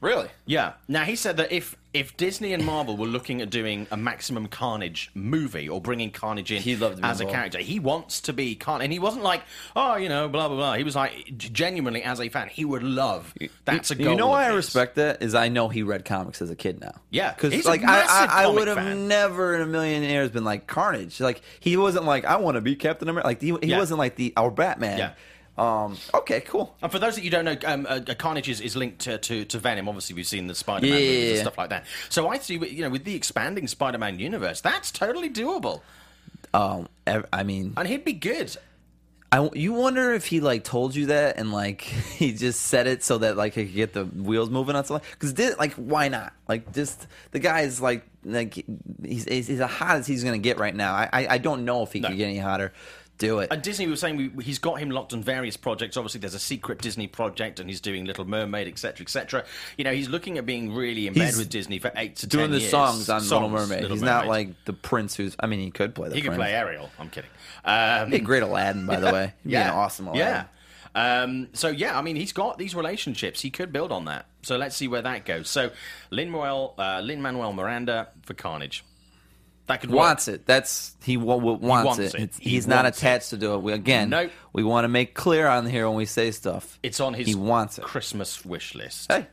Really? 0.02 0.28
Yeah. 0.46 0.74
Now 0.88 1.04
he 1.04 1.16
said 1.16 1.38
that 1.38 1.52
if 1.52 1.76
if 1.94 2.16
Disney 2.16 2.54
and 2.54 2.66
Marvel 2.66 2.96
were 2.96 3.06
looking 3.08 3.42
at 3.42 3.50
doing 3.50 3.86
a 3.92 3.98
Maximum 3.98 4.48
Carnage 4.48 5.12
movie 5.14 5.68
or 5.68 5.82
bringing 5.82 6.10
Carnage 6.12 6.52
in 6.52 6.62
He'd 6.62 6.80
love 6.80 6.96
to 6.96 7.02
be 7.02 7.08
as 7.08 7.20
a 7.20 7.26
character, 7.26 7.60
he 7.60 7.80
wants 7.80 8.22
to 8.22 8.34
be 8.34 8.56
Carnage, 8.56 8.86
and 8.86 8.94
he 8.94 9.00
wasn't 9.00 9.24
like, 9.24 9.44
oh, 9.76 9.96
you 9.98 10.08
know, 10.10 10.30
blah 10.30 10.48
blah 10.48 10.58
blah. 10.58 10.74
He 10.76 10.84
was 10.84 10.96
like, 10.96 11.34
genuinely 11.38 12.04
as 12.04 12.20
a 12.22 12.30
fan, 12.30 12.48
he 12.48 12.64
would 12.66 12.84
love. 12.84 13.34
That's 13.66 13.92
a 13.92 13.96
goal. 13.96 14.08
You 14.12 14.16
know 14.16 14.28
why 14.28 14.46
I 14.46 14.54
respect 14.54 14.96
that 14.96 15.22
is 15.22 15.36
I 15.36 15.50
know 15.50 15.68
he 15.70 15.84
read 15.84 16.06
comics 16.06 16.42
as 16.42 16.50
a 16.50 16.56
kid 16.56 16.80
now. 16.80 16.94
Yeah, 17.10 17.34
because 17.34 17.54
he's 17.54 17.66
like 17.66 17.84
I, 17.84 18.02
I, 18.04 18.44
I 18.44 18.48
would 18.48 18.68
have 18.68 18.78
fan. 18.78 19.08
never 19.08 19.56
in 19.56 19.62
a 19.62 19.66
million 19.68 20.04
years 20.04 20.30
been 20.30 20.44
like 20.46 20.68
Carnage. 20.68 21.20
Like 21.20 21.42
he 21.60 21.76
wasn't 21.78 22.06
like 22.06 22.26
I 22.26 22.38
want 22.38 22.56
to 22.56 22.62
be 22.62 22.76
Captain 22.76 23.10
America. 23.10 23.28
Like 23.28 23.42
he, 23.42 23.48
he 23.62 23.68
Yeah. 23.68 23.78
wasn't 23.80 23.98
like 24.00 24.16
the 24.16 24.34
our 24.38 24.50
Batman. 24.52 24.98
Yeah. 24.98 25.14
Um. 25.62 25.98
Okay. 26.14 26.42
Cool. 26.42 26.76
And 26.82 26.92
for 26.92 26.98
those 26.98 27.16
that 27.16 27.24
you 27.24 27.30
don't 27.30 27.46
know, 27.46 27.56
um, 27.66 27.86
uh, 27.88 28.00
Carnage 28.18 28.50
is, 28.50 28.62
is 28.62 28.76
linked 28.76 29.00
to, 29.00 29.18
to, 29.20 29.46
to 29.46 29.60
Venom. 29.60 29.88
Obviously, 29.88 30.16
we've 30.16 30.26
seen 30.28 30.48
the 30.48 30.56
Spider-Man 30.56 30.92
Yeah, 30.92 31.06
movies 31.08 31.24
yeah, 31.24 31.30
and 31.34 31.40
stuff 31.42 31.58
like 31.58 31.70
that. 31.70 31.86
So 32.10 32.28
I 32.30 32.40
see, 32.40 32.56
you 32.56 32.82
know, 32.82 32.90
with 32.90 33.04
the 33.04 33.14
expanding 33.16 33.68
Spider-Man 33.68 34.18
universe, 34.18 34.62
that's 34.62 34.92
totally 34.92 35.30
doable, 35.30 35.82
Um. 36.54 36.88
I 37.34 37.44
mean, 37.44 37.74
and 37.78 37.88
he'd 37.88 38.06
be 38.06 38.14
good. 38.14 38.56
I 39.34 39.50
you 39.54 39.72
wonder 39.74 40.14
if 40.14 40.26
he 40.26 40.42
like 40.42 40.66
told 40.66 40.94
you 40.94 41.06
that 41.06 41.38
and 41.38 41.54
like 41.54 41.82
he 41.82 42.34
just 42.34 42.64
said 42.64 42.86
it 42.88 43.02
so 43.04 43.20
that 43.20 43.38
like 43.38 43.54
he 43.54 43.66
could 43.66 43.76
get 43.76 43.94
the 43.94 44.04
wheels 44.06 44.50
moving 44.50 44.76
on 44.76 44.84
something. 44.84 45.08
Because 45.20 45.58
like 45.58 45.74
why 45.76 46.10
not? 46.10 46.34
Like 46.50 46.74
just 46.74 47.08
the 47.32 47.40
guy 47.40 47.62
is 47.62 47.80
like 47.80 48.06
like 48.26 48.54
he's 48.56 49.24
he's, 49.24 49.48
he's 49.48 49.62
as 49.62 49.70
hot 49.70 49.98
as 49.98 50.08
he's 50.08 50.24
gonna 50.26 50.38
get 50.38 50.58
right 50.60 50.76
now. 50.76 50.94
I 50.94 51.10
I, 51.14 51.28
I 51.30 51.38
don't 51.38 51.64
know 51.64 51.84
if 51.84 51.94
he 51.94 52.02
No. 52.02 52.10
could 52.10 52.18
get 52.18 52.26
any 52.26 52.40
hotter. 52.40 52.74
Do 53.22 53.40
it. 53.40 53.50
And 53.52 53.62
Disney 53.62 53.88
was 53.88 54.00
saying 54.00 54.32
we, 54.36 54.44
he's 54.44 54.60
got 54.60 54.80
him 54.80 54.90
locked 54.90 55.14
on 55.14 55.24
various 55.24 55.56
projects. 55.56 55.96
Obviously, 55.96 56.20
there's 56.20 56.34
a 56.34 56.40
secret 56.40 56.80
Disney 56.82 57.08
project, 57.08 57.60
and 57.60 57.70
he's 57.70 57.80
doing 57.80 58.06
Little 58.06 58.26
Mermaid, 58.26 58.68
etc., 58.68 59.04
etc. 59.04 59.46
You 59.78 59.84
know, 59.84 59.94
he's 59.94 60.10
looking 60.10 60.38
at 60.38 60.46
being 60.46 60.74
really 60.74 61.08
in 61.08 61.14
bed 61.14 61.36
with 61.38 61.50
Disney 61.50 61.80
for 61.80 61.92
eight 61.96 62.18
to 62.18 62.28
Doing 62.28 62.46
ten 62.46 62.52
the 62.52 62.62
songs 62.62 63.10
on 63.10 63.22
Little 63.22 63.50
Mermaid. 63.50 63.82
Little 63.82 63.96
He's 63.96 64.04
not 64.04 64.28
like 64.28 64.50
the 64.66 64.74
prince 64.74 65.16
who's. 65.16 65.36
I 65.40 65.48
mean, 65.48 65.60
he 65.60 65.72
could 65.72 65.96
play 65.96 66.10
the. 66.10 66.16
he 66.16 66.22
could 66.22 66.34
play 66.34 66.54
Ariel. 66.54 66.90
I'm 67.00 67.10
kidding. 67.10 67.30
Um, 67.64 68.10
Be 68.10 68.18
a 68.18 68.20
great 68.20 68.44
Aladdin, 68.44 68.86
by 68.86 69.00
the 69.00 69.14
way. 69.14 69.34
He'd 69.44 69.50
be 69.50 69.56
an 69.56 69.70
awesome 69.70 70.08
Aladdin. 70.08 70.28
Yeah. 70.28 70.46
Um, 70.94 71.48
so 71.54 71.70
yeah, 71.70 71.98
I 71.98 72.02
mean, 72.02 72.16
he's 72.16 72.34
got 72.34 72.58
these 72.58 72.76
relationships. 72.76 73.42
He 73.42 73.50
could 73.50 73.72
build 73.72 73.92
on 73.92 74.06
that. 74.06 74.26
So 74.42 74.58
let's 74.58 74.76
see 74.76 74.88
where 74.88 75.02
that 75.02 75.26
goes. 75.26 75.50
So 75.50 75.72
Lin 76.10 76.30
Manuel, 76.30 76.74
uh, 76.78 77.00
Lin 77.02 77.22
Manuel 77.22 77.54
Miranda 77.54 78.10
for 78.24 78.34
Carnage. 78.34 78.84
That 79.68 79.80
could 79.82 79.90
work. 79.92 80.00
Wants 80.00 80.28
it. 80.28 80.46
That's 80.46 80.96
he 81.04 81.16
w- 81.16 81.38
w- 81.40 81.58
wants, 81.58 81.86
wants 82.00 82.14
it. 82.16 82.16
it. 82.20 82.32
He 82.40 82.50
he's 82.52 82.68
not 82.68 82.86
attached 82.86 83.30
to 83.30 83.38
do 83.38 83.54
it. 83.54 83.60
We, 83.62 83.72
again, 83.74 84.10
Nope. 84.10 84.32
we 84.54 84.64
want 84.64 84.84
to 84.86 84.90
make 84.90 85.14
clear 85.14 85.48
on 85.48 85.66
here 85.66 85.88
when 85.88 85.96
we 85.98 86.06
say 86.06 86.32
stuff. 86.32 86.78
It's 86.84 87.00
on 87.00 87.14
his 87.14 87.28
He 87.28 87.36
wants 87.36 87.78
it. 87.78 87.84
Christmas 87.86 88.44
wish 88.44 88.76
list. 88.76 89.12
Hey, 89.12 89.28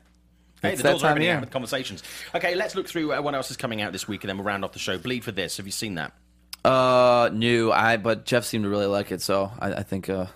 Hey, 0.62 0.72
it's 0.72 0.82
the 0.82 0.88
doors 0.90 1.04
are 1.04 1.10
opening 1.10 1.28
out 1.28 1.40
with 1.40 1.50
conversations. 1.50 2.02
Okay, 2.34 2.54
let's 2.56 2.74
look 2.74 2.88
through 2.88 3.12
uh, 3.14 3.20
what 3.22 3.34
else 3.34 3.50
is 3.50 3.56
coming 3.56 3.80
out 3.80 3.92
this 3.92 4.06
week, 4.08 4.22
and 4.24 4.28
then 4.28 4.36
we'll 4.38 4.44
round 4.46 4.64
off 4.64 4.72
the 4.72 4.78
show. 4.80 4.98
Bleed 4.98 5.22
for 5.24 5.30
this. 5.32 5.56
Have 5.56 5.66
you 5.66 5.72
seen 5.72 5.94
that? 5.96 6.12
Uh, 6.64 7.30
new. 7.32 7.70
I 7.72 7.96
but 7.96 8.24
Jeff 8.24 8.44
seemed 8.44 8.64
to 8.64 8.68
really 8.70 8.86
like 8.86 9.10
it, 9.12 9.22
so 9.22 9.50
I, 9.58 9.72
I 9.74 9.82
think 9.84 10.08
uh, 10.10 10.26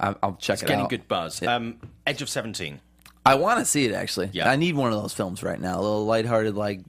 I, 0.00 0.14
I'll 0.22 0.34
check 0.34 0.54
It's 0.54 0.62
it 0.62 0.66
getting 0.66 0.84
out. 0.84 0.90
good 0.90 1.06
buzz. 1.08 1.40
Yeah. 1.40 1.54
Um, 1.54 1.78
Edge 2.06 2.22
of 2.22 2.28
Seventeen. 2.28 2.80
I 3.24 3.34
want 3.36 3.60
to 3.60 3.64
see 3.64 3.84
it 3.84 3.92
actually. 3.94 4.30
Yeah. 4.32 4.48
I 4.50 4.56
need 4.56 4.74
one 4.74 4.92
of 4.92 5.00
those 5.00 5.12
films 5.14 5.42
right 5.42 5.60
now. 5.60 5.78
A 5.78 5.82
little 5.82 6.06
lighthearted, 6.06 6.54
like 6.56 6.80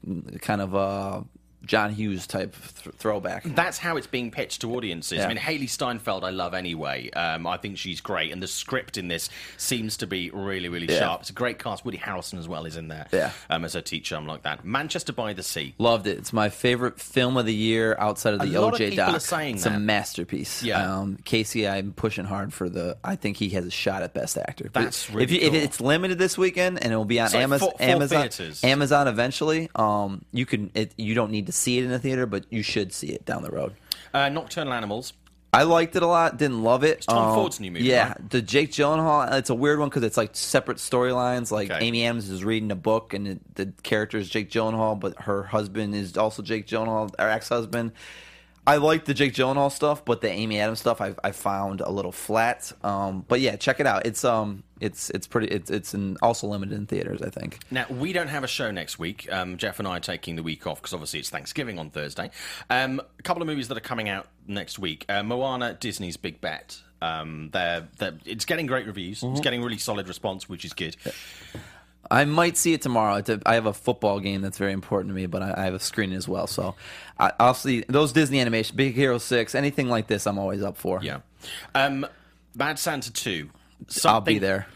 kind 0.42 0.62
of 0.62 0.76
uh, 0.76 1.22
John 1.70 1.94
Hughes 1.94 2.26
type 2.26 2.56
th- 2.84 2.96
throwback. 2.96 3.44
That's 3.46 3.78
how 3.78 3.96
it's 3.96 4.08
being 4.08 4.32
pitched 4.32 4.62
to 4.62 4.76
audiences. 4.76 5.20
I 5.24 5.28
mean, 5.28 5.38
Hailee 5.38 5.70
Steinfeld, 5.70 6.24
I 6.24 6.32
love 6.32 6.56
anyway. 6.56 7.12
Um, 7.12 7.46
I 7.46 7.58
think 7.58 7.78
she's 7.78 8.02
great, 8.02 8.32
and 8.32 8.42
the 8.42 8.48
script 8.48 8.98
in 8.98 9.08
this 9.08 9.30
seems 9.58 9.96
to 9.98 10.08
be 10.08 10.32
really, 10.32 10.68
really 10.68 10.88
Yeah. 10.92 10.98
sharp. 11.00 11.22
It's 11.22 11.30
a 11.30 11.34
great 11.34 11.60
cast. 11.60 11.86
Woody 11.86 12.00
Harrelson 12.00 12.40
as 12.40 12.48
well 12.48 12.66
is 12.66 12.76
in 12.76 12.88
there. 12.88 13.06
Yeah. 13.14 13.32
um, 13.52 13.64
as 13.66 13.76
a 13.76 13.84
teacher, 13.84 14.16
I'm 14.16 14.26
like 14.26 14.42
that. 14.44 14.66
Manchester 14.66 15.14
by 15.14 15.34
the 15.34 15.44
Sea. 15.44 15.76
Loved 15.78 16.08
it. 16.08 16.18
It's 16.18 16.34
my 16.34 16.50
favorite 16.50 17.00
film 17.00 17.38
of 17.38 17.46
the 17.46 17.54
year 17.54 17.96
outside 18.00 18.34
of 18.34 18.42
A 18.42 18.48
the 18.48 18.56
of 18.60 18.74
OJ 18.74 18.96
doc. 18.96 19.14
it's 19.16 19.30
that. 19.64 19.74
a 19.76 19.80
masterpiece. 19.80 20.64
Yeah. 20.64 20.98
Um, 21.00 21.18
Casey, 21.24 21.68
I'm 21.68 21.94
pushing 21.94 22.26
hard 22.26 22.52
for 22.52 22.68
the. 22.68 22.98
I 23.04 23.16
think 23.16 23.38
he 23.38 23.50
has 23.50 23.66
a 23.68 23.70
shot 23.72 24.02
at 24.02 24.16
best 24.16 24.40
actor. 24.40 24.70
That's 24.74 25.10
really 25.12 25.24
if, 25.26 25.32
you, 25.32 25.40
if 25.42 25.54
it's 25.54 25.80
limited 25.80 26.18
this 26.18 26.36
weekend 26.36 26.84
and 26.84 26.92
it 26.92 26.96
will 26.96 27.06
be 27.06 27.20
on 27.20 27.28
like 27.28 27.36
Amazon, 27.36 27.70
four- 27.70 27.78
four 27.78 27.88
Amazon, 27.88 28.22
theaters. 28.22 28.64
Amazon 28.64 29.08
eventually. 29.08 29.70
Um, 29.76 30.26
you 30.32 30.48
can. 30.48 30.72
It, 30.74 30.94
you 30.98 31.14
don't 31.14 31.32
need 31.32 31.46
to 31.46 31.52
see 31.60 31.78
it 31.80 31.84
in 31.86 31.92
the 31.92 32.00
theater, 32.00 32.26
but 32.26 32.46
you 32.50 32.64
should 32.64 32.94
see 32.94 33.08
it 33.08 33.26
down 33.26 33.44
the 33.44 33.52
road. 33.52 33.74
Uh, 34.14 34.30
Nocturnal 34.30 34.74
Animals. 34.74 35.14
I 35.52 35.64
liked 35.64 35.96
it 35.96 36.04
a 36.04 36.08
lot. 36.08 36.38
Didn't 36.38 36.62
love 36.62 36.84
it. 36.84 37.02
Tom 37.10 37.30
Um, 37.30 37.36
Ford's 37.36 37.60
new 37.60 37.72
movie, 37.72 37.86
Yeah, 37.86 38.10
right? 38.10 38.30
the 38.30 38.40
Jake 38.42 38.72
Gyllenhaal. 38.72 39.34
It's 39.34 39.50
a 39.50 39.56
weird 39.56 39.80
one 39.80 39.90
because 39.90 40.04
it's 40.04 40.16
like 40.18 40.30
separate 40.34 40.78
storylines. 40.78 41.50
Like 41.52 41.72
Okay. 41.72 41.84
Amy 41.86 42.06
Adams 42.06 42.30
is 42.30 42.44
reading 42.44 42.72
a 42.72 42.76
book, 42.76 43.16
and 43.16 43.28
it, 43.28 43.56
the 43.56 43.74
character 43.82 44.20
is 44.20 44.30
Jake 44.30 44.52
Gyllenhaal, 44.52 45.00
but 45.00 45.20
her 45.22 45.44
husband 45.44 45.96
is 45.96 46.18
also 46.18 46.44
Jake 46.44 46.68
Gyllenhaal, 46.68 47.12
her 47.18 47.30
ex-husband. 47.30 47.94
I 48.70 48.78
like 48.78 49.06
the 49.06 49.16
Jake 49.16 49.34
Gyllenhaal 49.34 49.72
stuff, 49.72 50.06
but 50.06 50.22
the 50.22 50.30
Amy 50.30 50.60
Adams 50.60 50.80
stuff 50.80 51.02
I, 51.02 51.16
I 51.24 51.32
found 51.32 51.82
a 51.82 51.90
little 51.90 52.12
flat. 52.12 52.72
Um, 52.84 53.26
but 53.28 53.40
yeah, 53.42 53.56
check 53.56 53.80
it 53.80 53.88
out. 53.88 54.06
It's 54.06 54.24
um, 54.24 54.64
it's 54.80 55.10
it's 55.10 55.26
pretty. 55.26 55.48
It's 55.48 55.72
it's 55.72 55.96
in, 55.96 56.18
also 56.22 56.46
limited 56.46 56.78
in 56.78 56.86
theaters. 56.86 57.24
I 57.24 57.32
think. 57.32 57.58
Now, 57.72 57.88
we 57.90 58.14
don't 58.14 58.28
have 58.28 58.44
a 58.44 58.48
show 58.48 58.70
next 58.70 59.00
week. 59.00 59.28
Um, 59.32 59.58
Jeff 59.58 59.80
and 59.80 59.88
I 59.88 59.98
are 59.98 60.00
taking 60.00 60.36
the 60.36 60.44
week 60.44 60.68
off 60.68 60.80
because 60.80 60.94
obviously 60.94 61.20
it's 61.20 61.32
Thanksgiving 61.32 61.80
on 61.80 61.90
Thursday. 61.90 62.30
Um, 62.70 63.02
a 63.18 63.24
couple 63.24 63.42
of 63.42 63.48
movies 63.48 63.70
that 63.70 63.78
are 63.78 63.82
coming 63.82 64.08
out 64.08 64.28
next 64.48 64.78
week 64.78 65.04
uh, 65.10 65.24
Moana, 65.24 65.74
Disney's 65.74 66.18
Big 66.18 66.40
Bet. 66.40 66.80
Um, 67.02 67.50
they're, 67.52 67.88
they're, 67.98 68.18
it's 68.26 68.46
getting 68.46 68.68
great 68.68 68.86
reviews. 68.86 69.22
Mm-hmm. 69.22 69.32
It's 69.32 69.42
getting 69.42 69.64
really 69.64 69.78
solid 69.78 70.08
response, 70.08 70.48
which 70.50 70.66
is 70.66 70.74
good. 70.74 70.96
I 72.12 72.26
might 72.26 72.58
see 72.58 72.74
it 72.74 72.82
tomorrow. 72.82 73.22
I 73.46 73.54
have 73.54 73.66
a 73.66 73.74
football 73.74 74.20
game 74.20 74.42
that's 74.42 74.58
very 74.58 74.74
important 74.74 75.10
to 75.12 75.16
me, 75.16 75.26
but 75.28 75.42
I, 75.44 75.54
I 75.58 75.64
have 75.66 75.74
a 75.74 75.80
screening 75.80 76.18
as 76.18 76.28
well. 76.28 76.48
So 76.48 76.76
I, 77.20 77.32
I'll 77.40 77.54
see 77.54 77.84
those 77.88 78.12
Disney 78.14 78.40
animation, 78.40 78.76
Big 78.76 78.96
Hero 78.96 79.18
Six, 79.20 79.54
anything 79.56 79.90
like 79.90 80.08
this. 80.08 80.26
I'm 80.26 80.40
always 80.40 80.64
up 80.64 80.76
for. 80.78 81.00
Yeah. 81.04 81.20
Um, 81.76 82.06
Bad 82.56 82.80
Santa 82.80 83.12
2. 83.14 83.50
I'll 84.06 84.22
be 84.22 84.40
there. 84.40 84.68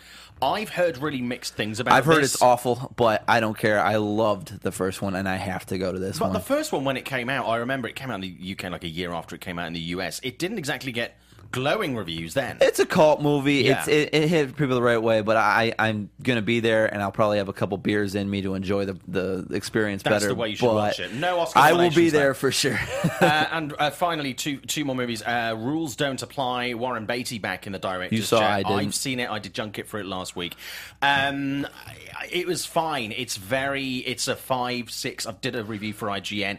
I've 0.41 0.69
heard 0.69 0.97
really 0.97 1.21
mixed 1.21 1.55
things 1.55 1.80
about 1.80 1.93
I've 1.93 2.05
heard 2.05 2.21
this. 2.24 2.34
it's 2.34 2.41
awful, 2.41 2.91
but 2.97 3.24
I 3.28 3.39
don't 3.39 3.57
care. 3.57 3.80
I 3.80 3.95
loved 3.95 4.61
the 4.61 4.71
first 4.74 5.01
one, 5.01 5.15
and 5.15 5.28
I 5.28 5.38
have 5.38 5.65
to 5.67 5.78
go 5.78 5.91
to 5.91 5.99
this 5.99 6.19
But 6.19 6.26
one. 6.26 6.34
the 6.34 6.39
first 6.41 6.71
one, 6.74 6.84
when 6.84 6.97
it 6.97 7.05
came 7.05 7.30
out, 7.30 7.47
I 7.47 7.57
remember 7.57 7.88
it 7.88 7.95
came 7.95 8.11
out 8.11 8.15
in 8.15 8.21
the 8.21 8.51
UK 8.57 8.69
like 8.69 8.84
a 8.84 8.89
year 8.89 9.13
after 9.13 9.36
it 9.36 9.41
came 9.41 9.57
out 9.57 9.67
in 9.67 9.74
the 9.74 9.80
US. 9.80 10.19
It 10.24 10.39
didn't 10.39 10.57
exactly 10.57 10.91
get 10.91 11.17
glowing 11.54 11.95
reviews 11.95 12.34
then. 12.34 12.58
it's 12.60 12.80
a 12.80 12.86
cult 12.86 13.22
movie. 13.22 13.64
Yeah. 13.64 13.80
It's 13.80 13.88
it, 13.88 14.10
it 14.14 14.28
hit 14.28 14.58
people 14.58 14.76
the 14.76 14.82
right 14.82 15.01
way, 15.01 15.22
but 15.22 15.38
I 15.38 15.74
I'm 15.80 16.10
gonna 16.22 16.41
be 16.41 16.60
there, 16.60 16.91
and 16.91 17.01
I'll 17.01 17.12
probably 17.12 17.38
have 17.38 17.47
a 17.47 17.54
couple 17.54 17.78
beers 17.78 18.16
in 18.16 18.30
me 18.30 18.41
to 18.41 18.56
enjoy 18.56 18.86
the 18.86 18.99
the 19.08 19.47
experience 19.51 20.04
That's 20.04 20.16
better. 20.16 20.28
the 20.28 20.36
way 20.36 20.49
you 20.49 20.56
should 20.58 20.66
but 20.66 20.76
watch 20.76 20.99
it. 20.99 21.14
No 21.14 21.39
Oscar 21.39 21.60
I 21.60 21.72
will 21.72 21.91
be 21.91 22.10
there 22.10 22.30
though. 22.30 22.34
for 22.34 22.51
sure. 22.51 22.78
uh, 23.22 23.47
and 23.51 23.74
uh, 23.80 23.91
finally, 23.91 24.34
two 24.34 24.58
two 24.58 24.84
more 24.84 24.95
movies. 24.95 25.22
Uh, 25.22 25.56
Rules 25.58 25.95
don't 25.95 26.22
apply. 26.22 26.74
Warren 26.74 27.06
Beatty 27.06 27.38
back 27.39 27.68
in 27.68 27.72
the 27.72 27.80
director's 27.80 28.18
You 28.18 28.24
saw, 28.26 28.39
chair. 28.39 28.49
I 28.49 28.64
didn't. 28.64 28.80
I've 28.80 28.95
seen 28.95 29.20
it. 29.20 29.30
I 29.30 29.39
did 29.39 29.54
junket 29.54 29.88
for 29.88 29.99
it 29.99 30.06
last 30.06 30.36
week. 30.36 30.56
Um, 31.01 31.68
it 32.32 32.47
was 32.47 32.66
fine. 32.66 33.14
It's 33.16 33.38
very. 33.38 33.97
It's 33.97 34.28
a 34.28 34.36
five 34.36 34.89
six. 34.91 35.28
I 35.28 35.32
did 35.34 35.56
a 35.56 35.64
review 35.64 35.93
for 35.93 36.08
IGN. 36.08 36.58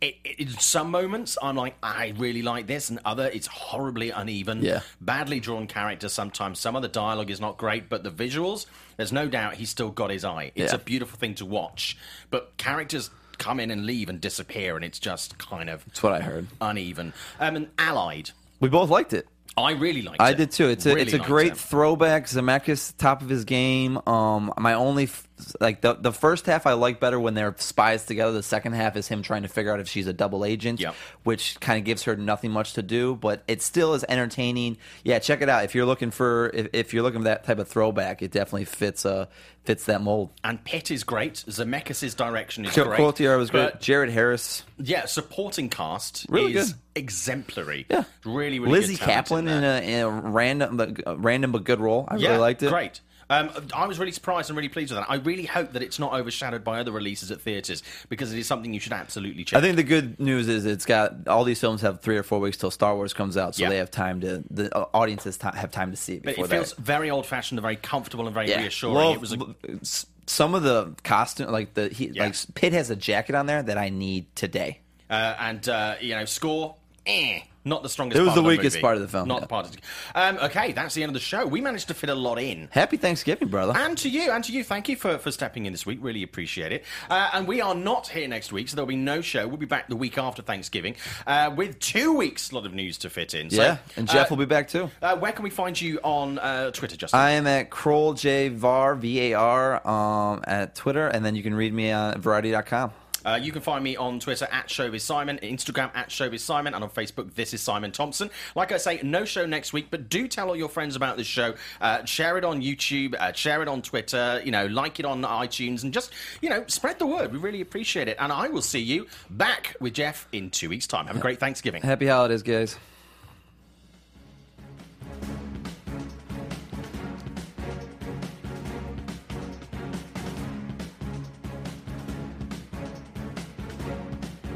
It, 0.00 0.16
it, 0.24 0.38
in 0.38 0.48
some 0.50 0.90
moments, 0.90 1.36
I'm 1.42 1.56
like, 1.56 1.74
I 1.82 2.14
really 2.16 2.42
like 2.42 2.68
this, 2.68 2.90
and 2.90 3.00
other, 3.04 3.28
it's 3.32 3.48
horribly 3.48 4.10
uneven. 4.10 4.35
Yeah. 4.44 4.80
Badly 5.00 5.40
drawn 5.40 5.66
characters. 5.66 6.12
Sometimes 6.12 6.58
some 6.58 6.76
of 6.76 6.82
the 6.82 6.88
dialogue 6.88 7.30
is 7.30 7.40
not 7.40 7.56
great, 7.56 7.88
but 7.88 8.02
the 8.04 8.10
visuals, 8.10 8.66
there's 8.96 9.12
no 9.12 9.28
doubt 9.28 9.54
he's 9.54 9.70
still 9.70 9.90
got 9.90 10.10
his 10.10 10.24
eye. 10.24 10.52
It's 10.54 10.72
Yeah. 10.72 10.76
a 10.76 10.82
beautiful 10.82 11.18
thing 11.18 11.34
to 11.36 11.44
watch, 11.46 11.96
but 12.30 12.56
characters 12.56 13.10
come 13.38 13.60
in 13.60 13.70
and 13.70 13.84
leave 13.84 14.08
and 14.08 14.20
disappear, 14.20 14.76
and 14.76 14.84
it's 14.84 14.98
just 14.98 15.36
kind 15.38 15.68
of 15.68 15.84
That's 15.86 16.02
what 16.02 16.12
I 16.14 16.20
heard. 16.20 16.46
uneven. 16.60 17.12
Um, 17.38 17.56
and 17.56 17.68
Allied, 17.78 18.30
We 18.60 18.68
both 18.70 18.88
liked 18.88 19.12
it. 19.12 19.28
I 19.58 19.72
really 19.72 20.02
liked 20.02 20.20
I 20.20 20.28
it. 20.28 20.30
I 20.30 20.32
did 20.34 20.50
too. 20.50 20.68
It's 20.68 20.84
a 20.86 20.90
Really 20.90 21.02
it's 21.02 21.12
a 21.14 21.18
great 21.18 21.52
it. 21.52 21.58
throwback. 21.58 22.26
Zemeckis 22.26 22.94
top 22.98 23.22
of 23.22 23.28
his 23.30 23.44
game. 23.44 23.98
Um, 24.06 24.52
my 24.58 24.74
only 24.74 25.04
f- 25.04 25.26
like 25.60 25.80
the 25.82 25.94
the 25.94 26.12
first 26.12 26.46
half 26.46 26.66
I 26.66 26.72
like 26.72 26.98
better 27.00 27.20
when 27.20 27.34
they're 27.34 27.54
spies 27.58 28.06
together. 28.06 28.32
The 28.32 28.42
second 28.42 28.72
half 28.72 28.96
is 28.96 29.06
him 29.08 29.22
trying 29.22 29.42
to 29.42 29.48
figure 29.48 29.72
out 29.72 29.80
if 29.80 29.88
she's 29.88 30.06
a 30.06 30.12
double 30.12 30.44
agent, 30.44 30.80
Yep. 30.80 30.94
which 31.24 31.58
kind 31.60 31.78
of 31.78 31.84
gives 31.84 32.04
her 32.04 32.16
nothing 32.16 32.50
much 32.50 32.72
to 32.74 32.82
do. 32.82 33.14
But 33.16 33.42
it 33.46 33.60
still 33.62 33.94
is 33.94 34.04
entertaining. 34.08 34.78
Yeah, 35.04 35.18
check 35.18 35.42
it 35.42 35.48
out 35.48 35.64
if 35.64 35.74
you're 35.74 35.86
looking 35.86 36.10
for 36.10 36.50
if, 36.54 36.68
if 36.72 36.94
you're 36.94 37.02
looking 37.02 37.20
for 37.20 37.24
that 37.24 37.44
type 37.44 37.58
of 37.58 37.68
throwback. 37.68 38.22
It 38.22 38.30
definitely 38.32 38.64
fits 38.64 39.04
uh 39.04 39.26
fits 39.64 39.84
that 39.86 40.00
mold. 40.00 40.30
And 40.44 40.62
Pitt 40.64 40.90
is 40.90 41.02
great. 41.04 41.34
Zemeckis' 41.48 42.16
direction 42.16 42.64
is 42.64 42.74
great. 42.74 42.94
Quality 42.96 43.26
was 43.26 43.50
great. 43.50 43.80
Jared 43.80 44.10
Harris, 44.10 44.62
yeah, 44.78 45.06
supporting 45.06 45.68
cast 45.68 46.24
Really 46.28 46.54
is 46.54 46.72
good. 46.72 46.80
exemplary. 46.94 47.84
Yeah. 47.90 48.04
really, 48.24 48.58
really 48.60 48.72
Lizzie 48.80 48.96
Kaplan 48.96 49.48
in 49.48 49.64
a, 49.64 49.80
in 49.80 50.00
a 50.04 50.08
random 50.08 50.76
but 50.76 51.20
random 51.22 51.52
but 51.52 51.64
good 51.64 51.80
role. 51.80 52.06
I 52.08 52.16
yeah, 52.16 52.28
really 52.28 52.40
liked 52.40 52.62
it. 52.62 52.70
Great. 52.70 53.00
Um, 53.28 53.50
I 53.74 53.86
was 53.86 53.98
really 53.98 54.12
surprised 54.12 54.50
and 54.50 54.56
really 54.56 54.68
pleased 54.68 54.92
with 54.92 55.00
that. 55.00 55.10
I 55.10 55.16
really 55.16 55.46
hope 55.46 55.72
that 55.72 55.82
it's 55.82 55.98
not 55.98 56.12
overshadowed 56.12 56.62
by 56.62 56.78
other 56.78 56.92
releases 56.92 57.30
at 57.32 57.40
theatres 57.40 57.82
because 58.08 58.32
it 58.32 58.38
is 58.38 58.46
something 58.46 58.72
you 58.72 58.78
should 58.78 58.92
absolutely 58.92 59.42
check. 59.42 59.58
I 59.58 59.60
think 59.62 59.74
the 59.76 59.82
good 59.82 60.20
news 60.20 60.46
is 60.48 60.64
it's 60.64 60.86
got 60.86 61.26
all 61.26 61.42
these 61.42 61.60
films 61.60 61.80
have 61.80 62.00
three 62.00 62.16
or 62.16 62.22
four 62.22 62.38
weeks 62.38 62.56
till 62.56 62.70
Star 62.70 62.94
Wars 62.94 63.12
comes 63.12 63.36
out, 63.36 63.56
so 63.56 63.62
Yeah. 63.64 63.70
they 63.70 63.78
have 63.78 63.90
time 63.90 64.20
to 64.20 64.44
the 64.50 64.72
uh, 64.76 64.86
audiences 64.94 65.38
have 65.42 65.70
time 65.72 65.90
to 65.90 65.96
see 65.96 66.14
it 66.14 66.22
but 66.22 66.38
it 66.38 66.46
feels 66.48 66.74
that. 66.74 66.78
very 66.84 67.10
old-fashioned 67.10 67.58
and 67.58 67.62
very 67.62 67.76
comfortable 67.76 68.26
and 68.26 68.34
very 68.34 68.48
Yeah, 68.48 68.60
reassuring. 68.60 68.94
Love- 68.94 69.14
it 69.16 69.20
was 69.20 69.32
a, 69.32 70.06
some 70.28 70.54
of 70.54 70.62
the 70.62 70.94
costume, 71.02 71.50
like 71.50 71.74
the 71.74 71.88
he, 71.88 72.08
Yeah. 72.08 72.26
like 72.26 72.36
Pitt 72.54 72.72
has 72.74 72.90
a 72.90 72.96
jacket 72.96 73.34
on 73.34 73.46
there 73.46 73.62
that 73.62 73.76
I 73.78 73.88
need 73.88 74.26
today. 74.36 74.80
Uh, 75.10 75.34
and 75.40 75.68
uh, 75.68 75.94
you 76.00 76.14
know, 76.14 76.24
score. 76.26 76.76
Eh, 77.06 77.40
not 77.66 77.82
the 77.82 77.88
strongest. 77.88 78.18
It 78.18 78.22
was 78.22 78.34
the 78.34 78.42
weakest 78.42 78.76
movie. 78.76 78.82
part 78.82 78.96
of 78.96 79.02
the 79.02 79.08
film, 79.08 79.28
Not 79.28 79.36
yeah. 79.36 79.40
the 79.40 79.46
part. 79.46 79.66
Of 79.66 79.72
the, 79.72 79.78
um, 80.14 80.38
okay, 80.44 80.72
that's 80.72 80.94
the 80.94 81.02
end 81.02 81.10
of 81.10 81.14
the 81.14 81.20
show. 81.20 81.44
We 81.46 81.60
managed 81.60 81.88
to 81.88 81.94
fit 81.94 82.08
a 82.08 82.14
lot 82.14 82.38
in. 82.38 82.68
Happy 82.70 82.96
Thanksgiving, 82.96 83.48
brother. 83.48 83.74
And 83.76 83.98
to 83.98 84.08
you, 84.08 84.30
and 84.30 84.42
to 84.44 84.52
you, 84.52 84.62
thank 84.62 84.88
you 84.88 84.96
for, 84.96 85.18
for 85.18 85.30
stepping 85.30 85.66
in 85.66 85.72
this 85.72 85.84
week. 85.84 85.98
Really 86.00 86.22
appreciate 86.22 86.72
it. 86.72 86.84
Uh, 87.10 87.30
and 87.32 87.46
we 87.46 87.60
are 87.60 87.74
not 87.74 88.08
here 88.08 88.28
next 88.28 88.52
week, 88.52 88.68
so 88.68 88.76
there'll 88.76 88.86
be 88.86 88.96
no 88.96 89.20
show. 89.20 89.48
We'll 89.48 89.56
be 89.56 89.66
back 89.66 89.88
the 89.88 89.96
week 89.96 90.16
after 90.16 90.42
Thanksgiving 90.42 90.94
uh, 91.26 91.52
with 91.54 91.78
two 91.80 92.14
weeks' 92.14 92.52
lot 92.52 92.66
of 92.66 92.72
news 92.72 92.98
to 92.98 93.10
fit 93.10 93.34
in. 93.34 93.50
So, 93.50 93.60
yeah, 93.60 93.78
and 93.96 94.08
Jeff 94.08 94.30
uh, 94.30 94.36
will 94.36 94.44
be 94.44 94.48
back 94.48 94.68
too. 94.68 94.90
Uh, 95.02 95.16
where 95.16 95.32
can 95.32 95.42
we 95.42 95.50
find 95.50 95.78
you 95.80 95.98
on 96.04 96.38
uh, 96.38 96.70
Twitter, 96.70 96.96
Justin? 96.96 97.18
I 97.18 97.32
am 97.32 97.46
at 97.46 97.70
Kroll 97.70 98.14
J 98.14 98.48
Var 98.48 98.94
V 98.94 99.32
A 99.32 99.34
R 99.34 99.86
um, 99.86 100.44
at 100.46 100.74
Twitter, 100.76 101.08
and 101.08 101.24
then 101.24 101.34
you 101.34 101.42
can 101.42 101.54
read 101.54 101.72
me 101.74 101.90
on 101.90 102.20
Variety.com. 102.20 102.92
Uh, 103.26 103.38
you 103.42 103.50
can 103.50 103.60
find 103.60 103.82
me 103.82 103.96
on 103.96 104.20
Twitter 104.20 104.46
at 104.52 104.68
Showbiz 104.68 105.00
Simon, 105.00 105.38
Instagram 105.42 105.90
at 105.94 106.08
Showbiz 106.08 106.40
Simon, 106.40 106.72
and 106.74 106.84
on 106.84 106.90
Facebook, 106.90 107.34
this 107.34 107.52
is 107.52 107.60
Simon 107.60 107.90
Thompson. 107.90 108.30
Like 108.54 108.70
I 108.70 108.76
say, 108.76 109.00
no 109.02 109.24
show 109.24 109.44
next 109.44 109.72
week, 109.72 109.88
but 109.90 110.08
do 110.08 110.28
tell 110.28 110.48
all 110.48 110.56
your 110.56 110.68
friends 110.68 110.94
about 110.94 111.16
this 111.16 111.26
show. 111.26 111.54
Uh, 111.80 112.04
share 112.04 112.38
it 112.38 112.44
on 112.44 112.62
YouTube, 112.62 113.14
uh, 113.14 113.32
share 113.32 113.62
it 113.62 113.68
on 113.68 113.82
Twitter, 113.82 114.40
you 114.44 114.52
know, 114.52 114.66
like 114.66 115.00
it 115.00 115.04
on 115.04 115.22
iTunes, 115.22 115.82
and 115.82 115.92
just, 115.92 116.12
you 116.40 116.48
know, 116.48 116.64
spread 116.68 116.98
the 116.98 117.06
word. 117.06 117.32
We 117.32 117.38
really 117.38 117.60
appreciate 117.60 118.08
it. 118.08 118.16
And 118.20 118.32
I 118.32 118.48
will 118.48 118.62
see 118.62 118.80
you 118.80 119.06
back 119.30 119.74
with 119.80 119.94
Jeff 119.94 120.28
in 120.32 120.50
two 120.50 120.68
weeks' 120.68 120.86
time. 120.86 121.08
Have 121.08 121.16
a 121.16 121.20
great 121.20 121.40
Thanksgiving. 121.40 121.82
Happy 121.82 122.06
holidays, 122.06 122.42
guys. 122.42 122.76